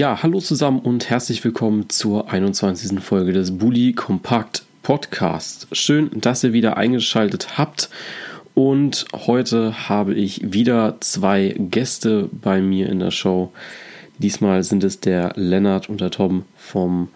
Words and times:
Ja, 0.00 0.22
hallo 0.22 0.40
zusammen 0.40 0.78
und 0.78 1.10
herzlich 1.10 1.44
willkommen 1.44 1.90
zur 1.90 2.30
21. 2.30 3.00
Folge 3.00 3.34
des 3.34 3.58
Bully 3.58 3.92
Kompakt 3.92 4.64
Podcast. 4.82 5.68
Schön, 5.72 6.08
dass 6.14 6.42
ihr 6.42 6.54
wieder 6.54 6.78
eingeschaltet 6.78 7.58
habt. 7.58 7.90
Und 8.54 9.04
heute 9.12 9.90
habe 9.90 10.14
ich 10.14 10.54
wieder 10.54 10.96
zwei 11.00 11.54
Gäste 11.58 12.30
bei 12.32 12.62
mir 12.62 12.88
in 12.88 12.98
der 12.98 13.10
Show. 13.10 13.52
Diesmal 14.16 14.62
sind 14.62 14.84
es 14.84 15.00
der 15.00 15.34
Lennart 15.36 15.90
und 15.90 16.00
der 16.00 16.10
Tom 16.10 16.46
vom 16.56 17.08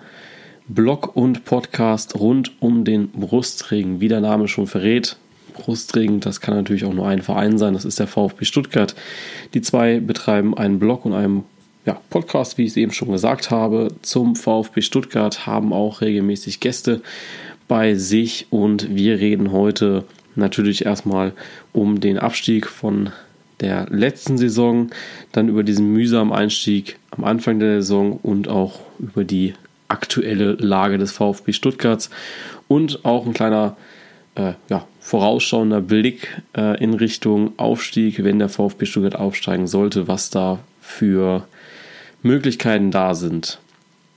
Blog 0.69 1.17
und 1.17 1.47
Podcast 1.47 2.21
rund 2.21 2.53
um 2.61 2.85
den 2.85 3.09
Brustregen. 3.13 4.03
Wie 4.03 4.09
der 4.09 4.21
Name 4.21 4.47
schon 4.47 4.67
verrät, 4.67 5.17
Brustregen, 5.55 6.21
das 6.21 6.43
kann 6.43 6.55
natürlich 6.55 6.85
auch 6.85 6.93
nur 6.93 7.09
ein 7.09 7.23
Verein 7.23 7.57
sein, 7.57 7.73
das 7.73 7.87
ist 7.87 7.99
der 7.99 8.09
VfB 8.09 8.45
Stuttgart. 8.45 8.95
Die 9.55 9.63
zwei 9.63 10.01
betreiben 10.01 10.55
einen 10.55 10.79
Blog 10.79 11.07
und 11.07 11.15
einen 11.15 11.45
ja, 11.85 12.01
Podcast, 12.11 12.59
wie 12.59 12.65
ich 12.65 12.71
es 12.71 12.77
eben 12.77 12.93
schon 12.93 13.13
gesagt 13.13 13.51
habe, 13.51 13.89
zum 14.03 14.37
VfB 14.37 14.81
Stuttgart, 14.81 15.47
haben 15.47 15.73
auch 15.73 16.01
regelmäßig 16.01 16.61
Gäste 16.61 17.03
bei 17.69 17.95
sich 17.95 18.47
und 18.51 18.95
wir 18.95 19.19
reden 19.19 19.53
heute 19.53 20.05
natürlich 20.35 20.87
erstmal 20.87 21.33
um 21.73 22.01
den 22.01 22.19
Abstieg 22.19 22.67
von 22.67 23.11
der 23.61 23.87
letzten 23.91 24.37
Saison, 24.37 24.91
dann 25.33 25.49
über 25.49 25.63
diesen 25.63 25.93
mühsamen 25.93 26.33
Einstieg 26.33 26.99
am 27.11 27.25
Anfang 27.25 27.61
der 27.61 27.81
Saison 27.81 28.19
und 28.23 28.49
auch 28.49 28.81
über 28.99 29.25
die 29.25 29.55
aktuelle 29.89 30.53
Lage 30.53 30.99
des 30.99 31.13
VfB 31.13 31.53
Stuttgarts 31.53 32.11
und 32.67 33.05
auch 33.05 33.27
ein 33.27 33.35
kleiner 33.35 33.77
äh, 34.35 34.55
ja, 34.69 34.87
vorausschauender 35.01 35.81
Blick 35.81 36.43
äh, 36.57 36.83
in 36.83 36.95
Richtung 36.95 37.53
Aufstieg, 37.59 38.25
wenn 38.25 38.39
der 38.39 38.49
VfB 38.49 38.87
Stuttgart 38.87 39.17
aufsteigen 39.17 39.67
sollte, 39.67 40.09
was 40.09 40.31
da 40.31 40.59
für 40.81 41.47
Möglichkeiten 42.25 42.91
da 42.91 43.15
sind. 43.15 43.59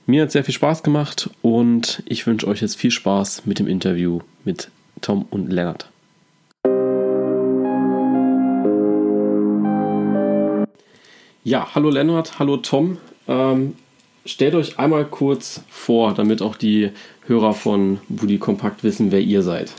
Mir 0.06 0.22
hat 0.22 0.32
sehr 0.32 0.42
viel 0.42 0.54
Spaß 0.54 0.82
gemacht 0.82 1.28
und 1.42 2.02
ich 2.06 2.26
wünsche 2.26 2.48
euch 2.48 2.62
jetzt 2.62 2.76
viel 2.76 2.90
Spaß 2.90 3.42
mit 3.44 3.58
dem 3.58 3.68
Interview 3.68 4.20
mit 4.44 4.70
Tom 5.02 5.26
und 5.28 5.52
Lennart. 5.52 5.90
Ja, 11.44 11.68
hallo 11.74 11.90
Lennart, 11.90 12.38
hallo 12.38 12.56
Tom. 12.56 12.96
Ähm, 13.28 13.76
stellt 14.24 14.54
euch 14.54 14.78
einmal 14.78 15.04
kurz 15.04 15.60
vor, 15.68 16.14
damit 16.14 16.40
auch 16.40 16.56
die 16.56 16.90
Hörer 17.26 17.52
von 17.52 18.00
Budi 18.08 18.38
Kompakt 18.38 18.84
wissen, 18.84 19.12
wer 19.12 19.20
ihr 19.20 19.42
seid. 19.42 19.70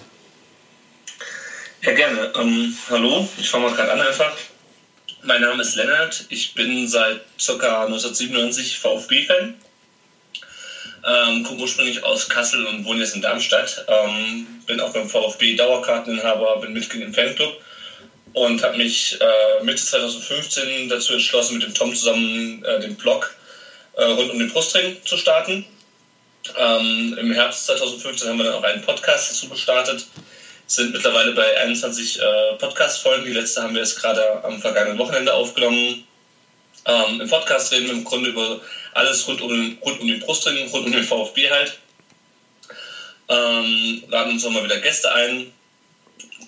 Ja, 1.82 1.94
gerne. 1.94 2.32
Ähm, 2.40 2.76
hallo, 2.92 3.28
ich 3.40 3.50
fange 3.50 3.66
mal 3.66 3.76
gerade 3.76 3.92
an 3.94 4.02
einfach. 4.02 4.32
Mein 5.22 5.42
Name 5.42 5.62
ist 5.62 5.76
Lennart. 5.76 6.24
Ich 6.30 6.54
bin 6.54 6.88
seit 6.88 7.20
ca. 7.46 7.84
1997 7.84 8.80
VfB-Fan. 8.80 9.54
Ähm, 11.06 11.44
komme 11.44 11.60
ursprünglich 11.60 12.02
aus 12.06 12.30
Kassel 12.30 12.66
und 12.66 12.86
wohne 12.86 13.02
jetzt 13.02 13.16
in 13.16 13.22
Darmstadt. 13.22 13.86
Ähm, 13.90 14.48
bin 14.66 14.80
auch 14.80 14.94
beim 14.94 15.10
VfB 15.10 15.58
Dauerkarteninhaber, 15.58 16.62
bin 16.62 16.72
Mitglied 16.72 17.04
im 17.04 17.14
Fanclub 17.14 17.54
und 18.32 18.64
habe 18.64 18.78
mich 18.78 19.20
äh, 19.20 19.64
Mitte 19.64 19.84
2015 19.84 20.88
dazu 20.88 21.14
entschlossen, 21.14 21.58
mit 21.58 21.64
dem 21.64 21.74
Tom 21.74 21.94
zusammen 21.94 22.64
äh, 22.64 22.80
den 22.80 22.96
Blog 22.96 23.36
äh, 23.98 24.06
rund 24.06 24.32
um 24.32 24.40
den 24.40 24.50
Brustring 24.50 24.98
zu 25.04 25.18
starten. 25.18 25.66
Ähm, 26.58 27.18
Im 27.20 27.34
Herbst 27.34 27.66
2015 27.66 28.30
haben 28.30 28.38
wir 28.38 28.46
dann 28.46 28.56
auch 28.56 28.64
einen 28.64 28.84
Podcast 28.84 29.32
dazu 29.32 29.50
gestartet 29.50 30.06
sind 30.70 30.94
mittlerweile 30.94 31.32
bei 31.32 31.58
21 31.58 32.20
äh, 32.20 32.54
Podcast-Folgen. 32.60 33.26
Die 33.26 33.34
letzte 33.34 33.64
haben 33.64 33.74
wir 33.74 33.82
jetzt 33.82 34.00
gerade 34.00 34.44
am 34.44 34.62
vergangenen 34.62 35.00
Wochenende 35.00 35.34
aufgenommen. 35.34 36.04
Ähm, 36.86 37.22
Im 37.22 37.28
Podcast 37.28 37.72
reden 37.72 37.88
wir 37.88 37.94
im 37.94 38.04
Grunde 38.04 38.30
über 38.30 38.62
alles 38.94 39.28
rund 39.28 39.42
um, 39.42 39.78
rund 39.82 40.00
um 40.00 40.08
den 40.08 40.20
Brusttraining, 40.20 40.70
rund 40.70 40.86
um 40.86 40.92
den 40.92 41.04
VfB 41.04 41.50
halt. 41.50 41.80
Ähm, 43.30 44.04
laden 44.10 44.34
uns 44.34 44.46
auch 44.46 44.52
mal 44.52 44.64
wieder 44.64 44.78
Gäste 44.78 45.12
ein. 45.12 45.52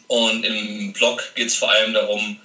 Und 0.07 0.43
im 0.43 0.93
Blog 0.93 1.23
geht 1.33 1.47
es 1.47 1.55
vor 1.55 1.71
allem 1.71 1.93
darum, 1.93 2.39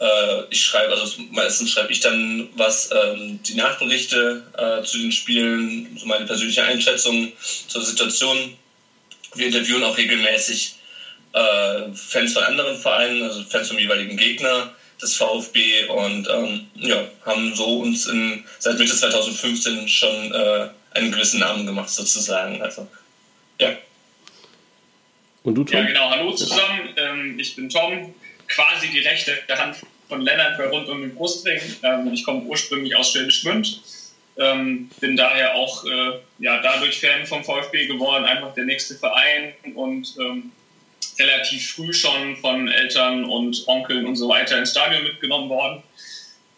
äh, 0.00 0.42
ich 0.48 0.64
schreibe, 0.64 0.92
also 0.92 1.20
meistens 1.30 1.72
schreibe 1.72 1.92
ich 1.92 2.00
dann 2.00 2.48
was, 2.54 2.90
ähm, 2.90 3.38
die 3.42 3.54
Nachberichte 3.54 4.44
äh, 4.56 4.82
zu 4.82 4.96
den 4.96 5.12
Spielen, 5.12 5.94
so 5.98 6.06
meine 6.06 6.24
persönliche 6.24 6.62
Einschätzung 6.62 7.32
zur 7.68 7.84
Situation. 7.84 8.56
Wir 9.34 9.48
interviewen 9.48 9.84
auch 9.84 9.96
regelmäßig 9.98 10.77
äh, 11.32 11.92
Fans 11.94 12.32
von 12.32 12.42
anderen 12.44 12.76
Vereinen, 12.76 13.22
also 13.22 13.42
Fans 13.44 13.68
vom 13.68 13.78
jeweiligen 13.78 14.16
Gegner 14.16 14.74
des 15.00 15.16
VfB 15.16 15.84
und 15.86 16.28
ähm, 16.28 16.66
ja, 16.74 17.04
haben 17.24 17.54
so 17.54 17.80
uns 17.80 18.06
in, 18.06 18.44
seit 18.58 18.78
Mitte 18.78 18.94
2015 18.94 19.88
schon 19.88 20.32
äh, 20.32 20.68
einen 20.94 21.12
gewissen 21.12 21.40
Namen 21.40 21.66
gemacht 21.66 21.90
sozusagen. 21.90 22.60
Also 22.62 22.88
ja. 23.60 23.76
Und 25.44 25.54
du, 25.54 25.64
Tom? 25.64 25.78
Ja, 25.78 25.86
genau. 25.86 26.10
Hallo 26.10 26.32
zusammen. 26.32 26.94
Ähm, 26.96 27.38
ich 27.38 27.56
bin 27.56 27.68
Tom, 27.68 28.14
quasi 28.48 28.88
die 28.88 29.00
rechte 29.00 29.32
Hand 29.50 29.76
von 30.08 30.22
Lennart 30.22 30.58
bei 30.58 30.68
rund 30.68 30.88
um 30.88 31.00
den 31.00 31.14
Brustring. 31.14 31.60
Ähm, 31.82 32.12
ich 32.12 32.24
komme 32.24 32.42
ursprünglich 32.42 32.96
aus 32.96 33.12
Schwäbisch 33.12 33.42
Gmünd. 33.42 33.80
Ähm, 34.36 34.88
bin 35.00 35.16
daher 35.16 35.54
auch 35.54 35.84
äh, 35.84 36.20
ja, 36.38 36.60
dadurch 36.60 37.00
Fan 37.00 37.26
vom 37.26 37.44
VfB 37.44 37.86
geworden, 37.86 38.24
einfach 38.24 38.54
der 38.54 38.64
nächste 38.64 38.94
Verein 38.94 39.52
und 39.74 40.14
ähm, 40.20 40.52
relativ 41.18 41.72
früh 41.72 41.92
schon 41.92 42.36
von 42.36 42.68
Eltern 42.68 43.24
und 43.24 43.66
Onkeln 43.66 44.06
und 44.06 44.16
so 44.16 44.28
weiter 44.28 44.58
ins 44.58 44.70
Stadion 44.70 45.02
mitgenommen 45.02 45.48
worden. 45.48 45.82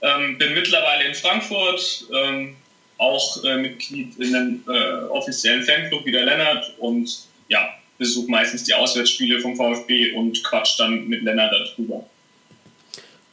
Ähm, 0.02 0.38
bin 0.38 0.54
mittlerweile 0.54 1.04
in 1.04 1.14
Frankfurt, 1.14 2.04
ähm, 2.12 2.56
auch 2.98 3.42
äh, 3.44 3.56
Mitglied 3.56 4.18
in 4.18 4.34
einem 4.34 4.64
äh, 4.68 5.04
offiziellen 5.08 5.62
Fanclub 5.62 6.04
wie 6.04 6.12
der 6.12 6.24
Lennart 6.24 6.74
und 6.78 7.26
ja, 7.48 7.68
besuche 7.98 8.30
meistens 8.30 8.64
die 8.64 8.74
Auswärtsspiele 8.74 9.40
vom 9.40 9.56
VfB 9.56 10.12
und 10.12 10.42
quatsch 10.44 10.78
dann 10.78 11.08
mit 11.08 11.22
Lennart 11.22 11.52
darüber. 11.52 12.04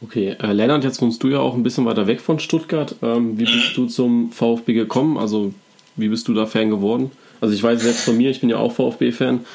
Okay, 0.01 0.35
äh, 0.39 0.53
Lennart, 0.53 0.83
jetzt 0.83 1.01
wohnst 1.01 1.23
du 1.23 1.29
ja 1.29 1.39
auch 1.39 1.55
ein 1.55 1.63
bisschen 1.63 1.85
weiter 1.85 2.05
weg 2.05 2.21
von 2.21 2.39
Stuttgart. 2.39 2.95
Ähm, 3.01 3.37
wie 3.39 3.45
bist 3.45 3.71
mhm. 3.71 3.75
du 3.75 3.87
zum 3.87 4.31
VfB 4.31 4.73
gekommen? 4.73 5.17
Also, 5.17 5.53
wie 5.95 6.07
bist 6.07 6.27
du 6.27 6.33
da 6.33 6.45
Fan 6.45 6.69
geworden? 6.69 7.11
Also, 7.41 7.55
ich 7.55 7.63
weiß 7.63 7.83
jetzt 7.83 8.03
von 8.03 8.15
mir, 8.15 8.29
ich 8.29 8.39
bin 8.39 8.49
ja 8.49 8.57
auch 8.57 8.71
VfB-Fan. 8.73 9.45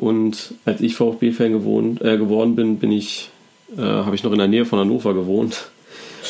Und 0.00 0.54
als 0.64 0.80
ich 0.80 0.96
VfB-Fan 0.96 1.52
äh, 1.52 2.16
geworden 2.16 2.56
bin, 2.56 2.78
bin 2.78 2.90
ich, 2.90 3.28
äh, 3.76 3.82
habe 3.82 4.16
ich 4.16 4.22
noch 4.22 4.32
in 4.32 4.38
der 4.38 4.48
Nähe 4.48 4.64
von 4.64 4.78
Hannover 4.78 5.12
gewohnt. 5.12 5.68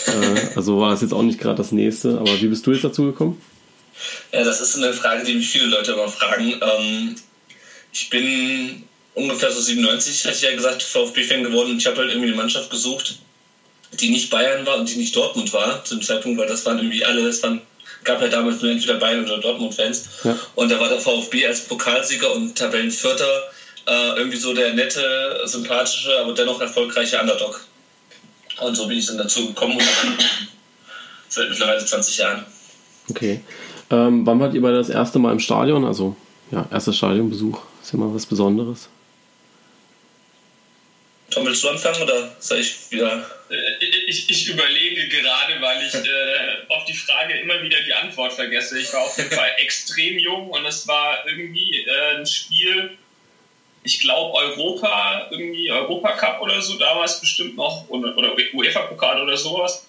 äh, 0.07 0.57
also 0.57 0.81
war 0.81 0.91
das 0.91 1.03
jetzt 1.03 1.15
auch 1.15 1.23
nicht 1.23 1.39
gerade 1.39 1.59
das 1.59 1.71
nächste. 1.71 2.19
Aber 2.19 2.41
wie 2.41 2.49
bist 2.49 2.67
du 2.67 2.73
jetzt 2.73 2.83
dazu 2.83 3.05
gekommen? 3.05 3.41
Ja, 4.33 4.43
das 4.43 4.61
ist 4.61 4.77
eine 4.77 4.93
Frage, 4.93 5.25
die 5.25 5.35
mich 5.35 5.49
viele 5.49 5.67
Leute 5.67 5.93
immer 5.93 6.09
fragen. 6.09 6.53
Ähm, 6.61 7.15
ich 7.93 8.11
bin 8.11 8.83
ungefähr 9.15 9.53
so 9.53 9.61
97, 9.61 10.25
hatte 10.25 10.35
ich 10.35 10.43
ja 10.43 10.53
gesagt, 10.53 10.83
VfB-Fan 10.83 11.45
geworden 11.45 11.71
und 11.71 11.79
ich 11.79 11.87
habe 11.87 11.99
halt 11.99 12.09
irgendwie 12.09 12.29
eine 12.29 12.37
Mannschaft 12.37 12.71
gesucht, 12.71 13.21
die 14.01 14.11
nicht 14.11 14.31
Bayern 14.31 14.67
war 14.67 14.79
und 14.79 14.93
die 14.93 14.99
nicht 14.99 15.15
Dortmund 15.15 15.53
war 15.53 15.85
zu 15.85 15.95
dem 15.95 16.03
Zeitpunkt, 16.03 16.41
weil 16.41 16.49
das 16.49 16.67
waren 16.67 16.79
irgendwie 16.79 17.05
alle, 17.05 17.23
das 17.23 17.41
waren 17.45 17.61
gab 18.03 18.21
ja 18.21 18.29
damals 18.29 18.63
nur 18.63 18.73
entweder 18.73 18.95
Bayern 18.95 19.25
oder 19.25 19.39
Dortmund-Fans. 19.39 20.09
Ja. 20.25 20.37
Und 20.57 20.73
da 20.73 20.81
war 20.81 20.89
der 20.89 20.99
VfB 20.99 21.47
als 21.47 21.67
Pokalsieger 21.67 22.33
und 22.33 22.57
Tabellenvierter 22.57 23.51
äh, 23.87 24.17
irgendwie 24.17 24.37
so 24.37 24.55
der 24.55 24.75
nette, 24.75 25.41
sympathische, 25.45 26.11
aber 26.21 26.35
dennoch 26.35 26.61
erfolgreiche 26.61 27.21
Underdog. 27.21 27.61
Und 28.61 28.75
so 28.75 28.87
bin 28.87 28.99
ich 28.99 29.07
dann 29.07 29.19
dazu 29.19 29.49
gekommen 29.49 29.77
und 29.77 29.85
seit 31.29 31.49
mittlerweile 31.49 31.85
20 31.85 32.19
Jahren. 32.19 32.45
Okay. 33.09 33.41
Ähm, 33.91 34.25
wann 34.27 34.39
wart 34.39 34.55
ihr 34.55 34.63
bei 34.63 34.71
das 34.71 34.89
erste 34.89 35.19
Mal 35.19 35.33
im 35.33 35.41
Stadion? 35.41 35.85
Also, 35.85 36.17
ja, 36.51 36.67
erster 36.71 36.93
Stadionbesuch 36.93 37.61
ist 37.83 37.93
ja 37.93 37.99
mal 37.99 38.15
was 38.15 38.27
Besonderes. 38.27 38.89
Tom, 41.31 41.47
willst 41.47 41.63
du 41.63 41.69
anfangen 41.69 42.03
oder 42.03 42.35
soll 42.41 42.59
ich 42.59 42.91
wieder? 42.91 43.25
Äh, 43.51 43.85
ich, 44.09 44.29
ich 44.29 44.49
überlege 44.49 45.09
gerade, 45.09 45.61
weil 45.61 45.87
ich 45.87 45.95
äh, 45.95 46.67
auf 46.69 46.85
die 46.85 46.95
Frage 46.95 47.39
immer 47.41 47.63
wieder 47.63 47.81
die 47.83 47.95
Antwort 47.95 48.33
vergesse. 48.33 48.79
Ich 48.79 48.93
war 48.93 49.03
auf 49.03 49.17
jeden 49.17 49.31
Fall 49.31 49.51
extrem 49.59 50.19
jung 50.19 50.51
und 50.51 50.67
es 50.67 50.87
war 50.89 51.25
irgendwie 51.27 51.85
äh, 51.87 52.17
ein 52.19 52.27
Spiel, 52.27 52.97
ich 53.83 54.01
glaube 54.01 54.35
Europa, 54.35 55.27
irgendwie 55.31 55.71
Europacup 55.71 56.41
oder 56.41 56.61
so 56.61 56.77
damals 56.77 57.21
bestimmt 57.21 57.57
noch 57.57 57.89
oder, 57.89 58.17
oder 58.17 58.35
UEFA-Pokal 58.53 59.23
oder 59.23 59.37
sowas. 59.37 59.87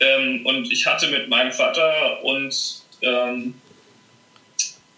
Ähm, 0.00 0.44
und 0.44 0.70
ich 0.72 0.86
hatte 0.86 1.08
mit 1.08 1.28
meinem 1.28 1.52
Vater 1.52 2.22
und 2.22 2.82
ähm, 3.02 3.54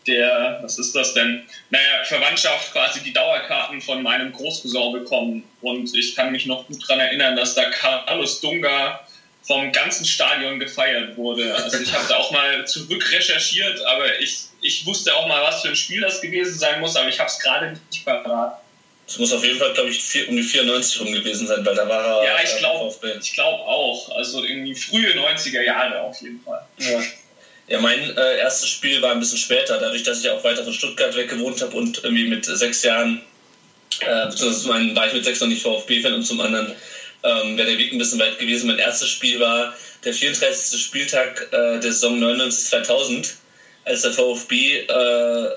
der, 0.07 0.59
was 0.63 0.79
ist 0.79 0.95
das 0.95 1.15
denn? 1.15 1.43
Naja, 1.71 2.05
Verwandtschaft 2.05 2.73
quasi 2.73 3.03
die 3.03 3.13
Dauerkarten 3.13 3.81
von 3.81 4.03
meinem 4.03 4.33
Großcousin 4.33 4.93
bekommen. 4.93 5.45
Und 5.61 5.95
ich 5.97 6.15
kann 6.15 6.31
mich 6.31 6.47
noch 6.47 6.67
gut 6.67 6.83
daran 6.89 7.01
erinnern, 7.01 7.35
dass 7.35 7.55
da 7.55 7.69
Carlos 7.71 8.41
Dunga 8.41 9.01
vom 9.47 9.71
ganzen 9.71 10.05
Stadion 10.05 10.59
gefeiert 10.59 11.17
wurde. 11.17 11.55
Also 11.55 11.79
ich 11.79 11.93
habe 11.93 12.05
da 12.09 12.17
auch 12.17 12.31
mal 12.33 12.67
zurück 12.67 13.13
recherchiert, 13.13 13.81
aber 13.85 14.19
ich, 14.19 14.47
ich 14.61 14.85
wusste 14.87 15.15
auch 15.15 15.29
mal, 15.29 15.43
was 15.43 15.63
für 15.63 15.69
ein 15.69 15.77
Spiel 15.77 16.01
das 16.01 16.21
gewesen 16.21 16.59
sein 16.59 16.81
muss, 16.81 16.97
aber 16.97 17.09
ich 17.09 17.19
habe 17.19 17.31
es 17.31 17.39
gerade 17.39 17.79
nicht 17.91 18.05
parat. 18.05 18.61
Es 19.07 19.19
muss 19.19 19.33
auf 19.33 19.45
jeden 19.45 19.59
Fall, 19.59 19.73
glaube 19.73 19.91
ich, 19.91 20.03
vier, 20.03 20.29
um 20.29 20.37
die 20.37 20.43
94 20.43 21.01
rum 21.01 21.13
gewesen 21.13 21.47
sein, 21.47 21.65
weil 21.65 21.77
da 21.77 21.89
war 21.89 22.23
er. 22.23 22.25
Ja, 22.25 22.37
ich 22.43 22.57
glaube 22.59 22.93
ich 23.21 23.35
glaub 23.35 23.61
auch. 23.61 24.17
Also 24.17 24.43
irgendwie 24.43 24.75
frühe 24.75 25.13
90er 25.13 25.63
Jahre 25.63 26.01
auf 26.01 26.21
jeden 26.21 26.41
Fall. 26.43 26.67
Ja. 26.79 27.01
Ja, 27.69 27.81
mein 27.81 28.17
äh, 28.17 28.39
erstes 28.39 28.69
Spiel 28.69 29.03
war 29.03 29.13
ein 29.13 29.19
bisschen 29.19 29.39
später, 29.39 29.79
dadurch, 29.79 30.05
dass 30.05 30.21
ich 30.21 30.31
auch 30.31 30.43
weiter 30.45 30.63
von 30.63 30.73
Stuttgart 30.73 31.17
weg 31.17 31.29
gewohnt 31.29 31.61
habe 31.61 31.77
und 31.77 32.03
irgendwie 32.05 32.29
mit 32.29 32.45
sechs 32.45 32.83
Jahren, 32.85 33.23
äh, 34.01 34.27
beziehungsweise 34.27 34.63
zum 34.63 34.71
einen 34.73 34.95
war 34.95 35.09
ich 35.09 35.13
mit 35.13 35.25
sechs 35.25 35.41
noch 35.41 35.49
nicht 35.49 35.63
VfB-Fan 35.63 36.15
und 36.15 36.25
zum 36.25 36.41
anderen 36.41 36.77
ähm, 37.23 37.57
wäre 37.57 37.71
der 37.71 37.79
Weg 37.79 37.93
ein 37.93 37.99
bisschen 37.99 38.19
weit 38.19 38.39
gewesen. 38.39 38.69
Mein 38.69 38.79
erstes 38.79 39.09
Spiel 39.09 39.41
war 39.41 39.75
der 40.05 40.13
34. 40.13 40.81
Spieltag 40.81 41.49
äh, 41.53 41.81
der 41.81 41.93
Saison 41.93 42.23
99-2000, 42.23 43.33
als 43.85 44.03
der 44.03 44.13
VfB 44.13 44.79
äh, 44.81 45.49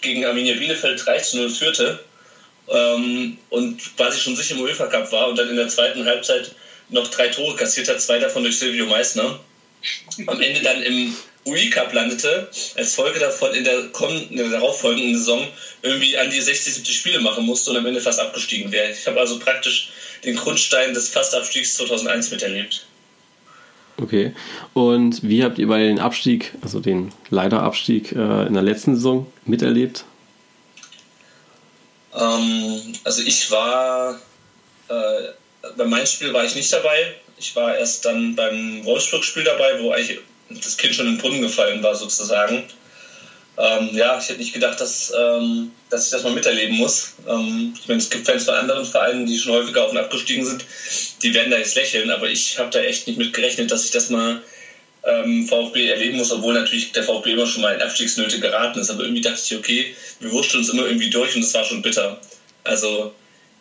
gegen 0.00 0.24
Arminia 0.24 0.54
Bielefeld 0.54 1.04
3 1.04 1.22
0 1.34 1.50
führte 1.50 2.00
ähm, 2.68 3.38
und 3.50 3.96
quasi 3.96 4.20
schon 4.20 4.36
sicher 4.36 4.54
im 4.54 4.60
UEFA 4.60 4.86
Cup 4.86 5.10
war 5.12 5.28
und 5.28 5.38
dann 5.38 5.48
in 5.48 5.56
der 5.56 5.68
zweiten 5.68 6.04
Halbzeit 6.04 6.54
noch 6.88 7.08
drei 7.08 7.28
Tore 7.28 7.56
kassiert 7.56 7.88
hat, 7.88 8.00
zwei 8.00 8.18
davon 8.18 8.42
durch 8.42 8.58
Silvio 8.58 8.86
Meissner. 8.86 9.40
Am 10.26 10.40
Ende 10.40 10.60
dann 10.60 10.82
im 10.82 11.16
UI 11.44 11.70
Cup 11.70 11.92
landete, 11.92 12.48
als 12.76 12.94
Folge 12.94 13.18
davon 13.18 13.52
in 13.54 13.64
der, 13.64 13.90
in 14.30 14.36
der 14.36 14.48
darauffolgenden 14.48 15.16
Saison 15.16 15.48
irgendwie 15.82 16.16
an 16.16 16.30
die 16.30 16.40
60, 16.40 16.74
70 16.74 16.96
Spiele 16.96 17.20
machen 17.20 17.44
musste 17.44 17.70
und 17.70 17.78
am 17.78 17.86
Ende 17.86 18.00
fast 18.00 18.20
abgestiegen 18.20 18.70
wäre. 18.70 18.92
Ich 18.92 19.06
habe 19.06 19.18
also 19.18 19.38
praktisch 19.40 19.90
den 20.24 20.36
Grundstein 20.36 20.94
des 20.94 21.08
Fastabstiegs 21.08 21.74
2001 21.74 22.30
miterlebt. 22.30 22.86
Okay. 23.96 24.34
Und 24.74 25.22
wie 25.22 25.44
habt 25.44 25.58
ihr 25.58 25.68
bei 25.68 25.78
den 25.78 25.98
Abstieg, 25.98 26.52
also 26.62 26.80
den 26.80 27.12
Leiderabstieg 27.30 28.12
äh, 28.12 28.46
in 28.46 28.54
der 28.54 28.62
letzten 28.62 28.94
Saison 28.94 29.30
miterlebt? 29.44 30.04
Ähm, 32.14 32.80
also 33.04 33.22
ich 33.22 33.50
war 33.50 34.20
äh, 34.88 34.94
bei 35.76 35.84
meinem 35.84 36.06
Spiel 36.06 36.32
war 36.32 36.44
ich 36.44 36.54
nicht 36.54 36.72
dabei. 36.72 37.14
Ich 37.38 37.54
war 37.56 37.76
erst 37.76 38.04
dann 38.04 38.34
beim 38.34 38.84
Wolfsburg-Spiel 38.84 39.44
dabei, 39.44 39.80
wo 39.80 39.92
eigentlich 39.92 40.18
das 40.48 40.76
Kind 40.76 40.94
schon 40.94 41.06
in 41.06 41.14
den 41.14 41.20
Brunnen 41.20 41.40
gefallen 41.40 41.82
war 41.82 41.94
sozusagen. 41.94 42.64
Ähm, 43.58 43.94
ja, 43.94 44.18
ich 44.18 44.28
hätte 44.28 44.38
nicht 44.38 44.54
gedacht, 44.54 44.80
dass, 44.80 45.12
ähm, 45.14 45.70
dass 45.90 46.06
ich 46.06 46.10
das 46.10 46.22
mal 46.22 46.32
miterleben 46.32 46.76
muss. 46.76 47.14
Ähm, 47.28 47.74
ich 47.78 47.86
meine, 47.86 48.00
es 48.00 48.08
gibt 48.08 48.26
Fans 48.26 48.44
von 48.44 48.54
anderen 48.54 48.84
Vereinen, 48.84 49.26
die 49.26 49.38
schon 49.38 49.52
häufiger 49.52 49.84
auf 49.84 49.90
und 49.90 49.98
abgestiegen 49.98 50.44
sind, 50.44 50.64
die 51.22 51.34
werden 51.34 51.50
da 51.50 51.58
jetzt 51.58 51.74
lächeln, 51.74 52.10
aber 52.10 52.28
ich 52.28 52.58
habe 52.58 52.70
da 52.70 52.80
echt 52.80 53.06
nicht 53.06 53.18
mit 53.18 53.32
gerechnet, 53.32 53.70
dass 53.70 53.84
ich 53.84 53.90
das 53.90 54.08
mal 54.08 54.40
ähm, 55.04 55.46
VfB 55.46 55.88
erleben 55.88 56.16
muss, 56.16 56.30
obwohl 56.30 56.54
natürlich 56.54 56.92
der 56.92 57.02
VfB 57.02 57.32
immer 57.32 57.46
schon 57.46 57.62
mal 57.62 57.74
in 57.74 57.82
Abstiegsnöte 57.82 58.40
geraten 58.40 58.78
ist. 58.78 58.90
Aber 58.90 59.02
irgendwie 59.02 59.20
dachte 59.20 59.40
ich, 59.44 59.56
okay, 59.56 59.94
wir 60.20 60.30
wurschen 60.30 60.60
uns 60.60 60.70
immer 60.70 60.86
irgendwie 60.86 61.10
durch 61.10 61.34
und 61.34 61.42
das 61.42 61.52
war 61.54 61.64
schon 61.64 61.82
bitter. 61.82 62.20
Also 62.64 63.12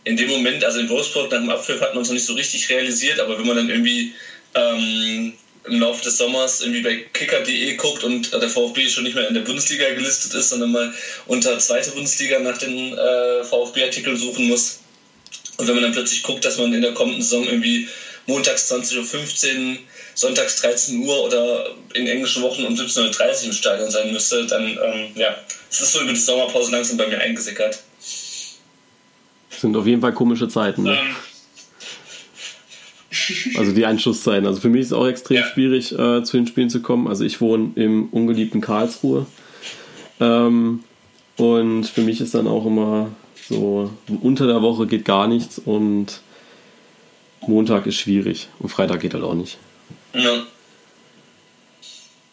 in 0.04 0.16
dem 0.16 0.30
Moment, 0.30 0.64
also 0.64 0.80
in 0.80 0.90
Wolfsburg 0.90 1.32
nach 1.32 1.40
dem 1.40 1.50
Abpfiff 1.50 1.82
hat 1.82 1.94
man 1.94 2.04
es 2.04 2.10
noch 2.10 2.16
nicht 2.16 2.26
so 2.26 2.34
richtig 2.34 2.70
realisiert, 2.70 3.20
aber 3.20 3.38
wenn 3.38 3.46
man 3.46 3.56
dann 3.58 3.70
irgendwie 3.70 4.14
ähm, 4.56 5.34
im 5.66 5.80
Laufe 5.80 6.04
des 6.04 6.18
Sommers 6.18 6.62
irgendwie 6.62 6.82
bei 6.82 6.96
kicker.de 7.14 7.76
guckt 7.76 8.04
und 8.04 8.32
der 8.34 8.50
VfB 8.50 8.90
schon 8.90 9.04
nicht 9.04 9.16
mehr 9.16 9.28
in 9.28 9.34
der 9.34 9.42
Bundesliga 9.42 9.90
gelistet 9.94 10.34
ist, 10.34 10.50
sondern 10.50 10.72
mal 10.72 10.94
unter 11.28 11.58
zweite 11.60 11.92
Bundesliga 11.92 12.40
nach 12.40 12.58
den 12.58 12.98
äh, 12.98 13.44
VfB-Artikeln 13.44 14.18
suchen 14.18 14.48
muss. 14.48 14.80
Und 15.58 15.68
wenn 15.68 15.76
man 15.76 15.84
dann 15.84 15.94
plötzlich 15.94 16.24
guckt, 16.24 16.44
dass 16.44 16.58
man 16.58 16.74
in 16.74 16.82
der 16.82 16.94
kommenden 16.94 17.22
Saison 17.22 17.46
irgendwie 17.46 17.88
montags 18.26 18.72
20.15 18.72 19.72
Uhr, 19.72 19.78
sonntags 20.16 20.62
13 20.62 21.06
Uhr 21.06 21.24
oder 21.24 21.76
in 21.94 22.08
englischen 22.08 22.42
Wochen 22.42 22.66
um 22.66 22.74
17.30 22.74 23.20
Uhr 23.20 23.46
im 23.46 23.54
Stadion 23.54 23.92
sein 23.92 24.12
müsste, 24.12 24.46
dann, 24.48 24.64
ähm, 24.64 25.12
ja, 25.16 25.36
es 25.70 25.82
ist 25.82 25.94
so 25.94 26.02
über 26.02 26.14
die 26.14 26.20
Sommerpause 26.20 26.72
langsam 26.72 26.98
bei 26.98 27.08
mir 27.08 27.20
eingesickert. 27.20 27.84
Sind 29.50 29.76
auf 29.78 29.86
jeden 29.86 30.02
Fall 30.02 30.14
komische 30.14 30.48
Zeiten. 30.48 30.84
Ne? 30.84 30.98
Ähm, 31.00 31.16
also 33.58 33.72
die 33.72 33.86
Einschusszeiten. 33.86 34.46
Also 34.46 34.62
für 34.62 34.70
mich 34.70 34.82
ist 34.82 34.88
es 34.88 34.94
auch 34.94 35.08
extrem 35.08 35.38
ja. 35.38 35.46
schwierig, 35.46 35.92
äh, 35.92 36.24
zu 36.24 36.38
den 36.38 36.48
Spielen 36.48 36.70
zu 36.70 36.82
kommen. 36.82 37.08
Also 37.08 37.26
ich 37.26 37.42
wohne 37.42 37.72
im 37.76 38.10
ungeliebten 38.10 38.62
Karlsruhe. 38.62 39.26
Ähm, 40.20 40.84
und 41.38 41.86
für 41.86 42.02
mich 42.02 42.22
ist 42.22 42.36
dann 42.36 42.48
auch 42.48 42.66
immer 42.66 43.12
so, 43.50 43.92
unter 44.22 44.48
der 44.48 44.62
Woche 44.62 44.88
geht 44.88 45.06
gar 45.06 45.28
nichts 45.28 45.60
und 45.60 46.22
Montag 47.42 47.88
ist 47.88 47.96
schwierig 47.96 48.48
und 48.60 48.70
Freitag 48.70 49.02
geht 49.02 49.14
halt 49.14 49.24
auch 49.24 49.34
nicht. 49.34 49.58
Ja. 50.14 50.44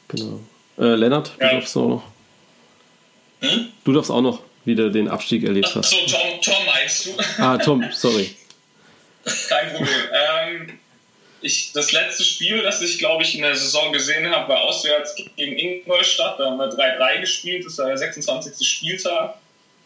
Genau. 0.09 0.41
Äh, 0.79 0.95
Lennart, 0.95 1.33
ja. 1.41 1.49
du 1.49 1.55
darfst 1.57 1.77
auch 1.77 1.89
noch. 1.89 2.03
Hm? 3.41 3.67
Du 3.85 3.93
darfst 3.93 4.11
auch 4.11 4.21
noch 4.21 4.43
wieder 4.65 4.91
den 4.91 5.09
Abstieg 5.09 5.45
erlebt 5.45 5.75
hast. 5.75 5.91
So, 5.91 5.97
Tom, 6.07 6.41
Tom 6.43 6.55
meinst 6.67 7.07
du? 7.07 7.43
Ah, 7.43 7.57
Tom, 7.59 7.85
sorry. 7.93 8.31
Kein 9.49 9.73
Problem. 9.73 10.09
Ähm, 10.13 10.79
ich, 11.41 11.73
das 11.73 11.93
letzte 11.93 12.25
Spiel, 12.25 12.63
das 12.63 12.81
ich, 12.83 12.99
glaube 12.99 13.23
ich, 13.23 13.35
in 13.35 13.43
der 13.43 13.55
Saison 13.55 13.93
gesehen 13.93 14.29
habe, 14.31 14.49
war 14.49 14.63
auswärts 14.63 15.15
gegen 15.37 15.57
Ingolstadt. 15.57 16.39
Da 16.39 16.47
haben 16.47 16.59
wir 16.59 16.69
3-3 16.69 17.21
gespielt. 17.21 17.65
Das 17.65 17.79
war 17.79 17.87
der 17.87 17.99
26. 17.99 18.69
Spieltag. 18.69 19.35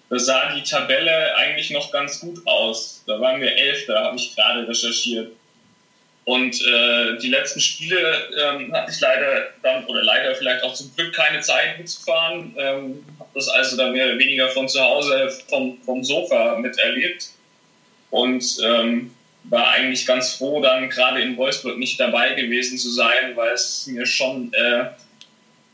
Da 0.09 0.19
sah 0.19 0.55
die 0.55 0.63
Tabelle 0.63 1.35
eigentlich 1.37 1.71
noch 1.71 1.91
ganz 1.91 2.21
gut 2.21 2.47
aus. 2.47 3.03
Da 3.07 3.21
waren 3.21 3.41
wir 3.41 3.57
Elfter, 3.57 4.05
habe 4.05 4.17
ich 4.17 4.35
gerade 4.35 4.67
recherchiert. 4.67 5.33
Und 6.25 6.55
äh, 6.65 7.19
die 7.19 7.29
letzten 7.29 7.61
Spiele 7.61 8.29
ähm, 8.41 8.73
hatte 8.73 8.93
ich 8.93 9.01
leider 9.01 9.49
dann, 9.63 9.85
oder 9.87 10.05
leider 10.05 10.35
vielleicht 10.37 10.63
auch 10.63 10.73
zum 10.73 10.95
Glück 10.95 11.13
keine 11.15 11.41
Zeit 11.41 11.79
mitzufahren. 11.79 12.55
Ähm, 12.57 13.05
habe 13.19 13.31
das 13.35 13.49
also 13.49 13.77
dann 13.77 13.93
mehr 13.93 14.07
oder 14.07 14.19
weniger 14.19 14.49
von 14.51 14.69
zu 14.69 14.81
Hause 14.81 15.31
vom, 15.49 15.79
vom 15.83 16.05
Sofa 16.05 16.59
miterlebt. 16.59 17.31
Und 18.11 18.45
ähm, 18.63 19.13
war 19.45 19.71
eigentlich 19.71 20.07
ganz 20.07 20.35
froh, 20.35 20.61
dann 20.61 20.89
gerade 20.89 21.21
in 21.21 21.37
Wolfsburg 21.37 21.79
nicht 21.79 21.99
dabei 21.99 22.35
gewesen 22.35 22.79
zu 22.79 22.91
sein, 22.91 23.35
weil 23.35 23.53
es 23.53 23.87
mir 23.87 24.07
schon 24.07 24.53
äh, 24.53 24.87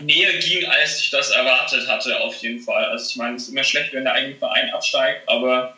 näher 0.02 0.38
ging, 0.38 0.66
als 0.66 1.00
ich 1.00 1.10
das 1.10 1.30
erwartet 1.30 1.86
hatte, 1.86 2.20
auf 2.20 2.36
jeden 2.36 2.60
Fall. 2.60 2.86
Also 2.86 3.10
ich 3.10 3.16
meine, 3.16 3.36
es 3.36 3.44
ist 3.44 3.48
immer 3.50 3.64
schlecht, 3.64 3.92
wenn 3.92 4.04
der 4.04 4.14
eigene 4.14 4.36
Verein 4.36 4.70
absteigt, 4.70 5.28
aber 5.28 5.76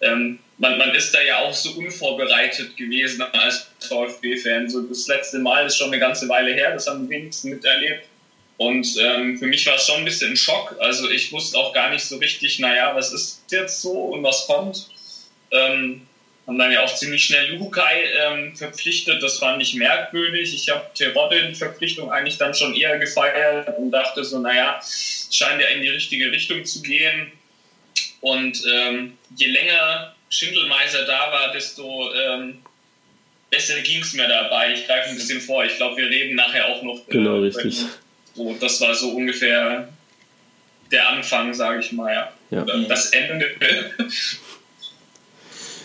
ähm, 0.00 0.38
man, 0.58 0.78
man 0.78 0.94
ist 0.94 1.14
da 1.14 1.20
ja 1.20 1.38
auch 1.38 1.54
so 1.54 1.70
unvorbereitet 1.72 2.76
gewesen 2.76 3.22
als 3.22 3.68
VfB-Fan. 3.80 4.68
So 4.68 4.82
das 4.82 5.06
letzte 5.06 5.38
Mal 5.38 5.66
ist 5.66 5.76
schon 5.76 5.88
eine 5.88 5.98
ganze 5.98 6.28
Weile 6.28 6.52
her, 6.52 6.72
das 6.72 6.86
haben 6.86 7.08
wir 7.08 7.16
wenigstens 7.16 7.50
miterlebt. 7.50 8.04
Und 8.58 8.86
ähm, 9.00 9.38
für 9.38 9.46
mich 9.46 9.66
war 9.66 9.76
es 9.76 9.86
schon 9.86 9.96
ein 9.96 10.04
bisschen 10.04 10.30
ein 10.30 10.36
Schock. 10.36 10.76
Also 10.78 11.10
ich 11.10 11.32
wusste 11.32 11.58
auch 11.58 11.72
gar 11.72 11.90
nicht 11.90 12.04
so 12.04 12.16
richtig, 12.18 12.58
naja, 12.58 12.94
was 12.94 13.12
ist 13.12 13.44
jetzt 13.50 13.80
so 13.80 13.92
und 13.92 14.22
was 14.22 14.46
kommt. 14.46 14.88
Ähm, 15.50 16.06
haben 16.46 16.58
dann 16.58 16.72
ja 16.72 16.82
auch 16.82 16.94
ziemlich 16.94 17.24
schnell 17.24 17.54
Lukai 17.54 18.04
ähm, 18.20 18.56
verpflichtet. 18.56 19.22
Das 19.22 19.38
fand 19.38 19.62
ich 19.62 19.74
merkwürdig. 19.74 20.54
Ich 20.54 20.68
habe 20.68 20.84
Terodde 20.94 21.48
die 21.48 21.54
Verpflichtung 21.54 22.10
eigentlich 22.10 22.38
dann 22.38 22.54
schon 22.54 22.74
eher 22.74 22.98
gefeiert 22.98 23.78
und 23.78 23.92
dachte 23.92 24.24
so, 24.24 24.38
naja, 24.40 24.80
scheint 24.82 25.60
ja 25.60 25.68
in 25.68 25.82
die 25.82 25.88
richtige 25.88 26.32
Richtung 26.32 26.64
zu 26.64 26.82
gehen. 26.82 27.30
Und 28.20 28.62
ähm, 28.72 29.16
je 29.36 29.46
länger 29.46 30.14
Schindelmeiser 30.30 31.04
da 31.04 31.32
war, 31.32 31.52
desto 31.52 32.12
ähm, 32.14 32.58
besser 33.50 33.80
ging 33.82 34.02
es 34.02 34.14
mir 34.14 34.26
dabei. 34.26 34.72
Ich 34.72 34.86
greife 34.86 35.10
ein 35.10 35.14
bisschen 35.14 35.40
vor. 35.40 35.64
Ich 35.64 35.76
glaube, 35.76 35.96
wir 35.98 36.08
reden 36.08 36.34
nachher 36.34 36.66
auch 36.68 36.82
noch. 36.82 36.96
Äh, 37.08 37.12
genau, 37.12 37.38
richtig. 37.40 37.84
So, 38.34 38.56
das 38.60 38.80
war 38.80 38.94
so 38.94 39.10
ungefähr 39.10 39.88
der 40.90 41.08
Anfang, 41.08 41.54
sage 41.54 41.80
ich 41.80 41.92
mal. 41.92 42.12
Ja. 42.12 42.32
ja. 42.50 42.64
Das 42.88 43.10
Ende. 43.10 43.54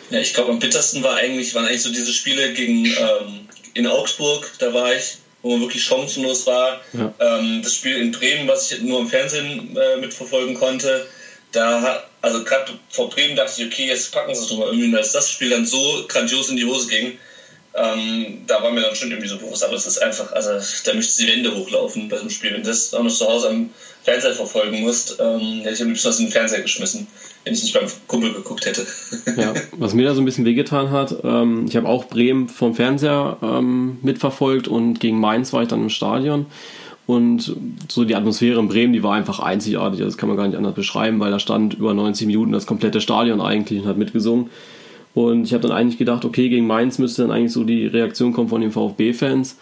Ja, 0.10 0.20
ich 0.20 0.34
glaube, 0.34 0.52
am 0.52 0.60
bittersten 0.60 1.04
war 1.04 1.16
eigentlich, 1.16 1.54
waren 1.54 1.66
eigentlich 1.66 1.82
so 1.82 1.92
diese 1.92 2.14
Spiele 2.14 2.54
gegen 2.54 2.86
ähm, 2.86 3.48
in 3.74 3.88
Augsburg, 3.88 4.50
da 4.60 4.74
war 4.74 4.94
ich, 4.94 5.18
wo 5.42 5.52
man 5.52 5.62
wirklich 5.62 5.84
chancenlos 5.84 6.48
war. 6.48 6.82
Ja. 6.94 7.14
Ähm, 7.20 7.62
das 7.62 7.76
Spiel 7.76 7.98
in 7.98 8.12
Bremen, 8.12 8.48
was 8.48 8.72
ich 8.72 8.82
nur 8.82 9.00
im 9.00 9.08
Fernsehen 9.08 9.78
äh, 9.78 9.98
mitverfolgen 9.98 10.56
konnte, 10.56 11.08
da 11.52 11.82
hat, 11.82 12.10
also 12.22 12.44
gerade 12.44 12.74
vor 12.90 13.10
Bremen 13.10 13.36
dachte 13.36 13.62
ich, 13.62 13.68
okay, 13.68 13.88
jetzt 13.88 14.12
packen 14.12 14.34
sie 14.34 14.44
es 14.44 14.50
nochmal 14.50 14.68
irgendwie, 14.68 14.92
dass 14.92 15.12
das 15.12 15.30
Spiel 15.30 15.50
dann 15.50 15.66
so 15.66 16.06
grandios 16.08 16.50
in 16.50 16.58
die 16.58 16.66
Hose 16.66 16.88
ging. 16.88 17.18
Ähm, 17.76 18.44
da 18.48 18.64
war 18.64 18.72
mir 18.72 18.82
dann 18.82 18.96
schon 18.96 19.12
irgendwie 19.12 19.30
so 19.30 19.38
bewusst, 19.38 19.64
aber 19.64 19.76
es 19.76 19.86
ist 19.86 20.00
einfach, 20.00 20.32
also 20.32 20.60
da 20.86 20.94
müsste 20.94 21.24
die 21.24 21.32
Wände 21.32 21.56
hochlaufen 21.56 22.10
bei 22.10 22.16
so 22.16 22.22
einem 22.22 22.32
Spiel. 22.32 22.54
Wenn 22.54 22.64
das 22.64 22.94
auch 22.94 23.04
noch 23.04 23.14
zu 23.14 23.28
Hause 23.28 23.50
am 23.50 23.70
Fernseher 24.08 24.34
verfolgen 24.34 24.82
musst, 24.82 25.18
ähm, 25.20 25.62
hätte 25.62 25.74
ich 25.74 25.82
am 25.82 25.90
liebsten 25.90 26.10
in 26.12 26.18
den 26.26 26.32
Fernseher 26.32 26.62
geschmissen 26.62 27.08
wenn 27.48 27.54
ich 27.54 27.64
nicht 27.64 27.74
beim 27.74 27.88
Kumpel 28.08 28.34
geguckt 28.34 28.66
hätte. 28.66 28.86
ja, 29.38 29.54
was 29.78 29.94
mir 29.94 30.06
da 30.06 30.14
so 30.14 30.22
ein 30.22 30.26
bisschen 30.26 30.46
wehgetan 30.46 30.92
hat, 30.92 31.16
ähm, 31.24 31.66
ich 31.68 31.78
habe 31.78 31.88
auch 31.88 32.06
Bremen 32.06 32.50
vom 32.50 32.76
Fernseher 32.76 33.38
ähm, 33.42 34.00
mitverfolgt 34.02 34.68
und 34.68 35.00
gegen 35.00 35.20
Mainz 35.20 35.54
war 35.54 35.62
ich 35.62 35.70
dann 35.70 35.84
im 35.84 35.90
Stadion. 35.90 36.48
Und 37.06 37.56
so 37.88 38.04
die 38.04 38.16
Atmosphäre 38.16 38.60
in 38.60 38.68
Bremen, 38.68 38.92
die 38.92 39.02
war 39.02 39.14
einfach 39.14 39.40
einzigartig. 39.40 40.02
Das 40.02 40.18
kann 40.18 40.28
man 40.28 40.38
gar 40.38 40.46
nicht 40.46 40.58
anders 40.58 40.76
beschreiben, 40.76 41.22
weil 41.22 41.32
da 41.32 41.40
stand 41.40 41.76
über 41.76 41.94
90 41.94 42.28
Minuten 42.28 42.52
das 42.52 42.66
komplette 42.66 43.00
Stadion 43.00 43.40
eigentlich 43.40 43.82
und 43.82 43.88
hat 43.88 43.98
mitgesungen. 43.98 44.50
Und 45.14 45.46
ich 45.46 45.54
habe 45.54 45.66
dann 45.66 45.72
eigentlich 45.72 45.98
gedacht, 45.98 46.26
okay, 46.26 46.50
gegen 46.50 46.68
Mainz 46.68 47.00
müsste 47.00 47.22
dann 47.22 47.32
eigentlich 47.32 47.54
so 47.54 47.64
die 47.64 47.88
Reaktion 47.88 48.34
kommen 48.34 48.50
von 48.50 48.60
den 48.60 48.72
VfB-Fans. 48.72 49.56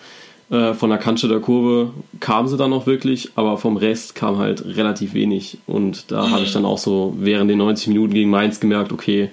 Äh, 0.49 0.73
von 0.73 0.89
der 0.89 0.99
Kantsche 0.99 1.27
der 1.27 1.39
Kurve 1.39 1.91
kam 2.19 2.47
sie 2.47 2.57
dann 2.57 2.69
noch 2.69 2.85
wirklich, 2.85 3.31
aber 3.35 3.57
vom 3.57 3.77
Rest 3.77 4.13
kam 4.13 4.37
halt 4.37 4.63
relativ 4.65 5.13
wenig. 5.13 5.57
Und 5.65 6.11
da 6.11 6.27
mhm. 6.27 6.31
habe 6.31 6.43
ich 6.43 6.53
dann 6.53 6.65
auch 6.65 6.77
so 6.77 7.15
während 7.17 7.49
den 7.49 7.57
90 7.57 7.87
Minuten 7.87 8.13
gegen 8.13 8.29
Mainz 8.29 8.59
gemerkt, 8.59 8.91
okay, 8.91 9.29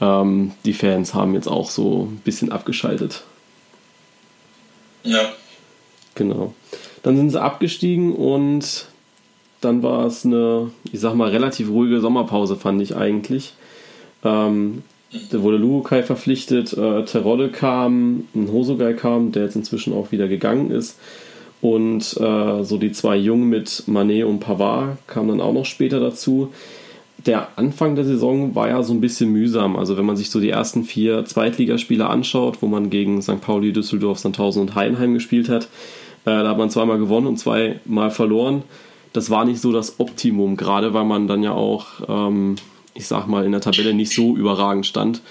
ähm, 0.00 0.52
die 0.64 0.74
Fans 0.74 1.14
haben 1.14 1.34
jetzt 1.34 1.48
auch 1.48 1.70
so 1.70 2.08
ein 2.10 2.20
bisschen 2.24 2.52
abgeschaltet. 2.52 3.22
Ja. 5.02 5.32
Genau. 6.14 6.54
Dann 7.02 7.16
sind 7.16 7.30
sie 7.30 7.40
abgestiegen 7.40 8.14
und 8.14 8.86
dann 9.62 9.82
war 9.82 10.06
es 10.06 10.24
eine, 10.24 10.70
ich 10.92 11.00
sag 11.00 11.14
mal, 11.14 11.30
relativ 11.30 11.70
ruhige 11.70 12.00
Sommerpause, 12.00 12.56
fand 12.56 12.82
ich 12.82 12.96
eigentlich. 12.96 13.54
Ähm, 14.24 14.82
da 15.30 15.42
wurde 15.42 15.56
Luhukai 15.56 16.02
verpflichtet, 16.02 16.72
äh, 16.72 17.04
Terodde 17.04 17.48
kam, 17.48 18.24
ein 18.34 18.50
Hosogai 18.52 18.92
kam, 18.94 19.32
der 19.32 19.44
jetzt 19.44 19.56
inzwischen 19.56 19.92
auch 19.92 20.12
wieder 20.12 20.28
gegangen 20.28 20.70
ist. 20.70 20.98
Und 21.60 22.16
äh, 22.18 22.62
so 22.64 22.78
die 22.78 22.92
zwei 22.92 23.16
Jungen 23.16 23.48
mit 23.48 23.84
Manet 23.86 24.24
und 24.24 24.40
Pavard 24.40 24.96
kamen 25.06 25.28
dann 25.28 25.40
auch 25.40 25.52
noch 25.52 25.66
später 25.66 26.00
dazu. 26.00 26.52
Der 27.26 27.48
Anfang 27.56 27.96
der 27.96 28.04
Saison 28.04 28.54
war 28.54 28.68
ja 28.68 28.82
so 28.82 28.94
ein 28.94 29.02
bisschen 29.02 29.30
mühsam. 29.30 29.76
Also 29.76 29.98
wenn 29.98 30.06
man 30.06 30.16
sich 30.16 30.30
so 30.30 30.40
die 30.40 30.48
ersten 30.48 30.84
vier 30.84 31.24
Zweitligaspiele 31.26 32.06
anschaut, 32.06 32.62
wo 32.62 32.66
man 32.66 32.88
gegen 32.88 33.20
St. 33.20 33.42
Pauli, 33.42 33.72
Düsseldorf, 33.72 34.18
Sandhausen 34.18 34.62
und 34.62 34.74
Heidenheim 34.74 35.12
gespielt 35.12 35.50
hat, 35.50 35.64
äh, 36.24 36.30
da 36.30 36.48
hat 36.48 36.58
man 36.58 36.70
zweimal 36.70 36.98
gewonnen 36.98 37.26
und 37.26 37.36
zweimal 37.36 38.10
verloren. 38.10 38.62
Das 39.12 39.28
war 39.28 39.44
nicht 39.44 39.60
so 39.60 39.72
das 39.72 39.98
Optimum, 40.00 40.56
gerade 40.56 40.94
weil 40.94 41.04
man 41.04 41.26
dann 41.26 41.42
ja 41.42 41.52
auch, 41.52 41.86
ähm, 42.08 42.54
ich 42.94 43.06
sag 43.06 43.26
mal, 43.26 43.44
in 43.44 43.52
der 43.52 43.60
Tabelle 43.60 43.94
nicht 43.94 44.12
so 44.12 44.36
überragend 44.36 44.86
stand, 44.86 45.22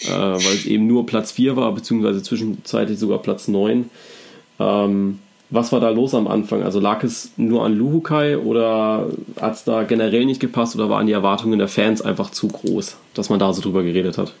äh, 0.00 0.08
weil 0.08 0.54
es 0.54 0.66
eben 0.66 0.86
nur 0.86 1.06
Platz 1.06 1.32
4 1.32 1.56
war, 1.56 1.72
beziehungsweise 1.72 2.22
zwischenzeitlich 2.22 2.98
sogar 2.98 3.18
Platz 3.18 3.48
9. 3.48 3.90
Ähm, 4.58 5.18
was 5.50 5.70
war 5.70 5.80
da 5.80 5.90
los 5.90 6.14
am 6.14 6.28
Anfang? 6.28 6.62
Also 6.62 6.80
lag 6.80 7.04
es 7.04 7.32
nur 7.36 7.64
an 7.64 7.74
Luhukai 7.76 8.38
oder 8.38 9.10
hat 9.38 9.54
es 9.54 9.64
da 9.64 9.82
generell 9.82 10.24
nicht 10.24 10.40
gepasst 10.40 10.74
oder 10.74 10.88
waren 10.88 11.06
die 11.06 11.12
Erwartungen 11.12 11.58
der 11.58 11.68
Fans 11.68 12.00
einfach 12.00 12.30
zu 12.30 12.48
groß, 12.48 12.96
dass 13.12 13.28
man 13.28 13.38
da 13.38 13.52
so 13.52 13.60
drüber 13.60 13.82
geredet 13.82 14.16
hat? 14.16 14.32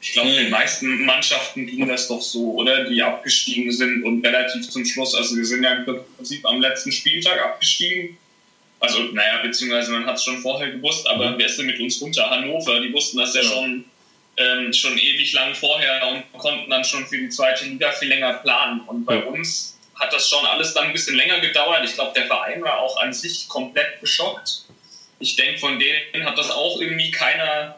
Ich 0.00 0.12
glaube, 0.12 0.30
den 0.30 0.50
meisten 0.50 1.04
Mannschaften 1.04 1.66
ging 1.66 1.86
das 1.88 2.08
doch 2.08 2.20
so, 2.20 2.54
oder? 2.54 2.84
Die 2.84 3.02
abgestiegen 3.02 3.72
sind 3.72 4.02
und 4.04 4.24
relativ 4.24 4.68
zum 4.68 4.84
Schluss, 4.84 5.14
also 5.14 5.36
wir 5.36 5.44
sind 5.44 5.62
ja 5.62 5.74
im 5.74 5.84
Prinzip 6.16 6.46
am 6.46 6.60
letzten 6.60 6.92
Spieltag 6.92 7.42
abgestiegen. 7.42 8.16
Also, 8.84 9.02
naja, 9.12 9.40
beziehungsweise 9.42 9.92
man 9.92 10.06
hat 10.06 10.16
es 10.16 10.24
schon 10.24 10.38
vorher 10.38 10.70
gewusst, 10.70 11.08
aber 11.08 11.30
mhm. 11.30 11.38
wer 11.38 11.46
ist 11.46 11.58
denn 11.58 11.66
mit 11.66 11.80
uns 11.80 12.00
runter? 12.00 12.28
Hannover, 12.30 12.80
die 12.80 12.92
wussten 12.92 13.18
das 13.18 13.34
ja, 13.34 13.42
ja. 13.42 13.48
schon 13.48 13.84
ähm, 14.36 14.72
schon 14.72 14.98
ewig 14.98 15.32
lang 15.32 15.54
vorher 15.54 16.08
und 16.08 16.38
konnten 16.38 16.70
dann 16.70 16.84
schon 16.84 17.06
für 17.06 17.18
die 17.18 17.28
zweite 17.28 17.66
Liga 17.66 17.92
viel 17.92 18.08
länger 18.08 18.34
planen. 18.34 18.80
Und 18.86 19.04
bei 19.04 19.16
ja. 19.16 19.24
uns 19.24 19.78
hat 19.98 20.12
das 20.12 20.28
schon 20.28 20.44
alles 20.44 20.74
dann 20.74 20.86
ein 20.86 20.92
bisschen 20.92 21.16
länger 21.16 21.40
gedauert. 21.40 21.84
Ich 21.84 21.94
glaube, 21.94 22.12
der 22.14 22.26
Verein 22.26 22.62
war 22.62 22.78
auch 22.78 23.00
an 23.00 23.12
sich 23.12 23.48
komplett 23.48 24.00
geschockt. 24.00 24.64
Ich 25.20 25.36
denke, 25.36 25.58
von 25.58 25.78
denen 25.78 26.24
hat 26.24 26.36
das 26.36 26.50
auch 26.50 26.80
irgendwie 26.80 27.10
keiner 27.10 27.76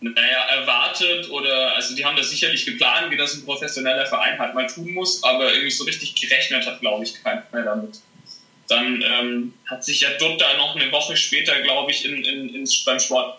naja, 0.00 0.48
erwartet 0.48 1.28
oder, 1.30 1.74
also 1.74 1.94
die 1.94 2.06
haben 2.06 2.16
das 2.16 2.30
sicherlich 2.30 2.64
geplant, 2.64 3.10
wie 3.10 3.18
das 3.18 3.34
ein 3.34 3.44
professioneller 3.44 4.06
Verein 4.06 4.38
halt 4.38 4.54
mal 4.54 4.66
tun 4.66 4.94
muss, 4.94 5.22
aber 5.22 5.52
irgendwie 5.52 5.70
so 5.70 5.84
richtig 5.84 6.14
gerechnet 6.14 6.66
hat, 6.66 6.80
glaube 6.80 7.04
ich, 7.04 7.22
keiner 7.22 7.44
mehr 7.52 7.64
damit. 7.64 8.00
Dann 8.70 9.02
ähm, 9.02 9.54
hat 9.66 9.84
sich 9.84 10.00
ja 10.00 10.10
Dutta 10.10 10.56
noch 10.56 10.76
eine 10.76 10.90
Woche 10.92 11.16
später, 11.16 11.60
glaube 11.62 11.90
ich, 11.90 12.04
in, 12.04 12.24
in, 12.24 12.54
ins, 12.54 12.84
beim 12.84 13.00
Sport 13.00 13.38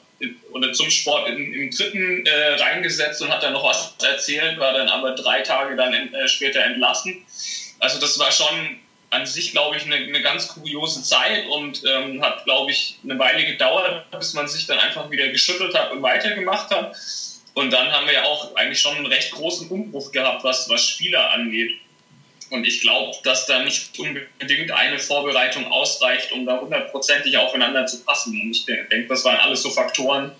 oder 0.51 0.71
zum 0.73 0.89
Sport 0.89 1.29
in, 1.29 1.53
im 1.53 1.71
dritten 1.71 2.25
äh, 2.25 2.53
reingesetzt 2.55 3.21
und 3.21 3.29
hat 3.31 3.41
dann 3.41 3.53
noch 3.53 3.63
was 3.63 3.95
erzählt, 4.03 4.59
war 4.59 4.73
dann 4.73 4.87
aber 4.87 5.15
drei 5.15 5.41
Tage 5.41 5.75
dann 5.75 5.93
in, 5.93 6.13
äh, 6.13 6.27
später 6.27 6.63
entlassen. 6.63 7.25
Also 7.79 7.99
das 7.99 8.19
war 8.19 8.31
schon 8.31 8.79
an 9.09 9.25
sich, 9.25 9.51
glaube 9.51 9.77
ich, 9.77 9.85
eine, 9.85 9.95
eine 9.95 10.21
ganz 10.21 10.47
kuriose 10.47 11.03
Zeit 11.03 11.45
und 11.47 11.83
ähm, 11.85 12.21
hat, 12.21 12.43
glaube 12.45 12.71
ich, 12.71 12.97
eine 13.03 13.17
Weile 13.19 13.45
gedauert, 13.45 14.09
bis 14.11 14.33
man 14.33 14.47
sich 14.47 14.67
dann 14.67 14.79
einfach 14.79 15.09
wieder 15.09 15.27
geschüttelt 15.29 15.73
hat 15.75 15.91
und 15.91 16.01
weitergemacht 16.01 16.69
hat. 16.69 16.95
Und 17.53 17.71
dann 17.71 17.91
haben 17.91 18.05
wir 18.05 18.13
ja 18.13 18.23
auch 18.23 18.55
eigentlich 18.55 18.79
schon 18.79 18.95
einen 18.95 19.07
recht 19.07 19.31
großen 19.31 19.69
Umbruch 19.69 20.11
gehabt, 20.11 20.43
was, 20.43 20.69
was 20.69 20.87
Spieler 20.87 21.31
angeht. 21.31 21.71
Und 22.51 22.65
ich 22.65 22.81
glaube, 22.81 23.15
dass 23.23 23.45
da 23.45 23.63
nicht 23.63 23.97
unbedingt 23.97 24.71
eine 24.71 24.99
Vorbereitung 24.99 25.65
ausreicht, 25.71 26.33
um 26.33 26.45
da 26.45 26.59
hundertprozentig 26.59 27.37
aufeinander 27.37 27.85
zu 27.85 28.03
passen. 28.03 28.39
Und 28.41 28.51
ich 28.51 28.65
denke, 28.65 29.07
das 29.07 29.23
waren 29.23 29.37
alles 29.37 29.63
so 29.63 29.69
Faktoren, 29.69 30.33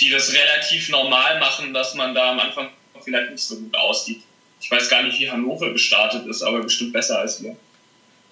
die 0.00 0.10
das 0.10 0.32
relativ 0.32 0.88
normal 0.88 1.38
machen, 1.38 1.72
dass 1.72 1.94
man 1.94 2.16
da 2.16 2.32
am 2.32 2.40
Anfang 2.40 2.70
vielleicht 3.00 3.30
nicht 3.30 3.42
so 3.44 3.56
gut 3.56 3.76
aussieht. 3.76 4.22
Ich 4.60 4.68
weiß 4.72 4.90
gar 4.90 5.04
nicht, 5.04 5.20
wie 5.20 5.30
Hannover 5.30 5.72
gestartet 5.72 6.26
ist, 6.26 6.42
aber 6.42 6.62
bestimmt 6.62 6.92
besser 6.92 7.20
als 7.20 7.40
wir. 7.40 7.56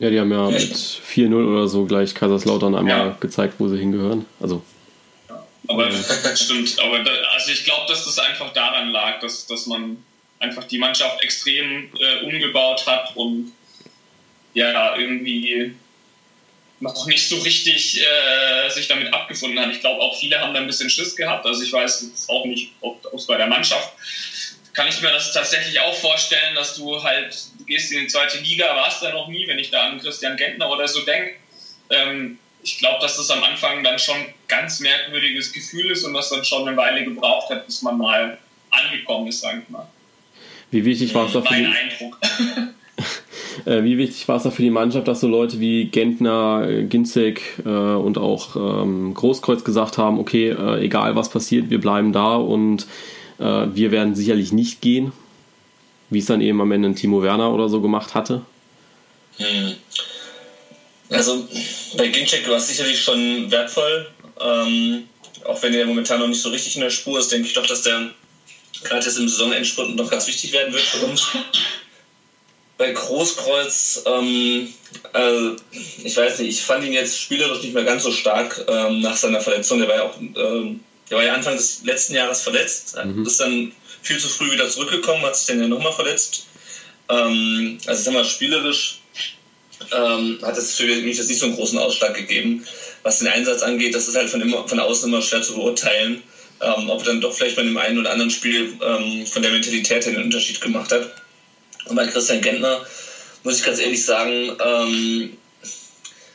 Ja, 0.01 0.11
die 0.11 0.19
haben 0.19 0.33
ja 0.33 0.51
mit 0.51 0.75
4-0 0.75 1.35
oder 1.35 1.69
so 1.69 1.85
gleich 1.85 2.17
Kaiserslautern 2.17 2.75
einmal 2.75 2.99
ja. 2.99 3.17
gezeigt, 3.21 3.55
wo 3.59 3.69
sie 3.69 3.79
hingehören. 3.79 4.27
Also. 4.41 4.63
Ja, 5.29 5.47
aber 5.69 5.87
das 5.87 6.43
stimmt. 6.45 6.77
Aber 6.81 6.99
da, 7.05 7.13
also 7.33 7.53
ich 7.53 7.65
glaube, 7.65 7.87
dass 7.87 8.05
das 8.05 8.19
einfach 8.19 8.53
daran 8.53 8.91
lag, 8.91 9.21
dass, 9.21 9.47
dass 9.47 9.67
man 9.67 9.99
einfach 10.41 10.65
die 10.65 10.79
Mannschaft 10.79 11.23
extrem 11.23 11.91
äh, 11.99 12.25
umgebaut 12.25 12.87
hat 12.87 13.17
und 13.17 13.53
ja, 14.55 14.97
irgendwie 14.97 15.75
noch 16.81 17.07
nicht 17.07 17.29
so 17.29 17.39
richtig 17.39 18.01
äh, 18.01 18.69
sich 18.71 18.87
damit 18.87 19.13
abgefunden 19.13 19.59
hat. 19.59 19.73
Ich 19.73 19.81
glaube, 19.81 20.01
auch 20.01 20.19
viele 20.19 20.41
haben 20.41 20.55
da 20.55 20.61
ein 20.61 20.67
bisschen 20.67 20.89
Schiss 20.89 21.17
gehabt. 21.17 21.45
Also 21.45 21.63
ich 21.63 21.73
weiß 21.73 22.03
jetzt 22.03 22.29
auch 22.31 22.45
nicht, 22.45 22.73
ob 22.81 23.05
es 23.13 23.27
bei 23.27 23.37
der 23.37 23.49
Mannschaft 23.49 23.93
kann 24.79 24.87
ich 24.87 25.01
mir 25.01 25.11
das 25.11 25.33
tatsächlich 25.33 25.81
auch 25.81 25.95
vorstellen, 25.95 26.55
dass 26.55 26.77
du 26.77 27.03
halt, 27.03 27.37
du 27.59 27.65
gehst 27.65 27.91
in 27.91 28.03
die 28.03 28.07
zweite 28.07 28.39
Liga, 28.39 28.77
warst 28.77 29.03
da 29.03 29.11
noch 29.11 29.27
nie, 29.27 29.45
wenn 29.49 29.59
ich 29.59 29.71
da 29.71 29.89
an 29.89 29.99
Christian 29.99 30.37
Gentner 30.37 30.71
oder 30.71 30.87
so 30.87 31.01
denke. 31.01 31.35
Ähm, 31.91 32.39
ich 32.63 32.79
glaube, 32.79 33.01
dass 33.01 33.17
das 33.17 33.29
am 33.31 33.43
Anfang 33.43 33.83
dann 33.83 33.99
schon 33.99 34.17
ganz 34.47 34.79
merkwürdiges 34.79 35.53
Gefühl 35.53 35.91
ist 35.91 36.05
und 36.05 36.15
das 36.15 36.31
dann 36.31 36.45
schon 36.45 36.69
eine 36.69 36.77
Weile 36.77 37.03
gebraucht 37.03 37.51
hat, 37.51 37.67
bis 37.67 37.83
man 37.83 37.99
mal 37.99 38.39
angekommen 38.71 39.27
ist, 39.27 39.41
sage 39.41 39.63
ich 39.65 39.69
mal. 39.69 39.89
Wie 40.71 40.85
wichtig 40.85 41.15
war 41.15 41.27
es 41.27 41.33
da 41.33 41.43
für 41.43 41.53
mein 41.53 41.67
Eindruck. 41.67 42.19
Äh, 43.65 43.83
wie 43.83 43.99
wichtig 43.99 44.27
war 44.29 44.37
es 44.37 44.45
da 44.45 44.51
für 44.51 44.63
die 44.63 44.71
Mannschaft, 44.71 45.09
dass 45.09 45.21
so 45.21 45.29
Leute 45.29 45.61
wie 45.61 45.87
Gentner, 45.87 46.67
äh, 46.69 46.85
Ginzek 46.85 47.43
äh, 47.65 47.69
und 47.69 48.17
auch 48.17 48.57
ähm, 48.57 49.13
Großkreuz 49.15 49.65
gesagt 49.65 49.99
haben, 49.99 50.19
okay, 50.19 50.51
egal 50.81 51.17
was 51.17 51.29
passiert, 51.29 51.69
wir 51.69 51.81
bleiben 51.81 52.13
da 52.13 52.37
und 52.37 52.87
wir 53.41 53.93
werden 53.93 54.17
sicherlich 54.17 54.51
nicht 54.51 54.81
gehen, 54.81 55.13
wie 56.11 56.19
es 56.19 56.27
dann 56.27 56.41
eben 56.41 56.61
am 56.61 56.73
Ende 56.73 56.93
Timo 56.95 57.23
Werner 57.23 57.55
oder 57.55 57.69
so 57.69 57.81
gemacht 57.81 58.17
hatte. 58.17 58.43
Hm. 59.37 59.75
Also 61.11 61.47
bei 61.97 62.09
Ginczek 62.09 62.49
war 62.49 62.57
es 62.57 62.67
sicherlich 62.67 63.01
schon 63.01 63.49
wertvoll, 63.49 64.09
ähm, 64.41 65.05
auch 65.45 65.63
wenn 65.63 65.73
er 65.73 65.87
momentan 65.87 66.19
noch 66.19 66.27
nicht 66.27 66.43
so 66.43 66.49
richtig 66.49 66.75
in 66.75 66.83
der 66.83 66.91
Spur 66.91 67.21
ist, 67.21 67.31
denke 67.31 67.47
ich 67.47 67.55
doch, 67.55 67.67
dass 67.67 67.83
der 67.83 68.11
gerade 68.85 69.05
jetzt 69.05 69.19
im 69.19 69.29
Saisonendspurt 69.29 69.95
noch 69.97 70.11
ganz 70.11 70.27
wichtig 70.27 70.53
werden 70.53 70.73
wird 70.73 70.83
für 70.83 71.07
uns. 71.07 71.27
Bei 72.77 72.93
Großkreuz, 72.93 74.05
ähm, 74.07 74.73
also 75.13 75.57
ich 76.05 76.17
weiß 76.17 76.39
nicht, 76.39 76.51
ich 76.51 76.63
fand 76.63 76.85
ihn 76.85 76.93
jetzt 76.93 77.21
spielerisch 77.21 77.63
nicht 77.63 77.75
mehr 77.75 77.85
ganz 77.85 78.05
so 78.05 78.13
stark 78.13 78.65
ähm, 78.69 79.01
nach 79.01 79.17
seiner 79.17 79.41
Verletzung. 79.41 79.81
Der 79.81 79.89
war 79.89 79.97
ja 79.97 80.03
auch 80.05 80.17
ähm, 80.21 80.81
der 81.11 81.19
war 81.19 81.25
ja 81.25 81.35
Anfang 81.35 81.57
des 81.57 81.83
letzten 81.85 82.15
Jahres 82.15 82.43
verletzt, 82.43 82.97
mhm. 83.03 83.27
ist 83.27 83.41
dann 83.41 83.73
viel 84.03 84.19
zu 84.19 84.29
früh 84.29 84.53
wieder 84.53 84.69
zurückgekommen, 84.69 85.23
hat 85.25 85.37
sich 85.37 85.47
dann 85.47 85.61
ja 85.61 85.69
nochmal 85.69 85.93
verletzt. 85.93 86.47
Ähm, 87.09 87.79
also 87.87 87.99
ich 87.99 88.05
sag 88.05 88.15
mal, 88.15 88.25
spielerisch 88.25 89.01
ähm, 89.93 90.39
hat 90.43 90.57
es 90.59 90.77
für 90.77 90.85
mich 90.85 91.17
das 91.17 91.29
nicht 91.29 91.39
so 91.39 91.47
einen 91.47 91.57
großen 91.57 91.79
Ausschlag 91.79 92.15
gegeben. 92.15 92.67
Was 93.03 93.21
den 93.21 93.29
Einsatz 93.29 93.63
angeht, 93.63 93.95
das 93.95 94.09
ist 94.09 94.17
halt 94.17 94.29
von, 94.29 94.41
immer, 94.41 94.69
von 94.69 94.81
außen 94.81 95.09
immer 95.09 95.23
schwer 95.23 95.43
zu 95.43 95.55
beurteilen, 95.55 96.23
ähm, 96.61 96.89
ob 96.89 97.01
er 97.01 97.07
dann 97.07 97.21
doch 97.21 97.33
vielleicht 97.33 97.57
bei 97.57 97.63
dem 97.63 97.77
einen 97.77 97.99
oder 97.99 98.11
anderen 98.11 98.31
Spiel 98.31 98.73
ähm, 98.83 99.27
von 99.27 99.43
der 99.43 99.53
Mentalität 99.53 100.05
her 100.05 100.13
den 100.13 100.25
Unterschied 100.25 100.61
gemacht 100.61 100.93
hat. 100.93 101.11
Und 101.87 101.97
bei 101.97 102.07
Christian 102.07 102.41
Gentner 102.41 102.85
muss 103.45 103.59
ich 103.59 103.65
ganz 103.65 103.79
ehrlich 103.79 104.05
sagen, 104.05 104.57
ähm, 104.65 105.37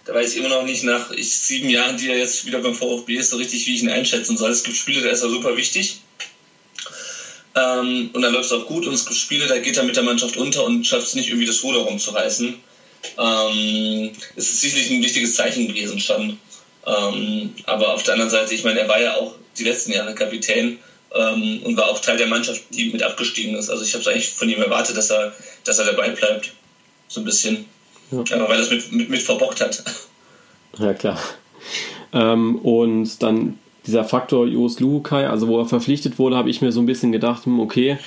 da 0.06 0.14
weiß 0.14 0.34
ich 0.34 0.40
immer 0.40 0.50
noch 0.50 0.64
nicht 0.64 0.84
nach 0.84 1.12
ich, 1.12 1.30
sieben 1.30 1.70
Jahren, 1.70 1.98
die 1.98 2.10
er 2.10 2.18
jetzt 2.18 2.46
wieder 2.46 2.60
beim 2.60 2.76
VfB 2.76 3.16
ist, 3.16 3.30
so 3.30 3.38
richtig, 3.38 3.66
wie 3.66 3.76
ich 3.76 3.84
ihn 3.84 3.90
einschätzen 3.90 4.38
soll. 4.38 4.52
Es 4.52 4.64
gibt 4.64 4.76
Spiele, 4.76 5.02
da 5.02 5.10
ist 5.10 5.22
er 5.22 5.30
super 5.30 5.56
wichtig. 5.56 6.02
Ähm, 7.56 8.10
und 8.14 8.22
dann 8.22 8.34
läuft 8.34 8.46
es 8.46 8.52
auch 8.52 8.66
gut. 8.66 8.86
Und 8.86 8.94
es 8.94 9.06
gibt 9.06 9.18
Spiele, 9.18 9.48
da 9.48 9.60
geht 9.60 9.78
er 9.78 9.84
mit 9.84 9.96
der 9.96 10.04
Mannschaft 10.04 10.38
unter 10.38 10.66
und 10.66 10.86
schafft 10.86 11.08
es 11.08 11.16
nicht, 11.16 11.30
irgendwie 11.30 11.46
das 11.46 11.64
Ruder 11.64 11.80
rumzureißen. 11.80 12.56
Ähm, 13.18 14.12
es 14.36 14.50
ist 14.50 14.62
sicherlich 14.62 14.90
ein 14.90 15.04
wichtiges 15.04 15.36
Zeichen 15.36 15.68
gewesen 15.68 16.00
schon. 16.00 16.38
Ähm, 16.86 17.54
aber 17.66 17.94
auf 17.94 18.04
der 18.04 18.14
anderen 18.14 18.32
Seite, 18.32 18.54
ich 18.54 18.64
meine, 18.64 18.82
er 18.82 18.88
war 18.88 19.02
ja 19.02 19.16
auch 19.16 19.36
die 19.58 19.64
letzten 19.64 19.94
Jahre 19.94 20.14
Kapitän 20.16 20.80
ähm, 21.14 21.62
und 21.64 21.78
war 21.78 21.90
auch 21.90 22.00
Teil 22.00 22.18
der 22.18 22.28
Mannschaft, 22.28 22.64
die 22.72 22.92
mit 22.92 23.04
abgestiegen 23.04 23.56
ist. 23.56 23.70
Also 23.70 23.84
ich 23.84 23.94
habe 23.94 24.02
es 24.02 24.08
eigentlich 24.08 24.30
von 24.30 24.50
ihm 24.50 24.62
erwartet, 24.62 24.98
dass 24.98 25.10
er, 25.10 25.34
dass 25.64 25.80
er 25.80 25.86
dabei 25.86 26.10
bleibt. 26.10 26.52
So 27.08 27.22
ein 27.22 27.26
bisschen. 27.26 27.66
Ja. 28.12 28.20
Aber 28.36 28.50
weil 28.50 28.58
er 28.58 28.64
es 28.64 28.70
mit, 28.70 28.92
mit, 28.92 29.10
mit 29.10 29.22
verbockt 29.22 29.62
hat. 29.62 29.84
Ja, 30.78 30.94
klar. 30.94 31.20
Ähm, 32.14 32.58
und 32.58 33.22
dann 33.22 33.60
dieser 33.86 34.04
Faktor 34.04 34.48
Jos 34.48 34.80
Luhukai, 34.80 35.28
also 35.28 35.48
wo 35.48 35.60
er 35.60 35.66
verpflichtet 35.66 36.18
wurde, 36.20 36.36
habe 36.36 36.50
ich 36.50 36.62
mir 36.62 36.72
so 36.72 36.80
ein 36.80 36.86
bisschen 36.86 37.12
gedacht, 37.12 37.46
hm, 37.46 37.60
okay, 37.60 37.98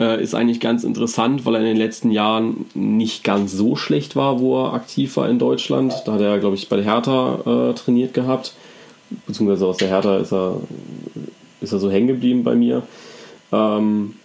äh, 0.00 0.22
ist 0.22 0.34
eigentlich 0.34 0.60
ganz 0.60 0.84
interessant, 0.84 1.44
weil 1.44 1.54
er 1.54 1.60
in 1.60 1.66
den 1.66 1.76
letzten 1.76 2.10
Jahren 2.10 2.66
nicht 2.74 3.24
ganz 3.24 3.52
so 3.52 3.76
schlecht 3.76 4.16
war, 4.16 4.40
wo 4.40 4.64
er 4.64 4.74
aktiv 4.74 5.16
war 5.16 5.28
in 5.28 5.38
Deutschland. 5.38 5.94
Da 6.04 6.14
hat 6.14 6.20
er, 6.20 6.38
glaube 6.38 6.56
ich, 6.56 6.68
bei 6.68 6.76
der 6.76 6.84
Hertha 6.84 7.70
äh, 7.70 7.74
trainiert 7.74 8.14
gehabt. 8.14 8.54
Beziehungsweise 9.26 9.66
aus 9.66 9.76
der 9.76 9.88
Hertha 9.88 10.18
ist 10.18 10.32
er, 10.32 10.60
ist 11.60 11.72
er 11.72 11.78
so 11.78 11.90
hängen 11.90 12.08
geblieben 12.08 12.42
bei 12.42 12.54
mir. 12.54 12.82
Ähm, 13.52 14.16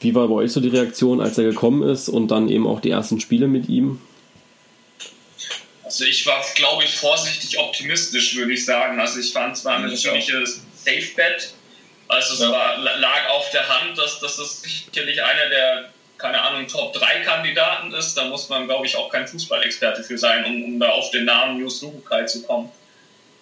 wie 0.00 0.14
war 0.14 0.28
bei 0.28 0.34
euch 0.34 0.52
so 0.52 0.60
die 0.60 0.68
Reaktion, 0.68 1.20
als 1.20 1.38
er 1.38 1.44
gekommen 1.44 1.82
ist 1.88 2.08
und 2.08 2.28
dann 2.28 2.48
eben 2.48 2.66
auch 2.66 2.80
die 2.80 2.90
ersten 2.90 3.20
Spiele 3.20 3.46
mit 3.46 3.68
ihm? 3.68 4.00
Also 5.84 6.04
ich 6.04 6.26
war, 6.26 6.42
glaube 6.56 6.84
ich, 6.84 6.96
vorsichtig 6.96 7.58
optimistisch, 7.58 8.36
würde 8.36 8.52
ich 8.52 8.64
sagen. 8.64 8.98
Also 8.98 9.20
ich 9.20 9.32
fand 9.32 9.56
es 9.56 9.64
war 9.64 9.76
ein 9.76 9.96
ziemliches 9.96 10.62
Safe-Bet. 10.74 11.54
Also 12.08 12.34
es 12.34 12.40
ja. 12.40 12.50
war, 12.50 12.78
lag 12.78 13.28
auf 13.30 13.50
der 13.50 13.66
Hand, 13.68 13.96
dass, 13.98 14.20
dass 14.20 14.36
das 14.36 14.62
sicherlich 14.62 15.22
einer 15.22 15.48
der, 15.48 15.90
keine 16.18 16.40
Ahnung, 16.40 16.66
Top-3-Kandidaten 16.68 17.92
ist. 17.94 18.14
Da 18.14 18.24
muss 18.24 18.48
man, 18.48 18.66
glaube 18.66 18.86
ich, 18.86 18.96
auch 18.96 19.10
kein 19.10 19.26
Fußballexperte 19.26 20.02
für 20.02 20.18
sein, 20.18 20.44
um, 20.44 20.64
um 20.64 20.80
da 20.80 20.90
auf 20.90 21.10
den 21.10 21.24
Namen 21.24 21.60
Jus 21.60 21.82
Luhukai 21.82 22.24
zu 22.24 22.42
kommen. 22.42 22.70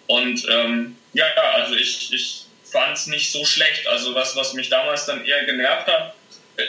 Und 0.07 0.45
ähm, 0.49 0.97
ja, 1.13 1.25
also 1.53 1.75
ich, 1.75 2.11
ich 2.13 2.45
fand 2.63 2.97
es 2.97 3.07
nicht 3.07 3.31
so 3.31 3.45
schlecht. 3.45 3.87
Also 3.87 4.15
was, 4.15 4.35
was 4.35 4.53
mich 4.53 4.69
damals 4.69 5.05
dann 5.05 5.25
eher 5.25 5.45
genervt 5.45 5.87
hat, 5.87 6.15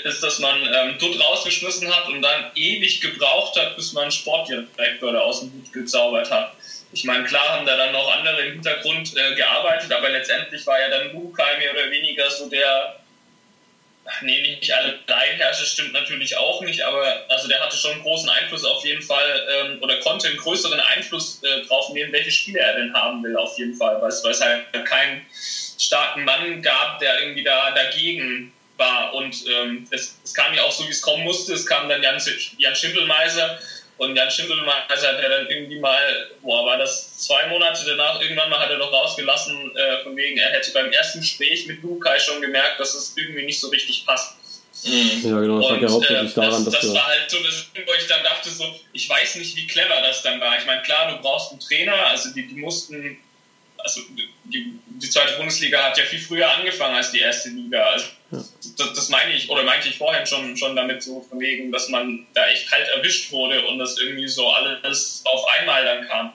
ist, 0.04 0.22
dass 0.22 0.38
man 0.38 0.60
ähm, 0.62 0.98
Dutt 0.98 1.20
rausgeschmissen 1.20 1.94
hat 1.94 2.08
und 2.08 2.22
dann 2.22 2.50
ewig 2.54 3.00
gebraucht 3.00 3.58
hat, 3.58 3.76
bis 3.76 3.92
man 3.92 4.10
Sportdirektor 4.10 5.12
da 5.12 5.20
aus 5.20 5.40
dem 5.40 5.52
Hut 5.52 5.72
gezaubert 5.72 6.30
hat. 6.30 6.54
Ich 6.94 7.04
meine, 7.04 7.24
klar 7.24 7.48
haben 7.48 7.66
da 7.66 7.76
dann 7.76 7.92
noch 7.92 8.08
andere 8.10 8.40
im 8.40 8.52
Hintergrund 8.52 9.16
äh, 9.16 9.34
gearbeitet, 9.34 9.92
aber 9.92 10.10
letztendlich 10.10 10.64
war 10.66 10.80
ja 10.80 10.88
dann 10.88 11.12
Bukai 11.12 11.58
mehr 11.58 11.72
oder 11.72 11.90
weniger 11.90 12.30
so 12.30 12.48
der, 12.48 13.00
ach 14.04 14.22
nee, 14.22 14.40
nicht 14.40 14.72
alle 14.72 15.00
Alleinherrscher 15.08 15.64
stimmt 15.64 15.92
natürlich 15.92 16.36
auch 16.36 16.60
nicht, 16.60 16.82
aber 16.82 17.24
also 17.28 17.48
der 17.48 17.60
hatte 17.60 17.76
schon 17.76 17.92
einen 17.92 18.02
großen 18.02 18.30
Einfluss 18.30 18.64
auf 18.64 18.84
jeden 18.84 19.02
Fall 19.02 19.48
ähm, 19.56 19.82
oder 19.82 19.98
konnte 20.00 20.28
einen 20.28 20.36
größeren 20.36 20.78
Einfluss 20.78 21.42
äh, 21.42 21.62
drauf 21.62 21.90
nehmen, 21.90 22.12
welche 22.12 22.30
Spiele 22.30 22.60
er 22.60 22.76
denn 22.76 22.94
haben 22.94 23.22
will, 23.24 23.36
auf 23.36 23.58
jeden 23.58 23.74
Fall, 23.74 24.00
weil 24.00 24.10
es 24.10 24.40
halt 24.40 24.64
keinen 24.86 25.26
starken 25.78 26.24
Mann 26.24 26.62
gab, 26.62 27.00
der 27.00 27.20
irgendwie 27.20 27.42
da 27.42 27.72
dagegen 27.72 28.52
war. 28.76 29.14
Und 29.14 29.44
ähm, 29.48 29.86
es, 29.90 30.18
es, 30.24 30.34
kam 30.34 30.54
ja 30.54 30.62
auch 30.62 30.72
so, 30.72 30.86
wie 30.86 30.90
es 30.90 31.02
kommen 31.02 31.24
musste. 31.24 31.54
Es 31.54 31.66
kam 31.66 31.88
dann 31.88 32.02
Jan, 32.02 32.20
Jan 32.58 32.74
Schimpelmeiser 32.74 33.58
und 33.98 34.16
Jan 34.16 34.30
Schimpelmeiser 34.30 35.08
hat 35.08 35.22
ja 35.22 35.28
dann 35.28 35.46
irgendwie 35.48 35.78
mal, 35.78 36.30
boah, 36.42 36.66
war 36.66 36.78
das 36.78 37.18
zwei 37.18 37.46
Monate 37.46 37.84
danach, 37.86 38.20
irgendwann 38.20 38.50
mal 38.50 38.58
hat 38.58 38.70
er 38.70 38.78
doch 38.78 38.92
rausgelassen, 38.92 39.76
äh, 39.76 40.02
von 40.02 40.16
wegen, 40.16 40.38
er 40.38 40.50
hätte 40.50 40.72
beim 40.72 40.90
ersten 40.90 41.20
Gespräch 41.20 41.66
mit 41.66 41.82
Lukai 41.82 42.18
schon 42.18 42.40
gemerkt, 42.40 42.80
dass 42.80 42.94
es 42.94 43.16
irgendwie 43.16 43.44
nicht 43.44 43.60
so 43.60 43.68
richtig 43.68 44.04
passt. 44.04 44.36
Mhm. 44.84 45.20
Ja, 45.22 45.40
genau, 45.40 45.60
das 45.60 45.70
lag 45.70 45.80
ja 45.80 45.88
hauptsächlich 45.88 46.32
äh, 46.32 46.34
daran, 46.34 46.64
das, 46.64 46.74
dass 46.74 46.82
das 46.82 46.94
war 46.94 47.06
halt 47.06 47.30
so 47.30 47.38
das 47.42 47.66
wo 47.86 47.92
ich 47.94 48.06
dann 48.06 48.22
dachte 48.22 48.50
so, 48.50 48.64
ich 48.92 49.08
weiß 49.08 49.36
nicht, 49.36 49.56
wie 49.56 49.66
clever 49.66 50.02
das 50.02 50.22
dann 50.22 50.40
war. 50.40 50.58
Ich 50.58 50.66
meine, 50.66 50.82
klar, 50.82 51.10
du 51.10 51.22
brauchst 51.22 51.52
einen 51.52 51.60
Trainer, 51.60 52.06
also 52.06 52.30
die, 52.34 52.46
die 52.46 52.54
mussten 52.56 53.18
also 53.84 54.00
die, 54.44 54.74
die, 54.86 55.10
zweite 55.10 55.36
Bundesliga 55.36 55.82
hat 55.82 55.98
ja 55.98 56.04
viel 56.04 56.18
früher 56.18 56.50
angefangen 56.50 56.96
als 56.96 57.12
die 57.12 57.20
erste 57.20 57.50
Liga. 57.50 57.82
Also 57.84 58.06
das, 58.30 58.94
das, 58.94 59.08
meine 59.10 59.32
ich, 59.32 59.50
oder 59.50 59.62
meinte 59.62 59.88
ich 59.88 59.98
vorhin 59.98 60.26
schon, 60.26 60.56
schon 60.56 60.74
damit 60.74 61.02
so 61.02 61.20
von 61.20 61.38
wegen, 61.38 61.70
dass 61.70 61.88
man 61.90 62.26
da 62.34 62.46
echt 62.48 62.68
kalt 62.68 62.88
erwischt 62.88 63.30
wurde 63.30 63.64
und 63.66 63.78
das 63.78 63.98
irgendwie 63.98 64.26
so 64.26 64.48
alles 64.48 65.22
auf 65.24 65.44
einmal 65.58 65.84
dann 65.84 66.08
kam. 66.08 66.32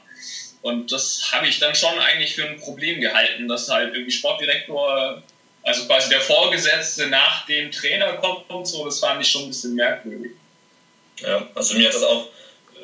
Und 0.61 0.91
das 0.91 1.29
habe 1.31 1.47
ich 1.47 1.59
dann 1.59 1.73
schon 1.73 1.97
eigentlich 1.99 2.35
für 2.35 2.45
ein 2.45 2.59
Problem 2.59 3.01
gehalten, 3.01 3.47
dass 3.47 3.69
halt 3.69 3.93
irgendwie 3.93 4.11
Sportdirektor, 4.11 5.23
also 5.63 5.85
quasi 5.85 6.09
der 6.09 6.21
Vorgesetzte 6.21 7.07
nach 7.07 7.45
dem 7.47 7.71
Trainer 7.71 8.13
kommt 8.13 8.49
und 8.49 8.65
so, 8.65 8.85
das 8.85 8.99
fand 8.99 9.21
ich 9.21 9.29
schon 9.29 9.43
ein 9.43 9.47
bisschen 9.49 9.75
merkwürdig. 9.75 10.31
Ja, 11.21 11.47
also 11.55 11.75
mir 11.75 11.87
hat 11.87 11.95
das 11.95 12.03
auch 12.03 12.27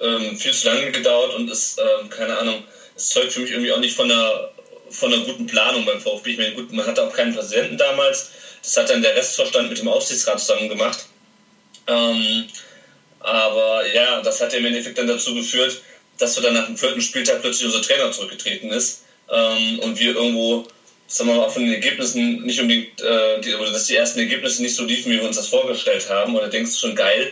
ähm, 0.01 0.37
viel 0.37 0.53
zu 0.53 0.67
lange 0.67 0.91
gedauert 0.91 1.35
und 1.35 1.49
ist, 1.49 1.79
ähm, 1.79 2.09
keine 2.09 2.37
Ahnung, 2.37 2.63
es 2.95 3.09
zeugt 3.09 3.33
für 3.33 3.41
mich 3.41 3.51
irgendwie 3.51 3.71
auch 3.71 3.79
nicht 3.79 3.95
von 3.95 4.09
einer, 4.09 4.49
von 4.95 5.13
einer 5.13 5.23
guten 5.23 5.45
Planung 5.45 5.85
beim 5.85 5.99
VfB. 5.99 6.31
Ich 6.31 6.37
meine, 6.37 6.53
gut, 6.53 6.71
man 6.71 6.85
hatte 6.85 7.03
auch 7.03 7.13
keinen 7.13 7.33
Präsidenten 7.33 7.77
damals, 7.77 8.31
das 8.61 8.77
hat 8.77 8.89
dann 8.89 9.01
der 9.01 9.15
Restvorstand 9.15 9.69
mit 9.69 9.77
dem 9.77 9.87
Aufsichtsrat 9.87 10.39
zusammen 10.39 10.69
gemacht. 10.69 11.05
Ähm, 11.87 12.45
aber 13.19 13.85
ja, 13.93 14.21
das 14.21 14.41
hat 14.41 14.53
ja 14.53 14.59
im 14.59 14.65
Endeffekt 14.65 14.97
dann 14.97 15.07
dazu 15.07 15.33
geführt, 15.33 15.81
dass 16.17 16.35
wir 16.35 16.43
dann 16.43 16.53
nach 16.53 16.65
dem 16.65 16.77
vierten 16.77 17.01
Spieltag 17.01 17.41
plötzlich 17.41 17.67
unser 17.67 17.81
Trainer 17.81 18.11
zurückgetreten 18.11 18.71
ist 18.71 19.03
ähm, 19.31 19.79
und 19.79 19.99
wir 19.99 20.15
irgendwo, 20.15 20.65
sagen 21.07 21.29
wir 21.29 21.35
mal, 21.35 21.49
von 21.49 21.63
den 21.63 21.73
Ergebnissen 21.73 22.41
nicht 22.43 22.59
unbedingt, 22.59 23.01
äh, 23.01 23.41
die, 23.41 23.51
dass 23.51 23.87
die 23.87 23.95
ersten 23.95 24.19
Ergebnisse 24.19 24.61
nicht 24.61 24.75
so 24.75 24.83
liefen, 24.83 25.11
wie 25.11 25.17
wir 25.17 25.23
uns 25.23 25.35
das 25.35 25.47
vorgestellt 25.47 26.09
haben. 26.09 26.35
Und 26.35 26.41
da 26.41 26.47
denkst 26.47 26.71
du 26.71 26.87
schon 26.87 26.95
geil, 26.95 27.31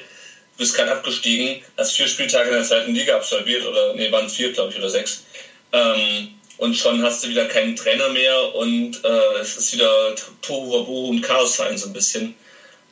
du 0.53 0.57
bist 0.57 0.75
gerade 0.75 0.91
abgestiegen, 0.91 1.63
hast 1.77 1.93
vier 1.93 2.07
Spieltage 2.07 2.49
in 2.49 2.55
der 2.55 2.63
zweiten 2.63 2.93
Liga 2.93 3.15
absolviert, 3.15 3.65
oder 3.65 3.93
nee, 3.93 4.11
waren 4.11 4.29
vier, 4.29 4.51
glaube 4.51 4.71
ich, 4.71 4.77
oder 4.77 4.89
sechs. 4.89 5.23
Ähm, 5.71 6.29
und 6.63 6.77
schon 6.77 7.01
hast 7.01 7.23
du 7.23 7.29
wieder 7.29 7.45
keinen 7.45 7.75
Trainer 7.75 8.07
mehr 8.09 8.55
und 8.55 9.03
äh, 9.03 9.41
es 9.41 9.57
ist 9.57 9.73
wieder 9.73 10.15
Tohu 10.41 11.09
und 11.09 11.21
Chaos 11.21 11.57
sein 11.57 11.77
so 11.77 11.87
ein 11.87 11.93
bisschen. 11.93 12.35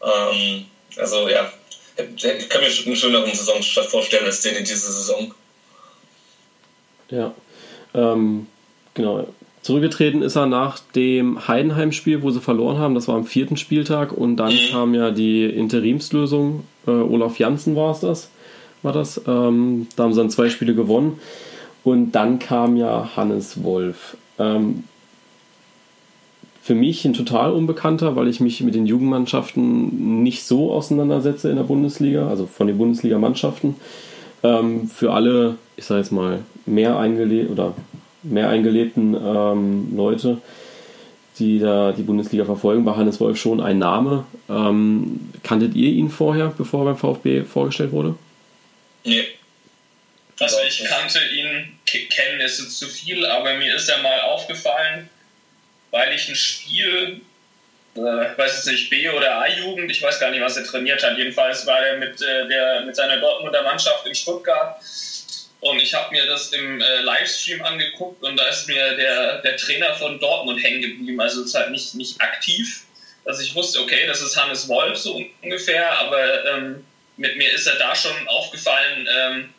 Ähm, 0.03 0.65
also 0.97 1.29
ja, 1.29 1.49
ich 1.97 2.49
kann 2.49 2.61
mir 2.61 2.67
einen 2.67 2.95
schöneren 2.97 3.33
Saisonstart 3.33 3.87
vorstellen 3.87 4.25
als 4.25 4.41
den 4.41 4.55
in 4.55 4.65
dieser 4.65 4.91
Saison. 4.91 5.33
Ja, 7.09 7.33
ähm, 7.93 8.47
genau. 8.93 9.27
Zurückgetreten 9.61 10.21
ist 10.21 10.35
er 10.35 10.47
nach 10.47 10.79
dem 10.93 11.47
Heidenheim-Spiel, 11.47 12.23
wo 12.23 12.31
sie 12.31 12.41
verloren 12.41 12.77
haben. 12.77 12.95
Das 12.95 13.07
war 13.07 13.15
am 13.15 13.25
vierten 13.25 13.55
Spieltag 13.55 14.11
und 14.11 14.35
dann 14.35 14.53
mhm. 14.53 14.71
kam 14.71 14.93
ja 14.95 15.11
die 15.11 15.45
Interimslösung. 15.45 16.65
Äh, 16.87 16.91
Olaf 16.91 17.39
Janssen 17.39 17.77
war 17.77 17.91
es 17.91 18.01
das, 18.01 18.31
war 18.81 18.91
das. 18.91 19.21
Ähm, 19.27 19.87
da 19.95 20.03
haben 20.03 20.13
sie 20.13 20.19
dann 20.19 20.29
zwei 20.29 20.49
Spiele 20.49 20.75
gewonnen. 20.75 21.21
Und 21.83 22.11
dann 22.11 22.39
kam 22.39 22.77
ja 22.77 23.11
Hannes 23.15 23.63
Wolf. 23.63 24.17
Ähm, 24.37 24.83
für 26.61 26.75
mich 26.75 27.03
ein 27.05 27.13
total 27.13 27.53
Unbekannter, 27.53 28.15
weil 28.15 28.27
ich 28.27 28.39
mich 28.39 28.61
mit 28.61 28.75
den 28.75 28.85
Jugendmannschaften 28.85 30.21
nicht 30.21 30.43
so 30.43 30.71
auseinandersetze 30.71 31.49
in 31.49 31.55
der 31.55 31.63
Bundesliga, 31.63 32.27
also 32.27 32.45
von 32.45 32.67
den 32.67 32.77
Bundesligamannschaften. 32.77 33.75
Ähm, 34.43 34.87
für 34.87 35.11
alle, 35.11 35.55
ich 35.75 35.85
sage 35.85 36.01
jetzt 36.01 36.11
mal, 36.11 36.39
mehr 36.67 36.97
eingelebt 36.99 37.49
oder 37.49 37.73
mehr 38.21 38.49
eingelebten 38.49 39.15
ähm, 39.15 39.87
Leute, 39.95 40.37
die 41.39 41.57
da 41.57 41.91
die 41.91 42.03
Bundesliga 42.03 42.45
verfolgen, 42.45 42.85
war 42.85 42.95
Hannes 42.95 43.19
Wolf 43.19 43.37
schon 43.37 43.59
ein 43.59 43.79
Name. 43.79 44.25
Ähm, 44.47 45.31
kanntet 45.41 45.75
ihr 45.75 45.89
ihn 45.89 46.09
vorher, 46.09 46.53
bevor 46.55 46.81
er 46.81 46.93
beim 46.93 46.97
VfB 46.97 47.43
vorgestellt 47.43 47.91
wurde? 47.91 48.15
Nee. 49.03 49.23
Also 50.41 50.59
ich 50.61 50.83
kannte 50.85 51.19
ihn, 51.27 51.79
kennen 51.85 52.41
ist 52.41 52.59
jetzt 52.59 52.77
zu 52.77 52.87
viel, 52.87 53.25
aber 53.25 53.53
mir 53.55 53.75
ist 53.75 53.89
er 53.89 53.99
mal 53.99 54.21
aufgefallen, 54.21 55.09
weil 55.91 56.13
ich 56.13 56.27
ein 56.27 56.35
Spiel, 56.35 57.21
äh, 57.95 57.99
weiß 57.99 58.55
jetzt 58.55 58.67
nicht, 58.67 58.89
B- 58.89 59.09
oder 59.09 59.37
A-Jugend, 59.39 59.91
ich 59.91 60.01
weiß 60.01 60.19
gar 60.19 60.31
nicht, 60.31 60.41
was 60.41 60.57
er 60.57 60.63
trainiert 60.63 61.03
hat. 61.03 61.17
Jedenfalls 61.17 61.65
war 61.65 61.85
er 61.85 61.97
mit, 61.97 62.21
äh, 62.21 62.47
der, 62.47 62.81
mit 62.81 62.95
seiner 62.95 63.17
Dortmunder 63.17 63.63
Mannschaft 63.63 64.05
in 64.05 64.15
Stuttgart 64.15 64.81
und 65.61 65.79
ich 65.79 65.93
habe 65.93 66.11
mir 66.11 66.25
das 66.25 66.51
im 66.53 66.81
äh, 66.81 67.01
Livestream 67.01 67.61
angeguckt 67.61 68.23
und 68.23 68.35
da 68.35 68.47
ist 68.47 68.67
mir 68.67 68.95
der, 68.95 69.41
der 69.43 69.57
Trainer 69.57 69.93
von 69.93 70.19
Dortmund 70.19 70.61
hängen 70.61 70.81
geblieben. 70.81 71.21
Also 71.21 71.41
es 71.41 71.47
ist 71.47 71.55
halt 71.55 71.69
nicht, 71.69 71.93
nicht 71.93 72.19
aktiv. 72.19 72.83
Also 73.25 73.43
ich 73.43 73.53
wusste, 73.53 73.79
okay, 73.79 74.07
das 74.07 74.21
ist 74.21 74.35
Hannes 74.35 74.67
Wolf 74.67 74.97
so 74.97 75.23
ungefähr, 75.43 75.99
aber 75.99 76.45
ähm, 76.45 76.85
mit 77.17 77.37
mir 77.37 77.51
ist 77.53 77.67
er 77.67 77.75
da 77.75 77.95
schon 77.95 78.27
aufgefallen, 78.27 79.07
ähm, 79.15 79.53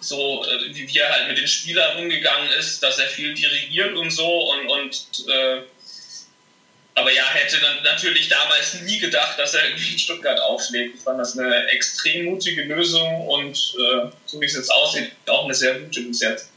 so 0.00 0.44
äh, 0.44 0.74
wie, 0.74 0.88
wie 0.88 0.98
er 0.98 1.10
halt 1.10 1.28
mit 1.28 1.38
den 1.38 1.48
Spielern 1.48 1.98
umgegangen 1.98 2.50
ist, 2.58 2.82
dass 2.82 2.98
er 2.98 3.08
viel 3.08 3.34
dirigiert 3.34 3.96
und 3.96 4.10
so 4.10 4.52
und, 4.52 4.68
und 4.68 5.28
äh, 5.28 5.62
aber 6.94 7.12
ja, 7.12 7.22
hätte 7.32 7.58
dann 7.60 7.82
natürlich 7.84 8.28
damals 8.28 8.82
nie 8.82 8.98
gedacht, 8.98 9.38
dass 9.38 9.54
er 9.54 9.64
irgendwie 9.68 9.92
in 9.92 9.98
Stuttgart 9.98 10.40
aufschlägt. 10.40 10.96
Ich 10.96 11.00
fand 11.00 11.20
das 11.20 11.38
eine 11.38 11.66
extrem 11.68 12.26
mutige 12.26 12.64
Lösung 12.64 13.28
und 13.28 13.74
äh, 13.78 14.08
so 14.26 14.40
wie 14.40 14.46
es 14.46 14.56
jetzt 14.56 14.72
aussieht, 14.72 15.12
auch 15.28 15.44
eine 15.44 15.54
sehr 15.54 15.78
gute 15.78 16.00
bis 16.02 16.20
jetzt. 16.20 16.50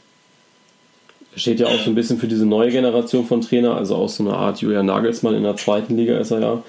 Steht 1.36 1.60
ja 1.60 1.66
auch 1.66 1.80
so 1.80 1.90
ein 1.90 1.94
bisschen 1.94 2.18
für 2.18 2.26
diese 2.28 2.44
neue 2.44 2.70
Generation 2.70 3.26
von 3.26 3.40
Trainer, 3.40 3.76
also 3.76 3.96
auch 3.96 4.08
so 4.08 4.22
eine 4.22 4.34
Art 4.34 4.60
Julian 4.60 4.86
Nagelsmann 4.86 5.34
in 5.34 5.44
der 5.44 5.56
zweiten 5.56 5.96
Liga 5.96 6.18
ist 6.18 6.30
er 6.30 6.40
ja. 6.40 6.64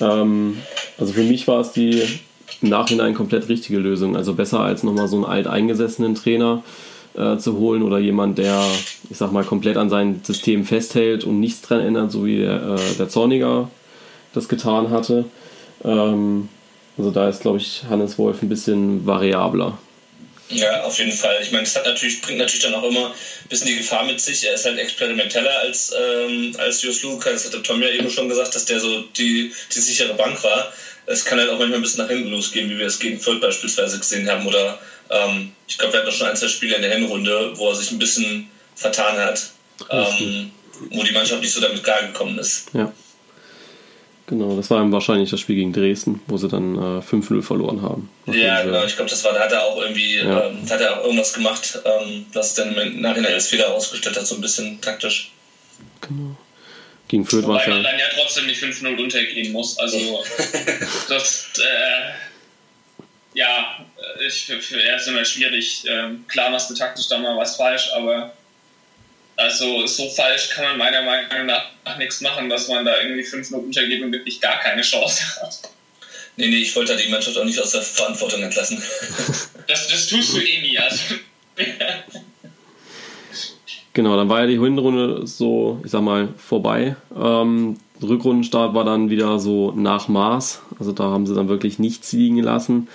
Ähm, 0.00 0.62
also 0.96 1.12
für 1.12 1.24
mich 1.24 1.46
war 1.46 1.60
es 1.60 1.72
die 1.72 2.20
im 2.62 2.68
Nachhinein 2.68 3.14
komplett 3.14 3.48
richtige 3.48 3.78
Lösung. 3.78 4.16
Also 4.16 4.34
besser 4.34 4.60
als 4.60 4.82
nochmal 4.82 5.08
so 5.08 5.16
einen 5.16 5.24
alteingesessenen 5.24 6.14
Trainer 6.14 6.62
äh, 7.16 7.36
zu 7.38 7.56
holen 7.58 7.82
oder 7.82 7.98
jemand, 7.98 8.38
der, 8.38 8.62
ich 9.10 9.16
sag 9.16 9.32
mal, 9.32 9.44
komplett 9.44 9.76
an 9.76 9.90
seinem 9.90 10.20
System 10.22 10.64
festhält 10.64 11.24
und 11.24 11.40
nichts 11.40 11.62
dran 11.62 11.80
ändert, 11.80 12.12
so 12.12 12.24
wie 12.26 12.38
der, 12.38 12.76
äh, 12.76 12.94
der 12.98 13.08
Zorniger 13.08 13.70
das 14.34 14.48
getan 14.48 14.90
hatte. 14.90 15.24
Ähm, 15.84 16.48
also 16.96 17.10
da 17.10 17.28
ist, 17.28 17.42
glaube 17.42 17.58
ich, 17.58 17.84
Hannes 17.88 18.18
Wolf 18.18 18.42
ein 18.42 18.48
bisschen 18.48 19.06
variabler. 19.06 19.78
Ja, 20.50 20.82
auf 20.84 20.98
jeden 20.98 21.12
Fall. 21.12 21.36
Ich 21.42 21.52
meine, 21.52 21.64
das 21.64 21.76
hat 21.76 21.84
natürlich, 21.84 22.22
bringt 22.22 22.38
natürlich 22.38 22.62
dann 22.62 22.74
auch 22.74 22.82
immer 22.82 23.08
ein 23.08 23.48
bisschen 23.50 23.66
die 23.66 23.76
Gefahr 23.76 24.04
mit 24.06 24.18
sich. 24.18 24.46
Er 24.46 24.54
ist 24.54 24.64
halt 24.64 24.78
experimenteller 24.78 25.58
als, 25.60 25.92
ähm, 25.92 26.54
als 26.58 26.82
Jus 26.82 27.02
Luca. 27.02 27.30
Das 27.30 27.44
hat 27.44 27.62
Tom 27.64 27.82
ja 27.82 27.90
eben 27.90 28.08
schon 28.08 28.28
gesagt, 28.28 28.54
dass 28.54 28.64
der 28.64 28.80
so 28.80 29.02
die, 29.18 29.52
die 29.74 29.78
sichere 29.78 30.14
Bank 30.14 30.42
war. 30.42 30.72
Es 31.08 31.24
kann 31.24 31.38
halt 31.38 31.50
auch 31.50 31.58
manchmal 31.58 31.78
ein 31.78 31.82
bisschen 31.82 32.02
nach 32.02 32.10
hinten 32.10 32.30
losgehen, 32.30 32.70
wie 32.70 32.78
wir 32.78 32.86
es 32.86 32.98
gegen 32.98 33.18
Fürth 33.18 33.40
beispielsweise 33.40 33.98
gesehen 33.98 34.28
haben. 34.28 34.46
Oder 34.46 34.78
ähm, 35.10 35.52
ich 35.66 35.78
glaube, 35.78 35.92
wir 35.92 36.00
hatten 36.00 36.08
auch 36.08 36.12
schon 36.12 36.28
ein, 36.28 36.36
zwei 36.36 36.48
Spiele 36.48 36.76
in 36.76 36.82
der 36.82 36.94
Hinrunde, 36.94 37.52
wo 37.56 37.70
er 37.70 37.74
sich 37.74 37.90
ein 37.90 37.98
bisschen 37.98 38.50
vertan 38.74 39.16
hat. 39.18 39.50
Ähm, 39.90 40.50
wo 40.90 41.02
die 41.02 41.12
Mannschaft 41.12 41.40
nicht 41.40 41.52
so 41.52 41.60
damit 41.60 41.82
gar 41.82 42.02
gekommen 42.02 42.38
ist. 42.38 42.66
Ja. 42.72 42.92
Genau, 44.26 44.54
das 44.56 44.68
war 44.68 44.92
wahrscheinlich 44.92 45.30
das 45.30 45.40
Spiel 45.40 45.56
gegen 45.56 45.72
Dresden, 45.72 46.20
wo 46.26 46.36
sie 46.36 46.48
dann 46.48 46.74
äh, 46.76 47.00
5-0 47.00 47.40
verloren 47.40 47.80
haben. 47.80 48.10
Ja, 48.26 48.62
genau, 48.62 48.84
ich 48.84 48.94
glaube, 48.94 49.10
das 49.10 49.24
war, 49.24 49.32
da 49.32 49.40
hat 49.40 49.52
er 49.52 49.64
auch 49.64 49.80
irgendwie, 49.80 50.18
ja. 50.18 50.48
ähm, 50.48 50.68
hat 50.68 50.82
er 50.82 51.00
auch 51.00 51.04
irgendwas 51.04 51.32
gemacht, 51.32 51.78
ähm, 51.82 52.26
was 52.34 52.52
dann 52.52 52.76
im 52.76 53.00
Nachhinein 53.00 53.32
als 53.32 53.46
Fehler 53.46 53.72
ausgestellt 53.72 54.18
hat, 54.18 54.26
so 54.26 54.34
ein 54.34 54.42
bisschen 54.42 54.78
taktisch. 54.82 55.32
Genau. 56.02 56.36
Gegen 57.08 57.24
Fürth 57.24 57.46
war 57.46 57.60
es 57.60 57.66
ja. 57.66 57.74
man 57.74 57.82
dann 57.82 57.98
ja 57.98 58.06
trotzdem 58.14 58.46
nicht 58.46 58.62
5-0 58.62 59.02
untergehen 59.02 59.52
muss. 59.52 59.78
Also, 59.78 60.24
das, 61.08 61.48
äh, 61.58 62.12
ja, 63.32 63.86
ich, 64.26 64.44
für, 64.44 64.60
für 64.60 64.82
er 64.82 64.96
ist 64.96 65.08
immer 65.08 65.24
schwierig. 65.24 65.84
Ähm, 65.88 66.26
klar 66.28 66.50
machst 66.50 66.68
du 66.70 66.74
taktisch 66.74 67.08
da 67.08 67.18
mal 67.18 67.36
was 67.36 67.56
falsch, 67.56 67.90
aber 67.94 68.32
also 69.36 69.86
so 69.86 70.10
falsch 70.10 70.50
kann 70.50 70.64
man 70.64 70.78
meiner 70.78 71.02
Meinung 71.02 71.46
nach 71.46 71.96
nichts 71.98 72.20
machen, 72.20 72.50
dass 72.50 72.68
man 72.68 72.84
da 72.84 73.00
irgendwie 73.00 73.22
fünf 73.22 73.48
Minuten 73.50 73.68
untergeht 73.68 74.02
und 74.02 74.12
wirklich 74.12 74.40
gar 74.40 74.60
keine 74.60 74.82
Chance 74.82 75.24
hat. 75.40 75.60
Nee, 76.36 76.48
nee, 76.48 76.58
ich 76.58 76.74
wollte 76.76 76.94
da 76.94 77.00
die 77.00 77.08
Mannschaft 77.08 77.38
auch 77.38 77.44
nicht 77.44 77.58
aus 77.58 77.70
der 77.70 77.82
Verantwortung 77.82 78.42
entlassen. 78.42 78.82
Das, 79.66 79.88
das 79.88 80.06
tust 80.08 80.34
du 80.34 80.40
eh 80.40 80.60
nie. 80.60 80.78
Also. 80.78 80.98
Genau, 83.98 84.16
dann 84.16 84.28
war 84.28 84.42
ja 84.42 84.46
die 84.46 84.60
Hinrunde 84.60 85.26
so, 85.26 85.80
ich 85.84 85.90
sag 85.90 86.02
mal, 86.02 86.28
vorbei. 86.36 86.94
Ähm, 87.20 87.78
Rückrundenstart 88.00 88.72
war 88.72 88.84
dann 88.84 89.10
wieder 89.10 89.40
so 89.40 89.72
nach 89.72 90.06
Maß. 90.06 90.62
Also 90.78 90.92
da 90.92 91.02
haben 91.10 91.26
sie 91.26 91.34
dann 91.34 91.48
wirklich 91.48 91.80
nichts 91.80 92.12
liegen 92.12 92.36
gelassen. 92.36 92.86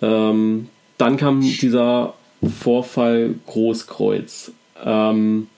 Ähm, 0.00 0.68
dann 0.96 1.16
kam 1.16 1.40
dieser 1.40 2.14
Vorfall 2.60 3.34
Großkreuz. 3.48 4.52
Ähm, 4.84 5.48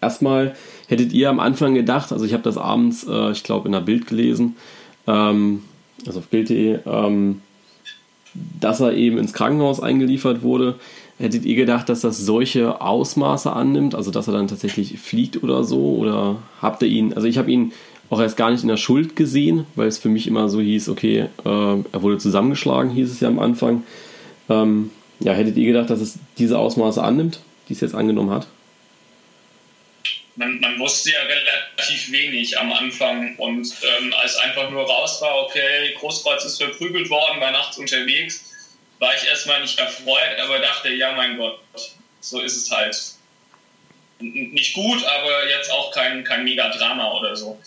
erstmal 0.00 0.54
hättet 0.86 1.12
ihr 1.12 1.28
am 1.28 1.40
Anfang 1.40 1.74
gedacht, 1.74 2.12
also 2.12 2.24
ich 2.24 2.32
habe 2.32 2.44
das 2.44 2.56
abends, 2.56 3.04
äh, 3.04 3.32
ich 3.32 3.42
glaube, 3.42 3.66
in 3.66 3.72
der 3.72 3.80
Bild 3.80 4.06
gelesen, 4.06 4.54
ähm, 5.08 5.64
also 6.06 6.20
auf 6.20 6.28
Bild.de, 6.28 6.78
ähm, 6.86 7.42
dass 8.60 8.78
er 8.78 8.92
eben 8.94 9.18
ins 9.18 9.32
Krankenhaus 9.32 9.80
eingeliefert 9.80 10.42
wurde. 10.42 10.76
Hättet 11.22 11.44
ihr 11.44 11.54
gedacht, 11.54 11.88
dass 11.88 12.00
das 12.00 12.18
solche 12.18 12.80
Ausmaße 12.80 13.52
annimmt, 13.52 13.94
also 13.94 14.10
dass 14.10 14.26
er 14.26 14.32
dann 14.32 14.48
tatsächlich 14.48 14.98
fliegt 14.98 15.40
oder 15.44 15.62
so? 15.62 15.94
Oder 15.94 16.42
habt 16.60 16.82
ihr 16.82 16.88
ihn, 16.88 17.12
also 17.14 17.28
ich 17.28 17.38
habe 17.38 17.48
ihn 17.48 17.72
auch 18.10 18.20
erst 18.20 18.36
gar 18.36 18.50
nicht 18.50 18.62
in 18.62 18.68
der 18.68 18.76
Schuld 18.76 19.14
gesehen, 19.14 19.64
weil 19.76 19.86
es 19.86 19.98
für 19.98 20.08
mich 20.08 20.26
immer 20.26 20.48
so 20.48 20.60
hieß, 20.60 20.88
okay, 20.88 21.28
äh, 21.44 21.48
er 21.48 22.02
wurde 22.02 22.18
zusammengeschlagen, 22.18 22.90
hieß 22.90 23.08
es 23.08 23.20
ja 23.20 23.28
am 23.28 23.38
Anfang. 23.38 23.84
Ähm, 24.50 24.90
ja, 25.20 25.32
hättet 25.32 25.56
ihr 25.58 25.66
gedacht, 25.66 25.90
dass 25.90 26.00
es 26.00 26.18
diese 26.38 26.58
Ausmaße 26.58 27.00
annimmt, 27.00 27.38
die 27.68 27.74
es 27.74 27.80
jetzt 27.80 27.94
angenommen 27.94 28.30
hat? 28.30 28.48
man, 30.36 30.60
man 30.60 30.78
wusste 30.78 31.10
ja 31.10 31.20
relativ 31.20 32.10
wenig 32.10 32.58
am 32.58 32.72
Anfang 32.72 33.36
und 33.36 33.68
ähm, 33.82 34.14
als 34.20 34.36
einfach 34.38 34.70
nur 34.70 34.84
raus 34.84 35.20
war, 35.20 35.44
okay, 35.44 35.94
Großkreuz 35.98 36.44
ist 36.44 36.62
verprügelt 36.62 37.10
worden, 37.10 37.40
war 37.40 37.50
nachts 37.50 37.78
unterwegs, 37.78 38.51
war 39.02 39.16
ich 39.16 39.26
erstmal 39.26 39.60
nicht 39.60 39.80
erfreut, 39.80 40.38
aber 40.40 40.60
dachte, 40.60 40.88
ja 40.90 41.10
mein 41.12 41.36
Gott, 41.36 41.60
so 42.20 42.40
ist 42.40 42.56
es 42.56 42.70
halt. 42.70 42.96
Nicht 44.20 44.74
gut, 44.74 45.04
aber 45.04 45.48
jetzt 45.48 45.72
auch 45.72 45.90
kein, 45.90 46.22
kein 46.22 46.44
Mega-Drama 46.44 47.12
oder 47.18 47.34
so. 47.34 47.60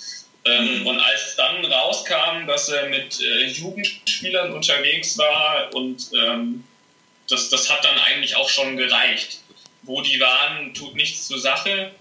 Ähm, 0.46 0.80
mhm. 0.80 0.88
Und 0.88 1.00
als 1.02 1.36
dann 1.36 1.66
rauskam, 1.66 2.48
dass 2.48 2.70
er 2.70 2.88
mit 2.88 3.20
äh, 3.20 3.48
Jugendspielern 3.48 4.54
unterwegs 4.54 5.18
war 5.18 5.76
und 5.76 6.10
ähm, 6.18 6.64
das, 7.28 7.50
das 7.50 7.70
hat 7.70 7.84
dann 7.84 8.00
eigentlich 8.00 8.38
auch 8.38 8.48
schon 8.48 8.78
gereicht. 8.78 9.42
Wo 9.82 10.02
die 10.02 10.18
waren, 10.22 10.74
tut 10.74 10.96
nichts 10.96 11.28
zur 11.28 11.40
Sache. 11.40 11.92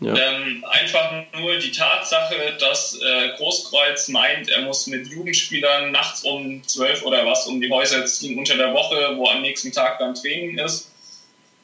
Ja. 0.00 0.14
Ähm, 0.14 0.62
einfach 0.68 1.24
nur 1.38 1.56
die 1.58 1.70
Tatsache, 1.70 2.56
dass 2.60 3.00
äh, 3.00 3.30
Großkreuz 3.36 4.08
meint, 4.08 4.50
er 4.50 4.62
muss 4.62 4.86
mit 4.86 5.08
Jugendspielern 5.08 5.90
nachts 5.90 6.22
um 6.22 6.62
zwölf 6.64 7.02
oder 7.02 7.24
was 7.24 7.46
um 7.46 7.60
die 7.62 7.70
Häuser 7.70 8.04
ziehen 8.04 8.38
unter 8.38 8.56
der 8.56 8.74
Woche, 8.74 9.16
wo 9.16 9.26
am 9.28 9.40
nächsten 9.40 9.72
Tag 9.72 9.98
dann 9.98 10.14
Training 10.14 10.58
ist. 10.58 10.90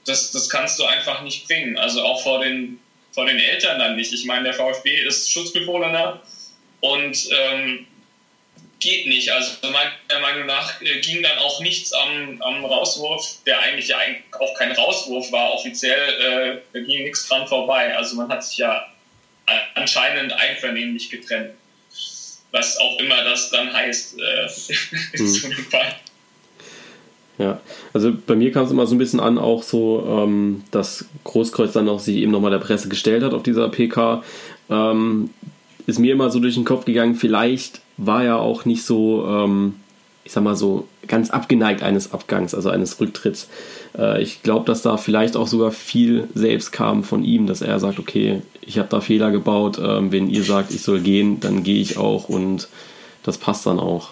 Das, 0.06 0.32
das 0.32 0.48
kannst 0.48 0.78
du 0.78 0.84
einfach 0.84 1.22
nicht 1.22 1.46
bringen. 1.46 1.76
Also 1.76 2.02
auch 2.02 2.22
vor 2.22 2.40
den, 2.40 2.80
vor 3.12 3.26
den 3.26 3.38
Eltern 3.38 3.78
dann 3.78 3.96
nicht. 3.96 4.12
Ich 4.14 4.24
meine, 4.24 4.44
der 4.44 4.54
VfB 4.54 5.02
ist 5.02 5.30
Schutzbefohlener 5.30 6.22
und 6.80 7.28
ähm, 7.38 7.86
geht 8.82 9.06
nicht. 9.06 9.30
Also 9.30 9.52
meiner 9.62 10.20
Meinung 10.20 10.46
nach 10.46 10.80
äh, 10.82 11.00
ging 11.00 11.22
dann 11.22 11.38
auch 11.38 11.60
nichts 11.60 11.92
am, 11.92 12.40
am 12.42 12.64
Rauswurf, 12.64 13.38
der 13.46 13.60
eigentlich 13.60 13.88
ja 13.88 13.96
auch 14.38 14.54
kein 14.58 14.72
Rauswurf 14.72 15.30
war 15.32 15.52
offiziell, 15.52 15.96
äh, 15.96 16.58
da 16.72 16.80
ging 16.80 17.04
nichts 17.04 17.28
dran 17.28 17.46
vorbei. 17.46 17.96
Also 17.96 18.16
man 18.16 18.28
hat 18.28 18.44
sich 18.44 18.58
ja 18.58 18.86
anscheinend 19.74 20.32
einvernehmlich 20.32 21.10
getrennt. 21.10 21.50
Was 22.50 22.78
auch 22.78 22.98
immer 22.98 23.24
das 23.24 23.50
dann 23.50 23.72
heißt 23.72 24.18
äh, 24.18 24.48
in 25.12 25.28
so 25.28 25.46
einem 25.46 25.64
Fall. 25.64 25.96
Ja, 27.38 27.60
also 27.94 28.12
bei 28.26 28.34
mir 28.36 28.52
kam 28.52 28.66
es 28.66 28.70
immer 28.70 28.86
so 28.86 28.94
ein 28.94 28.98
bisschen 28.98 29.20
an, 29.20 29.38
auch 29.38 29.62
so, 29.62 30.06
ähm, 30.06 30.62
dass 30.70 31.06
Großkreuz 31.24 31.72
dann 31.72 31.88
auch 31.88 31.98
sich 31.98 32.16
eben 32.16 32.30
nochmal 32.30 32.50
der 32.50 32.58
Presse 32.58 32.88
gestellt 32.88 33.22
hat 33.22 33.32
auf 33.32 33.42
dieser 33.42 33.68
PK. 33.68 34.22
Ähm, 34.68 35.30
ist 35.86 35.98
mir 35.98 36.12
immer 36.12 36.30
so 36.30 36.38
durch 36.38 36.54
den 36.54 36.64
Kopf 36.64 36.84
gegangen, 36.84 37.16
vielleicht 37.16 37.80
war 38.06 38.24
ja 38.24 38.36
auch 38.36 38.64
nicht 38.64 38.84
so, 38.84 39.26
ähm, 39.26 39.76
ich 40.24 40.32
sag 40.32 40.42
mal 40.42 40.56
so, 40.56 40.88
ganz 41.08 41.30
abgeneigt 41.30 41.82
eines 41.82 42.12
Abgangs, 42.12 42.54
also 42.54 42.70
eines 42.70 43.00
Rücktritts. 43.00 43.48
Äh, 43.96 44.22
ich 44.22 44.42
glaube, 44.42 44.66
dass 44.66 44.82
da 44.82 44.96
vielleicht 44.96 45.36
auch 45.36 45.48
sogar 45.48 45.72
viel 45.72 46.28
selbst 46.34 46.72
kam 46.72 47.04
von 47.04 47.24
ihm, 47.24 47.46
dass 47.46 47.60
er 47.60 47.78
sagt, 47.80 47.98
okay, 47.98 48.42
ich 48.60 48.78
habe 48.78 48.88
da 48.88 49.00
Fehler 49.00 49.30
gebaut, 49.30 49.78
ähm, 49.78 50.12
wenn 50.12 50.30
ihr 50.30 50.44
sagt, 50.44 50.72
ich 50.72 50.82
soll 50.82 51.00
gehen, 51.00 51.40
dann 51.40 51.62
gehe 51.62 51.80
ich 51.80 51.96
auch 51.96 52.28
und 52.28 52.68
das 53.22 53.38
passt 53.38 53.66
dann 53.66 53.78
auch. 53.78 54.10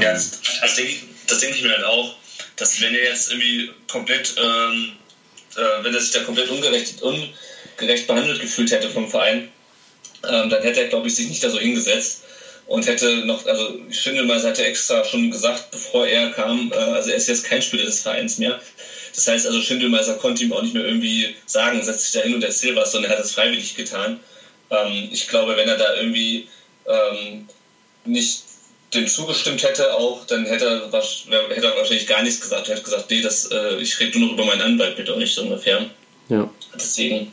Ja, 0.00 0.12
das, 0.12 0.40
das 0.60 0.76
denke 0.76 0.92
ich, 0.92 1.38
denk 1.40 1.54
ich 1.54 1.62
mir 1.62 1.70
halt 1.70 1.84
auch, 1.84 2.14
dass 2.56 2.80
wenn 2.80 2.94
er 2.94 3.04
jetzt 3.04 3.30
irgendwie 3.30 3.70
komplett, 3.90 4.34
ähm, 4.38 4.92
äh, 5.56 5.84
wenn 5.84 5.94
er 5.94 6.00
sich 6.00 6.12
da 6.12 6.20
komplett 6.20 6.50
ungerecht, 6.50 7.02
ungerecht 7.02 8.06
behandelt 8.06 8.40
gefühlt 8.40 8.70
hätte 8.70 8.88
vom 8.88 9.08
Verein, 9.08 9.48
ähm, 10.28 10.48
dann 10.48 10.62
hätte 10.62 10.80
er, 10.80 10.88
glaube 10.88 11.08
ich, 11.08 11.14
sich 11.14 11.28
nicht 11.28 11.44
da 11.44 11.50
so 11.50 11.58
hingesetzt 11.58 12.22
und 12.66 12.86
hätte 12.86 13.24
noch, 13.26 13.46
also 13.46 13.78
Schindelmeiser 13.90 14.48
hatte 14.48 14.64
extra 14.64 15.04
schon 15.04 15.30
gesagt, 15.30 15.70
bevor 15.70 16.06
er 16.06 16.30
kam, 16.30 16.72
äh, 16.72 16.76
also 16.76 17.10
er 17.10 17.16
ist 17.16 17.28
jetzt 17.28 17.44
kein 17.44 17.62
Spieler 17.62 17.84
des 17.84 18.00
Vereins 18.00 18.38
mehr. 18.38 18.60
Das 19.14 19.26
heißt 19.26 19.46
also, 19.46 19.60
Schindelmeiser 19.60 20.14
konnte 20.14 20.44
ihm 20.44 20.52
auch 20.52 20.62
nicht 20.62 20.74
mehr 20.74 20.84
irgendwie 20.84 21.34
sagen, 21.46 21.82
setz 21.82 22.10
dich 22.10 22.20
da 22.20 22.26
hin 22.26 22.34
und 22.34 22.42
erzähl 22.42 22.74
was, 22.76 22.92
sondern 22.92 23.10
er 23.10 23.18
hat 23.18 23.24
es 23.24 23.32
freiwillig 23.32 23.74
getan. 23.74 24.20
Ähm, 24.70 25.08
ich 25.12 25.28
glaube, 25.28 25.56
wenn 25.56 25.68
er 25.68 25.78
da 25.78 25.94
irgendwie 25.94 26.48
ähm, 26.86 27.48
nicht 28.04 28.42
dem 28.94 29.06
zugestimmt 29.06 29.62
hätte, 29.62 29.94
auch, 29.94 30.26
dann 30.26 30.44
hätte 30.44 30.90
er, 30.92 31.54
hätte 31.54 31.66
er 31.66 31.76
wahrscheinlich 31.76 32.06
gar 32.06 32.22
nichts 32.22 32.40
gesagt. 32.40 32.68
Er 32.68 32.74
hätte 32.74 32.84
gesagt, 32.84 33.10
nee, 33.10 33.20
das, 33.20 33.50
äh, 33.50 33.76
ich 33.76 33.98
rede 34.00 34.18
nur 34.18 34.28
noch 34.28 34.34
über 34.34 34.44
meinen 34.44 34.62
Anwalt 34.62 34.98
mit 34.98 35.08
euch, 35.08 35.34
so 35.34 35.42
ungefähr. 35.42 35.86
Ja. 36.28 36.50
Deswegen 36.74 37.32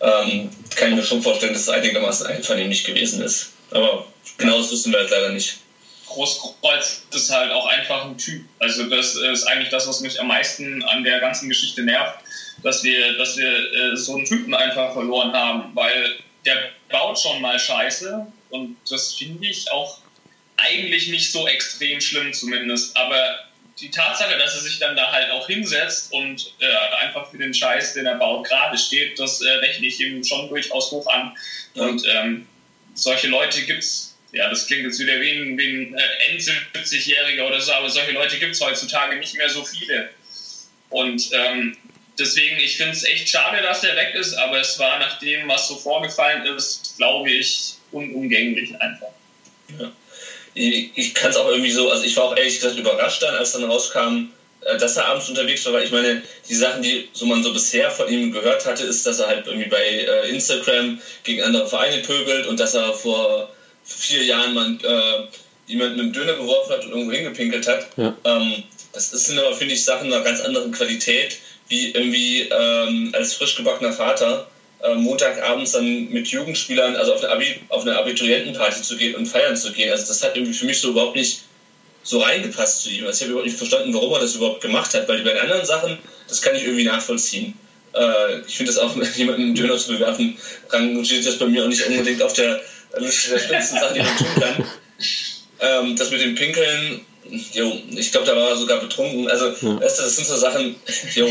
ähm, 0.00 0.50
kann 0.74 0.90
ich 0.90 0.96
mir 0.96 1.02
schon 1.02 1.22
vorstellen, 1.22 1.52
dass 1.52 1.62
es 1.62 1.68
einigermaßen 1.68 2.26
einvernehmlich 2.26 2.84
gewesen 2.84 3.22
ist. 3.22 3.51
Aber 3.74 4.06
genau 4.38 4.58
das 4.58 4.70
wissen 4.70 4.92
wir 4.92 5.00
halt 5.00 5.10
leider 5.10 5.30
nicht. 5.30 5.58
Großkreuz 6.06 7.06
ist 7.14 7.30
halt 7.30 7.50
auch 7.52 7.66
einfach 7.66 8.04
ein 8.04 8.18
Typ. 8.18 8.44
Also 8.58 8.84
das 8.84 9.14
ist 9.14 9.44
eigentlich 9.44 9.70
das, 9.70 9.88
was 9.88 10.00
mich 10.00 10.20
am 10.20 10.28
meisten 10.28 10.82
an 10.84 11.04
der 11.04 11.20
ganzen 11.20 11.48
Geschichte 11.48 11.82
nervt, 11.82 12.18
dass 12.62 12.82
wir, 12.82 13.16
dass 13.16 13.36
wir 13.36 13.48
äh, 13.48 13.96
so 13.96 14.16
einen 14.16 14.26
Typen 14.26 14.54
einfach 14.54 14.92
verloren 14.92 15.32
haben, 15.32 15.74
weil 15.74 16.18
der 16.44 16.70
baut 16.90 17.18
schon 17.18 17.40
mal 17.40 17.58
Scheiße 17.58 18.26
und 18.50 18.76
das 18.90 19.14
finde 19.14 19.46
ich 19.46 19.70
auch 19.70 19.98
eigentlich 20.58 21.08
nicht 21.08 21.32
so 21.32 21.46
extrem 21.48 22.00
schlimm 22.00 22.32
zumindest. 22.32 22.96
Aber 22.96 23.38
die 23.80 23.90
Tatsache, 23.90 24.38
dass 24.38 24.54
er 24.54 24.60
sich 24.60 24.78
dann 24.78 24.96
da 24.96 25.10
halt 25.10 25.30
auch 25.30 25.46
hinsetzt 25.46 26.12
und 26.12 26.52
äh, 26.60 27.04
einfach 27.04 27.30
für 27.30 27.38
den 27.38 27.54
Scheiß, 27.54 27.94
den 27.94 28.06
er 28.06 28.16
baut, 28.16 28.46
gerade 28.46 28.76
steht, 28.76 29.18
das 29.18 29.40
äh, 29.40 29.50
rechne 29.50 29.86
ich 29.86 29.98
ihm 30.00 30.22
schon 30.22 30.48
durchaus 30.48 30.90
hoch 30.90 31.06
an. 31.06 31.36
Und 31.74 32.04
ähm, 32.06 32.46
solche 32.94 33.28
Leute 33.28 33.62
gibt 33.62 33.82
es, 33.82 34.16
ja, 34.32 34.48
das 34.48 34.66
klingt 34.66 34.84
jetzt 34.84 34.98
wieder 34.98 35.20
wie 35.20 35.30
ein, 35.30 35.58
wie 35.58 35.68
ein 35.68 35.94
äh, 35.94 36.30
End-70-Jähriger 36.30 37.46
oder 37.46 37.60
so, 37.60 37.72
aber 37.72 37.90
solche 37.90 38.12
Leute 38.12 38.38
gibt 38.38 38.54
es 38.54 38.60
heutzutage 38.60 39.16
nicht 39.16 39.34
mehr 39.34 39.48
so 39.48 39.64
viele. 39.64 40.10
Und 40.90 41.30
ähm, 41.32 41.76
deswegen, 42.18 42.58
ich 42.58 42.76
finde 42.76 42.92
es 42.92 43.04
echt 43.04 43.28
schade, 43.28 43.62
dass 43.62 43.80
der 43.80 43.96
weg 43.96 44.14
ist, 44.14 44.34
aber 44.34 44.60
es 44.60 44.78
war 44.78 44.98
nach 44.98 45.18
dem, 45.18 45.48
was 45.48 45.68
so 45.68 45.76
vorgefallen 45.76 46.46
ist, 46.46 46.94
glaube 46.96 47.30
ich, 47.30 47.74
unumgänglich 47.90 48.74
einfach. 48.80 49.08
Ja. 49.78 49.92
Ich, 50.54 50.90
ich 50.94 51.14
kann 51.14 51.30
es 51.30 51.36
auch 51.36 51.48
irgendwie 51.48 51.70
so, 51.70 51.90
also 51.90 52.04
ich 52.04 52.16
war 52.16 52.24
auch 52.24 52.36
ehrlich 52.36 52.56
gesagt 52.56 52.76
überrascht 52.76 53.22
dann, 53.22 53.34
als 53.34 53.52
dann 53.52 53.64
rauskam, 53.64 54.28
dass 54.78 54.96
er 54.96 55.06
abends 55.06 55.28
unterwegs 55.28 55.64
war, 55.66 55.72
weil 55.72 55.84
ich 55.84 55.92
meine, 55.92 56.22
die 56.48 56.54
Sachen, 56.54 56.82
die 56.82 57.08
so 57.12 57.26
man 57.26 57.42
so 57.42 57.52
bisher 57.52 57.90
von 57.90 58.08
ihm 58.08 58.32
gehört 58.32 58.64
hatte, 58.64 58.84
ist, 58.84 59.06
dass 59.06 59.18
er 59.18 59.26
halt 59.26 59.46
irgendwie 59.46 59.68
bei 59.68 59.82
äh, 59.82 60.28
Instagram 60.30 61.00
gegen 61.24 61.42
andere 61.42 61.66
Vereine 61.66 62.02
pöbelt 62.02 62.46
und 62.46 62.60
dass 62.60 62.74
er 62.74 62.92
vor 62.94 63.50
vier 63.84 64.24
Jahren 64.24 64.54
mal 64.54 64.78
äh, 64.82 65.26
jemanden 65.66 65.96
mit 65.96 66.04
einem 66.04 66.12
Döner 66.12 66.34
geworfen 66.34 66.72
hat 66.72 66.84
und 66.84 66.90
irgendwo 66.90 67.12
hingepinkelt 67.12 67.66
hat. 67.66 67.88
Ja. 67.96 68.14
Ähm, 68.24 68.62
das 68.92 69.10
sind 69.10 69.38
aber, 69.38 69.54
finde 69.54 69.74
ich, 69.74 69.84
Sachen 69.84 70.12
einer 70.12 70.22
ganz 70.22 70.40
anderen 70.40 70.70
Qualität, 70.70 71.38
wie 71.68 71.92
irgendwie 71.92 72.42
ähm, 72.42 73.10
als 73.14 73.34
frisch 73.34 73.56
gebackener 73.56 73.92
Vater 73.92 74.48
äh, 74.82 74.94
Montagabends 74.94 75.72
dann 75.72 76.10
mit 76.10 76.28
Jugendspielern, 76.28 76.96
also 76.96 77.14
auf 77.14 77.22
eine, 77.22 77.32
Abi, 77.32 77.60
auf 77.68 77.82
eine 77.82 77.96
Abiturientenparty 77.96 78.82
zu 78.82 78.96
gehen 78.96 79.14
und 79.14 79.26
feiern 79.26 79.56
zu 79.56 79.72
gehen. 79.72 79.90
Also 79.90 80.06
das 80.06 80.22
hat 80.22 80.36
irgendwie 80.36 80.54
für 80.54 80.66
mich 80.66 80.80
so 80.80 80.90
überhaupt 80.90 81.16
nicht 81.16 81.42
so 82.02 82.20
reingepasst 82.20 82.82
zu 82.82 82.90
ihm. 82.90 83.06
Also 83.06 83.16
ich 83.16 83.22
habe 83.22 83.30
überhaupt 83.30 83.46
nicht 83.46 83.58
verstanden, 83.58 83.94
warum 83.94 84.12
er 84.12 84.20
das 84.20 84.34
überhaupt 84.34 84.60
gemacht 84.60 84.92
hat, 84.94 85.08
weil 85.08 85.22
bei 85.22 85.32
den 85.32 85.42
anderen 85.42 85.64
Sachen, 85.64 85.98
das 86.28 86.42
kann 86.42 86.54
ich 86.54 86.64
irgendwie 86.64 86.84
nachvollziehen. 86.84 87.54
Äh, 87.94 88.40
ich 88.46 88.56
finde 88.56 88.72
das 88.72 88.80
auch, 88.80 88.96
jemanden 89.16 89.42
einen 89.42 89.54
Döner 89.54 89.76
zu 89.76 89.92
bewerfen, 89.92 90.36
rangiert 90.70 91.26
das 91.26 91.38
bei 91.38 91.46
mir 91.46 91.64
auch 91.64 91.68
nicht 91.68 91.86
unbedingt 91.86 92.22
auf 92.22 92.32
der 92.32 92.60
Liste 92.98 93.30
der 93.30 93.38
schlimmsten 93.38 93.78
Sachen, 93.78 93.94
die 93.94 94.00
man 94.00 94.16
tun 94.16 94.26
kann. 94.40 94.64
Ähm, 95.60 95.96
das 95.96 96.10
mit 96.10 96.20
dem 96.20 96.34
Pinkeln, 96.34 97.06
jo, 97.52 97.80
ich 97.90 98.10
glaube, 98.10 98.26
da 98.26 98.34
war 98.34 98.50
er 98.50 98.56
sogar 98.56 98.80
betrunken. 98.80 99.28
Also, 99.28 99.46
ja. 99.46 99.80
weißt 99.80 99.98
du, 99.98 100.02
das 100.02 100.16
sind 100.16 100.26
so 100.26 100.36
Sachen, 100.36 100.74
jo. 101.14 101.28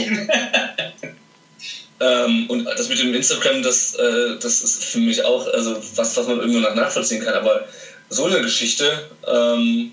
ähm, 2.00 2.50
und 2.50 2.66
das 2.66 2.88
mit 2.88 3.00
dem 3.00 3.14
Instagram, 3.14 3.62
das, 3.62 3.96
äh, 3.96 4.38
das 4.40 4.62
ist 4.62 4.86
für 4.86 5.00
mich 5.00 5.24
auch, 5.24 5.48
also 5.48 5.76
was, 5.96 6.16
was 6.16 6.28
man 6.28 6.40
irgendwo 6.40 6.60
nachvollziehen 6.60 7.24
kann. 7.24 7.34
Aber 7.34 7.68
so 8.10 8.26
eine 8.26 8.42
Geschichte, 8.42 9.10
ähm, 9.28 9.92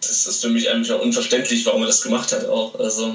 das 0.00 0.26
ist 0.26 0.42
für 0.42 0.50
mich 0.50 0.70
eigentlich 0.70 0.92
auch 0.92 1.02
unverständlich, 1.02 1.64
warum 1.66 1.82
er 1.82 1.86
das 1.88 2.02
gemacht 2.02 2.32
hat 2.32 2.46
auch. 2.48 2.78
Also, 2.78 3.14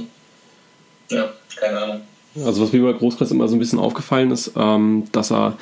ja, 1.10 1.32
keine 1.56 1.80
Ahnung. 1.80 2.02
Also 2.44 2.64
was 2.64 2.72
mir 2.72 2.82
bei 2.82 2.94
Großkreuz 2.94 3.32
immer 3.32 3.48
so 3.48 3.56
ein 3.56 3.60
bisschen 3.60 3.80
aufgefallen 3.80 4.32
ist, 4.32 4.54
ähm, 4.56 5.04
dass 5.12 5.32
er, 5.32 5.56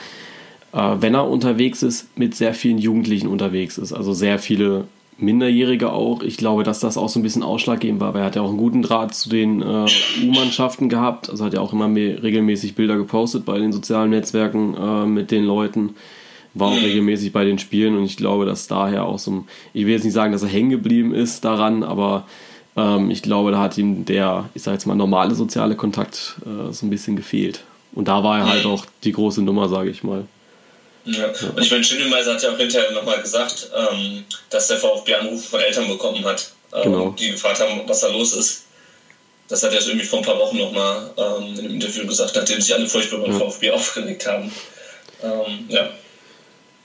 äh, 0.73 0.95
wenn 0.99 1.13
er 1.13 1.27
unterwegs 1.27 1.83
ist, 1.83 2.07
mit 2.17 2.35
sehr 2.35 2.53
vielen 2.53 2.77
Jugendlichen 2.77 3.27
unterwegs 3.27 3.77
ist. 3.77 3.91
Also 3.91 4.13
sehr 4.13 4.39
viele 4.39 4.85
Minderjährige 5.17 5.91
auch. 5.91 6.23
Ich 6.23 6.37
glaube, 6.37 6.63
dass 6.63 6.79
das 6.79 6.97
auch 6.97 7.09
so 7.09 7.19
ein 7.19 7.23
bisschen 7.23 7.43
ausschlaggebend 7.43 7.99
war, 7.99 8.13
weil 8.13 8.21
er 8.21 8.25
hat 8.25 8.35
ja 8.35 8.41
auch 8.41 8.49
einen 8.49 8.57
guten 8.57 8.81
Draht 8.81 9.13
zu 9.13 9.29
den 9.29 9.61
äh, 9.61 9.85
U-Mannschaften 10.23 10.87
gehabt. 10.87 11.29
Also 11.29 11.43
hat 11.45 11.53
ja 11.53 11.59
auch 11.59 11.73
immer 11.73 11.89
mehr, 11.89 12.23
regelmäßig 12.23 12.75
Bilder 12.75 12.95
gepostet 12.95 13.45
bei 13.45 13.59
den 13.59 13.73
sozialen 13.73 14.09
Netzwerken 14.09 14.75
äh, 14.75 15.05
mit 15.05 15.31
den 15.31 15.43
Leuten. 15.43 15.95
War 16.53 16.69
auch 16.69 16.75
regelmäßig 16.75 17.31
bei 17.31 17.45
den 17.45 17.59
Spielen 17.59 17.97
und 17.97 18.03
ich 18.03 18.17
glaube, 18.17 18.45
dass 18.45 18.67
daher 18.67 19.05
auch 19.05 19.19
so 19.19 19.31
ein, 19.31 19.47
ich 19.73 19.85
will 19.85 19.93
jetzt 19.93 20.03
nicht 20.03 20.13
sagen, 20.13 20.33
dass 20.33 20.43
er 20.43 20.49
hängen 20.49 20.69
geblieben 20.69 21.13
ist 21.13 21.45
daran, 21.45 21.83
aber 21.83 22.27
ähm, 22.75 23.09
ich 23.09 23.21
glaube, 23.21 23.51
da 23.51 23.59
hat 23.59 23.77
ihm 23.77 24.05
der, 24.05 24.49
ich 24.53 24.63
sag 24.63 24.73
jetzt 24.73 24.85
mal, 24.85 24.95
normale 24.95 25.35
soziale 25.35 25.75
Kontakt 25.75 26.35
äh, 26.45 26.73
so 26.73 26.85
ein 26.85 26.89
bisschen 26.89 27.15
gefehlt. 27.15 27.63
Und 27.93 28.07
da 28.07 28.23
war 28.23 28.39
er 28.39 28.49
halt 28.49 28.65
auch 28.65 28.85
die 29.03 29.11
große 29.11 29.41
Nummer, 29.41 29.67
sage 29.69 29.89
ich 29.89 30.03
mal. 30.03 30.25
Ja. 31.05 31.27
Und 31.27 31.61
ich 31.61 31.71
meine, 31.71 31.83
Schindelmeiser 31.83 32.33
hat 32.33 32.43
ja 32.43 32.51
auch 32.51 32.57
hinterher 32.57 32.91
nochmal 32.91 33.21
gesagt, 33.21 33.69
ähm, 33.75 34.23
dass 34.49 34.67
der 34.67 34.77
VfB 34.77 35.15
Anrufe 35.15 35.49
von 35.49 35.59
Eltern 35.59 35.87
bekommen 35.87 36.23
hat, 36.23 36.51
ähm, 36.73 36.83
genau. 36.83 37.15
die 37.17 37.31
gefragt 37.31 37.59
haben, 37.59 37.81
was 37.87 38.01
da 38.01 38.07
los 38.09 38.33
ist. 38.33 38.65
Das 39.47 39.63
hat 39.63 39.71
er 39.71 39.79
jetzt 39.79 39.87
irgendwie 39.87 40.05
vor 40.05 40.19
ein 40.19 40.25
paar 40.25 40.39
Wochen 40.39 40.57
nochmal 40.57 41.11
ähm, 41.17 41.53
in 41.53 41.59
einem 41.59 41.73
Interview 41.73 42.05
gesagt, 42.05 42.35
nachdem 42.35 42.61
sich 42.61 42.73
alle 42.73 42.87
furchtbar 42.87 43.19
beim 43.19 43.31
ja. 43.31 43.39
VfB 43.39 43.71
aufgeregt 43.71 44.27
haben. 44.27 44.51
Ähm, 45.23 45.65
ja. 45.67 45.89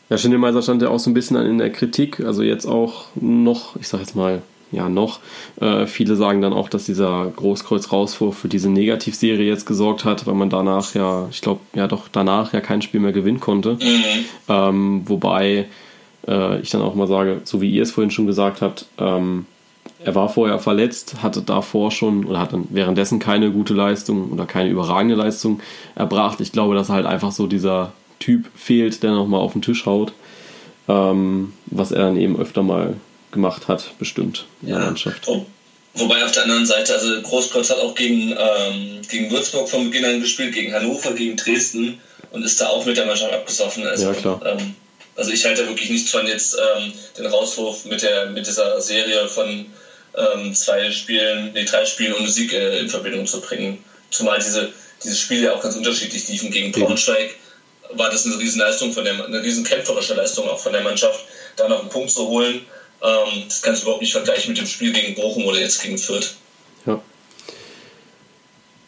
Ja, 0.08 0.18
Schindelmeiser 0.18 0.62
stand 0.62 0.82
ja 0.82 0.88
auch 0.88 0.98
so 0.98 1.10
ein 1.10 1.14
bisschen 1.14 1.36
in 1.36 1.58
der 1.58 1.70
Kritik, 1.70 2.20
also 2.20 2.42
jetzt 2.42 2.66
auch 2.66 3.06
noch, 3.16 3.76
ich 3.76 3.88
sag 3.88 4.00
jetzt 4.00 4.14
mal, 4.14 4.42
ja 4.72 4.88
noch. 4.88 5.20
Äh, 5.60 5.86
viele 5.86 6.16
sagen 6.16 6.42
dann 6.42 6.52
auch, 6.52 6.68
dass 6.68 6.86
dieser 6.86 7.32
Großkreuz-Rauswurf 7.36 8.36
für 8.36 8.48
diese 8.48 8.68
Negativserie 8.68 9.46
jetzt 9.46 9.66
gesorgt 9.66 10.04
hat, 10.04 10.26
weil 10.26 10.34
man 10.34 10.50
danach 10.50 10.94
ja, 10.94 11.28
ich 11.30 11.40
glaube, 11.40 11.60
ja 11.74 11.86
doch 11.86 12.08
danach 12.10 12.52
ja 12.52 12.60
kein 12.60 12.82
Spiel 12.82 13.00
mehr 13.00 13.12
gewinnen 13.12 13.40
konnte. 13.40 13.74
Mhm. 13.74 14.24
Ähm, 14.48 15.02
wobei 15.06 15.66
äh, 16.26 16.60
ich 16.60 16.70
dann 16.70 16.82
auch 16.82 16.94
mal 16.94 17.06
sage, 17.06 17.40
so 17.44 17.60
wie 17.60 17.70
ihr 17.70 17.82
es 17.82 17.92
vorhin 17.92 18.10
schon 18.10 18.26
gesagt 18.26 18.60
habt, 18.60 18.86
ähm, 18.98 19.46
er 20.04 20.14
war 20.14 20.28
vorher 20.28 20.58
verletzt, 20.58 21.22
hatte 21.22 21.42
davor 21.42 21.90
schon 21.90 22.26
oder 22.26 22.40
hat 22.40 22.52
dann 22.52 22.66
währenddessen 22.70 23.18
keine 23.18 23.50
gute 23.50 23.74
Leistung 23.74 24.30
oder 24.30 24.46
keine 24.46 24.68
überragende 24.68 25.14
Leistung 25.14 25.60
erbracht. 25.94 26.40
Ich 26.40 26.52
glaube, 26.52 26.74
dass 26.74 26.90
halt 26.90 27.06
einfach 27.06 27.32
so 27.32 27.46
dieser 27.46 27.92
Typ 28.18 28.46
fehlt, 28.54 29.02
der 29.02 29.12
nochmal 29.12 29.40
auf 29.40 29.52
den 29.52 29.62
Tisch 29.62 29.86
haut, 29.86 30.12
ähm, 30.88 31.52
was 31.66 31.92
er 31.92 32.02
dann 32.02 32.16
eben 32.16 32.38
öfter 32.38 32.62
mal 32.62 32.96
gemacht 33.32 33.68
hat, 33.68 33.98
bestimmt 33.98 34.46
in 34.62 34.68
ja. 34.68 34.78
der 34.78 34.86
Mannschaft. 34.86 35.26
Oh. 35.26 35.44
Wobei 35.94 36.22
auf 36.24 36.32
der 36.32 36.42
anderen 36.42 36.66
Seite, 36.66 36.94
also 36.94 37.22
Großkreuz 37.22 37.70
hat 37.70 37.78
auch 37.78 37.94
gegen, 37.94 38.32
ähm, 38.32 39.00
gegen 39.08 39.30
Würzburg 39.30 39.68
von 39.68 39.86
Beginn 39.86 40.04
an 40.04 40.20
gespielt, 40.20 40.54
gegen 40.54 40.74
Hannover, 40.74 41.12
gegen 41.12 41.36
Dresden 41.36 41.98
und 42.32 42.42
ist 42.44 42.60
da 42.60 42.68
auch 42.68 42.84
mit 42.84 42.98
der 42.98 43.06
Mannschaft 43.06 43.32
abgesoffen. 43.32 43.86
Also, 43.86 44.08
ja, 44.08 44.12
klar. 44.12 44.40
Ähm, 44.44 44.74
also 45.16 45.30
ich 45.30 45.44
halte 45.46 45.66
wirklich 45.66 45.88
nichts 45.88 46.10
von 46.10 46.26
jetzt 46.26 46.54
ähm, 46.54 46.92
den 47.16 47.26
Rauswurf 47.26 47.86
mit, 47.86 48.02
der, 48.02 48.26
mit 48.26 48.46
dieser 48.46 48.78
Serie 48.82 49.26
von 49.28 49.66
ähm, 50.16 50.54
zwei 50.54 50.90
Spielen, 50.90 51.52
nee, 51.54 51.64
drei 51.64 51.86
Spielen 51.86 52.12
ohne 52.14 52.28
Sieg 52.28 52.52
äh, 52.52 52.78
in 52.78 52.90
Verbindung 52.90 53.26
zu 53.26 53.40
bringen. 53.40 53.82
Zumal 54.10 54.38
diese, 54.38 54.70
diese 55.02 55.16
Spiele 55.16 55.44
ja 55.44 55.54
auch 55.54 55.62
ganz 55.62 55.76
unterschiedlich 55.76 56.28
liefen. 56.28 56.50
Gegen 56.50 56.72
Braunschweig 56.72 57.34
war 57.94 58.10
das 58.10 58.26
eine 58.26 58.38
Riesenleistung 58.38 58.92
von 58.92 59.04
der, 59.04 59.24
eine 59.24 59.42
riesen 59.42 59.64
kämpferische 59.64 60.14
Leistung 60.14 60.48
auch 60.48 60.58
von 60.58 60.72
der 60.72 60.82
Mannschaft, 60.82 61.24
da 61.56 61.68
noch 61.68 61.80
einen 61.80 61.90
Punkt 61.90 62.10
zu 62.10 62.26
holen. 62.28 62.62
Ähm, 63.02 63.44
das 63.48 63.62
kannst 63.62 63.82
du 63.82 63.86
überhaupt 63.86 64.02
nicht 64.02 64.12
vergleichen 64.12 64.52
mit 64.52 64.58
dem 64.58 64.66
Spiel 64.66 64.92
gegen 64.92 65.14
Bochum 65.14 65.44
oder 65.44 65.58
jetzt 65.58 65.82
gegen 65.82 65.98
Fürth. 65.98 66.36
Ja. 66.86 67.00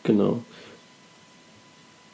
Genau. 0.05 0.43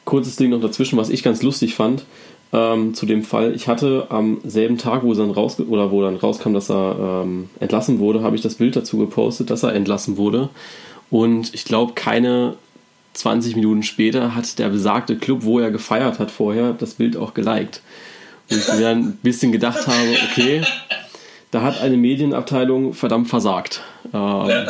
Kurzes 0.03 0.35
Ding 0.35 0.51
noch 0.51 0.61
dazwischen, 0.61 0.97
was 0.97 1.09
ich 1.09 1.23
ganz 1.23 1.41
lustig 1.41 1.73
fand 1.73 2.05
ähm, 2.53 2.93
zu 2.93 3.05
dem 3.05 3.23
Fall. 3.23 3.53
Ich 3.55 3.67
hatte 3.67 4.07
am 4.09 4.39
selben 4.43 4.77
Tag, 4.77 5.03
wo 5.03 5.13
dann 5.13 5.31
raus 5.31 5.59
oder 5.59 5.91
wo 5.91 6.01
dann 6.01 6.15
rauskam, 6.15 6.53
dass 6.53 6.69
er 6.69 7.23
ähm, 7.23 7.49
entlassen 7.59 7.99
wurde, 7.99 8.21
habe 8.21 8.35
ich 8.35 8.41
das 8.41 8.55
Bild 8.55 8.75
dazu 8.75 8.97
gepostet, 8.97 9.49
dass 9.49 9.63
er 9.63 9.73
entlassen 9.73 10.17
wurde. 10.17 10.49
Und 11.09 11.53
ich 11.53 11.65
glaube, 11.65 11.93
keine 11.93 12.55
20 13.15 13.55
Minuten 13.55 13.83
später 13.83 14.35
hat 14.35 14.59
der 14.59 14.69
besagte 14.69 15.15
Club, 15.17 15.43
wo 15.43 15.59
er 15.59 15.71
gefeiert 15.71 16.19
hat 16.19 16.31
vorher, 16.31 16.73
das 16.73 16.95
Bild 16.95 17.17
auch 17.17 17.33
geliked. 17.33 17.81
Und 18.49 18.57
ich 18.57 18.73
mir 18.73 18.89
ein 18.89 19.13
bisschen 19.23 19.51
gedacht 19.51 19.87
habe, 19.87 20.15
okay, 20.29 20.61
da 21.51 21.61
hat 21.61 21.81
eine 21.81 21.97
Medienabteilung 21.97 22.93
verdammt 22.93 23.29
versagt. 23.29 23.81
Ähm, 24.13 24.49
ja. 24.49 24.67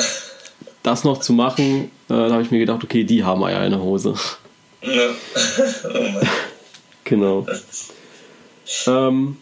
Das 0.84 1.04
noch 1.04 1.20
zu 1.20 1.34
machen, 1.34 1.92
äh, 2.10 2.14
da 2.14 2.32
habe 2.32 2.44
ich 2.44 2.52
mir 2.52 2.60
gedacht, 2.60 2.84
okay, 2.84 3.04
die 3.04 3.24
haben 3.24 3.44
Eier 3.44 3.66
in 3.66 3.72
der 3.72 3.82
Hose. 3.82 4.14
Ja. 4.82 5.10
Oh 5.84 6.26
genau. 7.04 7.46
Ähm, 8.88 9.38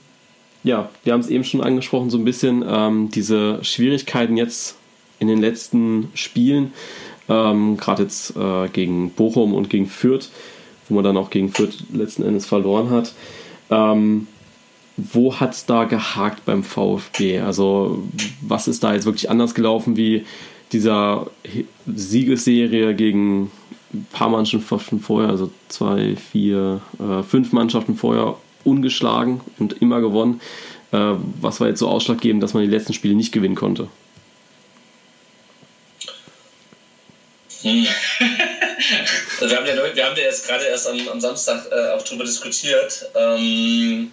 ja, 0.64 0.90
wir 1.04 1.14
haben 1.14 1.20
es 1.20 1.30
eben 1.30 1.44
schon 1.44 1.62
angesprochen, 1.62 2.10
so 2.10 2.18
ein 2.18 2.26
bisschen 2.26 2.64
ähm, 2.66 3.10
diese 3.12 3.64
Schwierigkeiten 3.64 4.38
jetzt 4.38 4.78
in 5.20 5.28
den 5.28 5.42
letzten 5.42 6.12
Spielen, 6.14 6.74
ähm, 7.30 7.78
gerade 7.78 8.04
jetzt 8.04 8.36
äh, 8.36 8.68
gegen 8.70 9.12
Bochum 9.12 9.54
und 9.54 9.70
gegen 9.70 9.88
Fürth, 9.88 10.30
wo 10.88 10.96
man 10.96 11.04
dann 11.04 11.18
auch 11.18 11.30
gegen 11.30 11.50
Fürth 11.50 11.84
letzten 11.94 12.24
Endes 12.24 12.46
verloren 12.46 12.90
hat. 12.90 13.14
Ähm, 13.70 14.28
wo 14.98 15.40
hat 15.40 15.54
es 15.54 15.66
da 15.66 15.86
gehakt 15.86 16.46
beim 16.46 16.64
VfB? 16.64 17.40
Also, 17.40 18.04
was 18.42 18.68
ist 18.68 18.84
da 18.84 18.94
jetzt 18.94 19.06
wirklich 19.06 19.30
anders 19.30 19.56
gelaufen 19.56 19.98
wie 19.98 20.26
dieser 20.72 21.28
Siegesserie 21.88 22.94
gegen 22.96 23.52
ein 23.94 24.08
paar 24.12 24.30
Mannschaften 24.30 25.00
vorher, 25.00 25.30
also 25.30 25.52
zwei, 25.68 26.16
vier, 26.16 26.82
äh, 27.00 27.24
fünf 27.24 27.54
Mannschaften 27.54 27.96
vorher 27.96 28.36
ungeschlagen 28.64 29.42
und 29.58 29.74
immer 29.82 30.02
gewonnen? 30.02 30.42
Äh, 30.92 31.14
was 31.42 31.60
war 31.60 31.68
jetzt 31.68 31.80
so 31.80 31.88
ausschlaggebend, 31.88 32.44
dass 32.44 32.54
man 32.54 32.64
die 32.64 32.70
letzten 32.70 32.94
Spiele 32.94 33.16
nicht 33.16 33.32
gewinnen 33.32 33.56
konnte? 33.56 33.88
Hm. 37.64 37.88
wir, 39.40 39.58
haben 39.58 39.66
ja, 39.66 39.96
wir 39.96 40.06
haben 40.06 40.18
ja 40.18 40.24
jetzt 40.24 40.48
gerade 40.48 40.66
erst 40.66 40.88
am, 40.88 41.08
am 41.08 41.20
Samstag 41.20 41.66
äh, 41.72 41.92
auch 41.92 42.04
darüber 42.04 42.26
diskutiert. 42.26 43.10
Ähm, 43.16 44.12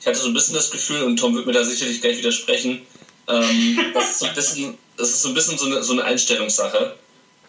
ich 0.00 0.06
hatte 0.06 0.18
so 0.18 0.28
ein 0.28 0.34
bisschen 0.34 0.54
das 0.54 0.70
Gefühl, 0.70 1.02
und 1.02 1.16
Tom 1.16 1.34
wird 1.34 1.46
mir 1.46 1.52
da 1.52 1.64
sicherlich 1.64 2.00
gleich 2.00 2.18
widersprechen, 2.18 2.86
ähm, 3.28 3.78
das, 3.94 4.10
ist 4.10 4.18
so 4.18 4.26
ein 4.26 4.34
bisschen, 4.34 4.78
das 4.96 5.10
ist 5.10 5.22
so 5.22 5.28
ein 5.28 5.34
bisschen 5.34 5.58
so 5.58 5.66
eine, 5.66 5.82
so 5.82 5.92
eine 5.92 6.04
Einstellungssache. 6.04 6.96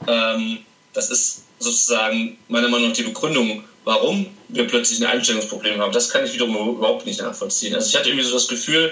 Ähm, 0.07 0.59
das 0.93 1.09
ist 1.09 1.43
sozusagen 1.59 2.37
meiner 2.47 2.69
Meinung 2.69 2.89
nach 2.89 2.95
die 2.95 3.03
Begründung, 3.03 3.63
warum 3.83 4.27
wir 4.49 4.67
plötzlich 4.67 4.99
ein 4.99 5.07
Einstellungsproblem 5.07 5.79
haben. 5.79 5.91
Das 5.91 6.09
kann 6.09 6.23
ich 6.23 6.33
wiederum 6.33 6.55
überhaupt 6.75 7.05
nicht 7.05 7.19
nachvollziehen. 7.19 7.73
Also 7.73 7.89
ich 7.89 7.95
hatte 7.95 8.09
irgendwie 8.09 8.25
so 8.25 8.33
das 8.33 8.47
Gefühl, 8.47 8.91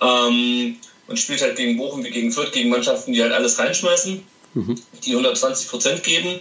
ähm, 0.00 0.76
man 1.06 1.16
spielt 1.16 1.40
halt 1.42 1.56
gegen 1.56 1.76
Bochum 1.76 2.04
wie 2.04 2.10
gegen 2.10 2.32
Fürth, 2.32 2.52
gegen 2.52 2.68
Mannschaften, 2.68 3.12
die 3.12 3.22
halt 3.22 3.32
alles 3.32 3.58
reinschmeißen, 3.58 4.22
die 5.04 5.10
120 5.10 5.68
Prozent 5.68 6.02
geben, 6.02 6.40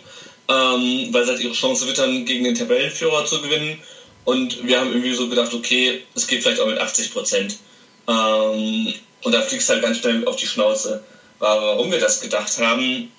ähm, 0.49 1.07
weil 1.11 1.23
sie 1.23 1.31
halt 1.31 1.39
ihre 1.41 1.53
Chance 1.53 1.87
wittern, 1.87 2.25
gegen 2.25 2.43
den 2.43 2.55
Tabellenführer 2.55 3.25
zu 3.25 3.41
gewinnen 3.41 3.79
und 4.27 4.67
wir 4.67 4.77
haben 4.77 4.91
irgendwie 4.91 5.13
so 5.13 5.29
gedacht, 5.29 5.53
okay, 5.53 6.01
es 6.13 6.27
geht 6.27 6.41
vielleicht 6.41 6.59
auch 6.59 6.67
mit 6.67 6.77
80 6.77 7.13
Prozent. 7.13 7.55
Ähm, 8.09 8.93
und 9.23 9.31
da 9.31 9.41
fliegst 9.41 9.69
du 9.69 9.73
halt 9.73 9.83
ganz 9.83 9.99
schnell 9.99 10.25
auf 10.27 10.35
die 10.35 10.45
Schnauze. 10.45 11.01
Warum 11.39 11.91
wir 11.91 11.99
das 11.99 12.19
gedacht 12.19 12.57
haben, 12.57 13.09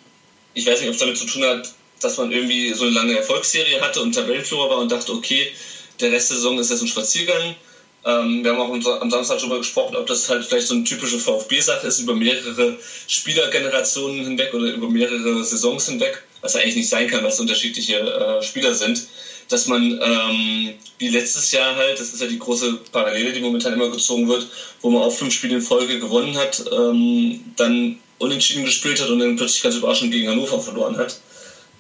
ich 0.53 0.67
weiß 0.67 0.81
nicht, 0.81 0.89
ob 0.89 0.95
es 0.95 1.01
damit 1.01 1.17
zu 1.17 1.25
tun 1.25 1.45
hat, 1.45 1.73
dass 2.01 2.19
man 2.19 2.31
irgendwie 2.31 2.75
so 2.75 2.85
eine 2.85 2.93
lange 2.93 3.17
Erfolgsserie 3.17 3.81
hatte 3.81 4.03
und 4.03 4.15
Tabellenführer 4.15 4.69
war 4.69 4.79
und 4.79 4.93
dachte, 4.93 5.13
okay, 5.13 5.51
der 5.99 6.13
Rest 6.13 6.29
der 6.29 6.37
Saison 6.37 6.59
ist 6.59 6.71
jetzt 6.71 6.83
ein 6.83 6.89
Spaziergang. 6.89 7.57
Ähm, 8.05 8.45
wir 8.45 8.53
haben 8.53 8.61
auch 8.61 9.01
am 9.01 9.11
Samstag 9.11 9.39
darüber 9.39 9.59
gesprochen, 9.59 9.97
ob 9.97 10.07
das 10.07 10.29
halt 10.29 10.45
vielleicht 10.45 10.69
so 10.69 10.75
eine 10.75 10.85
typische 10.85 11.19
VfB-Sache 11.19 11.87
ist, 11.87 11.99
über 11.99 12.15
mehrere 12.15 12.77
Spielergenerationen 13.07 14.25
hinweg 14.25 14.55
oder 14.55 14.73
über 14.73 14.89
mehrere 14.89 15.45
Saisons 15.45 15.87
hinweg, 15.87 16.23
was 16.41 16.55
ja 16.55 16.61
eigentlich 16.61 16.77
nicht 16.77 16.89
sein 16.89 17.09
kann, 17.09 17.23
weil 17.23 17.31
es 17.31 17.41
unterschiedliche 17.41 17.99
äh, 17.99 18.43
Spieler 18.43 18.73
sind, 18.73 19.09
dass 19.49 19.67
man 19.67 20.01
ähm, 20.01 20.75
wie 20.99 21.09
letztes 21.09 21.51
Jahr 21.53 21.75
halt, 21.75 21.99
das 21.99 22.13
ist 22.13 22.21
ja 22.21 22.29
die 22.29 22.39
große 22.39 22.81
Parallele, 22.93 23.33
die 23.33 23.41
momentan 23.41 23.73
immer 23.73 23.91
gezogen 23.91 24.29
wird, 24.29 24.47
wo 24.81 24.91
man 24.91 25.03
auch 25.03 25.13
fünf 25.13 25.35
Spiele 25.35 25.57
in 25.57 25.63
Folge 25.63 25.99
gewonnen 25.99 26.37
hat, 26.37 26.65
ähm, 26.71 27.53
dann 27.57 27.99
unentschieden 28.19 28.65
gespielt 28.65 29.01
hat 29.01 29.09
und 29.09 29.19
dann 29.19 29.37
plötzlich 29.37 29.63
ganz 29.63 29.75
überraschend 29.75 30.13
gegen 30.13 30.29
Hannover 30.29 30.61
verloren 30.61 30.97
hat. 30.97 31.19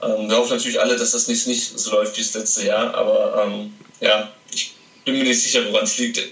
Ähm, 0.02 0.28
wir 0.28 0.36
hoffen 0.36 0.56
natürlich 0.56 0.80
alle, 0.80 0.96
dass 0.96 1.12
das 1.12 1.28
nicht, 1.28 1.46
nicht 1.46 1.78
so 1.78 1.90
läuft 1.92 2.16
wie 2.16 2.22
das 2.22 2.34
letzte 2.34 2.66
Jahr, 2.66 2.94
aber 2.94 3.44
ähm, 3.46 3.74
ja, 4.00 4.32
ich 4.52 4.74
bin 5.08 5.18
mir 5.18 5.24
nicht 5.24 5.42
sicher, 5.42 5.64
woran 5.70 5.84
es 5.84 5.98
liegt 5.98 6.22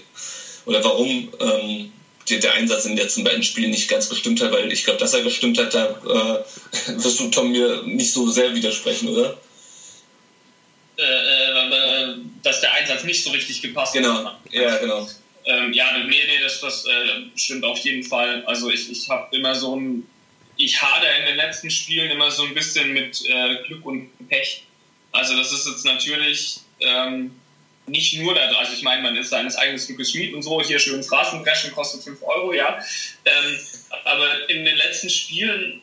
oder 0.65 0.83
warum 0.83 1.33
ähm, 1.39 1.91
der, 2.29 2.39
der, 2.39 2.53
Einsatz 2.53 2.85
in 2.85 2.95
den 2.95 3.03
letzten 3.03 3.23
beiden 3.23 3.41
Spielen 3.41 3.71
nicht 3.71 3.89
ganz 3.89 4.09
gestimmt 4.09 4.41
hat, 4.41 4.51
weil 4.51 4.71
ich 4.71 4.83
glaube, 4.83 4.99
dass 4.99 5.13
er 5.13 5.21
gestimmt 5.21 5.57
hat, 5.57 5.73
da 5.73 5.85
äh, 5.85 6.97
wirst 7.03 7.19
du 7.19 7.29
Tom 7.29 7.51
mir 7.51 7.83
nicht 7.83 8.11
so 8.11 8.29
sehr 8.29 8.53
widersprechen, 8.53 9.09
oder? 9.09 9.37
Äh, 10.97 11.03
äh, 11.03 12.15
dass 12.43 12.61
der 12.61 12.73
Einsatz 12.73 13.03
nicht 13.03 13.23
so 13.23 13.31
richtig 13.31 13.61
gepasst 13.61 13.93
genau. 13.93 14.25
hat. 14.25 14.39
Genau, 14.51 14.63
ja, 14.63 14.77
genau. 14.77 15.07
Ähm, 15.45 15.71
ja, 15.71 15.97
nee, 15.97 16.05
nee, 16.05 16.39
das, 16.41 16.59
das 16.59 16.85
äh, 16.85 17.21
stimmt 17.35 17.63
auf 17.63 17.77
jeden 17.79 18.03
Fall. 18.03 18.43
Also 18.45 18.69
ich, 18.69 18.91
ich 18.91 19.09
habe 19.09 19.33
immer 19.35 19.55
so 19.55 19.75
ein, 19.75 20.05
ich 20.57 20.81
hader 20.81 21.17
in 21.19 21.25
den 21.25 21.37
letzten 21.37 21.69
Spielen 21.69 22.11
immer 22.11 22.29
so 22.29 22.43
ein 22.43 22.53
bisschen 22.53 22.91
mit 22.91 23.23
äh, 23.25 23.63
Glück 23.67 23.85
und 23.85 24.09
Pech. 24.27 24.63
Also 25.13 25.37
das 25.37 25.53
ist 25.53 25.67
jetzt 25.67 25.85
natürlich 25.85 26.57
ähm, 26.81 27.31
nicht 27.87 28.19
nur, 28.19 28.35
da, 28.35 28.41
also 28.59 28.73
ich 28.73 28.83
meine, 28.83 29.01
man 29.01 29.15
ist 29.15 29.29
seines 29.29 29.55
eigenen 29.55 29.83
Glückes 29.83 30.11
Schmied 30.11 30.33
und 30.33 30.43
so, 30.43 30.61
hier 30.61 30.79
schön 30.79 31.01
Straßenbrechen 31.01 31.71
kostet 31.71 32.03
5 32.03 32.21
Euro, 32.21 32.53
ja. 32.53 32.79
Ähm, 33.25 33.59
aber 34.03 34.49
in 34.49 34.65
den 34.65 34.75
letzten 34.75 35.09
Spielen 35.09 35.81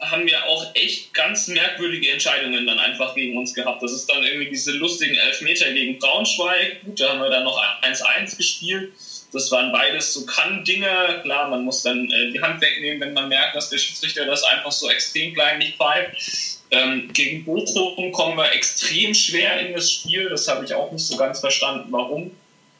haben 0.00 0.26
wir 0.26 0.44
auch 0.46 0.74
echt 0.74 1.14
ganz 1.14 1.48
merkwürdige 1.48 2.10
Entscheidungen 2.10 2.66
dann 2.66 2.78
einfach 2.78 3.14
gegen 3.14 3.38
uns 3.38 3.54
gehabt. 3.54 3.82
Das 3.82 3.92
ist 3.92 4.06
dann 4.10 4.22
irgendwie 4.22 4.50
diese 4.50 4.72
lustigen 4.72 5.14
Elfmeter 5.14 5.72
gegen 5.72 5.98
Braunschweig. 5.98 6.82
Gut, 6.84 7.00
da 7.00 7.10
haben 7.10 7.20
wir 7.20 7.30
dann 7.30 7.44
noch 7.44 7.62
1-1 7.82 8.36
gespielt. 8.36 8.92
Das 9.32 9.50
waren 9.50 9.72
beides 9.72 10.12
so 10.12 10.26
Kann-Dinge. 10.26 11.20
Klar, 11.22 11.48
man 11.48 11.64
muss 11.64 11.82
dann 11.82 12.10
äh, 12.10 12.32
die 12.32 12.40
Hand 12.40 12.60
wegnehmen, 12.60 13.00
wenn 13.00 13.14
man 13.14 13.28
merkt, 13.28 13.56
dass 13.56 13.70
der 13.70 13.78
Schiedsrichter 13.78 14.26
das 14.26 14.42
einfach 14.44 14.72
so 14.72 14.90
extrem 14.90 15.34
klein 15.34 15.58
nicht 15.58 15.76
pfeift. 15.76 16.60
Ähm, 16.74 17.12
gegen 17.12 17.44
Bochum 17.44 18.10
kommen 18.12 18.36
wir 18.36 18.52
extrem 18.52 19.14
schwer 19.14 19.60
in 19.60 19.74
das 19.74 19.92
Spiel. 19.92 20.28
Das 20.28 20.48
habe 20.48 20.64
ich 20.64 20.74
auch 20.74 20.90
nicht 20.90 21.06
so 21.06 21.16
ganz 21.16 21.40
verstanden, 21.40 21.92
warum. 21.92 22.32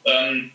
Ähm, 0.03 0.51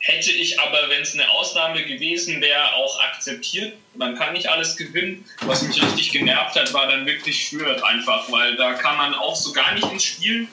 hätte 0.00 0.32
ich 0.32 0.58
aber, 0.58 0.88
wenn 0.88 1.02
es 1.02 1.12
eine 1.12 1.28
Ausnahme 1.30 1.84
gewesen 1.84 2.40
wäre, 2.40 2.74
auch 2.74 3.00
akzeptiert. 3.00 3.74
Man 3.94 4.16
kann 4.16 4.32
nicht 4.32 4.48
alles 4.48 4.76
gewinnen. 4.76 5.24
Was 5.42 5.62
mich 5.62 5.82
richtig 5.82 6.12
genervt 6.12 6.56
hat, 6.56 6.72
war 6.72 6.86
dann 6.88 7.04
wirklich 7.04 7.48
Fürth 7.48 7.82
einfach, 7.82 8.30
weil 8.30 8.56
da 8.56 8.74
kann 8.74 8.96
man 8.96 9.14
auch 9.14 9.36
so 9.36 9.52
gar 9.52 9.74
nicht 9.74 9.90
ins 9.90 10.04
Spiel. 10.04 10.48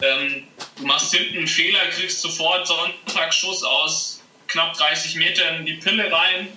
Ähm, 0.00 0.44
du 0.76 0.86
machst 0.86 1.14
hinten 1.14 1.38
einen 1.38 1.46
Fehler, 1.46 1.80
kriegst 1.90 2.20
sofort 2.20 2.66
Sonntagsschuss 2.66 3.62
aus 3.62 4.22
knapp 4.46 4.74
30 4.74 5.16
Metern 5.16 5.66
die 5.66 5.74
Pille 5.74 6.10
rein. 6.10 6.48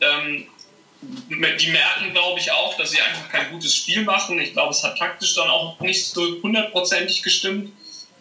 Ähm, 0.00 0.46
die 1.02 1.70
merken, 1.70 2.12
glaube 2.12 2.38
ich, 2.38 2.50
auch, 2.52 2.76
dass 2.76 2.90
sie 2.90 3.00
einfach 3.00 3.30
kein 3.30 3.50
gutes 3.50 3.74
Spiel 3.74 4.02
machen. 4.02 4.38
Ich 4.38 4.52
glaube, 4.52 4.70
es 4.70 4.82
hat 4.82 4.98
taktisch 4.98 5.34
dann 5.34 5.48
auch 5.48 5.80
nicht 5.80 6.06
so 6.06 6.42
hundertprozentig 6.42 7.22
gestimmt. 7.22 7.72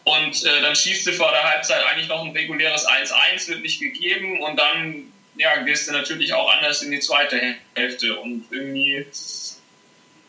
Und 0.06 0.44
äh, 0.44 0.62
dann 0.62 0.76
schießt 0.76 1.06
du 1.08 1.13
vor 1.13 1.32
der 1.32 1.44
Halbzeit 1.44 1.84
eigentlich 1.86 2.08
noch 2.08 2.24
ein 2.24 2.32
reguläres 2.32 2.88
1-1, 2.88 3.50
wird 3.50 3.62
nicht 3.62 3.80
gegeben. 3.80 4.39
Und 4.42 4.58
dann 4.58 5.12
ja, 5.38 5.62
gehst 5.63 5.88
du 5.88 5.92
natürlich 5.92 6.34
auch 6.34 6.52
anders 6.52 6.82
in 6.82 6.92
die 6.92 7.00
zweite 7.00 7.56
Hälfte. 7.76 8.18
Und 8.18 8.46
irgendwie, 8.50 9.06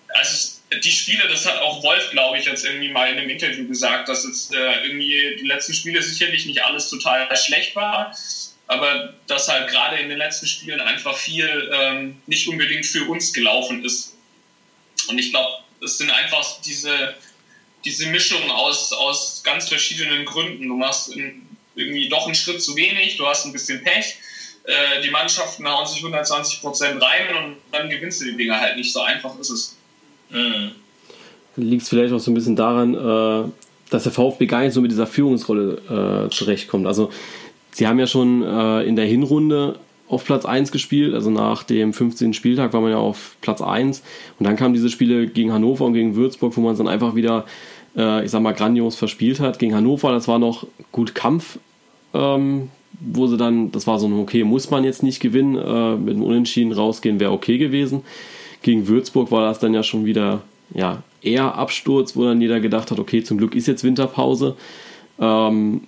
also 0.08 0.60
die 0.82 0.90
Spiele, 0.90 1.28
das 1.28 1.46
hat 1.46 1.58
auch 1.60 1.82
Wolf, 1.82 2.10
glaube 2.10 2.38
ich, 2.38 2.46
jetzt 2.46 2.64
irgendwie 2.64 2.90
mal 2.90 3.10
in 3.10 3.18
einem 3.18 3.30
Interview 3.30 3.66
gesagt, 3.66 4.08
dass 4.08 4.24
jetzt 4.24 4.54
äh, 4.54 4.82
irgendwie 4.84 5.36
die 5.40 5.46
letzten 5.46 5.74
Spiele 5.74 6.02
sicherlich 6.02 6.46
nicht 6.46 6.62
alles 6.62 6.90
total 6.90 7.34
schlecht 7.36 7.74
war. 7.76 8.14
Aber 8.70 9.14
dass 9.26 9.48
halt 9.48 9.68
gerade 9.68 9.96
in 9.96 10.08
den 10.08 10.18
letzten 10.18 10.46
Spielen 10.46 10.80
einfach 10.80 11.16
viel 11.16 11.70
ähm, 11.72 12.16
nicht 12.26 12.46
unbedingt 12.48 12.86
für 12.86 13.04
uns 13.04 13.32
gelaufen 13.32 13.84
ist. 13.84 14.14
Und 15.08 15.18
ich 15.18 15.30
glaube, 15.30 15.50
es 15.82 15.98
sind 15.98 16.10
einfach 16.10 16.60
diese 16.62 17.14
diese 17.84 18.06
Mischung 18.10 18.50
aus, 18.50 18.92
aus 18.92 19.42
ganz 19.44 19.68
verschiedenen 19.68 20.24
Gründen. 20.24 20.68
Du 20.68 20.76
machst 20.76 21.16
irgendwie 21.74 22.08
doch 22.08 22.26
einen 22.26 22.34
Schritt 22.34 22.62
zu 22.62 22.76
wenig, 22.76 23.16
du 23.16 23.26
hast 23.26 23.46
ein 23.46 23.52
bisschen 23.52 23.82
Pech, 23.82 24.16
äh, 24.64 25.02
die 25.02 25.10
Mannschaften 25.10 25.66
hauen 25.66 25.86
sich 25.86 25.98
120 25.98 26.60
Prozent 26.60 27.02
rein 27.02 27.36
und 27.36 27.56
dann 27.72 27.88
gewinnst 27.88 28.20
du 28.20 28.26
die 28.26 28.36
Dinger 28.36 28.60
halt 28.60 28.76
nicht. 28.76 28.92
So 28.92 29.00
einfach 29.00 29.38
ist 29.38 29.50
es. 29.50 29.76
Mhm. 30.30 30.72
Liegt 31.56 31.82
es 31.82 31.88
vielleicht 31.88 32.12
auch 32.12 32.18
so 32.18 32.30
ein 32.30 32.34
bisschen 32.34 32.56
daran, 32.56 32.94
äh, 32.94 33.50
dass 33.90 34.04
der 34.04 34.12
VfB 34.12 34.46
gar 34.46 34.60
nicht 34.60 34.72
so 34.72 34.80
mit 34.80 34.90
dieser 34.90 35.06
Führungsrolle 35.06 36.26
äh, 36.28 36.34
zurechtkommt. 36.34 36.86
Also, 36.86 37.10
sie 37.72 37.86
haben 37.86 37.98
ja 37.98 38.06
schon 38.06 38.42
äh, 38.42 38.82
in 38.82 38.96
der 38.96 39.06
Hinrunde 39.06 39.78
auf 40.10 40.24
Platz 40.24 40.44
1 40.44 40.72
gespielt, 40.72 41.14
also 41.14 41.30
nach 41.30 41.62
dem 41.62 41.92
15. 41.92 42.34
Spieltag 42.34 42.72
war 42.72 42.80
man 42.80 42.90
ja 42.90 42.98
auf 42.98 43.36
Platz 43.40 43.62
1 43.62 44.02
und 44.38 44.46
dann 44.46 44.56
kamen 44.56 44.74
diese 44.74 44.90
Spiele 44.90 45.28
gegen 45.28 45.52
Hannover 45.52 45.84
und 45.84 45.94
gegen 45.94 46.16
Würzburg, 46.16 46.56
wo 46.56 46.60
man 46.60 46.72
es 46.72 46.78
dann 46.78 46.88
einfach 46.88 47.14
wieder, 47.14 47.44
äh, 47.96 48.24
ich 48.24 48.30
sag 48.32 48.42
mal, 48.42 48.52
grandios 48.52 48.96
verspielt 48.96 49.38
hat. 49.38 49.60
Gegen 49.60 49.74
Hannover, 49.74 50.10
das 50.10 50.26
war 50.26 50.40
noch 50.40 50.66
gut 50.90 51.14
Kampf, 51.14 51.60
ähm, 52.12 52.70
wo 52.98 53.28
sie 53.28 53.36
dann, 53.36 53.70
das 53.70 53.86
war 53.86 54.00
so 54.00 54.08
ein 54.08 54.18
okay, 54.18 54.42
muss 54.42 54.70
man 54.70 54.82
jetzt 54.82 55.04
nicht 55.04 55.20
gewinnen, 55.20 55.54
äh, 55.56 55.96
mit 55.96 56.14
einem 56.14 56.24
Unentschieden 56.24 56.72
rausgehen, 56.72 57.20
wäre 57.20 57.30
okay 57.30 57.58
gewesen. 57.58 58.02
Gegen 58.62 58.88
Würzburg 58.88 59.30
war 59.30 59.46
das 59.46 59.60
dann 59.60 59.74
ja 59.74 59.84
schon 59.84 60.04
wieder, 60.06 60.42
ja, 60.74 61.04
eher 61.22 61.54
Absturz, 61.54 62.16
wo 62.16 62.24
dann 62.24 62.40
jeder 62.40 62.58
gedacht 62.58 62.90
hat, 62.90 62.98
okay, 62.98 63.22
zum 63.22 63.38
Glück 63.38 63.54
ist 63.54 63.68
jetzt 63.68 63.84
Winterpause. 63.84 64.56
Ähm, 65.20 65.82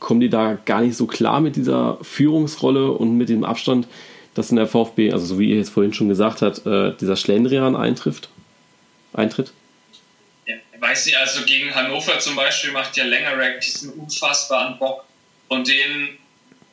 kommen 0.00 0.20
die 0.20 0.30
da 0.30 0.58
gar 0.64 0.80
nicht 0.80 0.96
so 0.96 1.06
klar 1.06 1.40
mit 1.40 1.56
dieser 1.56 1.98
Führungsrolle 2.02 2.90
und 2.90 3.16
mit 3.16 3.28
dem 3.28 3.44
Abstand, 3.44 3.86
dass 4.34 4.50
in 4.50 4.56
der 4.56 4.66
VfB, 4.66 5.12
also 5.12 5.26
so 5.26 5.38
wie 5.38 5.50
ihr 5.50 5.56
jetzt 5.56 5.70
vorhin 5.70 5.94
schon 5.94 6.08
gesagt 6.08 6.42
habt, 6.42 6.66
äh, 6.66 6.94
dieser 6.98 7.16
Schlendrian 7.16 7.76
eintrifft, 7.76 8.28
eintritt? 9.12 9.52
Ja, 10.46 10.56
weiß 10.78 11.06
nicht, 11.06 11.18
also 11.18 11.44
gegen 11.44 11.74
Hannover 11.74 12.18
zum 12.18 12.34
Beispiel 12.34 12.72
macht 12.72 12.96
ja 12.96 13.04
Längerrack 13.04 13.60
diesen 13.60 13.92
unfassbaren 13.92 14.78
Bock 14.78 15.04
und 15.48 15.68
den 15.68 16.18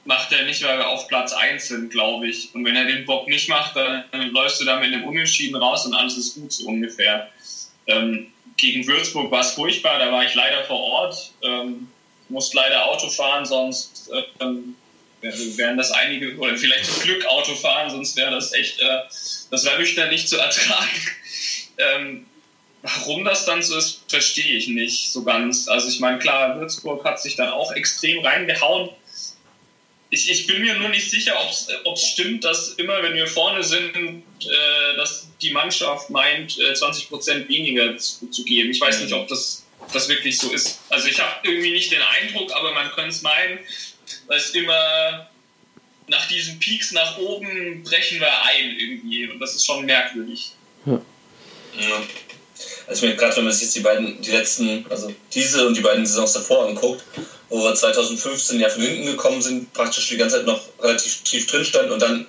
macht 0.06 0.32
er 0.32 0.46
nicht, 0.46 0.64
weil 0.64 0.78
wir 0.78 0.88
auf 0.88 1.08
Platz 1.10 1.34
1 1.34 1.68
sind, 1.68 1.92
glaube 1.92 2.28
ich. 2.28 2.56
Und 2.56 2.64
wenn 2.64 2.78
er 2.78 2.86
den 2.86 3.06
Bock 3.06 3.28
nicht 3.28 3.50
macht, 3.50 3.76
dann, 3.76 4.06
dann 4.12 4.30
läufst 4.30 4.62
du 4.62 4.66
da 4.66 4.80
mit 4.80 4.94
einem 4.94 5.04
Unentschieden 5.04 5.58
raus 5.58 5.86
und 5.86 5.94
alles 5.94 6.18
ist 6.18 6.36
gut, 6.36 6.54
so 6.54 6.68
ungefähr. 6.68 7.30
Ähm, 7.88 8.28
gegen 8.56 8.88
Würzburg 8.88 9.30
war 9.32 9.42
es 9.42 9.52
furchtbar, 9.52 10.00
da 10.00 10.12
war 10.12 10.24
ich 10.24 10.34
leider 10.34 10.64
vor 10.64 10.80
Ort. 10.80 11.32
Ähm, 11.44 11.88
musst 12.30 12.54
leider 12.54 12.86
Auto 12.86 13.10
fahren, 13.10 13.46
sonst 13.46 14.10
ähm, 14.40 14.76
wären 15.22 15.78
das 15.78 15.92
einige, 15.92 16.36
oder 16.38 16.58
vielleicht 16.58 16.86
zum 16.86 17.04
Glück 17.04 17.26
Auto 17.26 17.56
fahren, 17.56 17.90
sonst 17.90 18.16
wäre 18.16 18.32
das 18.32 18.54
echt, 18.54 18.80
äh, 18.80 19.00
das 19.52 19.66
wäre 19.66 19.80
nüchtern 19.80 20.10
nicht 20.10 20.30
zu 20.30 20.38
ertragen. 20.38 20.90
Ähm, 21.80 22.26
warum 22.82 23.24
das 23.24 23.46
dann 23.46 23.62
so 23.62 23.78
ist, 23.78 24.02
verstehe 24.08 24.58
ich 24.58 24.68
nicht 24.68 25.12
so 25.12 25.24
ganz. 25.24 25.68
Also 25.68 25.90
ich 25.90 26.00
meine, 26.00 26.18
klar, 26.18 26.60
Würzburg 26.60 27.06
hat 27.06 27.22
sich 27.22 27.36
dann 27.36 27.50
auch 27.50 27.72
extrem 27.74 28.26
reingehauen. 28.26 28.90
Ich, 30.10 30.28
ich 30.32 30.48
bin 30.48 30.62
mir 30.62 30.74
nur 30.74 30.90
nicht 30.90 31.08
sicher, 31.08 31.36
ob 31.84 31.96
es 31.96 32.04
stimmt, 32.04 32.44
dass 32.44 32.70
immer, 32.80 33.04
wenn 33.04 33.14
wir 33.14 33.28
vorne 33.28 33.64
sind, 33.64 34.24
äh, 34.42 34.96
dass 34.96 35.28
die 35.40 35.52
Mannschaft 35.52 36.10
meint, 36.10 36.58
äh, 36.58 36.72
20% 36.72 37.48
weniger 37.48 37.96
zu, 37.98 38.28
zu 38.32 38.44
geben. 38.44 38.72
Ich 38.72 38.82
weiß 38.82 39.02
nicht, 39.02 39.14
ob 39.14 39.28
das 39.28 39.67
das 39.94 40.10
wirklich 40.10 40.38
so 40.38 40.52
ist. 40.52 40.80
Also 40.90 41.08
ich 41.08 41.20
habe 41.20 41.36
irgendwie 41.44 41.72
nicht 41.72 41.92
den 41.92 42.02
Eindruck, 42.02 42.52
aber 42.54 42.74
man 42.74 42.92
könnte 42.92 43.10
es 43.10 43.22
meinen, 43.22 43.60
weil 44.28 44.38
es 44.38 44.50
immer 44.52 45.30
nach 46.08 46.28
diesen 46.28 46.60
Peaks 46.60 46.92
nach 46.92 47.18
oben 47.18 47.84
brechen 47.84 48.20
wir 48.20 48.44
ein 48.44 48.78
irgendwie 48.78 49.30
und 49.30 49.40
das 49.40 49.56
ist 49.56 49.66
schon 49.66 49.86
merkwürdig. 49.86 50.52
Ja. 50.86 51.02
ja. 51.80 52.04
Also 52.88 53.06
gerade 53.08 53.36
wenn 53.36 53.44
man 53.44 53.54
sich 53.54 53.64
jetzt 53.64 53.76
die 53.76 53.82
beiden, 53.82 54.22
die 54.22 54.32
letzten, 54.32 54.86
also 54.90 55.14
diese 55.34 55.68
und 55.68 55.76
die 55.76 55.82
beiden 55.82 56.06
Saisons 56.06 56.34
davor 56.34 56.68
anguckt, 56.68 57.04
wo 57.50 57.64
wir 57.64 57.76
2015 57.76 58.60
ja 58.60 58.70
von 58.70 58.82
hinten 58.82 59.06
gekommen 59.06 59.42
sind, 59.42 59.74
praktisch 59.74 60.08
die 60.10 60.18
ganze 60.18 60.38
Zeit 60.38 60.46
noch 60.46 60.62
relativ 60.82 61.22
tief 61.24 61.48
drin 61.48 61.66
standen 61.66 61.92
und 61.92 62.02
dann 62.02 62.26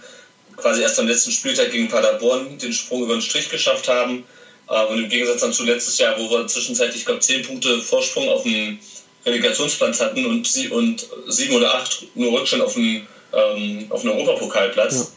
quasi 0.57 0.83
erst 0.83 0.99
am 0.99 1.07
letzten 1.07 1.31
Spieltag 1.31 1.71
gegen 1.71 1.89
Paderborn 1.89 2.59
den 2.59 2.73
Sprung 2.73 3.05
über 3.05 3.15
den 3.15 3.23
Strich 3.23 3.49
geschafft 3.49 3.89
haben 3.89 4.25
äh, 4.69 4.85
und 4.85 4.99
im 4.99 5.09
Gegensatz 5.09 5.41
dann 5.41 5.53
zu 5.53 5.65
letztes 5.65 5.99
Jahr, 5.99 6.19
wo 6.19 6.31
wir 6.31 6.47
zwischenzeitlich, 6.47 7.01
ich 7.01 7.07
glaube, 7.07 7.21
zehn 7.21 7.43
Punkte 7.43 7.81
Vorsprung 7.81 8.29
auf 8.29 8.43
dem 8.43 8.79
Relegationsplatz 9.25 10.01
hatten 10.01 10.25
und, 10.27 10.47
sie, 10.47 10.69
und 10.69 11.07
sieben 11.27 11.55
oder 11.55 11.75
acht 11.75 12.05
nur 12.15 12.39
Rückstand 12.39 12.63
auf, 12.63 12.75
dem, 12.75 13.07
ähm, 13.33 13.87
auf 13.91 14.03
einem 14.03 14.15
Europapokalplatz. 14.15 15.13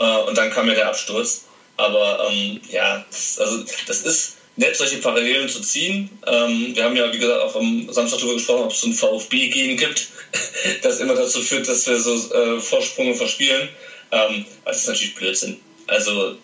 Ja. 0.00 0.20
Äh, 0.20 0.28
und 0.28 0.38
dann 0.38 0.50
kam 0.50 0.68
ja 0.68 0.74
der 0.74 0.88
Absturz. 0.88 1.44
Aber 1.76 2.28
ähm, 2.30 2.60
ja, 2.70 3.04
das, 3.10 3.38
also 3.38 3.64
das 3.86 4.02
ist 4.02 4.36
nett, 4.56 4.76
solche 4.76 4.98
Parallelen 4.98 5.48
zu 5.48 5.60
ziehen. 5.60 6.10
Ähm, 6.26 6.74
wir 6.74 6.84
haben 6.84 6.96
ja, 6.96 7.10
wie 7.12 7.18
gesagt, 7.18 7.40
auch 7.40 7.56
am 7.56 7.90
Samstag 7.90 8.18
darüber 8.18 8.34
gesprochen, 8.34 8.64
ob 8.64 8.72
es 8.72 8.82
so 8.82 8.88
ein 8.88 8.92
VfB-Gen 8.92 9.76
gibt, 9.78 10.08
das 10.82 11.00
immer 11.00 11.14
dazu 11.14 11.40
führt, 11.40 11.66
dass 11.66 11.86
wir 11.86 11.98
so 11.98 12.14
äh, 12.34 12.60
Vorsprünge 12.60 13.14
verspielen. 13.14 13.68
Ähm, 14.12 14.44
das 14.64 14.78
ist 14.78 14.88
natürlich 14.88 15.14
Blödsinn. 15.14 15.58
Also 15.86 16.36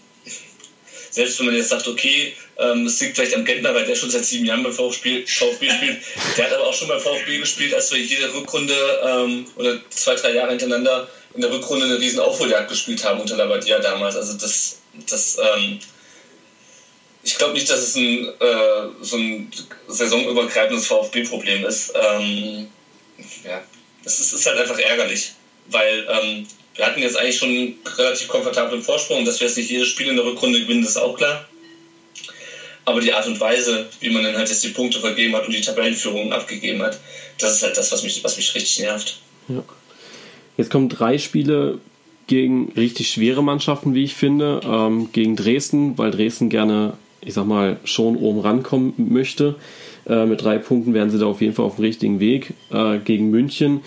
selbst 1.16 1.38
wenn 1.38 1.46
man 1.46 1.54
jetzt 1.54 1.70
sagt, 1.70 1.88
okay, 1.88 2.34
ähm, 2.58 2.84
es 2.84 3.00
liegt 3.00 3.16
vielleicht 3.16 3.34
am 3.34 3.44
Gentner, 3.46 3.72
weil 3.74 3.86
der 3.86 3.94
schon 3.94 4.10
seit 4.10 4.26
sieben 4.26 4.44
Jahren 4.44 4.62
beim 4.62 4.72
VfB, 4.74 5.24
VfB 5.24 5.70
spielt. 5.70 6.02
Der 6.36 6.44
hat 6.44 6.52
aber 6.52 6.66
auch 6.66 6.74
schon 6.74 6.88
beim 6.88 7.00
VfB 7.00 7.38
gespielt, 7.38 7.72
als 7.72 7.90
wir 7.90 7.98
jede 7.98 8.34
Rückrunde 8.34 8.74
ähm, 9.02 9.46
oder 9.56 9.80
zwei, 9.88 10.14
drei 10.14 10.32
Jahre 10.34 10.50
hintereinander 10.50 11.08
in 11.32 11.40
der 11.40 11.50
Rückrunde 11.50 11.86
eine 11.86 11.98
riesen 11.98 12.20
Aufholjagd 12.20 12.68
gespielt 12.68 13.02
haben 13.02 13.18
unter 13.18 13.34
Labadia 13.34 13.78
damals. 13.78 14.14
Also 14.14 14.34
das, 14.34 14.82
das 15.08 15.38
ähm, 15.38 15.78
ich 17.22 17.38
glaube 17.38 17.54
nicht, 17.54 17.70
dass 17.70 17.80
es 17.80 17.96
ein, 17.96 18.28
äh, 18.38 18.88
so 19.00 19.16
ein 19.16 19.50
saisonübergreifendes 19.88 20.86
VfB-Problem 20.86 21.64
ist. 21.64 21.94
Ähm, 21.94 22.68
ja, 23.42 23.64
es 24.04 24.20
ist, 24.20 24.34
ist, 24.34 24.44
halt 24.44 24.58
einfach 24.58 24.78
ärgerlich, 24.78 25.32
weil 25.68 26.06
ähm, 26.10 26.46
wir 26.76 26.86
hatten 26.86 27.00
jetzt 27.00 27.16
eigentlich 27.16 27.38
schon 27.38 27.48
einen 27.48 27.74
relativ 27.96 28.28
komfortablen 28.28 28.82
Vorsprung. 28.82 29.24
Dass 29.24 29.40
wir 29.40 29.46
jetzt 29.46 29.56
nicht 29.56 29.70
jedes 29.70 29.88
Spiel 29.88 30.08
in 30.08 30.16
der 30.16 30.24
Rückrunde 30.24 30.60
gewinnen, 30.60 30.84
ist 30.84 30.96
auch 30.96 31.16
klar. 31.16 31.46
Aber 32.84 33.00
die 33.00 33.12
Art 33.12 33.26
und 33.26 33.40
Weise, 33.40 33.86
wie 34.00 34.10
man 34.10 34.22
dann 34.22 34.36
halt 34.36 34.48
jetzt 34.48 34.62
die 34.62 34.68
Punkte 34.68 35.00
vergeben 35.00 35.34
hat 35.34 35.46
und 35.46 35.54
die 35.54 35.60
Tabellenführung 35.60 36.32
abgegeben 36.32 36.82
hat, 36.82 37.00
das 37.38 37.54
ist 37.54 37.62
halt 37.62 37.76
das, 37.76 37.90
was 37.90 38.04
mich, 38.04 38.22
was 38.22 38.36
mich 38.36 38.54
richtig 38.54 38.78
nervt. 38.78 39.18
Ja. 39.48 39.64
Jetzt 40.56 40.70
kommen 40.70 40.88
drei 40.88 41.18
Spiele 41.18 41.80
gegen 42.26 42.72
richtig 42.76 43.10
schwere 43.10 43.42
Mannschaften, 43.42 43.94
wie 43.94 44.04
ich 44.04 44.14
finde. 44.14 44.60
Ähm, 44.64 45.10
gegen 45.12 45.36
Dresden, 45.36 45.98
weil 45.98 46.10
Dresden 46.10 46.48
gerne, 46.48 46.94
ich 47.20 47.34
sag 47.34 47.46
mal, 47.46 47.78
schon 47.84 48.16
oben 48.16 48.40
rankommen 48.40 48.94
möchte. 48.96 49.56
Äh, 50.06 50.26
mit 50.26 50.42
drei 50.42 50.58
Punkten 50.58 50.94
wären 50.94 51.10
sie 51.10 51.18
da 51.18 51.26
auf 51.26 51.40
jeden 51.40 51.54
Fall 51.54 51.64
auf 51.64 51.76
dem 51.76 51.84
richtigen 51.84 52.20
Weg. 52.20 52.54
Äh, 52.70 52.98
gegen 52.98 53.30
München 53.30 53.82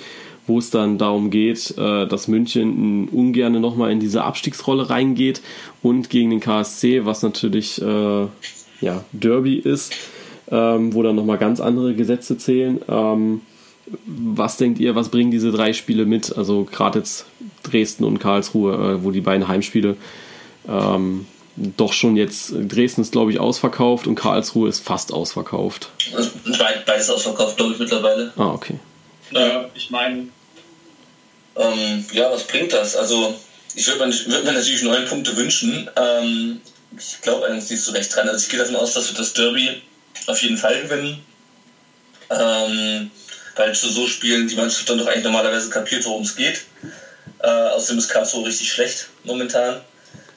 wo 0.49 0.57
es 0.57 0.71
dann 0.71 0.97
darum 0.97 1.29
geht, 1.29 1.77
äh, 1.77 2.07
dass 2.07 2.27
München 2.27 3.07
ungern 3.07 3.61
nochmal 3.61 3.91
in 3.91 3.99
diese 3.99 4.23
Abstiegsrolle 4.23 4.89
reingeht 4.89 5.41
und 5.81 6.09
gegen 6.09 6.31
den 6.31 6.39
KSC, 6.39 7.05
was 7.05 7.23
natürlich 7.23 7.81
äh, 7.81 8.27
ja, 8.81 9.03
Derby 9.13 9.55
ist, 9.55 9.93
ähm, 10.51 10.93
wo 10.93 11.03
dann 11.03 11.15
nochmal 11.15 11.37
ganz 11.37 11.61
andere 11.61 11.93
Gesetze 11.93 12.37
zählen. 12.37 12.81
Ähm, 12.89 13.41
was 14.05 14.57
denkt 14.57 14.79
ihr, 14.79 14.95
was 14.95 15.09
bringen 15.09 15.31
diese 15.31 15.51
drei 15.51 15.73
Spiele 15.73 16.05
mit? 16.05 16.37
Also 16.37 16.63
gerade 16.63 16.99
jetzt 16.99 17.25
Dresden 17.63 18.03
und 18.03 18.19
Karlsruhe, 18.19 18.73
äh, 18.73 19.03
wo 19.03 19.11
die 19.11 19.21
beiden 19.21 19.47
Heimspiele 19.47 19.95
ähm, 20.67 21.25
doch 21.55 21.93
schon 21.93 22.15
jetzt, 22.15 22.53
Dresden 22.55 23.01
ist 23.01 23.11
glaube 23.11 23.31
ich 23.31 23.39
ausverkauft 23.39 24.07
und 24.07 24.15
Karlsruhe 24.15 24.69
ist 24.69 24.79
fast 24.79 25.13
ausverkauft. 25.13 25.89
Beides 26.85 27.09
ausverkauft, 27.09 27.57
glaube 27.57 27.73
ich, 27.73 27.79
mittlerweile. 27.79 28.33
Ah, 28.37 28.53
okay. 28.53 28.75
Naja, 29.31 29.69
ich 29.75 29.91
meine, 29.91 30.27
ähm, 31.55 32.05
ja, 32.11 32.31
was 32.31 32.43
bringt 32.43 32.73
das? 32.73 32.95
Also, 32.95 33.35
ich 33.75 33.87
würde 33.87 34.05
mir, 34.05 34.25
würd 34.25 34.45
mir, 34.45 34.53
natürlich 34.53 34.81
neun 34.81 35.05
Punkte 35.05 35.35
wünschen. 35.35 35.89
Ähm, 35.95 36.61
ich 36.97 37.21
glaube 37.21 37.45
eigentlich 37.45 37.69
nicht 37.69 37.81
so 37.81 37.91
recht 37.91 38.13
dran. 38.13 38.27
Also, 38.27 38.43
ich 38.43 38.49
gehe 38.49 38.59
davon 38.59 38.75
aus, 38.75 38.93
dass 38.93 39.09
wir 39.09 39.15
das 39.15 39.33
Derby 39.33 39.81
auf 40.27 40.41
jeden 40.41 40.57
Fall 40.57 40.81
gewinnen. 40.81 41.21
Ähm, 42.29 43.09
weil 43.55 43.75
zu 43.75 43.89
so 43.89 44.07
Spielen 44.07 44.47
die 44.47 44.55
Mannschaft 44.55 44.87
dann 44.89 44.97
doch 44.97 45.07
eigentlich 45.07 45.23
normalerweise 45.23 45.69
kapiert, 45.69 46.05
worum 46.05 46.23
es 46.23 46.35
geht. 46.35 46.63
Äh, 47.39 47.47
außerdem 47.47 47.97
ist 47.97 48.07
Karlsruhe 48.07 48.45
richtig 48.45 48.71
schlecht 48.71 49.07
momentan. 49.23 49.81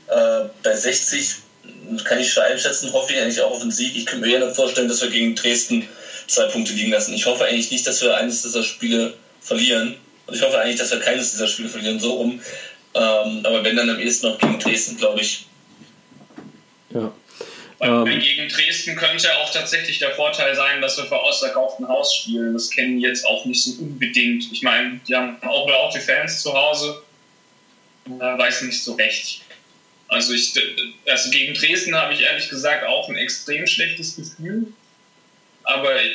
Äh, 0.08 0.46
bei 0.62 0.74
60 0.74 1.36
kann 2.04 2.18
ich 2.18 2.32
schon 2.32 2.42
einschätzen, 2.42 2.92
hoffe 2.92 3.12
ich 3.12 3.20
eigentlich 3.20 3.40
auch 3.40 3.52
auf 3.52 3.60
einen 3.60 3.70
Sieg. 3.70 3.94
Ich 3.94 4.06
könnte 4.06 4.26
mir 4.26 4.38
gerne 4.38 4.52
vorstellen, 4.52 4.88
dass 4.88 5.00
wir 5.00 5.08
gegen 5.08 5.34
Dresden 5.34 5.86
zwei 6.26 6.46
Punkte 6.46 6.72
liegen 6.72 6.90
lassen. 6.90 7.14
Ich 7.14 7.26
hoffe 7.26 7.44
eigentlich 7.44 7.70
nicht, 7.70 7.86
dass 7.86 8.00
wir 8.00 8.16
eines 8.16 8.42
dieser 8.42 8.62
Spiele 8.62 9.14
verlieren. 9.40 9.96
Und 10.32 10.38
ich 10.38 10.44
hoffe 10.44 10.58
eigentlich, 10.58 10.78
dass 10.78 10.90
wir 10.90 11.00
keines 11.00 11.32
dieser 11.32 11.46
Spiele 11.46 11.68
verlieren, 11.68 12.00
so 12.00 12.14
rum. 12.14 12.40
Ähm, 12.94 13.44
aber 13.44 13.62
wenn 13.64 13.76
dann 13.76 13.90
am 13.90 14.00
ehesten 14.00 14.28
noch 14.28 14.38
gegen 14.38 14.58
Dresden, 14.58 14.96
glaube 14.96 15.20
ich. 15.20 15.44
Ja. 16.88 17.12
Ähm, 17.80 18.18
gegen 18.18 18.48
Dresden 18.48 18.96
könnte 18.96 19.36
auch 19.36 19.52
tatsächlich 19.52 19.98
der 19.98 20.12
Vorteil 20.12 20.54
sein, 20.54 20.80
dass 20.80 20.96
wir 20.96 21.04
vor 21.04 21.22
ausverkauftem 21.22 21.86
Haus 21.86 22.14
spielen. 22.14 22.54
Das 22.54 22.70
kennen 22.70 22.98
jetzt 22.98 23.26
auch 23.26 23.44
nicht 23.44 23.62
so 23.62 23.72
unbedingt. 23.82 24.50
Ich 24.50 24.62
meine, 24.62 25.00
die 25.06 25.14
haben 25.14 25.36
auch 25.42 25.68
laute 25.68 26.00
Fans 26.00 26.40
zu 26.40 26.54
Hause. 26.54 27.02
Da 28.06 28.38
weiß 28.38 28.62
nicht 28.62 28.82
so 28.82 28.94
recht. 28.94 29.42
Also, 30.08 30.32
ich, 30.32 30.54
also 31.06 31.28
gegen 31.28 31.52
Dresden 31.52 31.94
habe 31.94 32.14
ich 32.14 32.22
ehrlich 32.22 32.48
gesagt 32.48 32.86
auch 32.86 33.06
ein 33.10 33.16
extrem 33.16 33.66
schlechtes 33.66 34.16
Gefühl. 34.16 34.68
Aber 35.64 35.94
äh, 35.94 36.08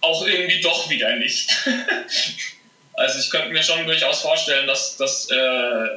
auch 0.00 0.26
irgendwie 0.26 0.60
doch 0.60 0.90
wieder 0.90 1.14
nicht. 1.14 1.48
Also 2.94 3.18
ich 3.18 3.30
könnte 3.30 3.50
mir 3.50 3.62
schon 3.62 3.86
durchaus 3.86 4.20
vorstellen, 4.20 4.66
dass 4.66 4.96
das, 4.96 5.30
äh, 5.30 5.88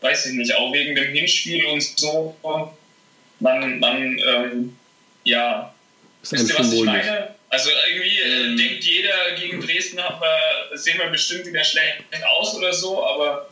weiß 0.00 0.26
ich 0.26 0.32
nicht, 0.34 0.54
auch 0.54 0.72
wegen 0.72 0.94
dem 0.94 1.12
Hinspiel 1.14 1.64
und 1.66 1.82
so, 1.98 2.36
man, 3.40 3.78
man 3.78 4.18
ähm, 4.18 4.76
ja, 5.24 5.74
wisst 6.22 6.48
ihr, 6.48 6.58
was 6.58 6.72
ich 6.72 6.84
meine? 6.84 7.34
Also 7.48 7.70
irgendwie 7.88 8.20
äh, 8.20 8.48
mhm. 8.48 8.56
denkt 8.56 8.84
jeder, 8.84 9.32
gegen 9.36 9.60
Dresden 9.60 9.96
wir, 9.96 10.78
sehen 10.78 10.98
wir 10.98 11.06
bestimmt 11.06 11.46
wieder 11.46 11.64
schlecht 11.64 12.04
aus 12.38 12.54
oder 12.54 12.72
so, 12.72 13.04
aber 13.04 13.48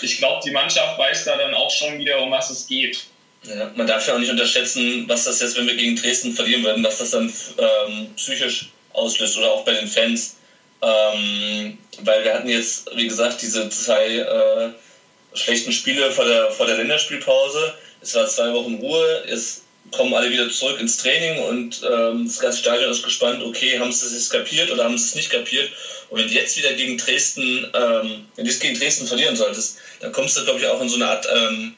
ich 0.00 0.18
glaube, 0.18 0.40
die 0.44 0.50
Mannschaft 0.50 0.98
weiß 0.98 1.24
da 1.24 1.36
dann 1.36 1.54
auch 1.54 1.70
schon 1.70 1.98
wieder, 1.98 2.20
um 2.20 2.30
was 2.30 2.50
es 2.50 2.66
geht. 2.66 3.04
Ja, 3.42 3.70
man 3.76 3.86
darf 3.86 4.06
ja 4.08 4.14
auch 4.14 4.18
nicht 4.18 4.30
unterschätzen, 4.30 5.04
was 5.06 5.24
das 5.24 5.40
jetzt, 5.40 5.58
wenn 5.58 5.66
wir 5.66 5.76
gegen 5.76 5.96
Dresden 5.96 6.32
verlieren 6.32 6.64
würden, 6.64 6.82
was 6.82 6.98
das 6.98 7.10
dann 7.10 7.32
ähm, 7.58 8.08
psychisch 8.16 8.70
auslöst 8.94 9.36
oder 9.36 9.50
auch 9.50 9.64
bei 9.66 9.74
den 9.74 9.86
Fans. 9.86 10.36
Ähm, 10.84 11.78
weil 12.02 12.24
wir 12.24 12.34
hatten 12.34 12.48
jetzt, 12.48 12.90
wie 12.94 13.06
gesagt, 13.06 13.40
diese 13.40 13.68
zwei 13.70 14.16
äh, 14.16 14.70
schlechten 15.36 15.72
Spiele 15.72 16.10
vor 16.10 16.24
der, 16.24 16.50
vor 16.50 16.66
der 16.66 16.76
Länderspielpause. 16.76 17.74
Es 18.00 18.14
war 18.14 18.26
zwei 18.26 18.52
Wochen 18.52 18.74
Ruhe, 18.74 19.24
es 19.28 19.62
kommen 19.90 20.14
alle 20.14 20.30
wieder 20.30 20.50
zurück 20.50 20.80
ins 20.80 20.96
Training 20.96 21.42
und 21.44 21.82
ähm, 21.84 22.26
das 22.26 22.38
ganze 22.38 22.58
Stadion 22.58 22.90
ist 22.90 23.02
gespannt, 23.02 23.42
okay, 23.42 23.78
haben 23.78 23.92
sie 23.92 24.06
es 24.06 24.12
jetzt 24.12 24.30
kapiert 24.30 24.70
oder 24.70 24.84
haben 24.84 24.98
sie 24.98 25.04
es 25.04 25.14
nicht 25.14 25.30
kapiert? 25.30 25.70
Und 26.08 26.18
wenn 26.18 26.28
du 26.28 26.34
jetzt 26.34 26.56
wieder 26.56 26.72
gegen 26.72 26.98
Dresden, 26.98 27.70
ähm, 27.74 28.26
wenn 28.36 28.44
du 28.44 28.50
es 28.50 28.58
gegen 28.58 28.78
Dresden 28.78 29.06
verlieren 29.06 29.36
solltest, 29.36 29.78
dann 30.00 30.12
kommst 30.12 30.36
du, 30.36 30.44
glaube 30.44 30.58
ich, 30.58 30.66
auch 30.66 30.80
in 30.80 30.88
so 30.88 30.96
eine 30.96 31.06
Art 31.06 31.26
ähm, 31.32 31.74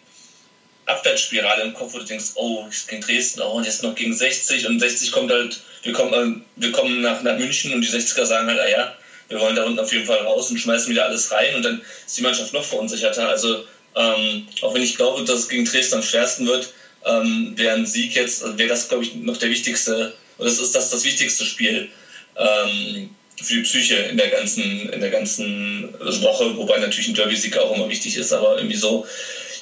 Abwärtsspirale 0.86 1.64
im 1.64 1.74
Kopf, 1.74 1.94
wo 1.94 1.98
du 1.98 2.04
denkst, 2.04 2.32
oh, 2.34 2.66
ich 2.70 2.86
gegen 2.86 3.02
Dresden, 3.02 3.40
oh, 3.42 3.52
und 3.52 3.64
jetzt 3.64 3.82
noch 3.82 3.94
gegen 3.94 4.14
60 4.14 4.66
und 4.66 4.78
60 4.78 5.10
kommt 5.10 5.30
halt, 5.30 5.60
wir 5.86 5.92
kommen, 5.92 6.12
äh, 6.12 6.60
wir 6.60 6.72
kommen 6.72 7.00
nach, 7.00 7.22
nach 7.22 7.38
München 7.38 7.72
und 7.72 7.82
die 7.82 7.88
60er 7.88 8.24
sagen 8.24 8.48
halt, 8.48 8.58
ah 8.58 8.68
ja, 8.68 8.94
wir 9.28 9.40
wollen 9.40 9.56
da 9.56 9.64
unten 9.64 9.78
auf 9.78 9.92
jeden 9.92 10.06
Fall 10.06 10.18
raus 10.18 10.50
und 10.50 10.58
schmeißen 10.58 10.90
wieder 10.90 11.04
alles 11.04 11.30
rein 11.32 11.54
und 11.54 11.64
dann 11.64 11.80
ist 12.06 12.16
die 12.16 12.22
Mannschaft 12.22 12.52
noch 12.52 12.64
verunsicherter. 12.64 13.28
Also 13.28 13.64
ähm, 13.96 14.46
auch 14.60 14.74
wenn 14.74 14.82
ich 14.82 14.96
glaube, 14.96 15.24
dass 15.24 15.40
es 15.40 15.48
gegen 15.48 15.64
Dresden 15.64 15.96
am 15.96 16.02
schwersten 16.02 16.46
wird, 16.46 16.72
ähm, 17.04 17.52
wäre 17.56 17.74
ein 17.74 17.86
Sieg 17.86 18.14
jetzt, 18.14 18.42
also 18.42 18.58
wäre 18.58 18.68
das, 18.68 18.88
glaube 18.88 19.04
ich, 19.04 19.14
noch 19.14 19.36
der 19.36 19.50
wichtigste, 19.50 20.14
oder 20.38 20.48
das 20.48 20.58
ist 20.58 20.74
das 20.74 20.90
das 20.90 21.04
wichtigste 21.04 21.44
Spiel 21.44 21.88
ähm, 22.36 23.10
für 23.40 23.54
die 23.54 23.62
Psyche 23.62 23.94
in 23.94 24.16
der 24.16 24.28
ganzen, 24.28 24.88
in 24.90 25.00
der 25.00 25.10
ganzen 25.10 25.94
Woche, 26.22 26.56
wobei 26.56 26.78
natürlich 26.78 27.08
ein 27.08 27.14
Derby-Sieg 27.14 27.56
auch 27.56 27.74
immer 27.74 27.88
wichtig 27.88 28.16
ist, 28.16 28.32
aber 28.32 28.56
irgendwie 28.56 28.76
so 28.76 29.06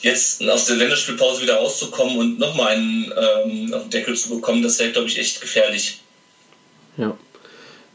jetzt 0.02 0.42
aus 0.44 0.66
der 0.66 0.76
Länderspielpause 0.76 1.42
wieder 1.42 1.56
rauszukommen 1.56 2.16
und 2.16 2.38
nochmal 2.38 2.74
einen 2.74 3.12
ähm, 3.16 3.74
auf 3.74 3.82
den 3.82 3.90
Deckel 3.90 4.16
zu 4.16 4.28
bekommen, 4.28 4.62
das 4.62 4.78
wäre, 4.78 4.92
glaube 4.92 5.08
ich, 5.08 5.18
echt 5.18 5.40
gefährlich. 5.40 5.98
Ja. 6.96 7.16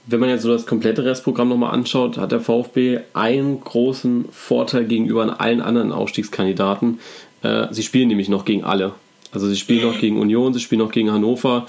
Wenn 0.06 0.20
man 0.20 0.30
jetzt 0.30 0.42
so 0.42 0.50
das 0.50 0.66
komplette 0.66 1.06
Restprogramm 1.06 1.50
nochmal 1.50 1.74
anschaut, 1.74 2.18
hat 2.18 2.32
der 2.32 2.42
VfB 2.42 3.02
einen 3.14 3.60
großen 3.62 4.26
Vorteil 4.32 4.86
gegenüber 4.86 5.40
allen 5.40 5.62
anderen 5.62 5.92
Aufstiegskandidaten. 5.92 7.00
Äh, 7.44 7.68
sie 7.72 7.84
spielen 7.84 8.08
nämlich 8.08 8.30
noch 8.30 8.46
gegen 8.46 8.64
alle. 8.64 8.94
Also 9.32 9.48
sie 9.48 9.56
spielen 9.56 9.86
mhm. 9.86 9.92
noch 9.92 10.00
gegen 10.00 10.20
Union, 10.20 10.54
sie 10.54 10.60
spielen 10.60 10.80
noch 10.80 10.92
gegen 10.92 11.12
Hannover. 11.12 11.68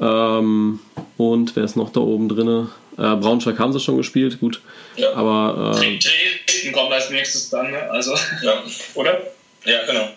Ähm, 0.00 0.80
und 1.16 1.54
wer 1.54 1.64
ist 1.64 1.76
noch 1.76 1.90
da 1.90 2.00
oben 2.00 2.28
drin? 2.28 2.68
Äh, 2.98 3.16
Braunschweig 3.16 3.58
haben 3.58 3.72
sie 3.72 3.80
schon 3.80 3.96
gespielt, 3.96 4.40
gut. 4.40 4.60
Ja. 4.96 5.12
Aber 5.14 5.76
äh, 5.80 5.98
Dresden 5.98 6.72
kommt 6.72 6.92
als 6.92 7.10
nächstes 7.10 7.50
dann, 7.50 7.70
ne? 7.70 7.90
Also, 7.90 8.14
ja. 8.42 8.62
oder? 8.94 9.20
Ja, 9.64 9.84
genau. 9.86 10.08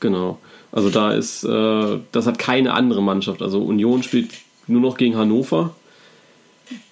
Genau. 0.00 0.38
Also 0.70 0.90
da 0.90 1.12
ist, 1.12 1.44
äh, 1.44 1.98
das 2.12 2.26
hat 2.26 2.38
keine 2.38 2.72
andere 2.74 3.02
Mannschaft. 3.02 3.42
Also 3.42 3.60
Union 3.60 4.02
spielt 4.02 4.30
nur 4.68 4.80
noch 4.80 4.96
gegen 4.96 5.16
Hannover, 5.16 5.74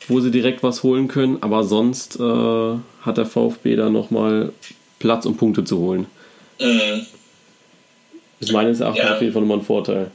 wo 0.08 0.20
sie 0.20 0.30
direkt 0.30 0.62
was 0.62 0.82
holen 0.82 1.08
können, 1.08 1.38
aber 1.42 1.64
sonst 1.64 2.16
äh, 2.18 2.74
hat 3.02 3.16
der 3.16 3.26
VfB 3.26 3.76
da 3.76 3.90
nochmal 3.90 4.52
Platz, 4.98 5.26
um 5.26 5.36
Punkte 5.36 5.64
zu 5.64 5.78
holen. 5.78 6.06
Mhm. 6.60 7.06
Das 8.40 8.50
ist 8.50 8.52
meines 8.52 8.80
Erachtens 8.80 9.04
ja. 9.04 9.14
auf 9.14 9.20
jeden 9.20 9.32
Fall 9.32 9.42
nochmal 9.42 9.58
ein 9.58 9.64
Vorteil. 9.64 10.10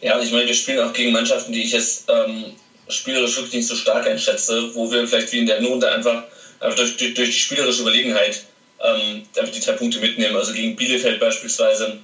Ja, 0.00 0.20
ich 0.20 0.32
meine, 0.32 0.46
wir 0.46 0.54
spielen 0.54 0.80
auch 0.80 0.92
gegen 0.92 1.12
Mannschaften, 1.12 1.52
die 1.52 1.62
ich 1.62 1.72
jetzt 1.72 2.08
ähm, 2.08 2.44
spielerisch 2.88 3.36
wirklich 3.36 3.54
nicht 3.54 3.68
so 3.68 3.74
stark 3.74 4.06
einschätze, 4.06 4.74
wo 4.74 4.90
wir 4.90 5.06
vielleicht 5.06 5.32
wie 5.32 5.38
in 5.38 5.46
der 5.46 5.60
Not 5.60 5.84
einfach, 5.84 6.24
einfach 6.60 6.76
durch, 6.76 6.96
durch, 6.96 7.14
durch 7.14 7.28
die 7.30 7.38
spielerische 7.38 7.82
Überlegenheit 7.82 8.44
ähm, 8.82 9.22
einfach 9.36 9.52
die 9.52 9.60
drei 9.60 9.72
Punkte 9.72 10.00
mitnehmen. 10.00 10.36
Also 10.36 10.52
gegen 10.52 10.76
Bielefeld 10.76 11.20
beispielsweise, 11.20 11.98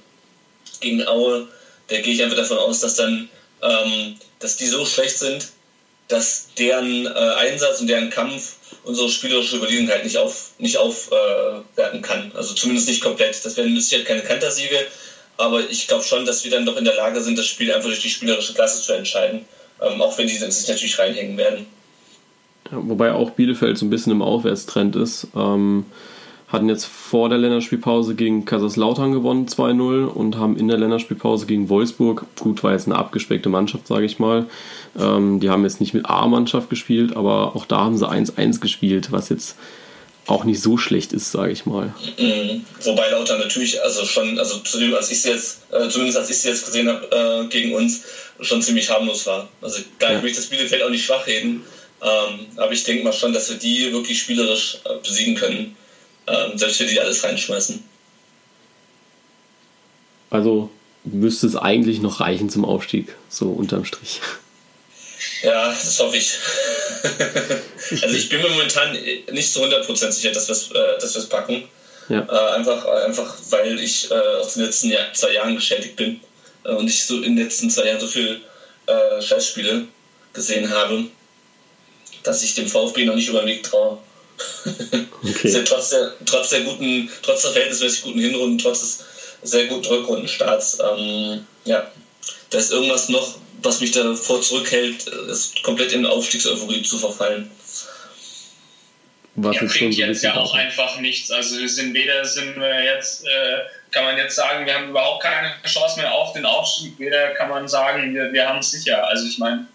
gegen 0.79 1.07
Aue, 1.07 1.47
da 1.87 2.01
gehe 2.01 2.13
ich 2.13 2.23
einfach 2.23 2.37
davon 2.37 2.57
aus, 2.57 2.81
dass 2.81 2.95
dann, 2.95 3.29
ähm, 3.61 4.15
dass 4.39 4.57
die 4.57 4.67
so 4.67 4.85
schlecht 4.85 5.17
sind, 5.17 5.49
dass 6.07 6.49
deren 6.57 7.07
äh, 7.07 7.09
Einsatz 7.09 7.81
und 7.81 7.87
deren 7.87 8.09
Kampf 8.09 8.57
unsere 8.83 9.09
spielerische 9.09 9.57
Überlegenheit 9.57 10.03
nicht 10.03 10.17
auf 10.17 10.51
nicht 10.59 10.77
aufwerten 10.77 11.99
äh, 11.99 12.01
kann. 12.01 12.31
Also 12.35 12.53
zumindest 12.53 12.87
nicht 12.87 13.01
komplett. 13.01 13.43
Das 13.43 13.57
wären 13.57 13.79
sicher 13.79 14.03
keine 14.03 14.21
Kantersiege, 14.21 14.85
aber 15.37 15.67
ich 15.69 15.87
glaube 15.87 16.03
schon, 16.03 16.25
dass 16.25 16.43
wir 16.43 16.51
dann 16.51 16.65
doch 16.65 16.77
in 16.77 16.85
der 16.85 16.95
Lage 16.95 17.21
sind, 17.21 17.37
das 17.37 17.47
Spiel 17.47 17.73
einfach 17.73 17.89
durch 17.89 18.01
die 18.01 18.09
spielerische 18.09 18.53
Klasse 18.53 18.81
zu 18.81 18.93
entscheiden. 18.93 19.45
Ähm, 19.81 20.01
auch 20.01 20.17
wenn 20.17 20.27
die 20.27 20.37
sich 20.37 20.67
natürlich 20.67 20.97
reinhängen 20.97 21.37
werden. 21.37 21.65
Wobei 22.71 23.11
auch 23.11 23.31
Bielefeld 23.31 23.77
so 23.77 23.85
ein 23.85 23.89
bisschen 23.89 24.11
im 24.11 24.21
Aufwärtstrend 24.21 24.95
ist. 24.95 25.27
Ähm, 25.35 25.85
hatten 26.55 26.69
jetzt 26.69 26.85
vor 26.85 27.29
der 27.29 27.37
Länderspielpause 27.37 28.15
gegen 28.15 28.45
Kaiserslautern 28.45 29.11
gewonnen 29.11 29.47
2-0 29.47 30.05
und 30.05 30.37
haben 30.37 30.57
in 30.57 30.67
der 30.67 30.77
Länderspielpause 30.77 31.45
gegen 31.45 31.69
Wolfsburg, 31.69 32.25
gut, 32.39 32.63
war 32.63 32.71
jetzt 32.71 32.87
eine 32.87 32.95
abgespeckte 32.95 33.49
Mannschaft, 33.49 33.85
sage 33.87 34.05
ich 34.05 34.17
mal. 34.17 34.47
Ähm, 34.97 35.39
die 35.39 35.49
haben 35.49 35.63
jetzt 35.63 35.79
nicht 35.81 35.93
mit 35.93 36.05
A-Mannschaft 36.09 36.69
gespielt, 36.69 37.15
aber 37.15 37.55
auch 37.55 37.65
da 37.65 37.81
haben 37.81 37.97
sie 37.97 38.09
1-1 38.09 38.59
gespielt, 38.59 39.11
was 39.11 39.29
jetzt 39.29 39.57
auch 40.27 40.43
nicht 40.43 40.61
so 40.61 40.77
schlecht 40.77 41.13
ist, 41.13 41.31
sage 41.31 41.51
ich 41.51 41.65
mal. 41.65 41.93
Mhm. 42.17 42.65
Wobei 42.83 43.09
Lautern 43.11 43.39
natürlich, 43.39 43.81
also 43.83 44.05
schon, 44.05 44.39
also 44.39 44.57
zudem, 44.59 44.95
als 44.95 45.11
ich 45.11 45.21
sie 45.21 45.29
jetzt, 45.29 45.61
äh, 45.71 45.87
zumindest 45.89 46.17
als 46.17 46.29
ich 46.29 46.37
sie 46.37 46.49
jetzt 46.49 46.65
gesehen 46.65 46.87
habe 46.87 47.45
äh, 47.45 47.47
gegen 47.49 47.75
uns, 47.75 48.03
schon 48.39 48.61
ziemlich 48.61 48.89
harmlos 48.89 49.27
war. 49.27 49.47
Also 49.61 49.81
da 49.99 50.13
ja. 50.13 50.21
möchte 50.21 50.37
das 50.37 50.47
Bielefeld 50.47 50.81
auch 50.83 50.89
nicht 50.89 51.05
schwach 51.05 51.27
reden, 51.27 51.63
ähm, 52.01 52.47
aber 52.57 52.71
ich 52.71 52.83
denke 52.83 53.03
mal 53.03 53.13
schon, 53.13 53.33
dass 53.33 53.49
wir 53.49 53.57
die 53.57 53.91
wirklich 53.91 54.19
spielerisch 54.19 54.79
äh, 54.85 54.97
besiegen 55.05 55.35
können, 55.35 55.75
ähm, 56.27 56.57
selbst 56.57 56.79
wenn 56.79 56.87
die 56.87 56.99
alles 56.99 57.23
reinschmeißen. 57.23 57.83
Also 60.29 60.69
müsste 61.03 61.47
es 61.47 61.55
eigentlich 61.55 62.01
noch 62.01 62.19
reichen 62.19 62.49
zum 62.49 62.65
Aufstieg, 62.65 63.15
so 63.29 63.49
unterm 63.49 63.85
Strich. 63.85 64.21
Ja, 65.43 65.69
das 65.69 65.99
hoffe 65.99 66.17
ich. 66.17 66.33
also 68.01 68.15
ich 68.15 68.29
bin 68.29 68.41
mir 68.41 68.49
momentan 68.49 68.97
nicht 69.31 69.51
zu 69.51 69.63
100% 69.63 70.11
sicher, 70.11 70.31
dass 70.31 70.49
wir 70.49 70.75
äh, 70.75 71.03
es 71.03 71.29
packen. 71.29 71.63
Ja. 72.09 72.21
Äh, 72.21 72.55
einfach, 72.55 72.85
einfach, 72.85 73.35
weil 73.49 73.79
ich 73.79 74.11
äh, 74.11 74.13
aus 74.13 74.53
den 74.53 74.63
letzten 74.63 74.89
Jahr, 74.89 75.11
zwei 75.13 75.33
Jahren 75.33 75.55
geschädigt 75.55 75.95
bin 75.95 76.19
äh, 76.63 76.73
und 76.73 76.87
ich 76.87 77.05
so 77.05 77.17
in 77.17 77.35
den 77.35 77.45
letzten 77.45 77.69
zwei 77.69 77.87
Jahren 77.87 77.99
so 77.99 78.07
viel 78.07 78.41
äh, 78.85 79.21
Scheißspiele 79.21 79.85
gesehen 80.33 80.69
habe, 80.69 81.05
dass 82.23 82.43
ich 82.43 82.55
dem 82.55 82.67
VfB 82.67 83.05
noch 83.05 83.15
nicht 83.15 83.29
über 83.29 83.39
den 83.39 83.47
Weg 83.47 83.63
traue. 83.63 83.97
Okay. 85.23 85.49
ja 85.49 85.63
trotz, 85.63 85.89
der, 85.89 86.13
trotz 86.25 86.49
der 86.49 86.61
guten, 86.61 87.09
trotz 87.23 87.41
der 87.43 87.51
verhältnismäßig 87.51 88.03
guten 88.03 88.19
Hinrunden, 88.19 88.57
trotz 88.57 88.81
des 88.81 89.05
sehr 89.43 89.67
guten 89.67 89.85
Rückrundenstarts, 89.85 90.79
ähm, 90.79 91.45
ja, 91.63 91.91
da 92.49 92.57
ist 92.57 92.71
irgendwas 92.71 93.09
noch, 93.09 93.37
was 93.61 93.81
mich 93.81 93.91
davor 93.91 94.41
zurückhält, 94.41 95.07
ist 95.07 95.63
komplett 95.63 95.93
in 95.93 96.05
Aufstiegseuphorie 96.05 96.83
zu 96.83 96.97
verfallen. 96.97 97.49
Was 99.35 99.55
ja, 99.57 99.63
bringt 99.63 99.93
so 99.93 99.99
jetzt 99.99 100.23
ja 100.23 100.35
auch 100.35 100.53
einfach 100.53 100.99
nichts. 100.99 101.29
Also 101.29 101.59
wir 101.59 101.67
sind 101.67 101.93
weder 101.93 102.23
sind 102.23 102.55
wir 102.55 102.83
jetzt, 102.83 103.25
äh, 103.25 103.59
kann 103.91 104.05
man 104.05 104.17
jetzt 104.17 104.35
sagen, 104.35 104.65
wir 104.65 104.73
haben 104.73 104.89
überhaupt 104.89 105.23
keine 105.23 105.51
Chance 105.65 105.99
mehr 105.99 106.13
auf 106.13 106.31
den 106.33 106.45
Aufstieg, 106.45 106.97
weder 106.99 107.31
kann 107.31 107.49
man 107.49 107.67
sagen, 107.67 108.13
wir, 108.13 108.31
wir 108.31 108.47
haben 108.47 108.59
es 108.59 108.71
sicher. 108.71 109.05
Also 109.05 109.27
ich 109.27 109.37
meine, 109.37 109.67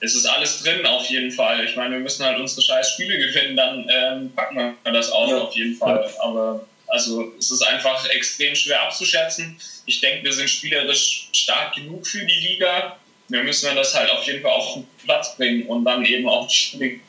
es 0.00 0.14
ist 0.14 0.26
alles 0.26 0.62
drin 0.62 0.84
auf 0.86 1.06
jeden 1.06 1.30
Fall. 1.30 1.64
Ich 1.64 1.76
meine, 1.76 1.94
wir 1.94 2.00
müssen 2.00 2.24
halt 2.24 2.38
unsere 2.38 2.62
scheiß 2.62 2.92
Spiele 2.92 3.18
gewinnen, 3.18 3.56
dann 3.56 3.86
ähm, 3.88 4.32
packen 4.34 4.56
wir 4.56 4.92
das 4.92 5.10
auch 5.12 5.28
ja. 5.28 5.38
auf 5.38 5.54
jeden 5.54 5.76
Fall. 5.76 6.08
Aber 6.20 6.66
also 6.88 7.32
es 7.38 7.50
ist 7.50 7.62
einfach 7.62 8.04
extrem 8.08 8.54
schwer 8.54 8.82
abzuschätzen. 8.82 9.56
Ich 9.86 10.00
denke, 10.00 10.24
wir 10.24 10.32
sind 10.32 10.48
spielerisch 10.48 11.28
stark 11.32 11.74
genug 11.74 12.06
für 12.06 12.24
die 12.24 12.48
Liga. 12.48 12.96
Wir 13.28 13.44
müssen 13.44 13.74
das 13.76 13.94
halt 13.94 14.10
auf 14.10 14.24
jeden 14.24 14.42
Fall 14.42 14.50
auf 14.50 14.74
den 14.74 14.86
Platz 15.04 15.36
bringen 15.36 15.66
und 15.66 15.84
dann 15.84 16.04
eben 16.04 16.28
auch 16.28 16.48
die 16.48 16.54
Spiele 16.54 17.00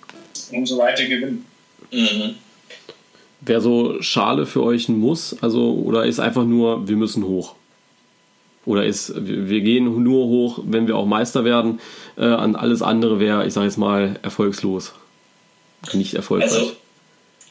und 0.51 0.65
so 0.65 0.77
weiter 0.77 1.05
gewinnen. 1.05 1.45
Mhm. 1.91 2.35
Wäre 3.39 3.61
so 3.61 4.01
Schale 4.01 4.45
für 4.45 4.61
euch 4.63 4.87
ein 4.87 4.99
Muss? 4.99 5.35
Also, 5.41 5.73
oder 5.73 6.05
ist 6.05 6.19
einfach 6.19 6.43
nur, 6.43 6.87
wir 6.87 6.95
müssen 6.95 7.23
hoch? 7.23 7.55
Oder 8.65 8.85
ist, 8.85 9.13
wir 9.15 9.61
gehen 9.61 10.03
nur 10.03 10.27
hoch, 10.27 10.59
wenn 10.63 10.87
wir 10.87 10.95
auch 10.95 11.05
Meister 11.05 11.43
werden? 11.43 11.79
Äh, 12.17 12.25
an 12.25 12.55
alles 12.55 12.81
andere 12.81 13.19
wäre, 13.19 13.47
ich 13.47 13.53
sage 13.53 13.65
jetzt 13.65 13.77
mal, 13.77 14.19
erfolgslos. 14.21 14.93
Nicht 15.93 16.13
erfolgreich. 16.13 16.51
Also, 16.51 16.75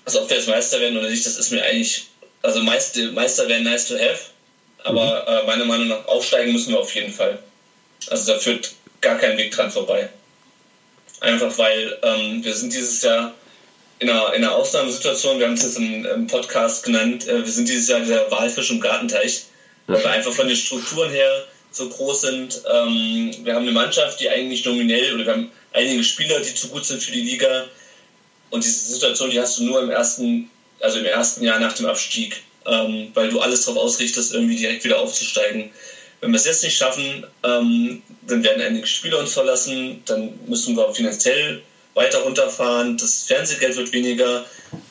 also, 0.05 0.23
ob 0.23 0.31
wir 0.31 0.37
jetzt 0.37 0.49
Meister 0.49 0.81
werden 0.81 0.97
oder 0.97 1.11
nicht, 1.11 1.27
das 1.27 1.37
ist 1.37 1.51
mir 1.51 1.65
eigentlich. 1.65 2.07
Also, 2.43 2.63
Meister, 2.63 3.11
Meister 3.13 3.49
wäre 3.49 3.63
nice 3.63 3.89
to 3.89 3.95
have. 3.95 4.31
Aber 4.85 5.25
mhm. 5.27 5.33
äh, 5.33 5.47
meiner 5.47 5.65
Meinung 5.65 5.89
nach 5.89 6.07
aufsteigen 6.07 6.53
müssen 6.53 6.73
wir 6.73 6.81
auf 6.81 6.95
jeden 6.95 7.13
Fall. 7.13 7.39
Also, 8.09 8.33
da 8.33 8.39
führt 8.39 8.73
gar 9.01 9.19
kein 9.19 9.37
Weg 9.37 9.51
dran 9.51 9.71
vorbei. 9.71 10.09
Einfach 11.21 11.57
weil 11.59 11.99
ähm, 12.03 12.45
wir 12.45 12.55
sind 12.55 12.73
dieses 12.73 13.03
Jahr 13.03 13.35
in 13.99 14.09
einer, 14.09 14.33
in 14.33 14.43
einer 14.43 14.55
Ausnahmesituation, 14.55 15.39
wir 15.39 15.47
haben 15.47 15.55
es 15.55 15.63
jetzt 15.63 15.79
im, 15.79 16.07
im 16.07 16.27
Podcast 16.27 16.85
genannt, 16.85 17.29
äh, 17.29 17.45
wir 17.45 17.53
sind 17.53 17.69
dieses 17.69 17.89
Jahr 17.89 18.01
der 18.01 18.31
Walfisch 18.31 18.71
im 18.71 18.81
Gartenteich, 18.81 19.45
weil 19.87 20.03
wir 20.03 20.11
einfach 20.11 20.33
von 20.33 20.49
den 20.49 20.57
Strukturen 20.57 21.11
her 21.11 21.47
so 21.73 21.89
groß 21.89 22.21
sind. 22.23 22.63
Ähm, 22.73 23.35
wir 23.43 23.55
haben 23.55 23.63
eine 23.63 23.73
Mannschaft, 23.73 24.21
die 24.21 24.29
eigentlich 24.29 24.65
nominell, 24.65 25.15
oder 25.15 25.27
wir 25.27 25.33
haben 25.33 25.53
einige 25.73 26.03
Spieler, 26.05 26.41
die 26.41 26.55
zu 26.55 26.69
gut 26.69 26.85
sind 26.85 27.03
für 27.03 27.13
die 27.13 27.23
Liga. 27.23 27.67
Und 28.51 28.65
diese 28.65 28.93
Situation, 28.93 29.31
die 29.31 29.41
hast 29.41 29.59
du 29.59 29.65
nur 29.65 29.83
im 29.83 29.91
ersten, 29.91 30.51
also 30.81 30.99
im 30.99 31.05
ersten 31.05 31.45
Jahr 31.45 31.61
nach 31.61 31.73
dem 31.75 31.87
Abstieg, 31.87 32.43
ähm, 32.67 33.11
weil 33.15 33.31
du 33.31 33.41
alles 33.41 33.65
darauf 33.65 33.85
ausrichtest, 33.85 34.35
irgendwie 34.35 34.57
direkt 34.57 34.85
wieder 34.85 34.99
aufzusteigen. 34.99 35.71
Wenn 36.21 36.33
wir 36.33 36.37
es 36.37 36.45
jetzt 36.45 36.65
nicht 36.65 36.77
schaffen, 36.77 37.25
ähm, 37.45 38.03
dann 38.23 38.45
werden 38.45 38.61
einige 38.61 38.87
Spieler 38.87 39.19
uns 39.19 39.33
verlassen, 39.33 40.03
dann 40.07 40.39
müssen 40.47 40.77
wir 40.77 40.93
finanziell 40.93 41.63
weiter 41.95 42.19
runterfahren, 42.19 42.97
das 42.97 43.25
Fernsehgeld 43.25 43.77
wird 43.77 43.93
weniger 43.93 44.45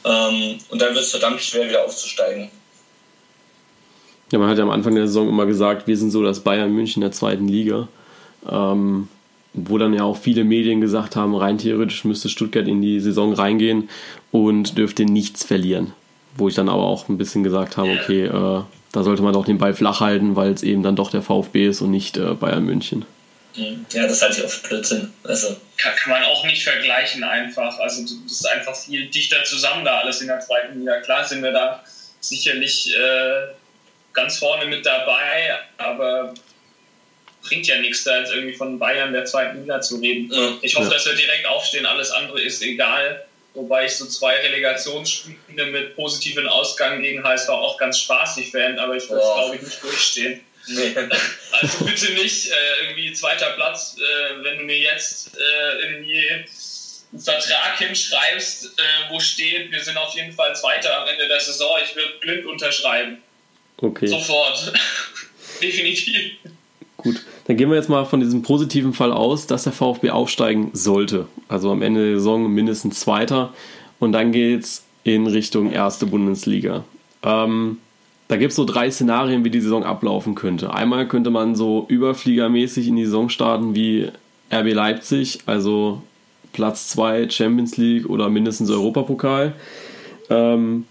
ähm, 0.06 0.60
und 0.70 0.82
dann 0.82 0.94
wird 0.94 1.06
es 1.06 1.12
verdammt 1.12 1.42
schwer, 1.42 1.70
wieder 1.70 1.86
aufzusteigen. 1.86 2.50
Ja, 4.32 4.40
man 4.40 4.50
hat 4.50 4.58
ja 4.58 4.64
am 4.64 4.70
Anfang 4.70 4.96
der 4.96 5.08
Saison 5.08 5.28
immer 5.28 5.46
gesagt, 5.46 5.88
wir 5.88 5.98
sind 5.98 6.12
so 6.12 6.24
das 6.24 6.42
Bayern 6.42 6.74
München 6.74 7.02
der 7.02 7.12
zweiten 7.12 7.48
Liga. 7.48 7.88
Ähm, 8.50 9.08
wo 9.54 9.78
dann 9.78 9.94
ja 9.94 10.04
auch 10.04 10.18
viele 10.18 10.44
Medien 10.44 10.82
gesagt 10.82 11.16
haben, 11.16 11.36
rein 11.36 11.58
theoretisch 11.58 12.06
müsste 12.06 12.30
Stuttgart 12.30 12.68
in 12.68 12.82
die 12.82 13.00
Saison 13.00 13.34
reingehen 13.34 13.90
und 14.32 14.78
dürfte 14.78 15.06
nichts 15.06 15.44
verlieren. 15.44 15.94
Wo 16.38 16.48
ich 16.48 16.56
dann 16.56 16.70
aber 16.70 16.84
auch 16.84 17.10
ein 17.10 17.18
bisschen 17.18 17.44
gesagt 17.44 17.78
habe, 17.78 17.90
okay, 17.92 18.26
äh, 18.26 18.62
da 18.92 19.04
sollte 19.04 19.22
man 19.24 19.34
doch 19.34 19.46
den 19.46 19.58
Ball 19.58 19.74
flach 19.74 20.00
halten, 20.00 20.36
weil 20.36 20.52
es 20.52 20.64
eben 20.64 20.84
dann 20.84 20.96
doch 20.96 21.12
der 21.12 21.22
VfB 21.22 21.68
ist 21.68 21.82
und 21.82 21.92
nicht 21.92 22.18
äh, 22.18 22.36
Bayern 22.36 22.66
München. 22.66 23.06
Mhm. 23.56 23.86
Ja, 23.92 24.08
das 24.08 24.22
halte 24.22 24.40
ich 24.40 24.46
auch 24.46 24.50
für 24.50 24.68
Blödsinn. 24.68 25.10
Also. 25.24 25.48
Kann, 25.78 25.94
kann, 25.96 26.12
man 26.12 26.24
auch 26.24 26.46
nicht 26.46 26.64
vergleichen 26.64 27.24
einfach. 27.24 27.80
Also 27.80 28.04
das 28.04 28.12
ist 28.12 28.48
einfach 28.48 28.76
viel 28.76 29.08
dichter 29.08 29.44
zusammen 29.46 29.84
da 29.84 30.00
alles 30.00 30.22
in 30.22 30.28
der 30.28 30.40
zweiten 30.40 30.80
Liga. 30.80 31.00
Klar 31.02 31.26
sind 31.26 31.42
wir 31.42 31.52
da 31.52 31.84
sicherlich 32.22 32.94
äh, 32.96 33.54
ganz 34.20 34.38
vorne 34.38 34.66
mit 34.66 34.86
dabei, 34.86 35.60
aber 35.78 36.34
bringt 37.44 37.68
ja 37.68 37.80
nichts, 37.80 38.04
da 38.04 38.20
jetzt 38.20 38.34
irgendwie 38.34 38.56
von 38.56 38.78
Bayern 38.78 39.14
der 39.14 39.26
zweiten 39.26 39.62
Liga 39.62 39.80
zu 39.80 39.98
reden. 39.98 40.30
Ja. 40.32 40.58
Ich 40.62 40.76
hoffe, 40.76 40.88
ja. 40.88 40.94
dass 40.94 41.06
wir 41.06 41.14
direkt 41.14 41.46
aufstehen, 41.48 41.86
alles 41.86 42.12
andere 42.12 42.42
ist 42.42 42.62
egal. 42.62 43.26
Wobei 43.54 43.86
ich 43.86 43.96
so 43.96 44.06
zwei 44.06 44.36
Relegationsspiele 44.36 45.66
mit 45.68 45.96
positiven 45.96 46.48
Ausgang 46.48 47.02
gegen 47.02 47.24
HSV 47.24 47.50
auch 47.50 47.78
ganz 47.78 48.00
spaßig 48.00 48.52
fände, 48.52 48.82
aber 48.82 48.96
ich 48.96 49.10
würde 49.10 49.24
es, 49.24 49.34
glaube 49.34 49.56
ich, 49.56 49.62
nicht 49.64 49.84
durchstehen. 49.84 50.42
Nee. 50.68 50.96
Also 51.52 51.84
bitte 51.84 52.14
nicht 52.14 52.52
äh, 52.52 52.84
irgendwie 52.84 53.12
zweiter 53.12 53.50
Platz, 53.54 53.98
äh, 53.98 54.44
wenn 54.44 54.60
du 54.60 54.64
mir 54.66 54.78
jetzt 54.78 55.36
äh, 55.36 55.82
irgendwie 55.82 56.30
einen 56.30 57.20
Vertrag 57.20 57.80
hinschreibst, 57.80 58.66
äh, 58.66 59.10
wo 59.10 59.20
steht, 59.20 59.72
wir 59.72 59.84
sind 59.84 59.98
auf 59.98 60.14
jeden 60.14 60.32
Fall 60.32 60.56
Zweiter 60.56 61.02
am 61.02 61.08
Ende 61.08 61.28
der 61.28 61.40
Saison, 61.40 61.80
ich 61.84 61.96
würde 61.96 62.14
blind 62.20 62.46
unterschreiben. 62.46 63.22
Okay. 63.82 64.08
Sofort. 64.08 64.74
Definitiv. 65.62 66.32
Gut, 66.98 67.24
dann 67.46 67.56
gehen 67.56 67.70
wir 67.70 67.78
jetzt 67.78 67.90
mal 67.90 68.06
von 68.06 68.20
diesem 68.20 68.42
positiven 68.42 68.94
Fall 68.94 69.14
aus, 69.14 69.48
dass 69.48 69.64
der 69.64 69.74
VfB 69.74 70.10
aufsteigen 70.10 70.72
sollte. 70.74 71.28
Also 71.48 71.72
am 71.72 71.82
Ende 71.82 72.10
der 72.10 72.18
Saison 72.18 72.52
mindestens 72.52 73.00
Zweiter. 73.00 73.54
Und 74.00 74.12
dann 74.12 74.32
geht 74.32 74.64
es 74.64 74.84
in 75.04 75.28
Richtung 75.28 75.72
erste 75.72 76.06
Bundesliga. 76.06 76.84
Ähm, 77.24 77.78
da 78.28 78.38
gibt 78.38 78.52
es 78.52 78.58
so 78.58 78.66
drei 78.66 78.92
Szenarien, 78.92 79.44
wie 79.44 79.50
die 79.50 79.62
Saison 79.62 79.84
ablaufen 79.84 80.36
könnte. 80.36 80.74
Einmal 80.74 81.08
könnte 81.08 81.30
man 81.30 81.56
so 81.56 81.86
überfliegermäßig 81.88 82.88
in 82.88 82.96
die 82.96 83.06
Saison 83.06 83.30
starten 83.30 83.76
wie 83.76 84.10
RB 84.52 84.74
Leipzig, 84.74 85.40
also 85.46 86.02
Platz 86.54 86.90
2 86.90 87.30
Champions 87.30 87.78
League 87.78 88.10
oder 88.10 88.30
mindestens 88.30 88.70
Europapokal. 88.70 89.54
Ähm, 90.30 90.86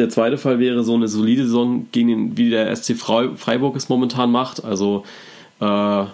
der 0.00 0.08
zweite 0.08 0.38
Fall 0.38 0.58
wäre 0.58 0.82
so 0.82 0.94
eine 0.94 1.08
solide 1.08 1.44
Saison 1.44 1.86
gegen 1.92 2.08
den, 2.08 2.36
wie 2.36 2.50
der 2.50 2.74
SC 2.74 2.96
Freiburg 2.96 3.76
es 3.76 3.88
momentan 3.88 4.32
macht. 4.32 4.64
Also 4.64 5.04
äh, 5.60 6.04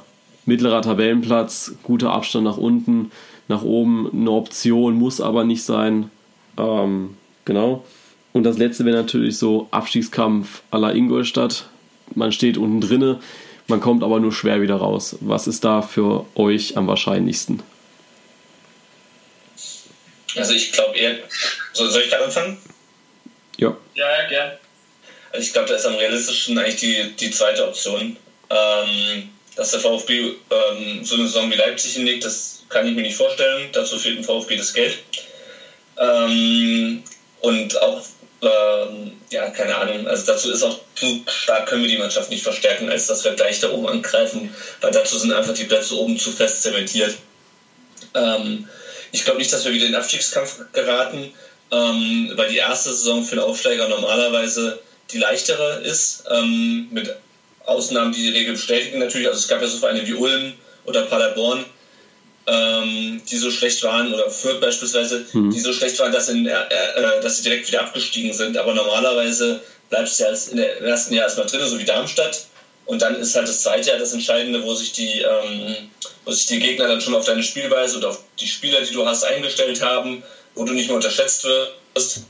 mittlerer 0.45 0.83
Tabellenplatz, 0.83 1.77
guter 1.83 2.13
Abstand 2.13 2.45
nach 2.45 2.57
unten, 2.57 3.13
nach 3.49 3.63
oben 3.63 4.11
eine 4.13 4.31
Option, 4.33 4.95
muss 4.95 5.21
aber 5.21 5.45
nicht 5.45 5.63
sein. 5.63 6.11
Ähm, 6.59 7.17
genau. 7.45 7.85
Und 8.33 8.43
das 8.43 8.59
letzte 8.59 8.85
wäre 8.85 8.97
natürlich 8.97 9.39
so 9.39 9.69
Abstiegskampf 9.71 10.63
à 10.71 10.79
la 10.79 10.91
Ingolstadt. 10.91 11.69
man 12.15 12.33
steht 12.33 12.59
unten 12.59 12.81
drinne, 12.81 13.21
man 13.69 13.81
kommt 13.81 14.03
aber 14.03 14.21
nur 14.21 14.33
schwer 14.33 14.61
wieder 14.61 14.77
raus. 14.77 15.17
Was 15.21 15.47
ist 15.47 15.65
da 15.65 15.81
für 15.83 16.27
euch 16.35 16.77
am 16.77 16.87
wahrscheinlichsten? 16.87 17.63
Also 20.37 20.53
ich 20.53 20.73
glaube 20.73 20.97
eher, 20.97 21.17
soll, 21.73 21.91
soll 21.91 22.03
ich 22.03 22.11
da 22.11 22.19
anfangen? 22.19 22.59
Ja. 23.57 23.77
Ja, 23.95 24.23
ja, 24.23 24.29
gern. 24.29 24.53
Also 25.33 25.47
ich 25.47 25.53
glaube, 25.53 25.69
da 25.69 25.75
ist 25.75 25.87
am 25.87 25.95
realistischen 25.95 26.59
eigentlich 26.59 26.77
die, 26.77 27.13
die 27.17 27.31
zweite 27.31 27.67
Option. 27.67 28.17
Ähm, 28.49 29.31
dass 29.57 29.71
der 29.71 29.81
VfB 29.81 30.35
ähm, 30.51 31.05
so 31.05 31.15
eine 31.15 31.27
Saison 31.27 31.51
wie 31.51 31.57
Leipzig 31.57 31.95
hinlegt, 31.95 32.25
das 32.25 32.63
kann 32.69 32.87
ich 32.87 32.95
mir 32.95 33.03
nicht 33.03 33.17
vorstellen. 33.17 33.71
Dazu 33.73 33.99
fehlt 33.99 34.19
dem 34.19 34.25
VfB 34.25 34.57
das 34.57 34.73
Geld. 34.75 34.99
Ähm, 35.99 37.03
und 37.41 37.81
auch, 37.81 38.03
ähm, 38.43 39.13
ja, 39.31 39.49
keine 39.51 39.77
Ahnung, 39.77 40.07
also 40.07 40.27
dazu 40.27 40.53
ist 40.53 40.63
auch 40.63 40.79
zu 40.95 41.23
stark 41.27 41.67
können 41.67 41.83
wir 41.83 41.89
die 41.89 41.97
Mannschaft 41.97 42.31
nicht 42.31 42.43
verstärken, 42.43 42.91
als 42.91 43.07
dass 43.07 43.25
wir 43.25 43.33
gleich 43.33 43.61
da 43.61 43.71
oben 43.71 43.89
angreifen, 43.89 44.55
weil 44.83 44.93
dazu 44.93 45.19
sind 45.19 45.33
einfach 45.33 45.55
die 45.55 45.65
Plätze 45.65 45.97
oben 45.97 46.19
zu 46.19 46.31
fest 46.31 46.63
zementiert. 46.63 47.17
Ähm, 48.15 48.69
ich 49.13 49.25
glaube 49.25 49.39
nicht, 49.39 49.53
dass 49.53 49.65
wir 49.65 49.73
wieder 49.73 49.87
in 49.87 49.93
den 49.93 50.01
Abstiegskampf 50.01 50.61
geraten, 50.73 51.33
ähm, 51.71 52.33
weil 52.35 52.49
die 52.49 52.57
erste 52.57 52.91
Saison 52.91 53.25
für 53.25 53.37
den 53.37 53.45
Aufsteiger 53.45 53.89
normalerweise 53.89 54.81
die 55.13 55.19
leichtere 55.19 55.83
ist, 55.83 56.25
ähm, 56.31 56.89
mit 56.91 57.15
Ausnahmen, 57.65 58.13
die 58.13 58.23
die 58.23 58.37
Regel 58.37 58.55
bestätigen 58.55 58.99
natürlich. 58.99 59.27
Also 59.27 59.41
es 59.41 59.49
gab 59.49 59.61
ja 59.61 59.69
so 59.69 59.79
Vereine 59.79 60.07
wie 60.07 60.15
Ulm 60.15 60.53
oder 60.85 61.03
Paderborn, 61.03 61.65
ähm, 62.47 63.21
die 63.29 63.37
so 63.37 63.51
schlecht 63.51 63.83
waren, 63.83 64.13
oder 64.13 64.31
Fürth 64.31 64.61
beispielsweise, 64.61 65.27
mhm. 65.33 65.51
die 65.51 65.61
so 65.61 65.73
schlecht 65.73 65.99
waren, 65.99 66.13
dass, 66.13 66.29
in, 66.29 66.47
äh, 66.47 66.53
äh, 66.53 67.21
dass 67.21 67.39
sie 67.39 67.43
direkt 67.43 67.69
wieder 67.69 67.83
abgestiegen 67.83 68.33
sind. 68.33 68.57
Aber 68.57 68.75
normalerweise 68.75 69.61
bleibst 69.91 70.21
du 70.21 70.25
ja 70.25 70.31
im 70.31 70.85
ersten 70.85 71.15
Jahr 71.15 71.25
erstmal 71.25 71.47
drin, 71.47 71.69
so 71.69 71.79
wie 71.79 71.85
Darmstadt. 71.85 72.47
Und 72.87 73.03
dann 73.03 73.17
ist 73.17 73.35
halt 73.35 73.49
das 73.49 73.63
zweite 73.63 73.91
Jahr 73.91 73.99
das 73.99 74.13
Entscheidende, 74.13 74.63
wo 74.63 74.73
sich 74.75 74.93
die, 74.93 75.21
ähm, 75.21 75.91
wo 76.25 76.31
sich 76.31 76.47
die 76.47 76.61
Gegner 76.61 76.87
dann 76.87 77.01
schon 77.01 77.17
auf 77.17 77.25
deine 77.25 77.43
Spielweise 77.43 77.97
und 77.97 78.05
auf 78.05 78.21
die 78.39 78.47
Spieler, 78.47 78.81
die 78.81 78.93
du 78.93 79.05
hast, 79.05 79.25
eingestellt 79.25 79.83
haben, 79.83 80.23
wo 80.57 80.65
du 80.65 80.73
nicht 80.73 80.89
mehr 80.89 80.97
unterschätzt 80.97 81.45
wirst 81.45 82.23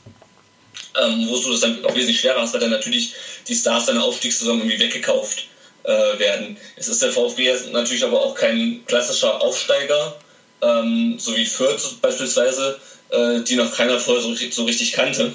ähm, 0.97 1.27
wo 1.27 1.37
du 1.37 1.51
das 1.51 1.61
dann 1.61 1.83
auch 1.85 1.95
wesentlich 1.95 2.19
schwerer 2.19 2.41
hast, 2.41 2.53
weil 2.53 2.61
dann 2.61 2.71
natürlich 2.71 3.13
die 3.47 3.55
Stars 3.55 3.85
deiner 3.85 4.03
Aufstiegssaison 4.03 4.59
irgendwie 4.59 4.79
weggekauft 4.79 5.47
äh, 5.83 6.19
werden. 6.19 6.57
Es 6.75 6.87
ist 6.87 7.01
der 7.01 7.11
VfB 7.11 7.53
natürlich 7.71 8.03
aber 8.03 8.21
auch 8.21 8.35
kein 8.35 8.83
klassischer 8.85 9.41
Aufsteiger, 9.41 10.17
ähm, 10.61 11.15
so 11.19 11.35
wie 11.35 11.45
Fürth 11.45 12.01
beispielsweise, 12.01 12.79
äh, 13.09 13.41
die 13.41 13.55
noch 13.55 13.73
keiner 13.75 13.99
vorher 13.99 14.23
so, 14.23 14.33
so 14.33 14.65
richtig 14.65 14.91
kannte. 14.91 15.33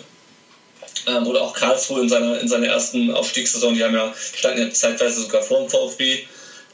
Ähm, 1.07 1.26
oder 1.26 1.43
auch 1.43 1.55
Karlsruhe 1.55 2.03
in 2.03 2.09
seiner, 2.09 2.38
in 2.40 2.49
seiner 2.49 2.66
ersten 2.66 3.11
Aufstiegssaison, 3.12 3.74
die 3.74 3.82
haben 3.82 3.95
ja, 3.95 4.12
standen 4.14 4.62
ja 4.62 4.70
zeitweise 4.70 5.22
sogar 5.22 5.43
vor 5.43 5.61
dem 5.61 5.70
VfB, 5.70 6.24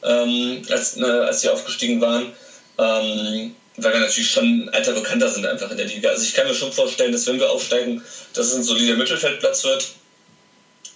ähm, 0.03 0.63
als, 0.71 0.97
äh, 0.97 1.05
als 1.05 1.41
sie 1.41 1.49
aufgestiegen 1.49 2.01
waren. 2.01 2.33
Ähm, 2.79 3.55
weil 3.79 3.93
wir 3.93 4.01
natürlich 4.01 4.31
schon 4.31 4.69
alter 4.71 4.93
Bekannter 4.93 5.29
sind 5.29 5.47
einfach 5.47 5.71
in 5.71 5.77
der 5.77 5.87
Liga. 5.87 6.11
Also 6.11 6.25
ich 6.25 6.35
kann 6.35 6.47
mir 6.47 6.55
schon 6.55 6.73
vorstellen, 6.73 7.13
dass 7.13 7.27
wenn 7.27 7.39
wir 7.39 7.51
aufsteigen, 7.51 8.03
dass 8.35 8.49
es 8.49 8.55
ein 8.55 8.63
solider 8.63 8.97
Mittelfeldplatz 8.97 9.65
wird. 9.65 9.89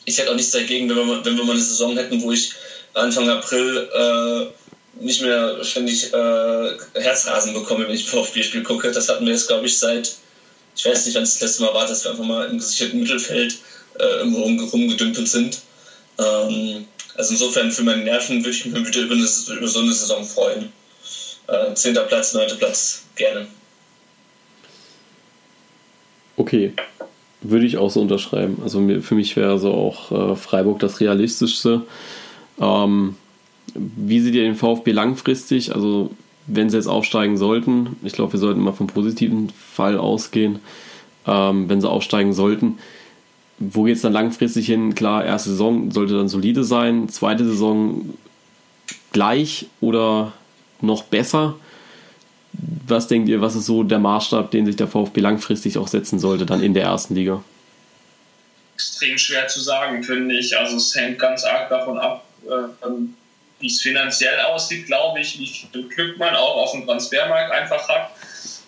Ich 0.04 0.18
hätte 0.18 0.30
auch 0.30 0.34
nichts 0.34 0.50
dagegen, 0.50 0.88
wenn 0.88 0.96
wir, 0.96 1.24
wenn 1.24 1.36
wir 1.36 1.44
mal 1.44 1.52
eine 1.52 1.60
Saison 1.60 1.96
hätten, 1.96 2.20
wo 2.22 2.32
ich 2.32 2.52
Anfang 2.94 3.28
April 3.28 3.88
äh, 3.94 5.02
nicht 5.02 5.22
mehr 5.22 5.62
ständig 5.64 6.12
äh, 6.12 6.76
Herzrasen 6.94 7.54
bekomme, 7.54 7.86
wenn 7.86 7.94
ich 7.94 8.04
VfB-Spiel 8.06 8.64
gucke. 8.64 8.90
Das 8.90 9.08
hatten 9.08 9.24
wir 9.24 9.32
jetzt, 9.32 9.46
glaube 9.46 9.66
ich, 9.66 9.78
seit, 9.78 10.16
ich 10.76 10.84
weiß 10.84 11.06
nicht, 11.06 11.14
wann 11.14 11.22
es 11.22 11.34
das 11.34 11.40
letzte 11.40 11.62
Mal 11.62 11.74
war, 11.74 11.86
dass 11.86 12.04
wir 12.04 12.10
einfach 12.10 12.24
mal 12.24 12.48
im 12.48 12.58
gesicherten 12.58 13.00
Mittelfeld 13.00 13.58
äh, 13.98 14.04
irgendwo 14.04 14.42
rum, 14.42 14.58
rumgedümpelt 14.58 15.28
sind. 15.28 15.58
Ähm, 16.18 16.86
also 17.14 17.32
insofern 17.32 17.70
für 17.70 17.82
meine 17.82 18.02
Nerven 18.02 18.44
würde 18.44 18.56
ich 18.56 18.64
mich 18.64 18.82
bitte 18.82 19.02
über, 19.02 19.14
eine, 19.14 19.28
über 19.56 19.68
so 19.68 19.78
eine 19.78 19.92
Saison 19.92 20.24
freuen 20.24 20.72
äh, 21.48 21.74
10. 21.74 21.94
Platz, 22.08 22.34
9. 22.34 22.58
Platz 22.58 23.04
gerne. 23.16 23.46
Okay, 26.36 26.72
würde 27.42 27.66
ich 27.66 27.76
auch 27.76 27.90
so 27.90 28.00
unterschreiben. 28.00 28.58
Also 28.62 28.80
für 29.00 29.14
mich 29.14 29.36
wäre 29.36 29.58
so 29.58 29.72
auch 29.72 30.32
äh, 30.32 30.36
Freiburg 30.36 30.80
das 30.80 31.00
Realistischste. 31.00 31.82
Ähm, 32.60 33.16
wie 33.74 34.20
seht 34.20 34.34
ihr 34.34 34.42
den 34.42 34.56
VfB 34.56 34.92
langfristig? 34.92 35.74
Also 35.74 36.10
wenn 36.46 36.70
sie 36.70 36.76
jetzt 36.76 36.86
aufsteigen 36.86 37.36
sollten, 37.36 37.96
ich 38.02 38.12
glaube, 38.12 38.32
wir 38.32 38.40
sollten 38.40 38.60
mal 38.60 38.72
vom 38.72 38.86
positiven 38.86 39.50
Fall 39.50 39.98
ausgehen, 39.98 40.60
ähm, 41.26 41.68
wenn 41.68 41.80
sie 41.80 41.88
aufsteigen 41.88 42.32
sollten, 42.32 42.78
wo 43.58 43.84
geht 43.84 43.96
es 43.96 44.02
dann 44.02 44.12
langfristig 44.12 44.66
hin? 44.66 44.94
Klar, 44.94 45.24
erste 45.24 45.50
Saison 45.50 45.90
sollte 45.92 46.16
dann 46.16 46.28
solide 46.28 46.64
sein, 46.64 47.08
zweite 47.08 47.44
Saison 47.44 48.14
gleich 49.12 49.66
oder 49.80 50.32
noch 50.82 51.04
besser. 51.04 51.54
Was 52.86 53.08
denkt 53.08 53.28
ihr, 53.28 53.40
was 53.40 53.54
ist 53.54 53.66
so 53.66 53.82
der 53.82 53.98
Maßstab, 53.98 54.50
den 54.50 54.66
sich 54.66 54.76
der 54.76 54.88
VfB 54.88 55.20
langfristig 55.20 55.78
auch 55.78 55.88
setzen 55.88 56.18
sollte, 56.18 56.44
dann 56.44 56.62
in 56.62 56.74
der 56.74 56.84
ersten 56.84 57.14
Liga? 57.14 57.42
Extrem 58.74 59.16
schwer 59.16 59.48
zu 59.48 59.60
sagen, 59.60 60.02
finde 60.02 60.36
ich. 60.36 60.56
Also 60.56 60.76
es 60.76 60.94
hängt 60.94 61.18
ganz 61.18 61.44
arg 61.44 61.70
davon 61.70 61.98
ab, 61.98 62.24
äh, 62.46 62.88
wie 63.60 63.66
es 63.68 63.80
finanziell 63.80 64.38
aussieht, 64.40 64.86
glaube 64.86 65.20
ich, 65.20 65.38
wie 65.38 65.46
viel 65.46 65.88
Glück 65.88 66.18
man 66.18 66.34
auch 66.34 66.56
auf 66.56 66.72
dem 66.72 66.84
Transfermarkt 66.84 67.52
einfach 67.52 67.88
hat. 67.88 68.10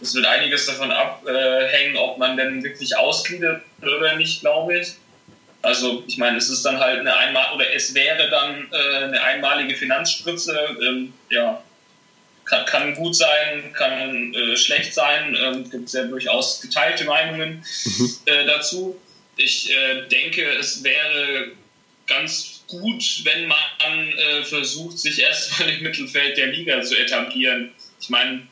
Es 0.00 0.14
wird 0.14 0.26
einiges 0.26 0.66
davon 0.66 0.90
abhängen, 0.90 1.96
ob 1.96 2.18
man 2.18 2.36
denn 2.36 2.62
wirklich 2.62 2.96
ausgliedert 2.96 3.62
oder 3.82 4.16
nicht, 4.16 4.40
glaube 4.40 4.78
ich. 4.78 4.94
Also 5.64 6.04
ich 6.06 6.18
meine, 6.18 6.36
es 6.36 6.50
ist 6.50 6.64
dann 6.64 6.78
halt 6.78 7.00
eine 7.00 7.16
einmal 7.16 7.54
oder 7.54 7.72
es 7.74 7.94
wäre 7.94 8.28
dann 8.28 8.68
äh, 8.70 9.04
eine 9.04 9.22
einmalige 9.22 9.74
Finanzspritze. 9.74 10.54
Ähm, 10.86 11.14
ja, 11.30 11.62
kann, 12.44 12.66
kann 12.66 12.94
gut 12.94 13.16
sein, 13.16 13.72
kann 13.72 14.34
äh, 14.34 14.56
schlecht 14.56 14.94
sein. 14.94 15.36
Ähm, 15.40 15.70
gibt 15.70 15.88
es 15.88 15.92
ja 15.92 16.04
durchaus 16.04 16.60
geteilte 16.60 17.04
Meinungen 17.04 17.64
mhm. 17.84 18.10
äh, 18.26 18.46
dazu. 18.46 19.00
Ich 19.36 19.70
äh, 19.70 20.06
denke, 20.08 20.42
es 20.58 20.84
wäre 20.84 21.52
ganz 22.06 22.62
gut, 22.68 23.24
wenn 23.24 23.46
man 23.46 24.12
äh, 24.12 24.44
versucht, 24.44 24.98
sich 24.98 25.20
erstmal 25.20 25.70
im 25.74 25.82
Mittelfeld 25.82 26.36
der 26.36 26.48
Liga 26.48 26.82
zu 26.82 26.96
etablieren. 26.96 27.72
Ich 28.00 28.10
meine, 28.10 28.46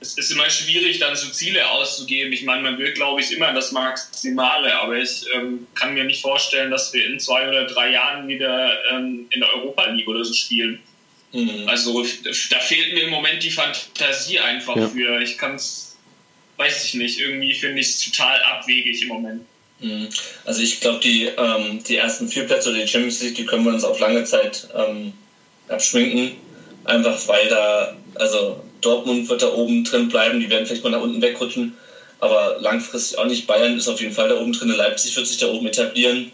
es 0.00 0.18
ist 0.18 0.30
immer 0.32 0.50
schwierig, 0.50 0.98
dann 0.98 1.16
so 1.16 1.30
Ziele 1.30 1.68
auszugeben. 1.70 2.32
Ich 2.32 2.44
meine, 2.44 2.62
man 2.62 2.78
will, 2.78 2.92
glaube 2.92 3.22
ich, 3.22 3.32
immer 3.32 3.52
das 3.52 3.72
Maximale, 3.72 4.78
aber 4.80 4.96
ich 4.96 5.24
ähm, 5.34 5.66
kann 5.74 5.94
mir 5.94 6.04
nicht 6.04 6.20
vorstellen, 6.20 6.70
dass 6.70 6.92
wir 6.92 7.06
in 7.06 7.18
zwei 7.18 7.48
oder 7.48 7.66
drei 7.66 7.90
Jahren 7.92 8.28
wieder 8.28 8.72
ähm, 8.90 9.26
in 9.30 9.40
der 9.40 9.54
Europa 9.54 9.86
League 9.86 10.08
oder 10.08 10.24
so 10.24 10.34
spielen. 10.34 10.82
Mhm. 11.34 11.68
Also 11.68 12.06
da 12.50 12.60
fehlt 12.60 12.94
mir 12.94 13.02
im 13.02 13.10
Moment 13.10 13.42
die 13.42 13.50
Fantasie 13.50 14.38
einfach 14.38 14.76
ja. 14.76 14.88
für. 14.88 15.20
Ich 15.20 15.36
kann 15.36 15.56
es, 15.56 15.96
weiß 16.56 16.84
ich 16.84 16.94
nicht, 16.94 17.18
irgendwie 17.18 17.52
finde 17.54 17.80
ich 17.80 17.88
es 17.88 18.00
total 18.04 18.40
abwegig 18.44 19.02
im 19.02 19.08
Moment. 19.08 19.42
Mhm. 19.80 20.08
Also 20.44 20.62
ich 20.62 20.80
glaube, 20.80 21.00
die, 21.00 21.24
ähm, 21.24 21.82
die 21.82 21.96
ersten 21.96 22.28
vier 22.28 22.44
Plätze 22.44 22.70
oder 22.70 22.78
die 22.78 22.86
Champions 22.86 23.20
League, 23.20 23.34
die 23.34 23.46
können 23.46 23.64
wir 23.64 23.72
uns 23.72 23.82
auf 23.82 23.98
lange 23.98 24.22
Zeit 24.22 24.68
ähm, 24.76 25.12
abschminken. 25.68 26.36
Einfach 26.84 27.26
weil 27.26 27.48
da, 27.48 27.96
also 28.14 28.62
Dortmund 28.80 29.28
wird 29.28 29.42
da 29.42 29.52
oben 29.52 29.82
drin 29.82 30.08
bleiben, 30.08 30.38
die 30.38 30.48
werden 30.50 30.66
vielleicht 30.66 30.84
mal 30.84 30.90
nach 30.90 31.00
unten 31.00 31.20
wegrutschen, 31.20 31.74
aber 32.20 32.58
langfristig 32.60 33.18
auch 33.18 33.24
nicht. 33.24 33.48
Bayern 33.48 33.76
ist 33.76 33.88
auf 33.88 34.00
jeden 34.00 34.12
Fall 34.12 34.28
da 34.28 34.38
oben 34.38 34.52
drin, 34.52 34.68
Leipzig 34.68 35.16
wird 35.16 35.26
sich 35.26 35.38
da 35.38 35.48
oben 35.48 35.66
etablieren 35.66 36.30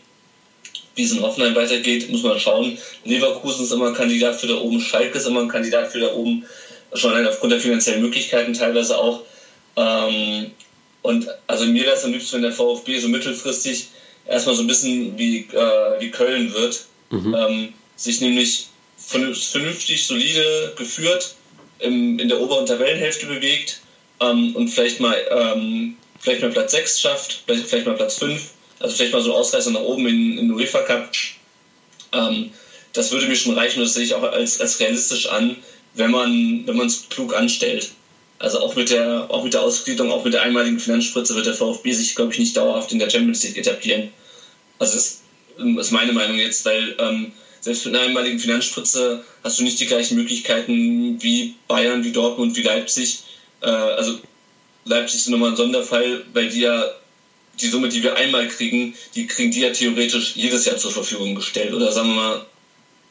wie 0.95 1.05
es 1.05 1.12
in 1.12 1.22
Hoffenheim 1.22 1.55
weitergeht, 1.55 2.11
muss 2.11 2.22
man 2.22 2.38
schauen. 2.38 2.76
Leverkusen 3.05 3.64
ist 3.64 3.72
immer 3.72 3.88
ein 3.88 3.95
Kandidat 3.95 4.41
für 4.41 4.47
da 4.47 4.55
oben, 4.55 4.80
Schalke 4.80 5.18
ist 5.18 5.26
immer 5.26 5.41
ein 5.41 5.49
Kandidat 5.49 5.93
für 5.93 6.01
da 6.01 6.12
oben, 6.12 6.45
schon 6.95 7.12
allein 7.12 7.26
aufgrund 7.26 7.53
der 7.53 7.61
finanziellen 7.61 8.03
Möglichkeiten 8.03 8.53
teilweise 8.53 8.99
auch. 8.99 9.22
Ähm, 9.76 10.51
und 11.03 11.26
also 11.47 11.64
mir 11.66 11.84
wäre 11.84 11.95
es 11.95 12.05
am 12.05 12.12
liebsten, 12.12 12.36
wenn 12.36 12.43
der 12.43 12.53
VfB 12.53 12.99
so 12.99 13.09
mittelfristig 13.09 13.88
erstmal 14.26 14.55
so 14.55 14.62
ein 14.62 14.66
bisschen 14.66 15.18
wie, 15.18 15.38
äh, 15.53 16.01
wie 16.01 16.11
Köln 16.11 16.53
wird, 16.53 16.84
mhm. 17.11 17.34
ähm, 17.34 17.74
sich 17.97 18.20
nämlich 18.20 18.66
vernünftig, 18.99 20.07
solide 20.07 20.74
geführt 20.76 21.34
im, 21.78 22.18
in 22.18 22.28
der 22.28 22.41
oberen 22.41 22.66
Tabellenhälfte 22.66 23.26
bewegt 23.26 23.80
ähm, 24.20 24.55
und 24.55 24.68
vielleicht 24.68 25.01
mal, 25.01 25.16
ähm, 25.30 25.97
vielleicht 26.18 26.43
mal 26.43 26.51
Platz 26.51 26.72
6 26.72 27.01
schafft, 27.01 27.43
vielleicht, 27.47 27.66
vielleicht 27.66 27.86
mal 27.86 27.97
Platz 27.97 28.18
5 28.18 28.51
also 28.81 28.97
vielleicht 28.97 29.12
mal 29.12 29.22
so 29.22 29.35
Ausreißer 29.35 29.70
nach 29.70 29.81
oben 29.81 30.07
in, 30.09 30.39
in 30.39 30.51
UEFA 30.51 30.81
Cup. 30.81 31.12
Ähm, 32.12 32.51
das 32.93 33.12
würde 33.12 33.26
mir 33.26 33.37
schon 33.37 33.55
reichen 33.55 33.78
und 33.78 33.85
das 33.85 33.95
sehe 33.95 34.03
ich 34.03 34.14
auch 34.14 34.22
als, 34.22 34.61
als 34.61 34.81
realistisch 34.81 35.28
an, 35.28 35.57
wenn 35.95 36.11
man 36.11 36.87
es 36.87 37.09
klug 37.09 37.35
anstellt. 37.35 37.91
Also 38.39 38.61
auch 38.61 38.74
mit 38.74 38.91
der 38.91 39.31
auch 39.31 39.45
mit 39.45 39.53
der 39.53 39.61
Ausgliederung, 39.61 40.11
auch 40.11 40.24
mit 40.24 40.33
der 40.33 40.43
einmaligen 40.43 40.81
Finanzspritze 40.81 41.37
wird 41.37 41.47
der 41.47 41.55
VfB 41.55 41.93
sich, 41.93 42.14
glaube 42.14 42.33
ich, 42.33 42.39
nicht 42.39 42.57
dauerhaft 42.57 42.91
in 42.91 42.99
der 42.99 43.11
Champions 43.11 43.43
League 43.43 43.59
etablieren. 43.59 44.11
Also 44.78 44.95
das 44.95 45.20
ist 45.59 45.93
meine 45.93 46.12
Meinung 46.12 46.39
jetzt, 46.39 46.64
weil 46.64 46.97
ähm, 46.99 47.33
selbst 47.61 47.85
mit 47.85 47.95
einer 47.95 48.05
einmaligen 48.05 48.39
Finanzspritze 48.39 49.22
hast 49.45 49.59
du 49.59 49.62
nicht 49.62 49.78
die 49.78 49.87
gleichen 49.87 50.16
Möglichkeiten 50.16 51.22
wie 51.22 51.55
Bayern, 51.68 52.03
wie 52.03 52.12
Dortmund, 52.12 52.57
wie 52.57 52.62
Leipzig. 52.62 53.24
Äh, 53.61 53.66
also 53.66 54.18
Leipzig 54.87 55.20
ist 55.20 55.28
nochmal 55.28 55.51
ein 55.51 55.57
Sonderfall, 55.57 56.24
weil 56.33 56.49
die 56.49 56.61
ja 56.61 56.91
die 57.59 57.69
Summe, 57.69 57.89
die 57.89 58.03
wir 58.03 58.17
einmal 58.17 58.49
kriegen, 58.49 58.95
die 59.15 59.27
kriegen 59.27 59.51
die 59.51 59.61
ja 59.61 59.71
theoretisch 59.71 60.37
jedes 60.37 60.65
Jahr 60.65 60.77
zur 60.77 60.91
Verfügung 60.91 61.35
gestellt. 61.35 61.75
Oder 61.75 61.93
sagen 61.93 62.09
wir 62.09 62.15
mal, 62.15 62.47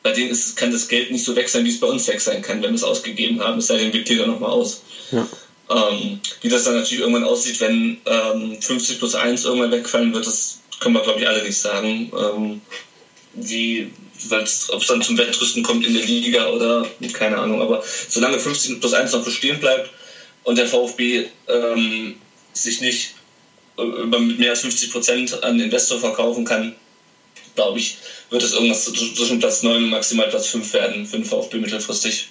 bei 0.02 0.12
denen 0.12 0.32
ist, 0.32 0.56
kann 0.56 0.72
das 0.72 0.88
Geld 0.88 1.12
nicht 1.12 1.26
so 1.26 1.36
weg 1.36 1.50
sein, 1.50 1.66
wie 1.66 1.70
es 1.70 1.80
bei 1.80 1.88
uns 1.88 2.08
weg 2.08 2.22
sein 2.22 2.42
kann, 2.42 2.62
wenn 2.62 2.72
wir 2.72 2.76
es 2.76 2.84
ausgegeben 2.84 3.40
haben, 3.42 3.60
es 3.60 3.68
sei 3.68 3.78
denn, 3.78 3.94
wir 3.94 4.04
klären 4.04 4.30
nochmal 4.30 4.52
aus. 4.52 4.82
Ja. 5.12 5.28
Ähm, 5.70 6.20
wie 6.42 6.50
das 6.50 6.64
dann 6.64 6.76
natürlich 6.76 7.02
irgendwann 7.02 7.26
aussieht, 7.26 7.60
wenn 7.60 7.98
ähm, 8.06 8.62
50 8.62 8.98
plus 8.98 9.14
1 9.14 9.46
irgendwann 9.46 9.72
wegfallen 9.72 10.14
wird, 10.14 10.26
das 10.26 10.62
können 10.80 10.96
wir, 10.96 11.04
glaube 11.04 11.20
ich, 11.20 11.28
alle 11.28 11.44
nicht 11.44 11.58
sagen. 11.58 12.12
Ähm, 12.18 12.62
wie, 13.34 13.92
ob 14.32 14.82
es 14.82 14.88
dann 14.88 15.02
zum 15.02 15.18
Wettrüsten 15.18 15.62
kommt 15.62 15.86
in 15.86 15.94
der 15.94 16.06
Liga 16.06 16.48
oder 16.50 16.88
keine 17.14 17.38
Ahnung. 17.38 17.62
Aber 17.62 17.84
solange 18.08 18.40
50 18.40 18.80
plus 18.80 18.94
1 18.94 19.12
noch 19.12 19.24
bestehen 19.24 19.60
bleibt 19.60 19.92
und 20.44 20.58
der 20.58 20.68
VfB 20.68 21.26
ähm, 21.48 22.16
sich 22.54 22.82
nicht 22.82 23.14
mit 24.20 24.40
mehr 24.40 24.52
als 24.52 24.62
50 24.62 24.92
Prozent 24.92 25.44
an 25.44 25.60
Investor 25.60 26.00
verkaufen 26.00 26.46
kann, 26.46 26.74
glaube 27.56 27.80
ich, 27.80 27.98
wird 28.30 28.44
es 28.44 28.54
irgendwas 28.54 28.86
zwischen 28.86 29.40
Platz 29.40 29.64
9 29.64 29.84
und 29.84 29.90
maximal 29.90 30.28
Platz 30.30 30.48
5 30.48 30.74
werden 30.74 31.06
für 31.06 31.18
den 31.18 31.26
VfB 31.26 31.58
mittelfristig. 31.58 32.30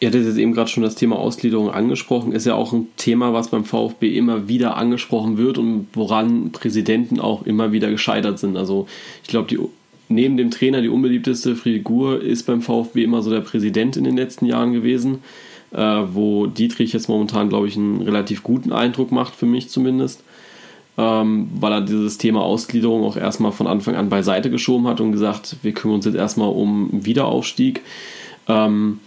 Ihr 0.00 0.08
hattet 0.08 0.26
jetzt 0.26 0.38
eben 0.38 0.52
gerade 0.52 0.70
schon 0.70 0.84
das 0.84 0.94
Thema 0.94 1.18
Ausgliederung 1.18 1.70
angesprochen. 1.70 2.30
Ist 2.32 2.46
ja 2.46 2.54
auch 2.54 2.72
ein 2.72 2.86
Thema, 2.96 3.32
was 3.32 3.48
beim 3.48 3.64
VfB 3.64 4.16
immer 4.16 4.46
wieder 4.46 4.76
angesprochen 4.76 5.38
wird 5.38 5.58
und 5.58 5.88
woran 5.94 6.52
Präsidenten 6.52 7.18
auch 7.18 7.44
immer 7.44 7.72
wieder 7.72 7.90
gescheitert 7.90 8.38
sind. 8.38 8.56
Also 8.56 8.86
ich 9.24 9.28
glaube, 9.28 9.68
neben 10.08 10.36
dem 10.36 10.52
Trainer 10.52 10.82
die 10.82 10.88
unbeliebteste 10.88 11.56
Figur 11.56 12.22
ist 12.22 12.44
beim 12.46 12.62
VfB 12.62 13.02
immer 13.02 13.22
so 13.22 13.30
der 13.30 13.40
Präsident 13.40 13.96
in 13.96 14.04
den 14.04 14.16
letzten 14.16 14.46
Jahren 14.46 14.72
gewesen, 14.72 15.18
äh, 15.72 16.02
wo 16.12 16.46
Dietrich 16.46 16.92
jetzt 16.92 17.08
momentan, 17.08 17.48
glaube 17.48 17.68
ich, 17.68 17.76
einen 17.76 18.02
relativ 18.02 18.42
guten 18.42 18.72
Eindruck 18.72 19.12
macht, 19.12 19.34
für 19.34 19.46
mich 19.46 19.68
zumindest 19.68 20.22
ähm, 20.98 21.48
weil 21.54 21.72
er 21.72 21.80
dieses 21.80 22.18
Thema 22.18 22.42
Ausgliederung 22.42 23.04
auch 23.04 23.16
erstmal 23.16 23.52
von 23.52 23.68
Anfang 23.68 23.94
an 23.94 24.08
beiseite 24.08 24.50
geschoben 24.50 24.88
hat 24.88 25.00
und 25.00 25.12
gesagt, 25.12 25.56
wir 25.62 25.72
kümmern 25.72 25.96
uns 25.96 26.04
jetzt 26.04 26.16
erstmal 26.16 26.50
um 26.50 26.90
Wiederaufstieg. 26.92 27.82
Ähm, 28.48 28.98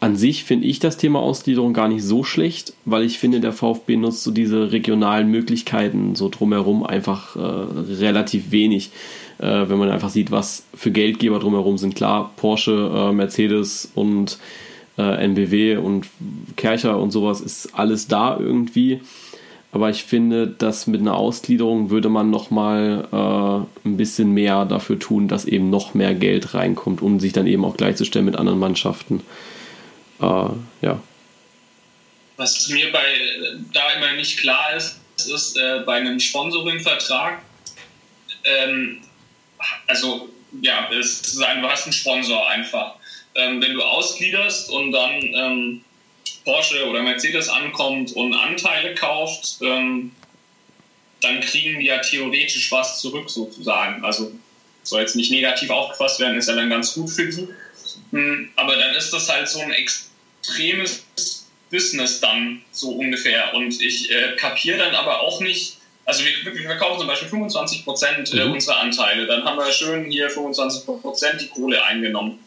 an 0.00 0.16
sich 0.16 0.42
finde 0.44 0.66
ich 0.66 0.80
das 0.80 0.96
Thema 0.96 1.20
Ausgliederung 1.20 1.72
gar 1.72 1.88
nicht 1.88 2.02
so 2.02 2.24
schlecht, 2.24 2.74
weil 2.84 3.04
ich 3.04 3.18
finde, 3.18 3.40
der 3.40 3.52
VfB 3.52 3.96
nutzt 3.96 4.24
so 4.24 4.32
diese 4.32 4.72
regionalen 4.72 5.30
Möglichkeiten 5.30 6.16
so 6.16 6.28
drumherum 6.28 6.84
einfach 6.84 7.36
äh, 7.36 7.40
relativ 7.40 8.50
wenig. 8.50 8.90
Äh, 9.38 9.68
wenn 9.68 9.78
man 9.78 9.90
einfach 9.90 10.10
sieht, 10.10 10.32
was 10.32 10.66
für 10.74 10.90
Geldgeber 10.90 11.38
drumherum 11.38 11.78
sind. 11.78 11.94
Klar, 11.94 12.32
Porsche, 12.36 12.90
äh, 12.92 13.12
Mercedes 13.12 13.90
und 13.94 14.38
äh, 14.98 15.24
NBW 15.24 15.76
und 15.76 16.06
Kercher 16.56 16.98
und 16.98 17.10
sowas 17.10 17.40
ist 17.40 17.74
alles 17.74 18.08
da 18.08 18.38
irgendwie. 18.38 19.00
Aber 19.72 19.90
ich 19.90 20.04
finde, 20.04 20.46
dass 20.46 20.86
mit 20.86 21.00
einer 21.00 21.16
Ausgliederung 21.16 21.90
würde 21.90 22.08
man 22.08 22.30
nochmal 22.30 23.08
äh, 23.10 23.88
ein 23.88 23.96
bisschen 23.96 24.30
mehr 24.30 24.64
dafür 24.66 25.00
tun, 25.00 25.26
dass 25.26 25.46
eben 25.46 25.68
noch 25.68 25.94
mehr 25.94 26.14
Geld 26.14 26.54
reinkommt, 26.54 27.02
um 27.02 27.18
sich 27.18 27.32
dann 27.32 27.48
eben 27.48 27.64
auch 27.64 27.76
gleichzustellen 27.76 28.24
mit 28.24 28.36
anderen 28.36 28.60
Mannschaften. 28.60 29.20
Äh, 30.20 30.46
ja. 30.82 31.02
Was 32.36 32.68
mir 32.68 32.92
bei 32.92 33.02
da 33.72 33.90
immer 33.96 34.12
nicht 34.12 34.38
klar 34.38 34.74
ist, 34.76 35.00
ist 35.16 35.56
äh, 35.56 35.80
bei 35.84 35.94
einem 35.94 36.20
Sponsoring-Vertrag, 36.20 37.42
ähm, 38.44 38.98
also 39.86 40.28
ja, 40.60 40.88
es 40.92 41.20
ist 41.20 41.42
ein, 41.42 41.62
du 41.62 41.68
hast 41.68 41.84
einen 41.84 41.92
Sponsor 41.92 42.48
einfach. 42.48 42.94
Ähm, 43.36 43.60
wenn 43.60 43.74
du 43.74 43.82
ausgliederst 43.82 44.70
und 44.70 44.92
dann 44.92 45.22
ähm, 45.22 45.84
Porsche 46.44 46.86
oder 46.88 47.02
Mercedes 47.02 47.48
ankommt 47.48 48.12
und 48.12 48.34
Anteile 48.34 48.94
kauft, 48.94 49.58
ähm, 49.62 50.12
dann 51.20 51.40
kriegen 51.40 51.80
die 51.80 51.86
ja 51.86 51.98
theoretisch 51.98 52.70
was 52.70 53.00
zurück 53.00 53.30
sozusagen. 53.30 54.04
Also 54.04 54.32
soll 54.82 55.00
jetzt 55.00 55.16
nicht 55.16 55.30
negativ 55.30 55.70
aufgefasst 55.70 56.20
werden, 56.20 56.36
ist 56.36 56.48
ja 56.48 56.54
dann 56.54 56.70
ganz 56.70 56.94
gut 56.94 57.10
für 57.10 57.26
die. 57.26 57.48
Hm, 58.10 58.50
aber 58.56 58.76
dann 58.76 58.94
ist 58.94 59.12
das 59.12 59.28
halt 59.28 59.48
so 59.48 59.60
ein 59.60 59.72
extremes 59.72 61.04
Business 61.70 62.20
dann 62.20 62.62
so 62.70 62.90
ungefähr. 62.90 63.54
Und 63.54 63.80
ich 63.80 64.10
äh, 64.10 64.36
kapiere 64.36 64.78
dann 64.78 64.94
aber 64.94 65.20
auch 65.20 65.40
nicht, 65.40 65.78
also 66.04 66.22
wir, 66.24 66.54
wir 66.54 66.62
verkaufen 66.62 66.98
zum 66.98 67.08
Beispiel 67.08 67.28
25 67.28 67.84
Prozent 67.84 68.32
äh, 68.34 68.44
mhm. 68.44 68.52
unserer 68.52 68.80
Anteile, 68.80 69.26
dann 69.26 69.44
haben 69.44 69.56
wir 69.56 69.72
schön 69.72 70.10
hier 70.10 70.28
25 70.28 70.84
Prozent 70.84 71.40
die 71.40 71.48
Kohle 71.48 71.82
eingenommen. 71.84 72.38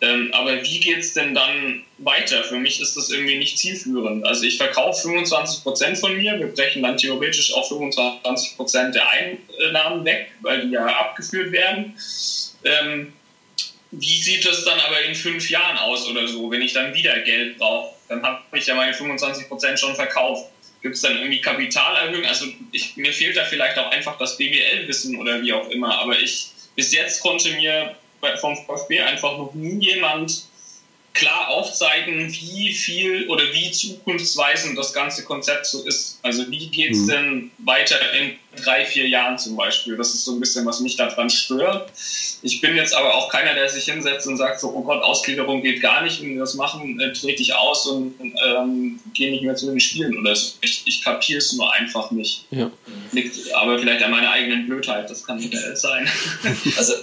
Ähm, 0.00 0.30
aber 0.32 0.62
wie 0.62 0.80
geht 0.80 0.98
es 0.98 1.14
denn 1.14 1.34
dann 1.34 1.82
weiter? 1.98 2.42
Für 2.44 2.56
mich 2.56 2.80
ist 2.80 2.96
das 2.96 3.10
irgendwie 3.10 3.38
nicht 3.38 3.58
zielführend. 3.58 4.26
Also 4.26 4.44
ich 4.44 4.56
verkaufe 4.56 5.08
25% 5.08 5.96
von 5.96 6.16
mir, 6.16 6.38
wir 6.38 6.48
brechen 6.48 6.82
dann 6.82 6.96
theoretisch 6.96 7.54
auch 7.54 7.70
25% 7.70 8.90
der 8.90 9.08
Einnahmen 9.08 10.04
weg, 10.04 10.30
weil 10.42 10.66
die 10.66 10.72
ja 10.72 10.84
abgeführt 10.84 11.52
werden. 11.52 11.94
Ähm, 12.64 13.12
wie 13.92 14.22
sieht 14.22 14.44
das 14.44 14.64
dann 14.64 14.80
aber 14.80 15.00
in 15.02 15.14
fünf 15.14 15.48
Jahren 15.48 15.78
aus 15.78 16.08
oder 16.08 16.26
so, 16.26 16.50
wenn 16.50 16.62
ich 16.62 16.72
dann 16.72 16.92
wieder 16.94 17.20
Geld 17.20 17.58
brauche? 17.58 17.94
Dann 18.08 18.22
habe 18.22 18.40
ich 18.52 18.66
ja 18.66 18.74
meine 18.74 18.92
25% 18.92 19.76
schon 19.76 19.94
verkauft. 19.94 20.50
Gibt 20.82 20.96
es 20.96 21.02
dann 21.02 21.16
irgendwie 21.16 21.40
Kapitalerhöhung? 21.40 22.26
Also 22.26 22.46
ich, 22.72 22.96
mir 22.96 23.12
fehlt 23.12 23.36
da 23.36 23.44
vielleicht 23.44 23.78
auch 23.78 23.90
einfach 23.90 24.18
das 24.18 24.36
BWL-Wissen 24.36 25.16
oder 25.16 25.40
wie 25.40 25.52
auch 25.52 25.70
immer. 25.70 25.98
Aber 26.00 26.18
ich 26.18 26.48
bis 26.74 26.92
jetzt 26.92 27.20
konnte 27.22 27.50
mir 27.52 27.94
vom 28.38 28.56
VfB 28.56 29.00
einfach 29.00 29.36
noch 29.38 29.54
nie 29.54 29.84
jemand 29.84 30.44
klar 31.14 31.48
aufzeigen, 31.48 32.28
wie 32.28 32.72
viel 32.72 33.28
oder 33.28 33.44
wie 33.52 33.70
zukunftsweisend 33.70 34.76
das 34.76 34.92
ganze 34.92 35.22
Konzept 35.22 35.64
so 35.66 35.84
ist. 35.84 36.18
Also 36.22 36.50
wie 36.50 36.66
geht 36.66 36.90
es 36.90 37.02
mhm. 37.02 37.08
denn 37.08 37.50
weiter 37.58 37.96
in 38.14 38.32
drei, 38.62 38.84
vier 38.84 39.08
Jahren 39.08 39.38
zum 39.38 39.56
Beispiel? 39.56 39.96
Das 39.96 40.12
ist 40.12 40.24
so 40.24 40.32
ein 40.32 40.40
bisschen, 40.40 40.66
was 40.66 40.80
mich 40.80 40.96
daran 40.96 41.30
stört. 41.30 41.92
Ich 42.42 42.60
bin 42.60 42.74
jetzt 42.74 42.94
aber 42.94 43.14
auch 43.14 43.28
keiner, 43.28 43.54
der 43.54 43.68
sich 43.68 43.84
hinsetzt 43.84 44.26
und 44.26 44.38
sagt 44.38 44.58
so, 44.58 44.70
oh 44.74 44.82
Gott, 44.82 45.04
Ausgliederung 45.04 45.62
geht 45.62 45.80
gar 45.80 46.02
nicht, 46.02 46.20
wenn 46.20 46.30
wir 46.30 46.40
das 46.40 46.54
machen, 46.54 46.98
äh, 46.98 47.12
trete 47.12 47.42
ich 47.42 47.54
aus 47.54 47.86
und 47.86 48.14
ähm, 48.48 48.98
gehe 49.14 49.30
nicht 49.30 49.44
mehr 49.44 49.54
zu 49.54 49.66
den 49.66 49.78
Spielen 49.78 50.18
oder 50.18 50.34
so. 50.34 50.54
Ich, 50.62 50.82
ich 50.84 51.04
kapiere 51.04 51.38
es 51.38 51.52
nur 51.52 51.72
einfach 51.72 52.10
nicht. 52.10 52.44
Ja. 52.50 52.72
Liegt 53.12 53.54
aber 53.54 53.78
vielleicht 53.78 54.02
an 54.02 54.10
meiner 54.10 54.32
eigenen 54.32 54.66
Blödheit, 54.66 55.08
das 55.08 55.24
kann 55.24 55.36
nicht 55.36 55.54
sein. 55.76 56.10
Also 56.76 56.94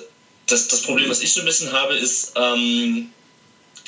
das, 0.47 0.67
das 0.67 0.81
Problem, 0.81 1.09
was 1.09 1.21
ich 1.21 1.33
so 1.33 1.41
ein 1.41 1.45
bisschen 1.45 1.71
habe, 1.71 1.95
ist, 1.95 2.33
ähm, 2.35 3.09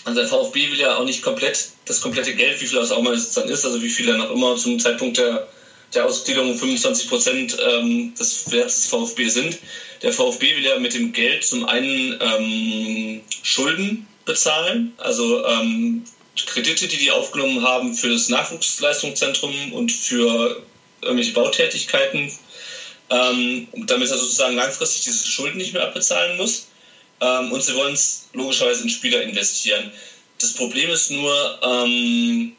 also 0.06 0.20
der 0.20 0.28
VfB 0.28 0.72
will 0.72 0.80
ja 0.80 0.98
auch 0.98 1.06
nicht 1.06 1.22
komplett 1.22 1.70
das 1.86 2.02
komplette 2.02 2.36
Geld, 2.36 2.60
wie 2.62 2.68
viel 2.68 2.80
das 2.80 2.92
auch 2.92 3.02
mal 3.02 3.18
dann 3.36 3.50
ist, 3.50 3.66
also 3.66 3.82
wie 3.82 3.90
viel 3.90 4.06
dann 4.06 4.22
auch 4.22 4.32
immer 4.32 4.56
zum 4.56 4.80
Zeitpunkt 4.80 5.18
der, 5.18 5.48
der 5.94 6.06
Ausgliederung 6.06 6.58
25 6.58 7.08
Prozent 7.08 7.58
ähm, 7.60 8.14
des 8.16 8.52
Werts 8.52 8.82
des 8.82 8.88
VfB 8.88 9.28
sind. 9.28 9.58
Der 10.02 10.12
VfB 10.12 10.56
will 10.56 10.66
ja 10.66 10.78
mit 10.78 10.94
dem 10.94 11.14
Geld 11.14 11.46
zum 11.46 11.66
einen 11.66 12.18
ähm, 12.20 13.22
Schulden 13.44 14.08
bezahlen, 14.26 14.94
also 14.98 15.46
ähm, 15.46 16.04
Kredite, 16.46 16.88
die 16.88 16.98
die 16.98 17.12
aufgenommen 17.12 17.62
haben 17.62 17.94
für 17.94 18.10
das 18.10 18.28
Nachwuchsleistungszentrum 18.30 19.72
und 19.74 19.92
für 19.92 20.64
irgendwelche 21.02 21.34
Bautätigkeiten 21.34 22.32
ähm, 23.14 23.68
damit 23.86 24.10
er 24.10 24.18
sozusagen 24.18 24.56
langfristig 24.56 25.04
diese 25.04 25.28
Schulden 25.28 25.58
nicht 25.58 25.74
mehr 25.74 25.84
abbezahlen 25.84 26.38
muss. 26.38 26.68
Ähm, 27.22 27.52
und 27.52 27.64
sie 27.64 27.76
wollen 27.76 27.94
es 27.94 28.30
logischerweise 28.34 28.84
in 28.84 28.90
Spieler 28.90 29.22
investieren. 29.22 29.92
Das 30.40 30.54
Problem 30.54 30.90
ist 30.90 31.12
nur, 31.12 31.60
ähm, 31.64 32.54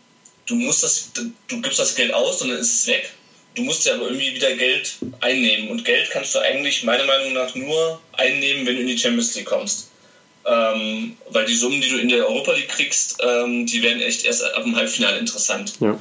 du 0.47 0.55
musst 0.55 0.83
das, 0.83 1.11
du 1.49 1.61
gibst 1.61 1.79
das 1.79 1.95
Geld 1.95 2.15
aus 2.15 2.41
und 2.43 2.51
dann 2.51 2.59
ist 2.59 2.75
es 2.75 2.87
weg. 2.87 3.11
Du 3.57 3.63
musst 3.63 3.87
ja 3.87 3.95
aber 3.95 4.07
irgendwie 4.07 4.35
wieder 4.35 4.55
Geld 4.57 4.97
einnehmen. 5.21 5.69
Und 5.71 5.85
Geld 5.85 6.11
kannst 6.11 6.35
du 6.35 6.41
eigentlich 6.41 6.83
meiner 6.85 7.05
Meinung 7.05 7.33
nach 7.35 7.55
nur 7.55 8.01
einnehmen, 8.13 8.67
wenn 8.67 8.77
du 8.77 8.83
in 8.83 8.89
die 8.89 8.99
Champions 8.99 9.35
League 9.35 9.47
kommst. 9.47 9.91
Ähm, 10.47 11.17
weil 11.31 11.47
die 11.47 11.55
Summen, 11.55 11.81
die 11.81 11.89
du 11.89 11.99
in 11.99 12.09
der 12.09 12.27
Europa 12.27 12.53
League 12.53 12.69
kriegst, 12.69 13.17
ähm, 13.21 13.67
die 13.67 13.83
werden 13.83 14.03
echt 14.03 14.25
erst 14.25 14.45
ab 14.45 14.63
dem 14.63 14.77
Halbfinale 14.77 15.19
interessant. 15.19 15.75
Ja. 15.81 15.99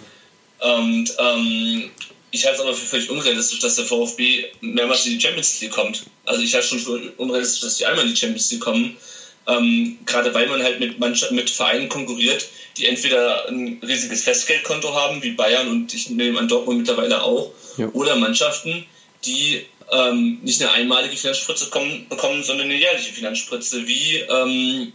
Und 0.59 1.15
ähm, 1.19 1.91
ich 2.33 2.45
halte 2.45 2.57
es 2.57 2.61
aber 2.61 2.73
für 2.73 2.85
völlig 2.85 3.09
unrealistisch, 3.11 3.59
dass 3.59 3.75
der 3.75 3.85
VfB 3.85 4.45
mehrmals 4.59 5.05
in 5.05 5.13
die 5.13 5.21
Champions 5.21 5.61
League 5.61 5.71
kommt. 5.71 6.03
Also 6.25 6.41
ich 6.41 6.51
halte 6.55 6.65
es 6.65 6.69
schon 6.71 6.79
für 6.79 7.11
unrealistisch, 7.17 7.61
dass 7.61 7.77
die 7.77 7.85
einmal 7.85 8.05
in 8.05 8.13
die 8.13 8.19
Champions 8.19 8.51
League 8.51 8.61
kommen. 8.61 8.97
Ähm, 9.45 9.99
gerade 10.05 10.33
weil 10.33 10.47
man 10.47 10.63
halt 10.63 10.79
mit, 10.79 10.99
mit 10.99 11.49
Vereinen 11.49 11.89
konkurriert, 11.89 12.47
die 12.77 12.87
entweder 12.87 13.47
ein 13.49 13.79
riesiges 13.85 14.23
Festgeldkonto 14.23 14.95
haben, 14.95 15.21
wie 15.21 15.31
Bayern 15.31 15.67
und 15.67 15.93
ich 15.93 16.09
nehme 16.09 16.39
an 16.39 16.47
Dortmund 16.47 16.79
mittlerweile 16.79 17.21
auch, 17.21 17.51
ja. 17.77 17.87
oder 17.89 18.15
Mannschaften, 18.15 18.85
die 19.25 19.65
ähm, 19.91 20.39
nicht 20.41 20.61
eine 20.61 20.71
einmalige 20.71 21.15
Finanzspritze 21.15 21.69
kommen, 21.69 22.07
bekommen, 22.09 22.41
sondern 22.41 22.65
eine 22.65 22.77
jährliche 22.77 23.13
Finanzspritze, 23.13 23.85
wie 23.85 24.15
ähm, 24.17 24.93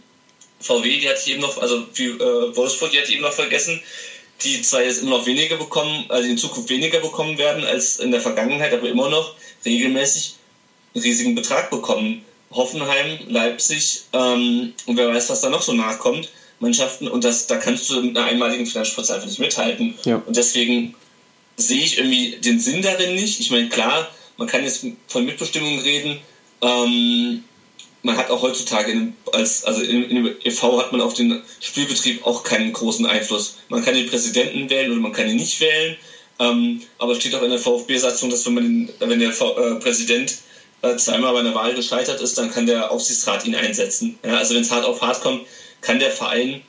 VW, 0.59 0.99
die 0.99 1.07
hat 1.07 1.19
sich 1.19 1.33
eben 1.33 1.41
noch, 1.41 1.57
also 1.61 1.87
wie 1.93 2.07
äh, 2.07 2.55
Wolfsburg, 2.55 2.91
die 2.91 2.97
hat 2.97 3.05
sich 3.05 3.15
eben 3.15 3.23
noch 3.23 3.31
vergessen, 3.31 3.81
die 4.43 4.61
zwar 4.61 4.83
jetzt 4.83 5.01
immer 5.01 5.17
noch 5.17 5.25
weniger 5.25 5.57
bekommen, 5.57 6.05
also 6.09 6.27
in 6.27 6.37
Zukunft 6.37 6.69
weniger 6.69 6.99
bekommen 6.99 7.37
werden 7.37 7.63
als 7.65 7.97
in 7.97 8.11
der 8.11 8.21
Vergangenheit, 8.21 8.73
aber 8.73 8.87
immer 8.87 9.09
noch 9.09 9.35
regelmäßig 9.65 10.35
einen 10.93 11.03
riesigen 11.03 11.35
Betrag 11.35 11.69
bekommen. 11.69 12.23
Hoffenheim, 12.51 13.19
Leipzig 13.27 14.01
ähm, 14.13 14.73
und 14.85 14.97
wer 14.97 15.09
weiß, 15.09 15.29
was 15.29 15.41
da 15.41 15.49
noch 15.49 15.61
so 15.61 15.73
nachkommt, 15.73 16.31
Mannschaften 16.59 17.07
und 17.07 17.23
das, 17.23 17.47
da 17.47 17.57
kannst 17.57 17.89
du 17.89 18.01
mit 18.01 18.17
einer 18.17 18.27
einmaligen 18.27 18.65
Finanzspritze 18.65 19.13
einfach 19.13 19.27
nicht 19.27 19.39
mithalten. 19.39 19.93
Ja. 20.05 20.21
Und 20.25 20.35
deswegen 20.35 20.95
sehe 21.57 21.83
ich 21.83 21.97
irgendwie 21.97 22.37
den 22.37 22.59
Sinn 22.59 22.81
darin 22.81 23.15
nicht. 23.15 23.39
Ich 23.39 23.51
meine, 23.51 23.69
klar, 23.69 24.09
man 24.37 24.47
kann 24.47 24.63
jetzt 24.63 24.85
von 25.07 25.25
Mitbestimmung 25.25 25.79
reden. 25.79 26.19
Ähm, 26.61 27.43
man 28.01 28.17
hat 28.17 28.29
auch 28.29 28.41
heutzutage 28.41 28.91
in, 28.91 29.15
als 29.33 29.65
also 29.65 29.81
dem 29.81 30.35
EV 30.43 30.77
hat 30.77 30.91
man 30.91 31.01
auf 31.01 31.13
den 31.13 31.41
Spielbetrieb 31.59 32.25
auch 32.25 32.43
keinen 32.43 32.71
großen 32.71 33.05
Einfluss. 33.05 33.57
Man 33.67 33.83
kann 33.83 33.93
den 33.93 34.07
Präsidenten 34.07 34.69
wählen 34.69 34.91
oder 34.91 35.01
man 35.01 35.11
kann 35.11 35.29
ihn 35.29 35.35
nicht 35.35 35.59
wählen. 35.59 35.97
Ähm, 36.39 36.81
aber 36.97 37.11
es 37.11 37.17
steht 37.19 37.35
auch 37.35 37.41
in 37.41 37.49
der 37.49 37.59
VfB-Satzung, 37.59 38.29
dass 38.29 38.45
wenn, 38.45 38.55
den, 38.55 38.89
wenn 38.99 39.19
der 39.19 39.33
v 39.33 39.57
äh, 39.57 39.75
Präsident 39.75 40.37
äh, 40.81 40.95
zweimal 40.95 41.33
bei 41.33 41.39
einer 41.39 41.53
Wahl 41.53 41.73
gescheitert 41.73 42.21
ist, 42.21 42.37
dann 42.37 42.49
kann 42.49 42.65
der 42.65 42.91
Aufsichtsrat 42.91 43.45
ihn 43.45 43.55
einsetzen. 43.55 44.17
Ja, 44.23 44.37
also 44.37 44.55
wenn 44.55 44.61
es 44.61 44.71
hart 44.71 44.85
auf 44.85 45.01
hart 45.01 45.19
kommt, 45.19 45.41
kann 45.81 45.99
der 45.99 46.11
Verein 46.11 46.61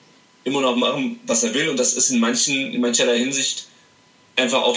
immer 0.43 0.61
noch 0.61 0.75
machen, 0.75 1.21
was 1.27 1.45
er 1.45 1.55
will. 1.55 1.69
Und 1.69 1.79
das 1.79 1.95
ist 1.95 2.11
in 2.11 2.19
manchen, 2.19 2.73
in 2.73 2.81
mancherlei 2.81 3.19
Hinsicht 3.19 3.67
einfach 4.35 4.63
auch 4.63 4.77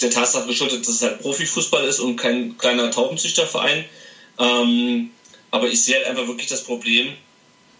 der 0.00 0.10
Tatsache 0.10 0.48
geschuldet, 0.48 0.80
dass 0.80 0.96
es 0.96 1.02
halt 1.02 1.20
Profifußball 1.20 1.84
ist 1.86 2.00
und 2.00 2.16
kein 2.16 2.58
kleiner 2.58 2.90
Taubenzüchterverein. 2.90 3.84
Ähm, 4.38 5.10
aber 5.56 5.68
ich 5.68 5.82
sehe 5.82 5.96
halt 5.96 6.06
einfach 6.06 6.26
wirklich 6.26 6.48
das 6.48 6.64
Problem, 6.64 7.14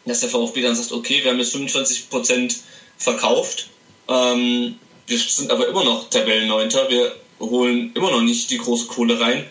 dass 0.07 0.21
der 0.21 0.31
VfB 0.31 0.63
dann 0.63 0.75
sagt, 0.75 0.93
okay, 0.93 1.23
wir 1.23 1.31
haben 1.31 1.39
jetzt 1.39 1.53
25 1.53 2.09
Prozent 2.09 2.57
verkauft, 2.97 3.69
ähm, 4.09 4.77
wir 5.07 5.19
sind 5.19 5.51
aber 5.51 5.69
immer 5.69 5.85
noch 5.85 6.09
Tabellenneunter, 6.09 6.89
wir 6.89 7.15
holen 7.39 7.93
immer 7.95 8.11
noch 8.11 8.23
nicht 8.23 8.51
die 8.51 8.57
große 8.57 8.87
Kohle 8.87 9.21
rein. 9.21 9.47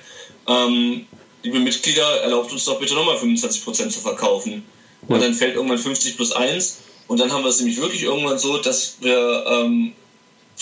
Ähm, 0.48 1.06
liebe 1.44 1.60
Mitglieder, 1.60 2.22
erlaubt 2.22 2.52
uns 2.52 2.66
doch 2.66 2.80
bitte 2.80 2.96
nochmal 2.96 3.18
25 3.18 3.64
Prozent 3.64 3.94
zu 3.94 4.00
verkaufen. 4.00 4.64
Und 5.08 5.22
dann 5.22 5.36
fällt 5.36 5.56
irgendwann 5.56 5.78
50 5.78 6.16
plus 6.16 6.32
1 6.32 6.80
und 7.08 7.20
dann 7.20 7.32
haben 7.32 7.44
wir 7.44 7.50
es 7.50 7.60
nämlich 7.60 7.78
wirklich 7.78 8.02
irgendwann 8.02 8.40
so, 8.40 8.58
dass 8.58 8.96
wir, 9.02 9.46
ähm, 9.48 9.94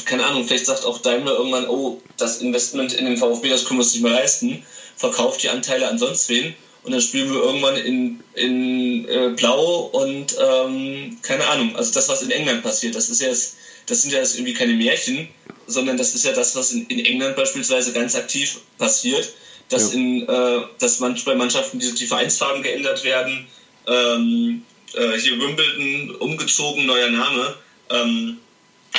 keine 0.04 0.26
Ahnung, 0.26 0.44
vielleicht 0.46 0.66
sagt 0.66 0.84
auch 0.86 0.98
Daimler 0.98 1.38
irgendwann, 1.38 1.70
oh, 1.70 2.02
das 2.18 2.42
Investment 2.42 2.92
in 2.92 3.06
den 3.06 3.16
VfB, 3.16 3.48
das 3.48 3.64
können 3.64 3.80
wir 3.80 3.84
uns 3.84 3.94
nicht 3.94 4.04
mehr 4.04 4.12
leisten, 4.12 4.66
verkauft 4.98 5.44
die 5.44 5.50
Anteile 5.50 5.88
an 5.88 5.98
sonst 5.98 6.28
wen 6.28 6.54
und 6.84 6.92
dann 6.92 7.02
spielen 7.02 7.32
wir 7.32 7.42
irgendwann 7.42 7.78
in, 7.78 8.20
in 8.36 9.08
äh, 9.08 9.30
Blau 9.36 9.90
und 9.94 10.36
ähm, 10.40 11.18
keine 11.22 11.48
Ahnung. 11.48 11.76
Also 11.76 11.94
das, 11.94 12.10
was 12.10 12.22
in 12.22 12.32
England 12.32 12.62
passiert, 12.62 12.96
das 12.96 13.10
ist 13.10 13.22
ja 13.22 13.30
jetzt, 13.30 13.56
das 13.86 14.02
sind 14.02 14.12
ja 14.12 14.20
jetzt 14.20 14.36
irgendwie 14.36 14.54
keine 14.54 14.74
Märchen, 14.74 15.30
sondern 15.68 15.96
das 15.96 16.14
ist 16.14 16.26
ja 16.26 16.34
das, 16.34 16.56
was 16.56 16.72
in, 16.72 16.86
in 16.88 17.06
England 17.06 17.38
beispielsweise 17.38 17.94
ganz 17.94 18.16
aktiv 18.16 18.60
passiert, 18.78 19.34
dass 19.70 19.94
ja. 19.94 20.00
in 20.00 20.28
äh, 20.28 20.62
dass 20.80 21.00
manch, 21.00 21.24
bei 21.24 21.36
Mannschaften 21.36 21.80
die, 21.80 21.94
die 21.94 22.06
Vereinsfarben 22.06 22.64
geändert 22.64 23.04
werden, 23.06 23.48
ähm, 23.88 24.64
äh, 24.94 25.18
hier 25.18 25.40
Wimbledon 25.40 26.16
umgezogen, 26.18 26.86
neuer 26.86 27.10
Name. 27.10 27.56
Ähm, 27.92 28.38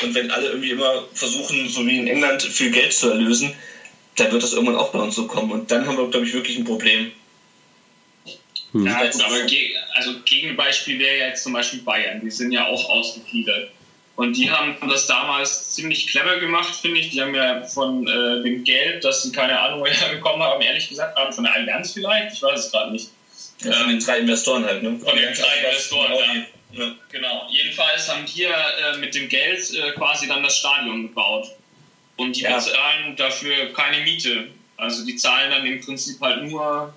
und 0.03 0.15
wenn 0.15 0.31
alle 0.31 0.49
irgendwie 0.49 0.71
immer 0.71 1.05
versuchen, 1.13 1.69
so 1.69 1.87
wie 1.87 1.99
in 1.99 2.09
England, 2.09 2.43
viel 2.43 2.71
Geld 2.71 2.95
zu 2.95 3.11
erlösen, 3.11 3.53
dann 4.17 4.33
wird 4.33 4.43
das 4.43 4.55
irgendwann 4.55 4.77
auch 4.77 4.91
bei 4.91 5.01
uns 5.01 5.15
so 5.15 5.27
kommen. 5.27 5.53
Und 5.53 5.71
dann 5.71 5.87
haben 5.87 5.99
wir, 5.99 6.09
glaube 6.09 6.27
ich, 6.27 6.33
wirklich 6.33 6.57
ein 6.57 6.65
Problem. 6.65 7.13
Hm. 8.75 8.87
Ja, 8.87 9.05
jetzt 9.05 9.25
aber 9.25 9.43
ge 9.43 9.71
also 9.95 10.15
Gegenbeispiel 10.25 10.99
wäre 10.99 11.19
ja 11.19 11.27
jetzt 11.29 11.45
zum 11.45 11.53
Beispiel 11.53 11.81
Bayern. 11.83 12.21
Die 12.21 12.31
sind 12.31 12.51
ja 12.53 12.67
auch 12.67 12.91
ausgegliedert. 12.91 13.71
Und 14.17 14.37
die 14.37 14.51
haben 14.51 14.77
das 14.89 15.07
damals 15.07 15.75
ziemlich 15.75 16.09
clever 16.09 16.39
gemacht, 16.39 16.75
finde 16.75 17.01
ich. 17.01 17.11
Die 17.11 17.21
haben 17.21 17.35
ja 17.35 17.63
von 17.63 18.07
äh, 18.07 18.43
dem 18.43 18.63
Geld, 18.65 19.05
das 19.05 19.23
sie 19.23 19.33
keine 19.33 19.59
Ahnung 19.59 19.81
woher 19.81 20.09
bekommen 20.13 20.43
haben, 20.43 20.61
ehrlich 20.61 20.89
gesagt, 20.89 21.17
haben 21.17 21.33
von 21.33 21.45
der 21.45 21.55
Allianz 21.55 21.93
vielleicht, 21.93 22.35
ich 22.35 22.43
weiß 22.43 22.67
es 22.67 22.73
gerade 22.73 22.93
nicht. 22.93 23.11
Ja, 23.61 23.73
von 23.73 23.89
den 23.89 24.01
drei 24.01 24.19
Investoren 24.19 24.65
halt, 24.65 24.83
ne? 24.83 24.99
Von 24.99 25.17
den 25.17 25.35
drei 25.35 25.59
Investoren, 25.59 26.13
ja. 26.73 26.85
ja. 26.85 26.95
Genau. 27.11 27.49
Jedenfalls 27.51 28.09
haben 28.09 28.27
die 28.27 28.43
ja 28.43 28.93
äh, 28.93 28.99
mit 28.99 29.15
dem 29.15 29.29
Geld 29.29 29.73
äh, 29.73 29.93
quasi 29.93 30.27
dann 30.27 30.43
das 30.43 30.59
Stadion 30.59 31.09
gebaut. 31.09 31.49
Und 32.17 32.37
die 32.37 32.43
ja. 32.43 32.57
bezahlen 32.57 33.17
dafür 33.17 33.73
keine 33.73 34.03
Miete. 34.03 34.49
Also 34.77 35.05
die 35.05 35.17
zahlen 35.17 35.51
dann 35.51 35.67
im 35.67 35.81
Prinzip 35.81 36.21
halt 36.21 36.45
nur 36.45 36.93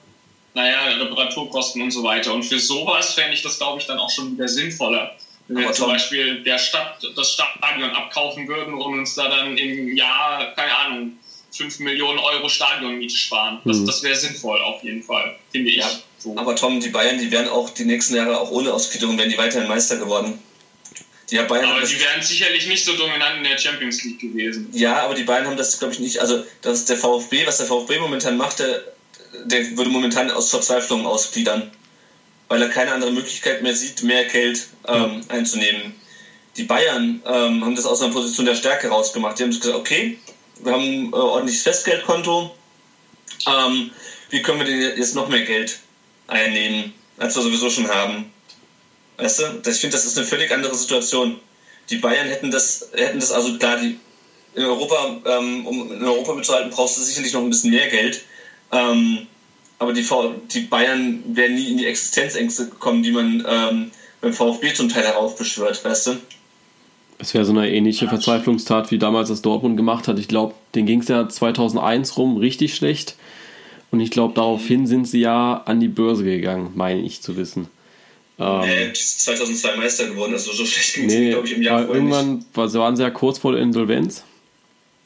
naja, 0.58 0.88
Reparaturkosten 0.98 1.84
und 1.84 1.92
so 1.92 2.04
weiter. 2.04 2.34
Und 2.34 2.44
für 2.44 2.60
sowas 2.60 3.14
fände 3.14 3.34
ich 3.34 3.44
das, 3.44 3.60
glaube 3.60 3.80
ich, 3.80 3.86
dann 3.86 4.00
auch 4.00 4.10
schon 4.10 4.34
wieder 4.34 4.48
sinnvoller. 4.48 5.16
Wenn 5.48 5.64
wir 5.64 5.72
zum 5.72 5.88
Beispiel 5.88 6.44
der 6.44 6.58
Stadt, 6.58 7.02
das 7.16 7.32
Stadion 7.32 7.92
abkaufen 7.92 8.48
würden 8.48 8.74
und 8.74 9.00
uns 9.00 9.16
da 9.16 9.30
dann 9.30 9.56
im 9.56 9.96
Jahr, 9.96 10.54
keine 10.56 10.76
Ahnung, 10.76 11.14
5 11.56 11.80
Millionen 11.80 12.20
Euro 12.20 12.50
Stadionmiete 12.50 13.16
sparen. 13.16 13.62
Das, 13.64 13.78
mhm. 13.78 13.86
das 13.86 14.04
wäre 14.04 14.16
sinnvoll 14.16 14.60
auf 14.62 14.84
jeden 14.84 15.02
Fall, 15.02 15.38
finde 15.52 15.70
ich. 15.70 15.78
Ja, 15.78 15.90
so. 16.18 16.36
Aber 16.36 16.56
Tom, 16.56 16.80
die 16.80 16.90
Bayern, 16.90 17.20
die 17.20 17.32
wären 17.32 17.48
auch 17.48 17.70
die 17.70 17.86
nächsten 17.86 18.16
Jahre 18.16 18.40
auch 18.40 18.52
ohne 18.52 18.74
Ausgliederung, 18.74 19.18
wären 19.18 19.30
die 19.30 19.38
weiterhin 19.38 19.68
Meister 19.70 19.98
geworden. 19.98 20.40
Die 21.30 21.38
Bayern 21.38 21.66
aber 21.66 21.82
die 21.82 22.00
wären 22.00 22.22
sicherlich 22.22 22.68
nicht 22.68 22.84
so 22.84 22.94
dominant 22.94 23.38
in 23.38 23.44
der 23.44 23.58
Champions 23.58 24.04
League 24.04 24.20
gewesen. 24.20 24.70
Ja, 24.74 25.04
aber 25.04 25.14
die 25.14 25.24
Bayern 25.24 25.46
haben 25.46 25.58
das, 25.58 25.78
glaube 25.78 25.94
ich, 25.94 26.00
nicht. 26.00 26.20
Also, 26.20 26.44
das 26.62 26.80
ist 26.80 26.90
der 26.90 26.98
VfB, 26.98 27.46
was 27.46 27.58
der 27.58 27.68
VfB 27.68 28.00
momentan 28.00 28.38
macht, 28.38 28.60
der 28.60 28.84
der 29.46 29.78
würde 29.78 29.90
momentan 29.90 30.32
aus 30.32 30.50
Verzweiflung 30.50 31.06
ausgliedern, 31.06 31.72
weil 32.48 32.62
er 32.62 32.70
keine 32.70 32.92
andere 32.92 33.12
Möglichkeit 33.12 33.62
mehr 33.62 33.76
sieht, 33.76 34.04
mehr 34.04 34.26
Geld 34.26 34.68
ähm, 34.88 35.22
einzunehmen. 35.30 35.96
Die 36.56 36.64
Bayern 36.64 37.22
ähm, 37.26 37.64
haben 37.64 37.76
das 37.76 37.86
aus 37.86 38.02
einer 38.02 38.14
Position 38.14 38.46
der 38.46 38.56
Stärke 38.56 38.88
rausgemacht. 38.88 39.38
Die 39.38 39.44
haben 39.44 39.52
gesagt, 39.52 39.76
okay, 39.76 40.18
wir 40.64 40.72
haben 40.72 40.84
ein 40.84 41.14
äh, 41.14 41.16
ordentliches 41.16 41.64
Festgeldkonto. 41.64 42.56
Ähm, 43.48 43.92
wie 44.30 44.42
können 44.42 44.60
wir 44.60 44.66
denn 44.66 44.98
jetzt 44.98 45.16
noch 45.16 45.30
mehr 45.30 45.46
Geld 45.46 45.80
einnehmen, 46.28 46.94
als 47.18 47.36
wir 47.36 47.44
sowieso 47.44 47.70
schon 47.70 47.88
haben? 47.88 48.32
Weißt 49.18 49.40
du, 49.40 49.44
ich 49.70 49.78
finde, 49.78 49.96
das 49.96 50.06
ist 50.06 50.18
eine 50.18 50.28
völlig 50.28 50.52
andere 50.52 50.76
Situation. 50.76 51.40
Die 51.90 51.98
Bayern 51.98 52.28
hätten 52.28 52.52
das, 52.52 52.90
hätten 52.94 53.20
das 53.20 53.32
also 53.32 53.58
klar, 53.58 53.78
die, 53.78 54.00
in 54.56 54.66
Europa, 54.66 55.22
ähm, 55.26 55.66
um 55.66 55.92
in 55.92 56.04
Europa 56.04 56.34
mitzuhalten, 56.34 56.72
brauchst 56.72 56.98
du 56.98 57.02
sicherlich 57.02 57.34
noch 57.34 57.42
ein 57.42 57.50
bisschen 57.50 57.72
mehr 57.72 57.88
Geld. 57.88 58.24
Ähm, 58.72 59.28
aber 59.80 59.94
die, 59.94 60.04
v 60.04 60.34
die 60.54 60.62
Bayern 60.62 61.24
wären 61.28 61.56
nie 61.56 61.72
in 61.72 61.78
die 61.78 61.86
Existenzängste 61.86 62.70
gekommen, 62.70 63.04
die 63.04 63.12
man 63.12 63.46
ähm, 63.48 63.92
beim 64.22 64.34
VfB 64.34 64.74
zum 64.74 64.90
Teil 64.90 65.04
heraufbeschwört, 65.04 65.84
weißt 65.86 66.08
du? 66.08 66.12
Es 67.20 67.34
wäre 67.34 67.46
so 67.46 67.52
eine 67.52 67.72
ähnliche 67.72 68.08
Verzweiflungstat, 68.08 68.92
wie 68.92 69.00
damals 69.00 69.30
das 69.30 69.42
Dortmund 69.42 69.76
gemacht 69.76 70.08
hat. 70.08 70.20
Ich 70.20 70.28
glaube, 70.28 70.54
den 70.76 70.86
ging 70.86 71.02
es 71.02 71.08
ja 71.08 71.28
2001 71.28 72.18
rum 72.18 72.38
richtig 72.38 72.76
schlecht. 72.76 73.16
Und 73.90 74.02
ich 74.02 74.12
glaube, 74.12 74.34
daraufhin 74.36 74.86
sind 74.86 75.08
sie 75.08 75.22
ja 75.22 75.64
an 75.66 75.80
die 75.80 75.88
Börse 75.88 76.24
gegangen, 76.24 76.72
meine 76.76 77.02
ich 77.02 77.22
zu 77.22 77.38
wissen. 77.38 77.70
Ähm, 78.38 78.62
äh, 78.64 78.94
2002 78.94 79.78
Meister 79.78 80.08
geworden, 80.08 80.34
also 80.34 80.52
so 80.52 80.66
schlecht 80.66 80.94
ging 80.94 81.06
es, 81.06 81.14
nee, 81.14 81.30
glaube 81.32 81.48
ich, 81.48 81.56
im 81.56 81.62
Jahr 81.64 81.88
Irgendwann 81.88 82.36
nicht. 82.36 82.56
waren 82.56 82.96
sie 82.96 83.02
ja 83.02 83.10
kurz 83.10 83.40
vor 83.40 83.54
der 83.54 83.62
Insolvenz. 83.62 84.24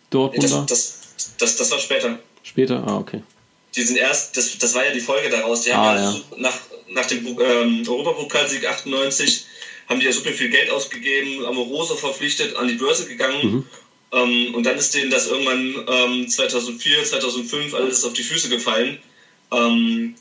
Dortmund. 0.10 0.44
Nee, 0.44 0.50
das, 0.50 0.66
das, 0.68 1.38
das, 1.38 1.56
das 1.58 1.72
war 1.72 1.80
später. 1.80 2.20
Später? 2.44 2.84
Ah, 2.86 2.98
okay 2.98 3.22
die 3.76 3.84
sind 3.84 3.96
erst, 3.98 4.36
das, 4.36 4.58
das 4.58 4.76
war 4.76 4.86
ja 4.86 4.92
die 4.92 5.00
Folge 5.00 5.30
daraus, 5.30 5.62
die 5.62 5.74
haben 5.74 5.98
ah, 5.98 6.02
ja, 6.02 6.12
ja. 6.12 6.22
nach, 6.38 6.58
nach 6.90 7.06
dem 7.06 7.26
ähm, 7.26 7.84
Europapokalsieg 7.88 8.66
98 8.66 9.46
haben 9.88 10.00
die 10.00 10.06
ja 10.06 10.12
super 10.12 10.32
viel 10.32 10.50
Geld 10.50 10.70
ausgegeben, 10.70 11.46
Amoroso 11.46 11.96
verpflichtet, 11.96 12.56
an 12.56 12.68
die 12.68 12.76
Börse 12.76 13.08
gegangen. 13.08 13.40
Mhm. 13.42 13.66
Ähm, 14.14 14.56
und 14.56 14.66
dann 14.66 14.78
ist 14.78 14.94
denen 14.94 15.10
das 15.10 15.28
irgendwann 15.28 15.86
ähm, 15.88 16.28
2004, 16.28 17.06
2005 17.06 17.74
alles 17.74 18.04
auf 18.04 18.14
die 18.14 18.24
Füße 18.24 18.50
gefallen. 18.50 19.00
Ähm, 19.52 20.16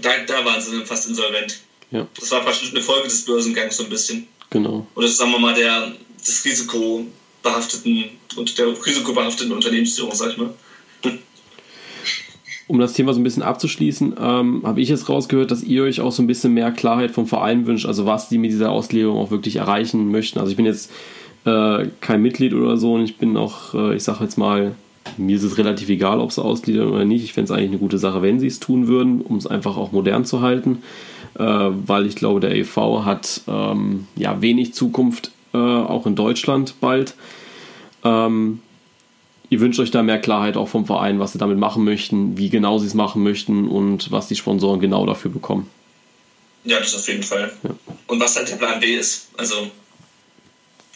da, 0.00 0.18
da 0.26 0.44
waren 0.44 0.60
sie 0.60 0.72
dann 0.76 0.86
fast 0.86 1.08
insolvent. 1.08 1.60
Ja. 1.90 2.06
Das 2.18 2.30
war 2.30 2.42
praktisch 2.42 2.70
eine 2.70 2.82
Folge 2.82 3.08
des 3.08 3.24
Börsengangs 3.24 3.76
so 3.76 3.84
ein 3.84 3.90
bisschen. 3.90 4.28
Genau. 4.50 4.86
Oder 4.94 5.08
sagen 5.08 5.32
wir 5.32 5.38
mal 5.38 5.54
der, 5.54 5.92
des 6.24 6.44
risikobehafteten 6.44 8.10
und 8.36 8.58
der 8.58 8.68
risikobehafteten 8.68 9.52
Unternehmensführung, 9.52 10.14
sag 10.14 10.32
ich 10.32 10.36
mal 10.36 10.54
um 12.70 12.78
das 12.78 12.92
Thema 12.92 13.12
so 13.12 13.18
ein 13.20 13.24
bisschen 13.24 13.42
abzuschließen, 13.42 14.14
ähm, 14.16 14.60
habe 14.62 14.80
ich 14.80 14.88
jetzt 14.88 15.08
rausgehört, 15.08 15.50
dass 15.50 15.64
ihr 15.64 15.82
euch 15.82 16.00
auch 16.00 16.12
so 16.12 16.22
ein 16.22 16.28
bisschen 16.28 16.54
mehr 16.54 16.70
Klarheit 16.70 17.10
vom 17.10 17.26
Verein 17.26 17.66
wünscht, 17.66 17.84
also 17.84 18.06
was 18.06 18.28
die 18.28 18.38
mit 18.38 18.52
dieser 18.52 18.70
Auslegung 18.70 19.16
auch 19.18 19.32
wirklich 19.32 19.56
erreichen 19.56 20.12
möchten. 20.12 20.38
Also 20.38 20.52
ich 20.52 20.56
bin 20.56 20.66
jetzt 20.66 20.92
äh, 21.46 21.88
kein 22.00 22.22
Mitglied 22.22 22.54
oder 22.54 22.76
so 22.76 22.94
und 22.94 23.02
ich 23.02 23.18
bin 23.18 23.36
auch, 23.36 23.74
äh, 23.74 23.96
ich 23.96 24.04
sage 24.04 24.22
jetzt 24.22 24.38
mal, 24.38 24.76
mir 25.16 25.34
ist 25.34 25.42
es 25.42 25.58
relativ 25.58 25.88
egal, 25.88 26.20
ob 26.20 26.30
sie 26.30 26.44
ausgliedern 26.44 26.90
oder 26.90 27.04
nicht. 27.04 27.24
Ich 27.24 27.32
fände 27.32 27.52
es 27.52 27.58
eigentlich 27.58 27.70
eine 27.70 27.80
gute 27.80 27.98
Sache, 27.98 28.22
wenn 28.22 28.38
sie 28.38 28.46
es 28.46 28.60
tun 28.60 28.86
würden, 28.86 29.20
um 29.20 29.36
es 29.36 29.48
einfach 29.48 29.76
auch 29.76 29.90
modern 29.90 30.24
zu 30.24 30.40
halten, 30.40 30.78
äh, 31.40 31.42
weil 31.42 32.06
ich 32.06 32.14
glaube, 32.14 32.38
der 32.38 32.54
EV 32.54 33.04
hat 33.04 33.40
ähm, 33.48 34.06
ja 34.14 34.40
wenig 34.40 34.74
Zukunft, 34.74 35.32
äh, 35.54 35.58
auch 35.58 36.06
in 36.06 36.14
Deutschland 36.14 36.76
bald. 36.80 37.16
Ähm, 38.04 38.60
Ihr 39.50 39.60
wünscht 39.60 39.80
euch 39.80 39.90
da 39.90 40.04
mehr 40.04 40.20
Klarheit 40.20 40.56
auch 40.56 40.68
vom 40.68 40.86
Verein, 40.86 41.18
was 41.18 41.32
sie 41.32 41.38
damit 41.38 41.58
machen 41.58 41.84
möchten, 41.84 42.38
wie 42.38 42.50
genau 42.50 42.78
sie 42.78 42.86
es 42.86 42.94
machen 42.94 43.24
möchten 43.24 43.66
und 43.68 44.12
was 44.12 44.28
die 44.28 44.36
Sponsoren 44.36 44.80
genau 44.80 45.04
dafür 45.06 45.32
bekommen. 45.32 45.68
Ja, 46.64 46.78
das 46.78 46.94
auf 46.94 47.08
jeden 47.08 47.24
Fall. 47.24 47.52
Ja. 47.64 47.70
Und 48.06 48.20
was 48.20 48.36
halt 48.36 48.48
der 48.48 48.56
Plan 48.56 48.78
B 48.78 48.94
ist. 48.94 49.28
Also, 49.36 49.68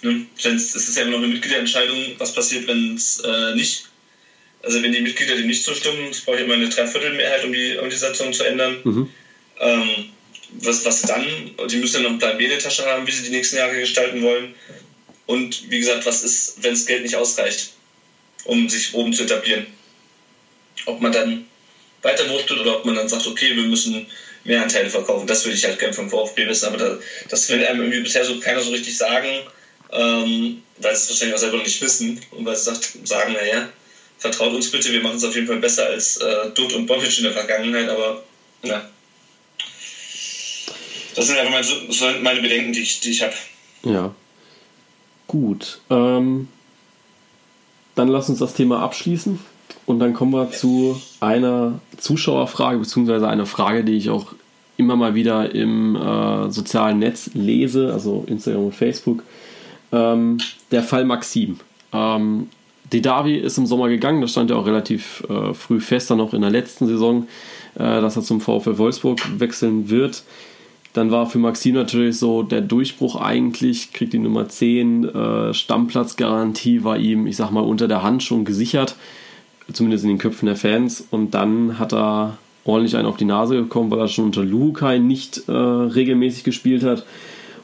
ne, 0.02 0.26
es 0.36 0.74
ist 0.74 0.96
ja 0.96 1.02
immer 1.02 1.12
noch 1.12 1.24
eine 1.24 1.28
Mitgliederentscheidung, 1.28 1.96
was 2.18 2.32
passiert, 2.32 2.68
wenn 2.68 2.94
es 2.94 3.20
äh, 3.20 3.56
nicht. 3.56 3.86
Also, 4.62 4.80
wenn 4.82 4.92
die 4.92 5.00
Mitglieder 5.00 5.34
dem 5.34 5.48
nicht 5.48 5.64
zustimmen, 5.64 6.10
es 6.10 6.20
braucht 6.20 6.38
immer 6.38 6.54
eine 6.54 6.68
Dreiviertelmehrheit, 6.68 7.44
um 7.44 7.52
die, 7.52 7.76
um 7.82 7.90
die 7.90 7.96
Satzung 7.96 8.32
zu 8.32 8.44
ändern. 8.44 8.76
Mhm. 8.84 9.08
Ähm, 9.58 9.88
was, 10.60 10.84
was 10.84 11.02
dann? 11.02 11.26
Die 11.68 11.76
müssen 11.78 11.96
ja 11.96 12.02
noch 12.02 12.10
einen 12.10 12.18
Plan 12.20 12.38
B 12.38 12.44
in 12.44 12.50
der 12.50 12.60
Tasche 12.60 12.86
haben, 12.86 13.04
wie 13.04 13.10
sie 13.10 13.24
die 13.24 13.30
nächsten 13.30 13.56
Jahre 13.56 13.80
gestalten 13.80 14.22
wollen. 14.22 14.54
Und 15.26 15.70
wie 15.70 15.80
gesagt, 15.80 16.06
was 16.06 16.22
ist, 16.22 16.62
wenn 16.62 16.72
das 16.72 16.86
Geld 16.86 17.02
nicht 17.02 17.16
ausreicht? 17.16 17.72
Um 18.44 18.68
sich 18.68 18.94
oben 18.94 19.12
zu 19.12 19.24
etablieren. 19.24 19.66
Ob 20.86 21.00
man 21.00 21.12
dann 21.12 21.46
weiter 22.02 22.28
wuchtet 22.28 22.58
oder 22.58 22.78
ob 22.78 22.84
man 22.84 22.94
dann 22.94 23.08
sagt, 23.08 23.26
okay, 23.26 23.56
wir 23.56 23.64
müssen 23.64 24.06
mehr 24.44 24.62
Anteile 24.62 24.90
verkaufen. 24.90 25.26
Das 25.26 25.44
würde 25.44 25.56
ich 25.56 25.64
halt 25.64 25.78
gerne 25.78 25.94
vom 25.94 26.10
VfB 26.10 26.46
wissen, 26.46 26.66
aber 26.66 26.76
da, 26.76 26.98
das 27.28 27.48
will 27.48 27.64
einem 27.64 27.80
irgendwie 27.80 28.00
bisher 28.00 28.24
so 28.24 28.38
keiner 28.38 28.60
so 28.60 28.70
richtig 28.70 28.96
sagen, 28.96 29.40
ähm, 29.90 30.62
weil 30.78 30.94
sie 30.94 31.02
es 31.02 31.08
wahrscheinlich 31.10 31.34
auch 31.34 31.40
selber 31.40 31.58
nicht 31.58 31.80
wissen 31.80 32.20
und 32.32 32.44
weil 32.44 32.56
sie 32.56 32.64
sagt, 32.64 32.92
sagen, 33.04 33.32
naja, 33.32 33.68
vertraut 34.18 34.52
uns 34.52 34.70
bitte, 34.70 34.92
wir 34.92 35.00
machen 35.00 35.16
es 35.16 35.24
auf 35.24 35.34
jeden 35.34 35.46
Fall 35.46 35.58
besser 35.58 35.86
als 35.86 36.18
äh, 36.18 36.50
Dutt 36.54 36.74
und 36.74 36.86
Bobic 36.86 37.16
in 37.16 37.24
der 37.24 37.32
Vergangenheit, 37.32 37.88
aber 37.88 38.22
ja. 38.62 38.88
Das 41.14 41.26
sind 41.26 41.38
einfach 41.38 41.52
meine, 41.52 41.64
so 41.64 42.10
meine 42.22 42.40
Bedenken, 42.40 42.72
die 42.72 42.80
ich, 42.80 43.00
die 43.00 43.10
ich 43.10 43.22
habe. 43.22 43.34
Ja. 43.84 44.14
Gut. 45.26 45.80
Ähm, 45.90 46.48
dann 47.94 48.08
lass 48.08 48.28
uns 48.28 48.38
das 48.38 48.54
Thema 48.54 48.80
abschließen. 48.80 49.38
Und 49.86 49.98
dann 49.98 50.14
kommen 50.14 50.32
wir 50.32 50.50
zu 50.50 51.00
einer 51.20 51.80
Zuschauerfrage, 51.98 52.78
beziehungsweise 52.78 53.28
einer 53.28 53.46
Frage, 53.46 53.84
die 53.84 53.96
ich 53.96 54.10
auch 54.10 54.34
immer 54.76 54.96
mal 54.96 55.14
wieder 55.14 55.54
im 55.54 55.94
äh, 55.94 56.50
sozialen 56.50 56.98
Netz 56.98 57.30
lese, 57.34 57.92
also 57.92 58.24
Instagram 58.26 58.66
und 58.66 58.74
Facebook. 58.74 59.22
Ähm, 59.92 60.38
der 60.70 60.82
Fall 60.82 61.04
Maxim. 61.04 61.58
Ähm, 61.92 62.48
Didavi 62.92 63.36
ist 63.36 63.58
im 63.58 63.66
Sommer 63.66 63.88
gegangen, 63.88 64.20
das 64.20 64.32
stand 64.32 64.50
ja 64.50 64.56
auch 64.56 64.66
relativ 64.66 65.22
äh, 65.28 65.54
früh 65.54 65.80
fest, 65.80 66.10
dann 66.10 66.20
auch 66.20 66.34
in 66.34 66.42
der 66.42 66.50
letzten 66.50 66.86
Saison, 66.86 67.28
äh, 67.74 68.00
dass 68.00 68.16
er 68.16 68.22
zum 68.22 68.40
VfL 68.40 68.78
Wolfsburg 68.78 69.18
wechseln 69.38 69.90
wird. 69.90 70.22
Dann 70.94 71.10
war 71.10 71.26
für 71.26 71.38
Maxim 71.38 71.74
natürlich 71.74 72.18
so 72.18 72.42
der 72.42 72.62
Durchbruch 72.62 73.16
eigentlich, 73.16 73.92
kriegt 73.92 74.12
die 74.12 74.18
Nummer 74.18 74.48
10, 74.48 75.04
äh, 75.04 75.52
Stammplatzgarantie 75.52 76.84
war 76.84 76.96
ihm, 76.96 77.26
ich 77.26 77.36
sag 77.36 77.50
mal, 77.50 77.60
unter 77.60 77.88
der 77.88 78.02
Hand 78.02 78.22
schon 78.22 78.44
gesichert 78.44 78.96
zumindest 79.72 80.04
in 80.04 80.10
den 80.10 80.18
Köpfen 80.18 80.46
der 80.46 80.56
Fans. 80.56 81.06
Und 81.10 81.34
dann 81.34 81.78
hat 81.78 81.92
er 81.92 82.36
ordentlich 82.64 82.96
einen 82.96 83.06
auf 83.06 83.16
die 83.16 83.24
Nase 83.24 83.62
bekommen, 83.62 83.90
weil 83.90 84.00
er 84.00 84.08
schon 84.08 84.26
unter 84.26 84.44
Lukai 84.44 84.98
nicht 84.98 85.48
äh, 85.48 85.52
regelmäßig 85.52 86.44
gespielt 86.44 86.82
hat. 86.82 87.04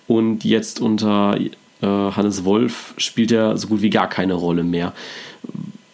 Und 0.06 0.44
jetzt 0.44 0.80
unter 0.80 1.38
äh, 1.38 1.50
Hannes 1.82 2.44
Wolf 2.44 2.94
spielt 2.96 3.32
er 3.32 3.56
so 3.56 3.68
gut 3.68 3.82
wie 3.82 3.90
gar 3.90 4.08
keine 4.08 4.34
Rolle 4.34 4.64
mehr. 4.64 4.92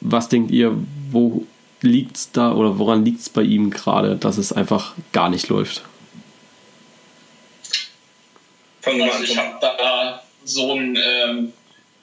Was 0.01 0.29
denkt 0.29 0.51
ihr, 0.51 0.73
wo 1.11 1.45
liegt 1.83 2.17
es 2.17 2.33
da 2.33 2.55
oder 2.55 2.79
woran 2.79 3.05
liegt 3.05 3.21
es 3.21 3.29
bei 3.29 3.43
ihm 3.43 3.71
gerade, 3.71 4.17
dass 4.17 4.39
es 4.39 4.53
einfach 4.53 4.95
gar 5.13 5.29
nicht 5.29 5.49
läuft? 5.49 5.85
Also 8.87 9.25
ich 9.25 9.37
habe 9.37 9.57
da 9.61 10.23
so 10.45 10.73
ein 10.75 10.97
ähm, 10.97 11.53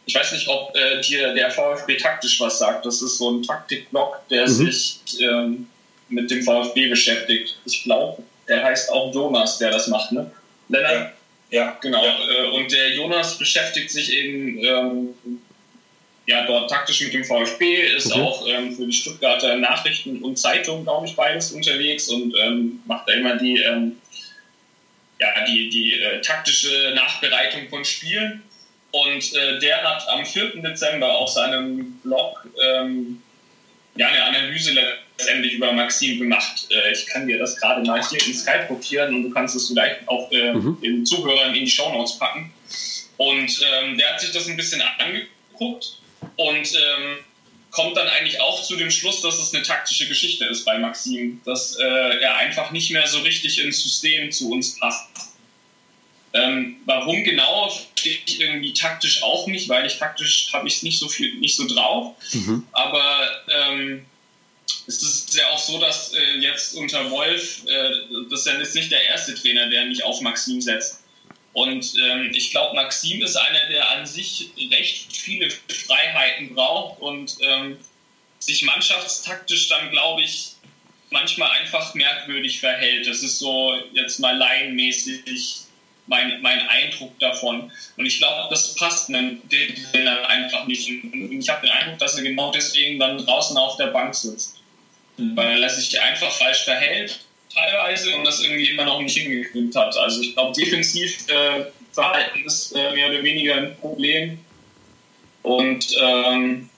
ich 0.06 0.16
weiß 0.16 0.34
nicht, 0.34 0.48
ob 0.48 0.76
äh, 0.76 1.02
dir 1.02 1.34
der 1.34 1.50
VfB 1.50 1.98
taktisch 1.98 2.40
was 2.40 2.60
sagt. 2.60 2.86
Das 2.86 3.02
ist 3.02 3.18
so 3.18 3.32
ein 3.32 3.44
Taktikblock, 3.44 4.28
der 4.30 4.44
mhm. 4.44 4.52
sich 4.52 5.00
ähm, 5.22 5.68
mit 6.10 6.30
dem 6.30 6.44
VfB 6.44 6.88
beschäftigt. 6.88 7.58
Ich 7.66 7.84
glaube, 7.84 8.22
der 8.48 8.64
heißt 8.64 8.92
auch 8.92 9.14
Jonas, 9.14 9.58
der 9.60 9.72
das 9.72 9.88
macht, 9.88 10.12
ne? 10.12 10.30
Lennart? 10.68 11.14
Ja, 11.50 11.60
ja. 11.60 11.78
genau. 11.82 12.04
Ja. 12.04 12.18
Äh, 12.30 12.50
und 12.50 12.72
der 12.72 12.94
Jonas 12.96 13.38
beschäftigt 13.38 13.92
sich 13.92 14.12
eben 14.12 14.58
ähm, 14.64 15.10
ja, 16.26 16.46
dort 16.46 16.70
taktisch 16.70 17.02
mit 17.02 17.14
dem 17.14 17.24
VfB, 17.24 17.82
ist 17.96 18.12
okay. 18.12 18.22
auch 18.22 18.48
ähm, 18.48 18.76
für 18.76 18.86
die 18.86 18.94
Stuttgarter 18.94 19.56
Nachrichten 19.58 20.22
und 20.22 20.38
Zeitungen, 20.38 20.84
glaube 20.84 21.06
ich, 21.06 21.16
beides 21.16 21.52
unterwegs 21.52 22.08
und 22.10 22.34
ähm, 22.38 22.82
macht 22.86 23.08
da 23.08 23.14
immer 23.14 23.36
die, 23.36 23.58
ähm, 23.58 23.98
ja, 25.24 25.46
die, 25.46 25.70
die 25.70 26.00
äh, 26.00 26.22
taktische 26.22 26.94
Nachbereitung 26.96 27.70
von 27.70 27.86
Spielen. 27.86 28.44
Und 28.92 29.34
äh, 29.36 29.60
der 29.60 29.82
hat 29.84 30.08
am 30.10 30.26
4. 30.26 30.62
Dezember 30.62 31.18
auf 31.18 31.30
seinem 31.30 32.00
Blog 32.04 32.48
ähm, 32.64 33.22
ja, 33.96 34.08
eine 34.08 34.24
Analyse 34.24 34.74
letztendlich 34.74 35.54
über 35.54 35.72
Maxim 35.72 36.20
gemacht. 36.20 36.68
Äh, 36.70 36.92
ich 36.92 37.08
kann 37.08 37.28
dir 37.28 37.40
das 37.40 37.60
gerade 37.60 37.84
mal 37.86 38.02
hier 38.08 38.20
in 38.26 38.34
Skype 38.34 38.68
kopieren 38.68 39.16
und 39.16 39.24
du 39.24 39.30
kannst 39.32 39.56
es 39.56 39.68
vielleicht 39.68 40.08
auch 40.08 40.32
äh, 40.32 40.54
mhm. 40.54 40.80
den 40.82 41.06
Zuhörern 41.06 41.56
in 41.56 41.66
die 41.66 41.72
Shownotes 41.72 42.20
packen. 42.20 42.54
Und 43.18 43.66
ähm, 43.74 43.98
der 43.98 44.14
hat 44.14 44.22
sich 44.22 44.32
das 44.32 44.48
ein 44.48 44.58
bisschen 44.58 44.82
angeguckt 45.00 46.00
und 46.36 46.74
ähm, 46.74 47.18
kommt 47.74 47.98
dann 47.98 48.08
eigentlich 48.08 48.40
auch 48.40 48.64
zu 48.64 48.76
dem 48.76 48.92
Schluss, 48.92 49.22
dass 49.22 49.40
es 49.40 49.54
eine 49.54 49.64
taktische 49.64 50.08
Geschichte 50.08 50.46
ist 50.46 50.64
bei 50.64 50.78
Maxim, 50.78 51.42
dass 51.44 51.76
äh, 51.76 51.84
er 52.22 52.36
einfach 52.38 52.72
nicht 52.72 52.92
mehr 52.92 53.08
so 53.08 53.20
richtig 53.20 53.60
ins 53.60 53.82
System 53.82 54.32
zu 54.32 54.52
uns 54.52 54.80
passt. 54.80 55.08
Ähm, 56.34 56.78
warum 56.86 57.24
genau, 57.24 57.72
stehe 57.98 58.18
ich 58.26 58.40
irgendwie 58.40 58.74
taktisch 58.74 59.24
auch 59.24 59.48
nicht, 59.48 59.70
weil 59.70 59.86
ich 59.86 59.98
taktisch 59.98 60.50
habe 60.54 60.68
ich 60.68 60.78
es 60.78 60.84
nicht 60.84 61.00
so 61.00 61.10
viel, 61.10 61.36
nicht 61.36 61.56
so 61.56 61.68
drauf. 61.68 62.16
Mhm. 62.32 62.66
Aber 62.72 63.30
ähm, 63.50 64.06
es 64.88 65.02
ist 65.02 65.36
ja 65.36 65.50
auch 65.50 65.60
so, 65.60 65.80
dass 65.80 66.14
äh, 66.14 66.38
jetzt 66.40 66.76
unter 66.76 67.10
Wolf, 67.10 67.64
äh, 67.68 67.92
das 68.30 68.46
ist 68.46 68.76
nicht 68.76 68.92
der 68.92 69.04
erste 69.06 69.34
Trainer, 69.34 69.68
der 69.70 69.86
nicht 69.86 70.04
auf 70.04 70.22
Maxim 70.22 70.62
setzt. 70.62 71.03
Und 71.54 71.94
ähm, 72.04 72.32
ich 72.34 72.52
glaube, 72.52 72.76
Maxim 72.76 73.22
ist 73.22 73.36
einer, 73.36 73.68
der 73.70 73.92
an 73.92 74.06
sich 74.06 74.50
recht 74.72 75.16
viele 75.16 75.50
Freiheiten 75.50 76.56
braucht 76.56 77.00
und 77.00 77.38
ähm, 77.42 77.78
sich 78.40 78.64
mannschaftstaktisch 78.64 79.70
dann, 79.70 79.92
glaube 79.92 80.24
ich, 80.24 80.54
manchmal 81.12 81.52
einfach 81.52 81.94
merkwürdig 81.94 82.60
verhält. 82.60 83.08
Das 83.08 83.22
ist 83.22 83.38
so 83.38 83.74
jetzt 83.94 84.20
mal 84.20 84.36
laienmäßig 84.36 85.64
mein, 86.08 86.42
mein 86.42 86.68
Eindruck 86.68 87.18
davon. 87.20 87.72
Und 87.98 88.06
ich 88.06 88.18
glaube, 88.18 88.48
das 88.50 88.76
passt 88.76 89.10
den 89.10 89.42
Trainern 89.92 90.26
einfach 90.26 90.66
nicht. 90.66 90.90
Und 90.90 91.40
ich 91.40 91.50
habe 91.50 91.66
den 91.66 91.76
Eindruck, 91.76 92.00
dass 92.00 92.16
er 92.16 92.24
genau 92.24 92.52
deswegen 92.52 93.00
dann 93.00 93.24
draußen 93.24 93.56
auf 93.58 93.78
der 93.78 93.88
Bank 93.88 94.14
sitzt. 94.16 94.60
Mhm. 95.18 95.38
Weil 95.38 95.62
er 95.62 95.70
sich 95.70 96.00
einfach 96.02 96.32
falsch 96.32 96.64
verhält, 96.64 97.20
teilweise, 97.54 98.16
und 98.16 98.26
das 98.26 98.44
irgendwie 98.44 98.70
immer 98.70 98.86
noch 98.86 99.00
nicht 99.02 99.18
hingekriegt 99.18 99.76
hat. 99.76 99.96
Also 99.98 100.22
ich 100.22 100.34
glaube, 100.34 100.54
defensiv 100.54 101.30
äh, 101.30 101.66
Verhalten 101.92 102.44
ist 102.46 102.76
äh, 102.76 102.94
mehr 102.94 103.10
oder 103.10 103.24
weniger 103.24 103.56
ein 103.56 103.78
Problem. 103.78 104.40
Und 105.44 105.86
ähm, 106.02 106.70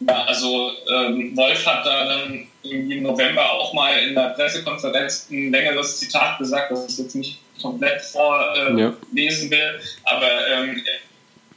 ja, 0.00 0.24
also 0.24 0.72
ähm, 0.90 1.36
Wolf 1.36 1.66
hat 1.66 1.86
da 1.86 2.04
dann 2.04 2.46
im 2.62 3.02
November 3.02 3.50
auch 3.52 3.72
mal 3.72 3.98
in 3.98 4.14
der 4.14 4.30
Pressekonferenz 4.30 5.28
ein 5.30 5.50
längeres 5.50 6.00
Zitat 6.00 6.38
gesagt, 6.38 6.70
das 6.70 6.86
ist 6.86 6.98
jetzt 6.98 7.14
nicht 7.14 7.38
komplett 7.60 8.02
vorlesen 8.02 9.52
äh, 9.52 9.56
ja. 9.56 9.72
will. 9.72 9.80
Aber 10.04 10.48
ähm, 10.48 10.84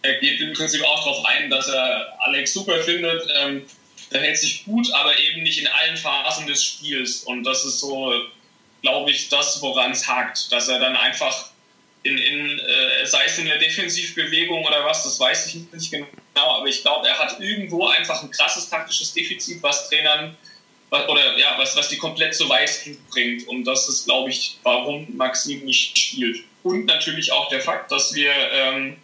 er 0.01 0.19
geht 0.19 0.39
im 0.39 0.53
Prinzip 0.53 0.83
auch 0.83 1.03
darauf 1.03 1.25
ein, 1.25 1.49
dass 1.49 1.67
er 1.67 2.07
Alex 2.19 2.53
super 2.53 2.77
findet. 2.83 3.27
Ähm, 3.41 3.63
der 4.11 4.21
hält 4.21 4.37
sich 4.37 4.65
gut, 4.65 4.91
aber 4.93 5.17
eben 5.19 5.43
nicht 5.43 5.59
in 5.59 5.67
allen 5.67 5.97
Phasen 5.97 6.47
des 6.47 6.63
Spiels. 6.63 7.23
Und 7.23 7.43
das 7.43 7.65
ist 7.65 7.79
so, 7.79 8.11
glaube 8.81 9.11
ich, 9.11 9.29
das, 9.29 9.61
woran 9.61 9.91
es 9.91 10.07
hakt. 10.07 10.51
Dass 10.51 10.67
er 10.67 10.79
dann 10.79 10.95
einfach 10.95 11.49
in, 12.03 12.17
in 12.17 12.59
äh, 12.59 13.05
sei 13.05 13.25
es 13.25 13.37
in 13.37 13.45
der 13.45 13.57
Defensivbewegung 13.57 14.65
oder 14.65 14.85
was, 14.85 15.03
das 15.03 15.19
weiß 15.19 15.47
ich 15.47 15.71
nicht 15.71 15.91
genau, 15.91 16.07
aber 16.35 16.67
ich 16.67 16.81
glaube, 16.81 17.07
er 17.07 17.17
hat 17.17 17.39
irgendwo 17.39 17.87
einfach 17.87 18.23
ein 18.23 18.31
krasses 18.31 18.69
taktisches 18.69 19.13
Defizit, 19.13 19.61
was 19.61 19.89
Trainern 19.89 20.37
oder 20.91 21.37
ja, 21.37 21.55
was, 21.57 21.75
was 21.75 21.89
die 21.89 21.97
komplett 21.97 22.33
zu 22.33 22.49
Weißglut 22.49 23.09
bringt. 23.09 23.47
Und 23.47 23.65
das 23.65 23.87
ist, 23.87 24.05
glaube 24.05 24.29
ich, 24.29 24.57
warum 24.63 25.05
Maxim 25.15 25.65
nicht 25.65 25.97
spielt. 25.97 26.43
Und 26.63 26.85
natürlich 26.85 27.31
auch 27.31 27.49
der 27.49 27.61
Fakt, 27.61 27.91
dass 27.91 28.13
wir 28.15 28.31
ähm, 28.53 28.97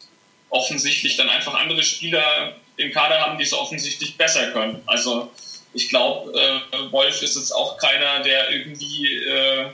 offensichtlich 0.50 1.16
dann 1.16 1.30
einfach 1.30 1.54
andere 1.54 1.84
Spieler 1.84 2.56
im 2.78 2.92
Kader 2.92 3.20
haben, 3.20 3.38
die 3.38 3.44
es 3.44 3.54
offensichtlich 3.54 4.18
besser 4.18 4.52
können. 4.52 4.82
Also 4.86 5.32
ich 5.74 5.90
glaube, 5.90 6.32
äh, 6.40 6.92
Wolf 6.92 7.22
ist 7.22 7.36
jetzt 7.36 7.52
auch 7.52 7.78
keiner, 7.78 8.22
der 8.22 8.50
irgendwie 8.52 9.24
äh, 9.24 9.68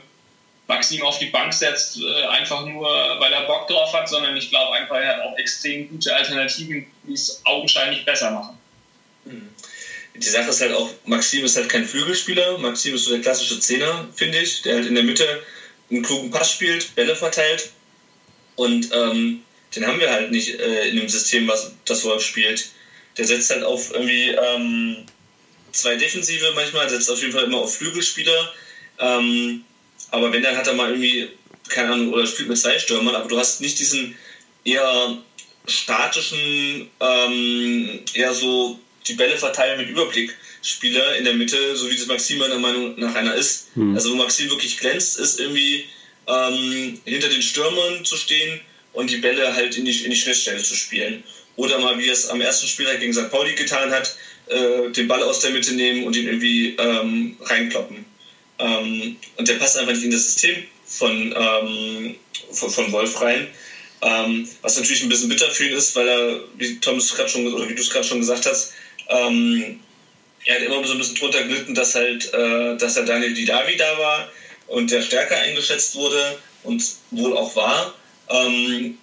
Maxim 0.68 1.02
auf 1.02 1.18
die 1.18 1.26
Bank 1.26 1.52
setzt, 1.52 2.00
äh, 2.00 2.26
einfach 2.26 2.64
nur, 2.64 2.88
weil 3.20 3.32
er 3.32 3.42
Bock 3.42 3.68
drauf 3.68 3.92
hat, 3.92 4.08
sondern 4.08 4.36
ich 4.36 4.50
glaube 4.50 4.74
einfach, 4.76 4.96
er 4.96 5.16
hat 5.16 5.22
auch 5.22 5.36
extrem 5.38 5.88
gute 5.88 6.14
Alternativen, 6.14 6.86
die 7.04 7.12
es 7.12 7.40
augenscheinlich 7.44 8.04
besser 8.04 8.30
machen. 8.30 8.58
Mhm 9.24 9.52
die 10.14 10.28
Sache 10.28 10.50
ist 10.50 10.60
halt 10.60 10.74
auch, 10.74 10.90
Maxim 11.06 11.44
ist 11.44 11.56
halt 11.56 11.68
kein 11.68 11.86
Flügelspieler. 11.86 12.58
Maxim 12.58 12.94
ist 12.94 13.04
so 13.04 13.12
der 13.12 13.20
klassische 13.20 13.58
Zehner, 13.60 14.08
finde 14.14 14.38
ich, 14.38 14.62
der 14.62 14.76
halt 14.76 14.86
in 14.86 14.94
der 14.94 15.04
Mitte 15.04 15.42
einen 15.90 16.02
klugen 16.02 16.30
Pass 16.30 16.52
spielt, 16.52 16.94
Bälle 16.94 17.16
verteilt. 17.16 17.70
Und 18.56 18.90
ähm, 18.92 19.42
den 19.74 19.86
haben 19.86 20.00
wir 20.00 20.10
halt 20.10 20.30
nicht 20.30 20.60
äh, 20.60 20.88
in 20.88 20.96
dem 20.96 21.08
System, 21.08 21.48
was 21.48 21.72
das 21.86 22.04
Wolf 22.04 22.22
spielt. 22.22 22.68
Der 23.16 23.26
setzt 23.26 23.50
halt 23.50 23.62
auf 23.62 23.92
irgendwie 23.92 24.30
ähm, 24.30 24.96
zwei 25.72 25.96
Defensive 25.96 26.52
manchmal, 26.54 26.88
setzt 26.88 27.10
auf 27.10 27.20
jeden 27.20 27.32
Fall 27.32 27.44
immer 27.44 27.58
auf 27.58 27.76
Flügelspieler. 27.76 28.52
Ähm, 28.98 29.64
aber 30.10 30.32
wenn, 30.32 30.42
dann 30.42 30.56
hat 30.56 30.66
er 30.66 30.74
mal 30.74 30.90
irgendwie, 30.90 31.28
keine 31.68 31.92
Ahnung, 31.92 32.12
oder 32.12 32.26
spielt 32.26 32.48
mit 32.48 32.58
zwei 32.58 32.78
Stürmern, 32.78 33.14
aber 33.14 33.28
du 33.28 33.38
hast 33.38 33.60
nicht 33.60 33.78
diesen 33.78 34.16
eher 34.64 35.18
statischen, 35.66 36.90
ähm, 37.00 38.00
eher 38.14 38.34
so 38.34 38.78
die 39.06 39.14
Bälle 39.14 39.36
verteilen 39.36 39.78
mit 39.78 39.88
Überblick 39.88 40.36
Spieler 40.62 41.16
in 41.16 41.24
der 41.24 41.34
Mitte, 41.34 41.76
so 41.76 41.90
wie 41.90 41.96
das 41.96 42.06
Maxim 42.06 42.38
meiner 42.38 42.58
Meinung 42.58 42.98
nach 42.98 43.14
einer 43.14 43.34
ist. 43.34 43.68
Hm. 43.74 43.94
Also 43.94 44.12
wo 44.12 44.16
Maxim 44.16 44.48
wirklich 44.48 44.78
glänzt, 44.78 45.18
ist 45.18 45.40
irgendwie 45.40 45.86
ähm, 46.28 47.00
hinter 47.04 47.28
den 47.28 47.42
Stürmern 47.42 48.04
zu 48.04 48.16
stehen 48.16 48.60
und 48.92 49.10
die 49.10 49.16
Bälle 49.16 49.54
halt 49.54 49.76
in 49.76 49.84
die, 49.84 50.04
in 50.04 50.10
die 50.10 50.16
Schnittstelle 50.16 50.62
zu 50.62 50.76
spielen. 50.76 51.24
Oder 51.56 51.78
mal, 51.78 51.98
wie 51.98 52.08
es 52.08 52.28
am 52.28 52.40
ersten 52.40 52.66
Spieltag 52.66 53.00
gegen 53.00 53.12
St. 53.12 53.30
Pauli 53.30 53.54
getan 53.54 53.90
hat, 53.90 54.16
äh, 54.46 54.90
den 54.90 55.08
Ball 55.08 55.22
aus 55.22 55.40
der 55.40 55.50
Mitte 55.50 55.72
nehmen 55.72 56.04
und 56.04 56.16
ihn 56.16 56.26
irgendwie 56.26 56.74
ähm, 56.78 57.36
reinkloppen. 57.40 58.04
Ähm, 58.58 59.16
und 59.36 59.48
der 59.48 59.54
passt 59.54 59.76
einfach 59.76 59.92
nicht 59.92 60.04
in 60.04 60.10
das 60.10 60.24
System 60.24 60.64
von, 60.86 61.34
ähm, 61.36 62.16
von, 62.50 62.70
von, 62.70 62.92
Wolf 62.92 63.20
rein. 63.20 63.48
Ähm, 64.02 64.48
was 64.62 64.76
natürlich 64.76 65.02
ein 65.02 65.08
bisschen 65.08 65.28
bitter 65.28 65.50
für 65.50 65.66
ihn 65.66 65.76
ist, 65.76 65.94
weil 65.94 66.08
er, 66.08 66.40
wie 66.56 66.78
Thomas 66.80 67.14
gerade 67.14 67.28
schon 67.28 67.46
oder 67.52 67.68
wie 67.68 67.74
du 67.74 67.82
es 67.82 67.90
gerade 67.90 68.06
schon 68.06 68.18
gesagt 68.18 68.46
hast, 68.46 68.72
ähm, 69.08 69.80
er 70.44 70.56
hat 70.56 70.62
immer 70.62 70.84
so 70.84 70.92
ein 70.92 70.98
bisschen 70.98 71.16
drunter 71.16 71.42
gelitten, 71.44 71.74
dass 71.74 71.94
halt, 71.94 72.32
äh, 72.32 72.76
dass 72.76 72.96
er 72.96 73.04
Daniel 73.04 73.32
Didavi 73.32 73.76
da 73.76 73.98
war 73.98 74.28
und 74.66 74.90
der 74.90 75.02
stärker 75.02 75.38
eingeschätzt 75.38 75.94
wurde 75.94 76.38
und 76.64 76.84
wohl 77.10 77.36
auch 77.36 77.54
war. 77.54 77.94
Ähm, 78.28 78.98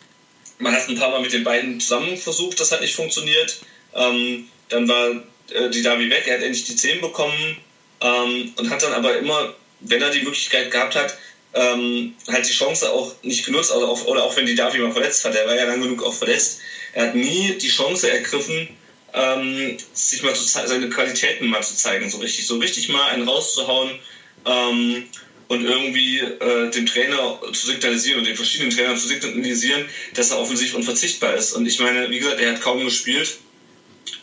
man 0.59 0.73
hat 0.73 0.87
ein 0.87 0.95
paar 0.95 1.09
Mal 1.09 1.21
mit 1.21 1.33
den 1.33 1.43
beiden 1.43 1.79
zusammen 1.79 2.15
versucht, 2.17 2.59
das 2.59 2.71
hat 2.71 2.81
nicht 2.81 2.95
funktioniert. 2.95 3.59
Ähm, 3.95 4.45
dann 4.69 4.87
war 4.87 5.23
äh, 5.51 5.69
Didavi 5.69 6.09
weg, 6.09 6.23
er 6.27 6.35
hat 6.35 6.43
endlich 6.43 6.65
die 6.65 6.75
10 6.75 7.01
bekommen 7.01 7.57
ähm, 8.01 8.51
und 8.55 8.69
hat 8.69 8.83
dann 8.83 8.93
aber 8.93 9.17
immer, 9.17 9.53
wenn 9.79 10.01
er 10.01 10.11
die 10.11 10.21
Möglichkeit 10.21 10.69
gehabt 10.69 10.95
hat, 10.95 11.17
ähm, 11.53 12.13
halt 12.27 12.47
die 12.47 12.53
Chance 12.53 12.91
auch 12.91 13.13
nicht 13.23 13.43
genutzt, 13.43 13.71
also 13.71 13.87
auch, 13.87 14.05
oder 14.05 14.23
auch 14.23 14.35
wenn 14.35 14.45
die 14.45 14.53
Davi 14.53 14.77
mal 14.77 14.91
verletzt 14.91 15.25
hat, 15.25 15.33
er 15.33 15.47
war 15.47 15.55
ja 15.55 15.65
lang 15.65 15.81
genug 15.81 16.03
auch 16.03 16.13
verletzt, 16.13 16.59
er 16.93 17.07
hat 17.07 17.15
nie 17.15 17.57
die 17.57 17.69
Chance 17.69 18.09
ergriffen, 18.09 18.67
ähm, 19.13 19.77
sich 19.93 20.21
mal 20.21 20.35
seine 20.35 20.89
Qualitäten 20.89 21.47
mal 21.47 21.63
zu 21.63 21.75
zeigen, 21.75 22.07
so 22.09 22.17
richtig, 22.17 22.45
so 22.45 22.57
richtig 22.57 22.89
mal 22.89 23.07
einen 23.07 23.27
rauszuhauen 23.27 23.97
ähm, 24.45 25.03
und 25.49 25.65
irgendwie 25.65 26.19
äh, 26.19 26.69
dem 26.69 26.85
Trainer 26.85 27.39
zu 27.51 27.67
signalisieren 27.67 28.19
und 28.19 28.27
den 28.27 28.35
verschiedenen 28.35 28.69
Trainern 28.69 28.95
zu 28.95 29.07
signalisieren, 29.07 29.83
dass 30.13 30.29
er 30.29 30.39
offensichtlich 30.39 30.77
unverzichtbar 30.77 31.33
ist. 31.33 31.53
Und 31.53 31.65
ich 31.65 31.79
meine, 31.79 32.09
wie 32.11 32.19
gesagt, 32.19 32.39
er 32.39 32.53
hat 32.53 32.61
kaum 32.61 32.83
gespielt. 32.85 33.39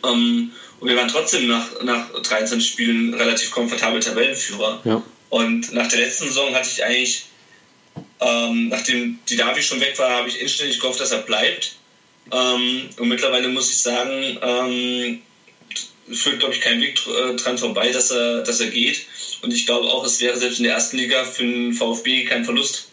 Ähm, 0.05 0.51
und 0.79 0.87
wir 0.87 0.95
waren 0.95 1.09
trotzdem 1.09 1.47
nach, 1.47 1.81
nach 1.83 2.13
13 2.13 2.61
Spielen 2.61 3.13
relativ 3.13 3.51
komfortabel 3.51 3.99
Tabellenführer. 3.99 4.81
Ja. 4.85 5.03
Und 5.29 5.73
nach 5.73 5.89
der 5.89 5.99
letzten 5.99 6.27
Saison 6.27 6.55
hatte 6.55 6.69
ich 6.69 6.83
eigentlich, 6.85 7.25
ähm, 8.21 8.69
nachdem 8.69 9.19
die 9.27 9.35
Davi 9.35 9.61
schon 9.61 9.81
weg 9.81 9.99
war, 9.99 10.09
habe 10.09 10.29
ich 10.29 10.39
inständig 10.39 10.79
gehofft, 10.79 11.01
dass 11.01 11.11
er 11.11 11.19
bleibt. 11.19 11.75
Ähm, 12.31 12.89
und 12.97 13.07
mittlerweile 13.09 13.49
muss 13.49 13.69
ich 13.69 13.79
sagen, 13.79 14.39
ähm, 14.41 15.21
führt, 16.13 16.39
glaube 16.39 16.53
ich, 16.53 16.61
kein 16.61 16.79
Weg 16.79 17.01
äh, 17.05 17.35
dran 17.35 17.57
vorbei, 17.57 17.91
dass 17.91 18.11
er, 18.11 18.43
dass 18.43 18.61
er 18.61 18.67
geht. 18.67 19.05
Und 19.41 19.53
ich 19.53 19.65
glaube 19.65 19.87
auch, 19.87 20.03
es 20.03 20.19
wäre 20.19 20.37
selbst 20.37 20.57
in 20.57 20.63
der 20.63 20.73
ersten 20.73 20.97
Liga 20.97 21.23
für 21.23 21.43
den 21.43 21.73
VfB 21.73 22.25
kein 22.25 22.45
Verlust, 22.45 22.89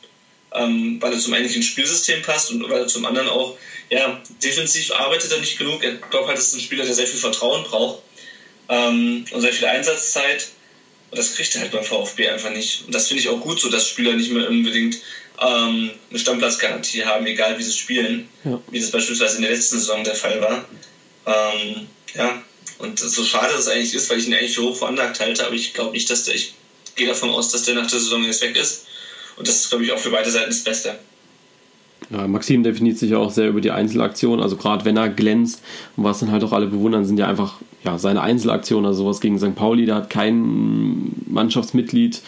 ähm, 0.52 0.98
weil 1.00 1.12
er 1.12 1.18
zum 1.18 1.32
einen 1.32 1.48
ins 1.48 1.66
Spielsystem 1.66 2.22
passt 2.22 2.50
und 2.50 2.62
weil 2.68 2.82
er 2.82 2.86
zum 2.86 3.04
anderen 3.04 3.28
auch, 3.28 3.56
ja, 3.90 4.20
defensiv 4.42 4.92
arbeitet 4.92 5.32
er 5.32 5.38
nicht 5.38 5.58
genug. 5.58 5.82
Ich 5.82 6.10
glaube 6.10 6.28
halt, 6.28 6.38
das 6.38 6.48
ist 6.48 6.54
ein 6.54 6.60
Spieler, 6.60 6.84
der 6.84 6.94
sehr 6.94 7.06
viel 7.06 7.18
Vertrauen 7.18 7.64
braucht 7.64 8.00
ähm, 8.68 9.24
und 9.30 9.40
sehr 9.40 9.52
viel 9.52 9.66
Einsatzzeit. 9.66 10.48
Und 11.10 11.18
das 11.18 11.34
kriegt 11.34 11.54
er 11.54 11.60
halt 11.60 11.70
beim 11.70 11.84
VfB 11.84 12.28
einfach 12.28 12.50
nicht. 12.50 12.84
Und 12.86 12.94
das 12.94 13.06
finde 13.06 13.22
ich 13.22 13.28
auch 13.28 13.40
gut 13.40 13.60
so, 13.60 13.68
dass 13.68 13.86
Spieler 13.86 14.14
nicht 14.14 14.30
mehr 14.30 14.48
unbedingt 14.48 14.98
ähm, 15.40 15.90
eine 16.10 16.18
Stammplatzgarantie 16.18 17.04
haben, 17.04 17.26
egal 17.26 17.58
wie 17.58 17.62
sie 17.62 17.72
spielen, 17.72 18.28
ja. 18.44 18.60
wie 18.70 18.80
das 18.80 18.90
beispielsweise 18.90 19.36
in 19.36 19.42
der 19.42 19.52
letzten 19.52 19.78
Saison 19.78 20.02
der 20.04 20.14
Fall 20.14 20.40
war. 20.40 20.64
Ähm, 21.26 21.88
ja, 22.14 22.42
und 22.78 22.98
so 22.98 23.24
schade 23.24 23.54
es 23.54 23.68
eigentlich 23.68 23.94
ist, 23.94 24.10
weil 24.10 24.18
ich 24.18 24.26
ihn 24.26 24.34
eigentlich 24.34 24.58
hoch 24.58 24.76
veranlagt 24.76 25.20
halte, 25.20 25.46
aber 25.46 25.54
ich 25.54 25.74
glaube 25.74 25.92
nicht, 25.92 26.10
dass 26.10 26.24
der, 26.24 26.34
ich 26.34 26.54
gehe 26.96 27.06
davon 27.06 27.30
aus, 27.30 27.50
dass 27.50 27.64
der 27.64 27.74
nach 27.74 27.86
der 27.86 27.98
Saison 27.98 28.22
jetzt 28.24 28.42
weg 28.42 28.56
ist. 28.56 28.86
Und 29.36 29.48
das 29.48 29.56
ist, 29.56 29.68
glaube 29.68 29.84
ich, 29.84 29.92
auch 29.92 29.98
für 29.98 30.10
beide 30.10 30.30
Seiten 30.30 30.50
das 30.50 30.62
Beste. 30.62 30.98
Ja, 32.10 32.26
Maxim 32.28 32.62
definiert 32.62 32.98
sich 32.98 33.14
auch 33.14 33.30
sehr 33.30 33.48
über 33.48 33.60
die 33.60 33.70
Einzelaktion. 33.70 34.40
Also 34.40 34.56
gerade 34.56 34.84
wenn 34.84 34.96
er 34.96 35.08
glänzt 35.08 35.62
und 35.96 36.04
was 36.04 36.20
dann 36.20 36.30
halt 36.30 36.44
auch 36.44 36.52
alle 36.52 36.66
bewundern, 36.66 37.04
sind 37.04 37.18
ja 37.18 37.26
einfach 37.26 37.56
ja, 37.84 37.98
seine 37.98 38.20
Einzelaktionen. 38.20 38.86
Also 38.86 39.04
sowas 39.04 39.20
gegen 39.20 39.38
St. 39.38 39.54
Pauli, 39.54 39.86
da 39.86 39.96
hat 39.96 40.10
kein 40.10 41.12
Mannschaftsmitglied 41.26 42.20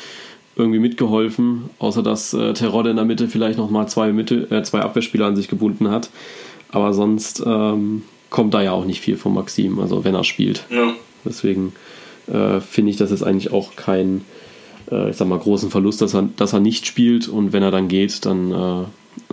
irgendwie 0.56 0.78
mitgeholfen, 0.78 1.68
außer 1.78 2.02
dass 2.02 2.32
äh, 2.32 2.54
Terodde 2.54 2.90
in 2.90 2.96
der 2.96 3.04
Mitte 3.04 3.28
vielleicht 3.28 3.58
nochmal 3.58 3.88
zwei, 3.88 4.08
äh, 4.08 4.62
zwei 4.62 4.80
Abwehrspieler 4.80 5.26
an 5.26 5.36
sich 5.36 5.48
gebunden 5.48 5.90
hat. 5.90 6.08
Aber 6.70 6.94
sonst 6.94 7.42
ähm, 7.44 8.02
kommt 8.30 8.54
da 8.54 8.62
ja 8.62 8.72
auch 8.72 8.84
nicht 8.84 9.00
viel 9.00 9.16
von 9.16 9.34
Maxim, 9.34 9.78
also 9.78 10.04
wenn 10.04 10.14
er 10.14 10.24
spielt. 10.24 10.64
Ja. 10.70 10.94
Deswegen 11.24 11.72
äh, 12.26 12.60
finde 12.60 12.90
ich 12.90 12.96
das 12.96 13.10
jetzt 13.10 13.22
eigentlich 13.22 13.52
auch 13.52 13.76
kein, 13.76 14.24
äh, 14.90 15.10
ich 15.10 15.16
sag 15.16 15.28
mal, 15.28 15.38
großen 15.38 15.70
Verlust, 15.70 16.00
dass 16.02 16.14
er, 16.14 16.28
dass 16.36 16.52
er 16.52 16.60
nicht 16.60 16.86
spielt 16.86 17.28
und 17.28 17.52
wenn 17.52 17.62
er 17.62 17.70
dann 17.70 17.88
geht, 17.88 18.24
dann 18.26 18.52
äh, 18.52 18.84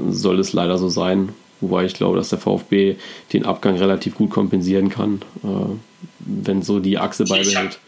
soll 0.10 0.40
es 0.40 0.54
leider 0.54 0.78
so 0.78 0.90
sein. 0.90 1.30
Wobei 1.62 1.86
ich 1.86 1.94
glaube, 1.94 2.18
dass 2.18 2.30
der 2.30 2.40
VfB 2.40 2.98
den 3.32 3.46
Abgang 3.46 3.78
relativ 3.78 4.16
gut 4.16 4.30
kompensieren 4.30 4.90
kann, 4.90 5.22
äh, 5.44 5.48
wenn 6.20 6.62
so 6.62 6.80
die 6.80 6.98
Achse 6.98 7.26
beibehält. 7.26 7.80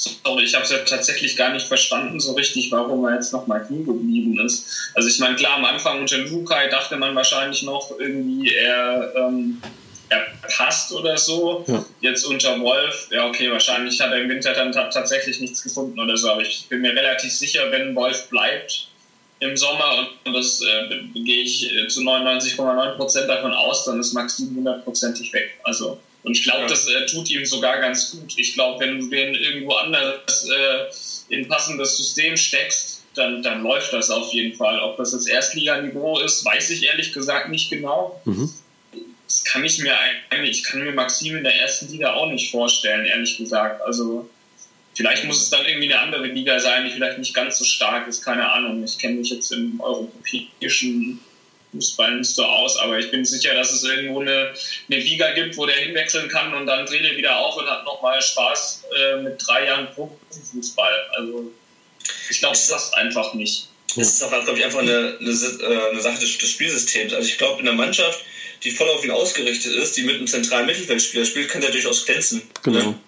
Sorry, 0.00 0.44
ich 0.44 0.54
habe 0.54 0.64
es 0.64 0.70
ja 0.70 0.78
tatsächlich 0.78 1.36
gar 1.36 1.52
nicht 1.52 1.66
verstanden 1.66 2.20
so 2.20 2.32
richtig, 2.32 2.70
warum 2.70 3.04
er 3.04 3.16
jetzt 3.16 3.34
nochmal 3.34 3.64
clean 3.66 3.84
geblieben 3.84 4.40
ist. 4.40 4.90
Also 4.94 5.08
ich 5.08 5.18
meine, 5.18 5.36
klar, 5.36 5.58
am 5.58 5.64
Anfang 5.66 6.00
unter 6.00 6.16
Lukai 6.16 6.68
dachte 6.68 6.96
man 6.96 7.14
wahrscheinlich 7.14 7.62
noch 7.64 7.90
irgendwie, 7.98 8.54
er, 8.54 9.12
ähm, 9.14 9.60
er 10.08 10.26
passt 10.56 10.92
oder 10.92 11.18
so. 11.18 11.64
Ja. 11.66 11.84
Jetzt 12.00 12.24
unter 12.24 12.58
Wolf, 12.60 13.08
ja 13.10 13.26
okay, 13.26 13.50
wahrscheinlich 13.50 14.00
hat 14.00 14.10
er 14.10 14.22
im 14.22 14.30
Winter 14.30 14.54
dann 14.54 14.72
tatsächlich 14.72 15.38
nichts 15.40 15.62
gefunden 15.62 16.00
oder 16.00 16.16
so, 16.16 16.30
aber 16.30 16.40
ich 16.40 16.66
bin 16.70 16.80
mir 16.80 16.94
relativ 16.94 17.32
sicher, 17.32 17.70
wenn 17.70 17.94
Wolf 17.94 18.28
bleibt 18.30 18.88
im 19.40 19.56
Sommer, 19.56 20.08
und 20.24 20.32
das 20.34 20.62
äh, 20.62 21.02
gehe 21.14 21.42
ich 21.42 21.74
äh, 21.74 21.88
zu 21.88 22.00
99,9% 22.00 23.26
davon 23.26 23.52
aus, 23.52 23.84
dann 23.84 24.00
ist 24.00 24.14
Maxim 24.14 24.54
hundertprozentig 24.56 25.32
weg. 25.32 25.58
Also 25.64 25.98
und 26.22 26.36
ich 26.36 26.44
glaube, 26.44 26.62
ja. 26.62 26.68
das 26.68 26.86
äh, 26.86 27.06
tut 27.06 27.30
ihm 27.30 27.46
sogar 27.46 27.80
ganz 27.80 28.12
gut. 28.12 28.34
Ich 28.36 28.54
glaube, 28.54 28.84
wenn 28.84 29.00
du 29.00 29.08
den 29.08 29.34
irgendwo 29.34 29.72
anders 29.74 30.48
äh, 30.48 31.34
in 31.34 31.48
passendes 31.48 31.96
System 31.96 32.36
steckst, 32.36 33.02
dann, 33.14 33.42
dann 33.42 33.62
läuft 33.62 33.92
das 33.92 34.10
auf 34.10 34.32
jeden 34.32 34.56
Fall. 34.56 34.80
Ob 34.80 34.96
das 34.98 35.12
das 35.12 35.26
Erstliganiveau 35.26 36.20
ist, 36.20 36.44
weiß 36.44 36.70
ich 36.70 36.84
ehrlich 36.84 37.12
gesagt 37.12 37.48
nicht 37.48 37.70
genau. 37.70 38.20
Mhm. 38.24 38.50
Das 39.26 39.44
kann 39.44 39.64
ich 39.64 39.78
mir 39.78 39.96
eigentlich, 40.30 40.58
ich 40.58 40.64
kann 40.64 40.82
mir 40.82 40.92
Maxim 40.92 41.36
in 41.36 41.44
der 41.44 41.54
ersten 41.54 41.90
Liga 41.90 42.14
auch 42.14 42.30
nicht 42.30 42.50
vorstellen, 42.50 43.06
ehrlich 43.06 43.36
gesagt. 43.36 43.80
Also 43.82 44.28
vielleicht 44.94 45.24
muss 45.24 45.40
es 45.40 45.50
dann 45.50 45.64
irgendwie 45.66 45.92
eine 45.92 46.02
andere 46.02 46.26
Liga 46.26 46.58
sein, 46.58 46.84
die 46.84 46.90
vielleicht 46.90 47.18
nicht 47.18 47.34
ganz 47.34 47.58
so 47.58 47.64
stark 47.64 48.08
ist, 48.08 48.24
keine 48.24 48.50
Ahnung. 48.50 48.82
Ich 48.84 48.98
kenne 48.98 49.16
mich 49.16 49.30
jetzt 49.30 49.52
im 49.52 49.80
europäischen 49.80 51.20
Fußball 51.72 52.16
nicht 52.16 52.30
so 52.30 52.44
aus, 52.44 52.76
aber 52.76 52.98
ich 52.98 53.10
bin 53.10 53.24
sicher, 53.24 53.54
dass 53.54 53.72
es 53.72 53.84
irgendwo 53.84 54.20
eine, 54.20 54.52
eine 54.88 55.00
Liga 55.00 55.32
gibt, 55.32 55.56
wo 55.56 55.66
der 55.66 55.76
hinwechseln 55.76 56.28
kann 56.28 56.52
und 56.54 56.66
dann 56.66 56.86
dreht 56.86 57.02
er 57.02 57.16
wieder 57.16 57.38
auf 57.38 57.56
und 57.56 57.68
hat 57.68 57.84
nochmal 57.84 58.20
Spaß 58.20 58.84
äh, 58.96 59.22
mit 59.22 59.40
drei 59.46 59.66
Jahren 59.66 59.88
Profifußball. 59.94 61.10
Also 61.14 61.50
ich 62.28 62.38
glaube, 62.38 62.54
das 62.54 62.68
passt 62.68 62.94
einfach 62.94 63.34
nicht. 63.34 63.68
Das 63.96 64.14
ist 64.14 64.22
auch, 64.22 64.30
glaube 64.30 64.58
ich, 64.58 64.64
einfach 64.64 64.80
eine, 64.80 65.16
eine, 65.20 65.30
äh, 65.30 65.90
eine 65.90 66.00
Sache 66.00 66.20
des, 66.20 66.38
des, 66.38 66.50
Spielsystems. 66.50 67.12
Also 67.12 67.28
ich 67.28 67.38
glaube, 67.38 67.60
in 67.60 67.68
einer 67.68 67.76
Mannschaft, 67.76 68.20
die 68.62 68.70
voll 68.70 68.88
auf 68.88 69.04
ihn 69.04 69.10
ausgerichtet 69.10 69.74
ist, 69.74 69.96
die 69.96 70.02
mit 70.02 70.16
einem 70.16 70.26
zentralen 70.26 70.66
Mittelfeldspieler 70.66 71.24
spielt, 71.24 71.48
kann 71.48 71.60
der 71.60 71.70
durchaus 71.70 72.04
glänzen. 72.04 72.42
Genau. 72.62 72.78
Ne? 72.78 72.98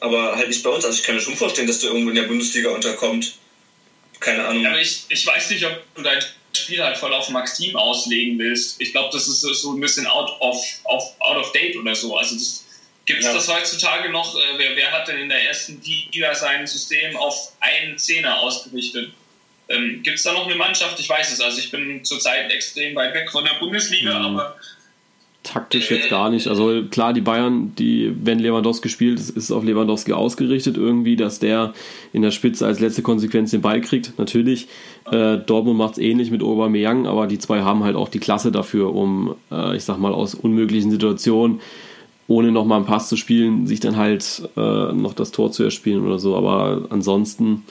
Aber 0.00 0.36
halt 0.36 0.48
nicht 0.48 0.64
bei 0.64 0.70
uns. 0.70 0.84
Also 0.84 0.98
ich 0.98 1.04
kann 1.04 1.14
mir 1.14 1.20
schon 1.20 1.36
vorstellen, 1.36 1.68
dass 1.68 1.78
du 1.78 1.86
irgendwo 1.86 2.08
in 2.10 2.16
der 2.16 2.22
Bundesliga 2.22 2.70
unterkommt. 2.70 3.34
Keine 4.18 4.44
Ahnung. 4.44 4.66
aber 4.66 4.80
ich, 4.80 5.04
ich 5.08 5.26
weiß 5.26 5.50
nicht, 5.50 5.64
ob 5.64 5.80
du 5.94 6.02
dein 6.02 6.22
Spiel 6.54 6.82
halt 6.82 6.96
voll 6.96 7.12
auf 7.14 7.28
Maxim 7.30 7.76
auslegen 7.76 8.38
willst. 8.38 8.80
Ich 8.80 8.92
glaube, 8.92 9.10
das 9.12 9.28
ist 9.28 9.40
so 9.40 9.72
ein 9.72 9.80
bisschen 9.80 10.06
out 10.06 10.30
of, 10.40 10.56
of, 10.84 11.02
out 11.20 11.36
of 11.36 11.52
date 11.52 11.76
oder 11.76 11.94
so. 11.94 12.16
Also 12.16 12.36
Gibt 13.04 13.20
es 13.20 13.26
ja. 13.26 13.34
das 13.34 13.48
heutzutage 13.48 14.10
noch? 14.10 14.34
Äh, 14.36 14.58
wer, 14.58 14.76
wer, 14.76 14.92
hat 14.92 15.08
denn 15.08 15.18
in 15.18 15.28
der 15.28 15.46
ersten 15.46 15.80
Liga 15.82 16.34
sein 16.34 16.66
System 16.66 17.16
auf 17.16 17.52
einen 17.60 17.98
Zehner 17.98 18.38
ausgerichtet? 18.40 19.12
Ähm, 19.68 20.02
Gibt 20.02 20.18
es 20.18 20.22
da 20.22 20.32
noch 20.32 20.46
eine 20.46 20.54
Mannschaft? 20.54 21.00
Ich 21.00 21.08
weiß 21.08 21.32
es. 21.32 21.40
Also 21.40 21.58
ich 21.58 21.70
bin 21.70 22.04
zurzeit 22.04 22.52
extrem 22.52 22.94
weit 22.94 23.14
weg 23.14 23.30
von 23.30 23.44
der 23.44 23.54
Bundesliga, 23.54 24.18
mhm. 24.18 24.36
aber 24.36 24.56
taktisch 25.42 25.90
jetzt 25.90 26.08
gar 26.08 26.30
nicht. 26.30 26.46
Also 26.46 26.84
klar, 26.90 27.12
die 27.12 27.20
Bayern, 27.20 27.72
die, 27.76 28.14
wenn 28.22 28.38
Lewandowski 28.38 28.88
spielt, 28.88 29.18
ist 29.18 29.50
auf 29.50 29.64
Lewandowski 29.64 30.12
ausgerichtet 30.12 30.76
irgendwie, 30.76 31.16
dass 31.16 31.38
der 31.38 31.72
in 32.12 32.22
der 32.22 32.30
Spitze 32.30 32.66
als 32.66 32.80
letzte 32.80 33.02
Konsequenz 33.02 33.50
den 33.50 33.60
Ball 33.60 33.80
kriegt. 33.80 34.18
Natürlich, 34.18 34.68
äh, 35.10 35.38
Dortmund 35.38 35.78
macht 35.78 35.92
es 35.92 35.98
ähnlich 35.98 36.30
mit 36.30 36.42
Aubameyang, 36.42 37.06
aber 37.06 37.26
die 37.26 37.38
zwei 37.38 37.62
haben 37.62 37.82
halt 37.82 37.96
auch 37.96 38.08
die 38.08 38.20
Klasse 38.20 38.52
dafür, 38.52 38.94
um, 38.94 39.34
äh, 39.50 39.76
ich 39.76 39.84
sag 39.84 39.98
mal, 39.98 40.12
aus 40.12 40.34
unmöglichen 40.34 40.90
Situationen 40.90 41.60
ohne 42.28 42.52
nochmal 42.52 42.78
einen 42.78 42.86
Pass 42.86 43.08
zu 43.08 43.16
spielen, 43.16 43.66
sich 43.66 43.80
dann 43.80 43.96
halt 43.96 44.48
äh, 44.56 44.92
noch 44.92 45.12
das 45.12 45.32
Tor 45.32 45.50
zu 45.50 45.64
erspielen 45.64 46.06
oder 46.06 46.18
so. 46.18 46.36
Aber 46.36 46.86
ansonsten 46.90 47.64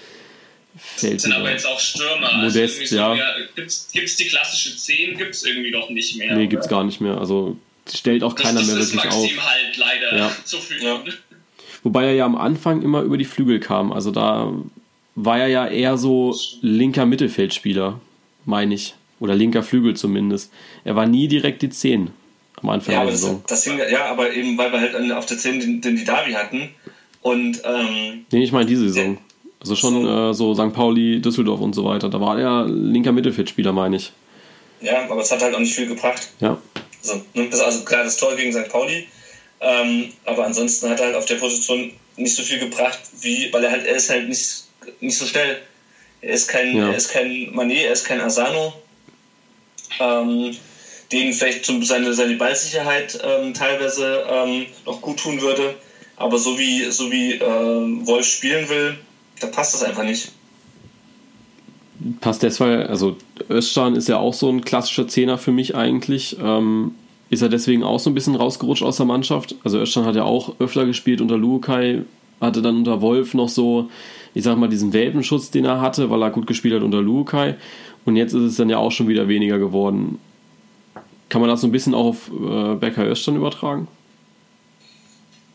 fällt 0.78 1.16
das 1.16 1.24
sind 1.24 1.34
aber 1.34 1.52
jetzt 1.52 1.66
auch 1.66 1.80
Stürmer. 1.80 2.34
Also 2.34 2.60
Modest, 2.60 2.82
also 2.82 2.96
ja. 2.96 3.16
Gibt 3.56 3.70
es 3.70 4.16
die 4.16 4.28
klassische 4.28 4.76
10? 4.76 5.18
Gibt 5.18 5.36
es 5.36 5.44
irgendwie 5.44 5.72
doch 5.72 5.90
nicht 5.90 6.18
mehr. 6.18 6.36
Nee, 6.36 6.48
gibt 6.48 6.64
es 6.64 6.70
gar 6.70 6.84
nicht 6.84 7.02
mehr. 7.02 7.18
Also 7.18 7.58
stellt 7.94 8.24
auch 8.24 8.36
keiner 8.36 8.60
das, 8.60 8.70
das 8.74 8.94
mehr 8.94 9.04
wirklich 9.04 9.14
auf. 9.14 9.22
Das 9.24 9.32
ist 9.32 9.50
halt 9.50 9.78
leider 9.78 10.18
ja. 10.18 10.32
zu 10.46 10.58
viel. 10.58 10.84
Ja. 10.84 11.04
Wobei 11.84 12.06
er 12.06 12.14
ja 12.14 12.26
am 12.26 12.38
Anfang 12.38 12.82
immer 12.82 13.02
über 13.02 13.18
die 13.18 13.26
Flügel 13.26 13.60
kam. 13.60 13.92
Also 13.92 14.12
da 14.12 14.54
war 15.16 15.40
er 15.40 15.48
ja 15.48 15.68
eher 15.68 15.98
so 15.98 16.36
linker 16.62 17.06
Mittelfeldspieler, 17.06 18.00
meine 18.46 18.76
ich. 18.76 18.96
Oder 19.20 19.36
linker 19.36 19.62
Flügel 19.62 19.96
zumindest. 19.96 20.52
Er 20.84 20.96
war 20.96 21.06
nie 21.06 21.28
direkt 21.28 21.62
die 21.62 21.70
10. 21.70 22.10
am 22.62 22.70
Anfang 22.70 22.96
ja, 22.96 23.04
der 23.04 23.12
Saison. 23.12 23.44
Das, 23.48 23.66
das 23.66 23.92
ja, 23.92 24.06
aber 24.06 24.34
eben, 24.34 24.58
weil 24.58 24.72
wir 24.72 24.80
halt 24.80 25.12
auf 25.12 25.28
der 25.28 25.38
10 25.38 25.60
den, 25.60 25.82
den 25.82 25.96
Didavi 25.96 26.32
hatten. 26.32 26.70
Und, 27.22 27.62
ähm, 27.64 28.26
nee, 28.32 28.44
ich 28.44 28.52
meine 28.52 28.66
diese 28.66 28.90
Saison. 28.90 29.20
Also 29.62 29.76
schon 29.76 30.04
so, 30.04 30.30
äh, 30.30 30.34
so 30.34 30.56
St. 30.56 30.74
Pauli, 30.74 31.22
Düsseldorf 31.22 31.62
und 31.62 31.74
so 31.74 31.86
weiter. 31.86 32.10
Da 32.10 32.20
war 32.20 32.40
er 32.40 32.66
linker 32.68 33.12
Mittelfeldspieler, 33.12 33.72
meine 33.72 33.96
ich. 33.96 34.12
Ja, 34.82 35.08
aber 35.08 35.22
es 35.22 35.32
hat 35.32 35.42
halt 35.42 35.54
auch 35.54 35.60
nicht 35.60 35.76
viel 35.76 35.88
gebracht. 35.88 36.30
Ja. 36.40 36.58
Also, 37.04 37.22
das, 37.36 37.60
also 37.60 37.84
klar, 37.86 38.04
das 38.04 38.18
Tor 38.18 38.36
gegen 38.36 38.52
St. 38.52 38.70
Pauli. 38.70 39.08
Ähm, 39.60 40.12
aber 40.26 40.46
ansonsten 40.46 40.90
hat 40.90 41.00
er 41.00 41.08
halt 41.08 41.16
auf 41.16 41.26
der 41.26 41.36
Position 41.36 41.92
nicht 42.18 42.36
so 42.36 42.42
viel 42.42 42.58
gebracht, 42.58 43.00
wie, 43.22 43.54
weil 43.54 43.64
er 43.64 43.72
halt, 43.72 43.86
er 43.86 43.96
ist 43.96 44.10
halt 44.10 44.28
nicht, 44.28 44.64
nicht 45.00 45.18
so 45.18 45.26
schnell. 45.26 45.62
Er 46.22 46.34
ist 46.34 46.48
kein, 46.48 46.76
ja. 46.76 46.90
er 46.90 46.96
ist 46.96 47.10
kein 47.10 47.50
Manet, 47.54 47.86
er 47.86 47.94
ist 47.94 48.06
kein 48.06 48.20
Asano. 48.20 48.74
Ähm, 50.00 50.56
denen 51.12 51.34
vielleicht 51.34 51.66
zum, 51.66 51.84
seine, 51.84 52.14
seine 52.14 52.36
Ballsicherheit 52.36 53.20
ähm, 53.24 53.54
teilweise 53.54 54.26
ähm, 54.28 54.66
noch 54.86 55.02
gut 55.02 55.20
tun 55.20 55.42
würde. 55.42 55.76
Aber 56.16 56.40
so 56.40 56.58
wie, 56.58 56.90
so 56.90 57.12
wie 57.12 57.34
äh, 57.34 58.08
Wolf 58.08 58.26
spielen 58.26 58.68
will, 58.70 58.98
da 59.42 59.48
passt 59.48 59.74
das 59.74 59.84
einfach 59.84 60.04
nicht. 60.04 60.32
Passt 62.20 62.42
deshalb, 62.42 62.90
also 62.90 63.18
Özcan 63.50 63.96
ist 63.96 64.08
ja 64.08 64.18
auch 64.18 64.34
so 64.34 64.50
ein 64.50 64.64
klassischer 64.64 65.08
Zehner 65.08 65.38
für 65.38 65.52
mich 65.52 65.76
eigentlich. 65.76 66.38
Ähm, 66.42 66.96
ist 67.30 67.42
er 67.42 67.50
deswegen 67.50 67.84
auch 67.84 68.00
so 68.00 68.10
ein 68.10 68.14
bisschen 68.14 68.36
rausgerutscht 68.36 68.84
aus 68.84 68.98
der 68.98 69.06
Mannschaft? 69.06 69.56
Also 69.64 69.80
Özcan 69.80 70.06
hat 70.06 70.16
ja 70.16 70.24
auch 70.24 70.60
öfter 70.60 70.86
gespielt 70.86 71.22
unter 71.22 71.38
Lukai, 71.38 72.04
hatte 72.40 72.62
dann 72.62 72.78
unter 72.78 73.02
Wolf 73.02 73.34
noch 73.34 73.50
so, 73.50 73.90
ich 74.34 74.44
sag 74.44 74.58
mal, 74.58 74.68
diesen 74.68 74.94
Welpenschutz, 74.94 75.52
den 75.52 75.66
er 75.66 75.80
hatte, 75.80 76.10
weil 76.10 76.22
er 76.24 76.32
gut 76.32 76.48
gespielt 76.48 76.74
hat 76.74 76.82
unter 76.82 77.02
Lukai. 77.02 77.56
Und 78.04 78.16
jetzt 78.16 78.34
ist 78.34 78.42
es 78.42 78.56
dann 78.56 78.70
ja 78.70 78.78
auch 78.78 78.92
schon 78.92 79.08
wieder 79.08 79.28
weniger 79.28 79.60
geworden. 79.60 80.20
Kann 81.30 81.40
man 81.40 81.50
das 81.50 81.62
so 81.62 81.68
ein 81.68 81.72
bisschen 81.72 81.94
auch 81.94 82.06
auf 82.06 82.30
äh, 82.30 82.76
Becker 82.76 83.06
Özcan 83.06 83.36
übertragen? 83.36 83.88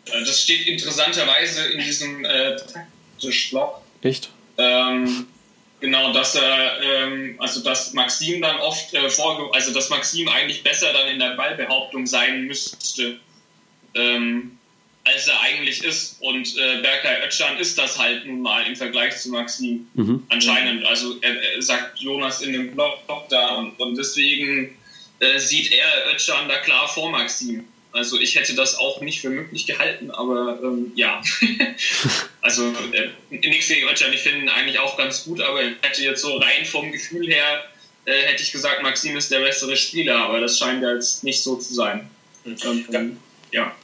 Äh, 0.06 0.24
das 0.24 0.40
steht 0.40 0.66
interessanterweise 0.66 1.66
in 1.66 1.80
diesem 1.80 2.24
äh, 2.24 2.56
Blog. 3.50 3.80
Echt? 4.02 4.30
Ähm, 4.58 5.26
genau, 5.80 6.12
dass 6.12 6.34
er, 6.34 6.80
ähm, 6.82 7.36
also 7.38 7.62
dass 7.62 7.92
Maxim 7.92 8.42
dann 8.42 8.58
oft 8.58 8.94
äh, 8.94 9.10
vorge 9.10 9.52
also 9.54 9.72
dass 9.72 9.90
Maxim 9.90 10.28
eigentlich 10.28 10.62
besser 10.62 10.92
dann 10.92 11.08
in 11.08 11.18
der 11.18 11.36
Ballbehauptung 11.36 12.06
sein 12.06 12.44
müsste, 12.46 13.18
ähm, 13.94 14.58
als 15.04 15.28
er 15.28 15.40
eigentlich 15.40 15.84
ist. 15.84 16.20
Und 16.20 16.56
äh, 16.56 16.80
Berkay 16.82 17.26
Özcan 17.26 17.58
ist 17.58 17.78
das 17.78 17.98
halt 17.98 18.26
nun 18.26 18.42
mal 18.42 18.66
im 18.66 18.76
Vergleich 18.76 19.16
zu 19.16 19.30
Maxim 19.30 19.86
mhm. 19.94 20.24
anscheinend. 20.30 20.84
Also 20.84 21.16
er, 21.20 21.40
er, 21.40 21.62
sagt 21.62 22.00
Jonas 22.00 22.42
in 22.42 22.52
dem 22.52 22.72
Blog 22.72 22.98
da 23.28 23.56
und, 23.56 23.78
und 23.78 23.96
deswegen 23.96 24.76
äh, 25.20 25.38
sieht 25.38 25.72
er 25.72 26.14
Özcan 26.14 26.48
da 26.48 26.58
klar 26.58 26.88
vor 26.88 27.10
Maxim. 27.10 27.64
Also 27.96 28.20
ich 28.20 28.34
hätte 28.34 28.54
das 28.54 28.76
auch 28.76 29.00
nicht 29.00 29.22
für 29.22 29.30
möglich 29.30 29.66
gehalten, 29.66 30.10
aber 30.10 30.58
ähm, 30.62 30.92
ja. 30.96 31.22
also 32.42 32.74
äh, 32.92 33.08
nichts 33.30 33.68
gegen 33.68 33.88
Özcan, 33.88 34.12
ich 34.12 34.20
finde 34.20 34.40
ihn 34.40 34.48
eigentlich 34.50 34.78
auch 34.78 34.98
ganz 34.98 35.24
gut, 35.24 35.40
aber 35.40 35.62
ich 35.62 35.76
hätte 35.80 36.02
jetzt 36.02 36.20
so 36.20 36.36
rein 36.36 36.66
vom 36.66 36.92
Gefühl 36.92 37.26
her, 37.26 37.64
äh, 38.04 38.22
hätte 38.22 38.42
ich 38.42 38.52
gesagt, 38.52 38.82
Maxim 38.82 39.16
ist 39.16 39.30
der 39.30 39.40
bessere 39.40 39.78
Spieler, 39.78 40.16
aber 40.16 40.40
das 40.40 40.58
scheint 40.58 40.82
ja 40.82 40.92
jetzt 40.92 41.24
nicht 41.24 41.42
so 41.42 41.56
zu 41.56 41.72
sein. 41.72 42.10
Und, 42.44 42.62
ähm, 42.94 43.16
ja. 43.50 43.74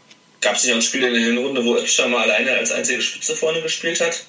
Gab 0.43 0.57
es 0.57 0.65
nicht 0.65 0.73
auch 0.73 0.77
ein 0.77 0.83
Spiel 0.83 1.05
in 1.05 1.15
der 1.15 1.23
Hinrunde, 1.23 1.65
wo 1.65 1.77
Özcan 1.77 2.11
mal 2.11 2.31
alleine 2.31 2.53
als 2.53 2.71
einzige 2.71 3.01
Spitze 3.01 3.35
vorne 3.35 3.63
gespielt 3.63 4.01
hat? 4.03 4.27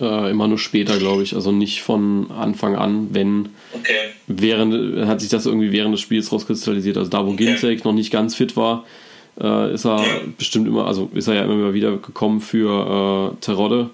Äh, 0.00 0.30
immer 0.30 0.46
nur 0.46 0.58
später, 0.58 0.98
glaube 0.98 1.22
ich. 1.22 1.34
Also 1.34 1.50
nicht 1.50 1.82
von 1.82 2.30
Anfang 2.30 2.76
an, 2.76 3.08
wenn. 3.12 3.50
Okay. 3.72 4.10
Während, 4.26 5.06
hat 5.08 5.20
sich 5.20 5.30
das 5.30 5.46
irgendwie 5.46 5.72
während 5.72 5.94
des 5.94 6.00
Spiels 6.00 6.30
rauskristallisiert. 6.30 6.96
Also 6.96 7.10
da, 7.10 7.26
wo 7.26 7.30
okay. 7.30 7.46
Ginzek 7.46 7.84
noch 7.84 7.92
nicht 7.92 8.10
ganz 8.12 8.34
fit 8.34 8.56
war, 8.56 8.84
äh, 9.40 9.72
ist 9.72 9.84
er 9.84 9.98
ja. 9.98 10.20
bestimmt 10.36 10.68
immer, 10.68 10.86
also 10.86 11.10
ist 11.14 11.28
er 11.28 11.34
ja 11.34 11.44
immer 11.44 11.74
wieder 11.74 11.96
gekommen 11.96 12.40
für 12.40 13.32
äh, 13.32 13.40
Terodde. 13.40 13.90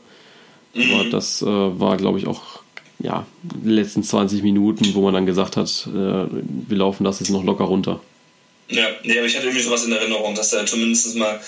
Mhm. 0.75 0.93
Aber 0.93 1.05
das 1.11 1.43
äh, 1.43 1.47
war, 1.47 1.97
glaube 1.97 2.19
ich, 2.19 2.27
auch 2.27 2.61
ja, 2.99 3.27
die 3.43 3.71
letzten 3.71 4.03
20 4.03 4.43
Minuten, 4.43 4.95
wo 4.95 5.03
man 5.03 5.15
dann 5.15 5.27
gesagt 5.27 5.57
hat, 5.57 5.89
äh, 5.89 5.91
wir 5.91 6.77
laufen 6.77 7.05
das 7.05 7.21
jetzt 7.21 7.31
noch 7.31 7.45
locker 7.45 7.65
runter. 7.65 8.01
Ja, 8.69 8.87
nee, 9.03 9.19
aber 9.19 9.27
ich 9.27 9.37
hatte 9.37 9.47
irgendwie 9.47 9.63
sowas 9.63 9.85
in 9.85 9.93
Erinnerung, 9.93 10.35
dass 10.35 10.53
er 10.53 10.65
zumindest 10.65 11.17
mal 11.17 11.39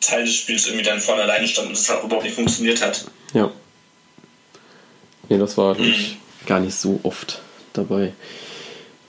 Teil 0.00 0.24
des 0.24 0.34
Spiels 0.34 0.66
irgendwie 0.66 0.84
dann 0.84 1.00
vorne 1.00 1.22
alleine 1.22 1.46
stand 1.48 1.68
und 1.68 1.76
das 1.76 1.90
auch 1.90 2.04
überhaupt 2.04 2.24
nicht 2.24 2.36
funktioniert 2.36 2.80
hat. 2.82 3.04
Ja. 3.34 3.50
Das 5.42 5.58
war 5.58 5.76
mhm. 5.76 5.92
gar 6.46 6.60
nicht 6.60 6.74
so 6.74 7.00
oft 7.02 7.42
dabei. 7.72 8.12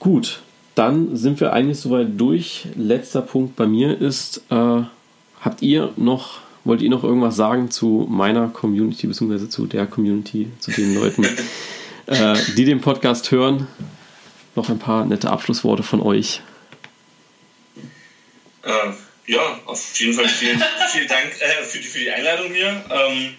Gut, 0.00 0.40
dann 0.74 1.16
sind 1.16 1.40
wir 1.40 1.52
eigentlich 1.52 1.78
soweit 1.78 2.08
durch. 2.16 2.66
Letzter 2.74 3.22
Punkt 3.22 3.54
bei 3.54 3.66
mir 3.66 4.00
ist, 4.00 4.42
äh, 4.50 4.82
habt 5.40 5.62
ihr 5.62 5.92
noch, 5.96 6.40
wollt 6.64 6.82
ihr 6.82 6.90
noch 6.90 7.04
irgendwas 7.04 7.36
sagen 7.36 7.70
zu 7.70 8.06
meiner 8.10 8.48
Community, 8.48 9.06
beziehungsweise 9.06 9.48
zu 9.48 9.66
der 9.66 9.86
Community, 9.86 10.50
zu 10.58 10.72
den 10.72 10.96
Leuten, 10.96 11.24
äh, 12.06 12.36
die 12.56 12.64
den 12.64 12.80
Podcast 12.80 13.30
hören? 13.30 13.68
Noch 14.56 14.68
ein 14.68 14.80
paar 14.80 15.04
nette 15.04 15.30
Abschlussworte 15.30 15.84
von 15.84 16.00
euch. 16.00 16.42
Äh, 18.62 18.92
ja, 19.26 19.60
auf 19.64 19.98
jeden 19.98 20.12
Fall 20.12 20.28
vielen, 20.28 20.62
vielen 20.92 21.08
Dank 21.08 21.40
äh, 21.40 21.64
für, 21.64 21.78
die, 21.78 21.88
für 21.88 21.98
die 21.98 22.10
Einladung 22.10 22.52
hier. 22.52 22.84
Ähm, 22.90 23.34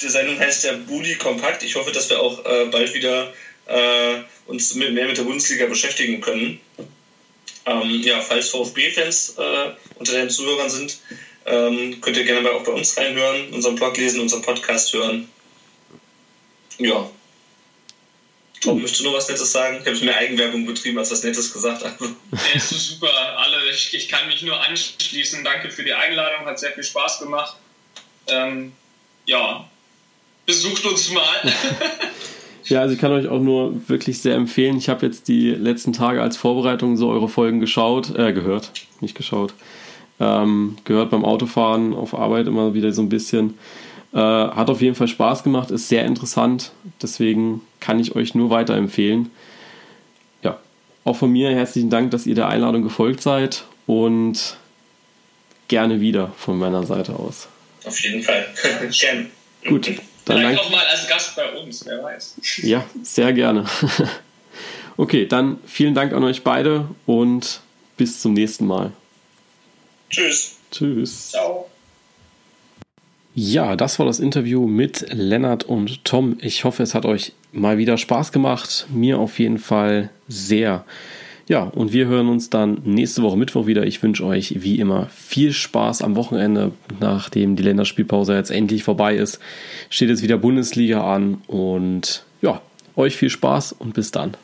die 0.00 0.08
Sendung 0.08 0.38
heißt 0.38 0.64
ja 0.64 0.72
Bully 0.86 1.16
Kompakt. 1.16 1.62
Ich 1.62 1.74
hoffe, 1.74 1.90
dass 1.92 2.08
wir 2.10 2.20
auch 2.20 2.44
äh, 2.44 2.66
bald 2.66 2.94
wieder 2.94 3.32
äh, 3.66 4.16
uns 4.46 4.74
mit, 4.74 4.92
mehr 4.92 5.06
mit 5.06 5.16
der 5.16 5.24
Bundesliga 5.24 5.66
beschäftigen 5.66 6.20
können. 6.20 6.60
Ähm, 7.66 8.02
ja, 8.02 8.20
falls 8.20 8.50
VfB-Fans 8.50 9.36
äh, 9.38 9.70
unter 9.96 10.12
den 10.12 10.30
Zuhörern 10.30 10.68
sind, 10.68 10.98
ähm, 11.46 12.00
könnt 12.00 12.16
ihr 12.16 12.24
gerne 12.24 12.42
mal 12.42 12.52
auch 12.52 12.64
bei 12.64 12.72
uns 12.72 12.96
reinhören, 12.96 13.52
unseren 13.52 13.74
Blog 13.74 13.96
lesen, 13.96 14.20
unseren 14.20 14.42
Podcast 14.42 14.92
hören. 14.92 15.28
Ja, 16.78 17.08
Tom, 18.64 18.80
möchtest 18.80 19.00
du 19.00 19.04
noch 19.04 19.14
was 19.14 19.28
Nettes 19.28 19.52
sagen? 19.52 19.78
Ich 19.80 19.86
habe 19.86 20.04
mehr 20.04 20.16
Eigenwerbung 20.16 20.64
betrieben, 20.64 20.98
als 20.98 21.10
was 21.10 21.22
Nettes 21.22 21.52
gesagt 21.52 21.84
habe. 21.84 21.96
Ja, 22.32 22.38
ist 22.56 22.70
super. 22.70 23.10
Alle, 23.36 23.58
ich, 23.70 23.92
ich, 23.92 24.08
kann 24.08 24.26
mich 24.26 24.42
nur 24.42 24.58
anschließen. 24.58 25.44
Danke 25.44 25.70
für 25.70 25.84
die 25.84 25.92
Einladung, 25.92 26.46
hat 26.46 26.58
sehr 26.58 26.72
viel 26.72 26.82
Spaß 26.82 27.20
gemacht. 27.20 27.56
Ähm, 28.26 28.72
ja, 29.26 29.68
besucht 30.46 30.84
uns 30.86 31.10
mal. 31.10 31.52
Ja, 32.66 32.80
also 32.80 32.94
ich 32.94 33.00
kann 33.00 33.12
euch 33.12 33.28
auch 33.28 33.40
nur 33.40 33.88
wirklich 33.88 34.22
sehr 34.22 34.36
empfehlen. 34.36 34.78
Ich 34.78 34.88
habe 34.88 35.04
jetzt 35.04 35.28
die 35.28 35.50
letzten 35.50 35.92
Tage 35.92 36.22
als 36.22 36.38
Vorbereitung 36.38 36.96
so 36.96 37.10
eure 37.10 37.28
Folgen 37.28 37.60
geschaut, 37.60 38.16
äh, 38.16 38.32
gehört, 38.32 38.72
nicht 39.00 39.14
geschaut. 39.14 39.52
Ähm, 40.18 40.78
gehört 40.84 41.10
beim 41.10 41.26
Autofahren 41.26 41.92
auf 41.92 42.14
Arbeit 42.14 42.46
immer 42.46 42.72
wieder 42.72 42.90
so 42.92 43.02
ein 43.02 43.10
bisschen. 43.10 43.58
Äh, 44.14 44.18
hat 44.18 44.70
auf 44.70 44.80
jeden 44.80 44.94
Fall 44.94 45.08
Spaß 45.08 45.42
gemacht, 45.42 45.72
ist 45.72 45.88
sehr 45.88 46.04
interessant. 46.04 46.70
Deswegen 47.02 47.62
kann 47.80 47.98
ich 47.98 48.14
euch 48.14 48.34
nur 48.36 48.48
weiterempfehlen. 48.48 49.30
Ja, 50.42 50.58
auch 51.04 51.16
von 51.16 51.32
mir 51.32 51.50
herzlichen 51.50 51.90
Dank, 51.90 52.12
dass 52.12 52.24
ihr 52.24 52.36
der 52.36 52.48
Einladung 52.48 52.82
gefolgt 52.82 53.20
seid 53.22 53.64
und 53.86 54.56
gerne 55.66 56.00
wieder 56.00 56.32
von 56.38 56.58
meiner 56.58 56.86
Seite 56.86 57.14
aus. 57.14 57.48
Auf 57.84 57.98
jeden 58.00 58.22
Fall. 58.22 58.46
Gerne. 58.90 59.26
Gut. 59.66 59.88
Dann 60.26 60.38
Vielleicht 60.38 60.60
auch 60.60 60.70
mal 60.70 60.84
als 60.90 61.06
Gast 61.06 61.36
bei 61.36 61.52
uns, 61.52 61.84
wer 61.84 62.02
weiß. 62.02 62.36
Ja, 62.62 62.84
sehr 63.02 63.32
gerne. 63.32 63.66
Okay, 64.96 65.26
dann 65.26 65.58
vielen 65.66 65.92
Dank 65.92 66.12
an 66.12 66.22
euch 66.22 66.44
beide 66.44 66.88
und 67.04 67.60
bis 67.96 68.20
zum 68.20 68.34
nächsten 68.34 68.64
Mal. 68.64 68.92
Tschüss. 70.08 70.58
Tschüss. 70.70 71.30
Ciao. 71.30 71.68
Ja, 73.36 73.74
das 73.74 73.98
war 73.98 74.06
das 74.06 74.20
Interview 74.20 74.68
mit 74.68 75.06
Lennart 75.12 75.64
und 75.64 76.04
Tom. 76.04 76.36
Ich 76.40 76.62
hoffe, 76.62 76.84
es 76.84 76.94
hat 76.94 77.04
euch 77.04 77.32
mal 77.52 77.78
wieder 77.78 77.98
Spaß 77.98 78.30
gemacht. 78.30 78.86
Mir 78.94 79.18
auf 79.18 79.40
jeden 79.40 79.58
Fall 79.58 80.10
sehr. 80.28 80.84
Ja, 81.48 81.64
und 81.64 81.92
wir 81.92 82.06
hören 82.06 82.28
uns 82.28 82.48
dann 82.48 82.78
nächste 82.84 83.22
Woche 83.22 83.36
Mittwoch 83.36 83.66
wieder. 83.66 83.84
Ich 83.84 84.00
wünsche 84.04 84.24
euch 84.24 84.62
wie 84.62 84.78
immer 84.78 85.06
viel 85.06 85.52
Spaß 85.52 86.02
am 86.02 86.14
Wochenende, 86.14 86.70
nachdem 87.00 87.56
die 87.56 87.64
Länderspielpause 87.64 88.36
jetzt 88.36 88.52
endlich 88.52 88.84
vorbei 88.84 89.16
ist. 89.16 89.40
Steht 89.90 90.10
jetzt 90.10 90.22
wieder 90.22 90.38
Bundesliga 90.38 91.02
an 91.02 91.42
und 91.48 92.24
ja, 92.40 92.62
euch 92.94 93.16
viel 93.16 93.30
Spaß 93.30 93.72
und 93.72 93.94
bis 93.94 94.12
dann. 94.12 94.36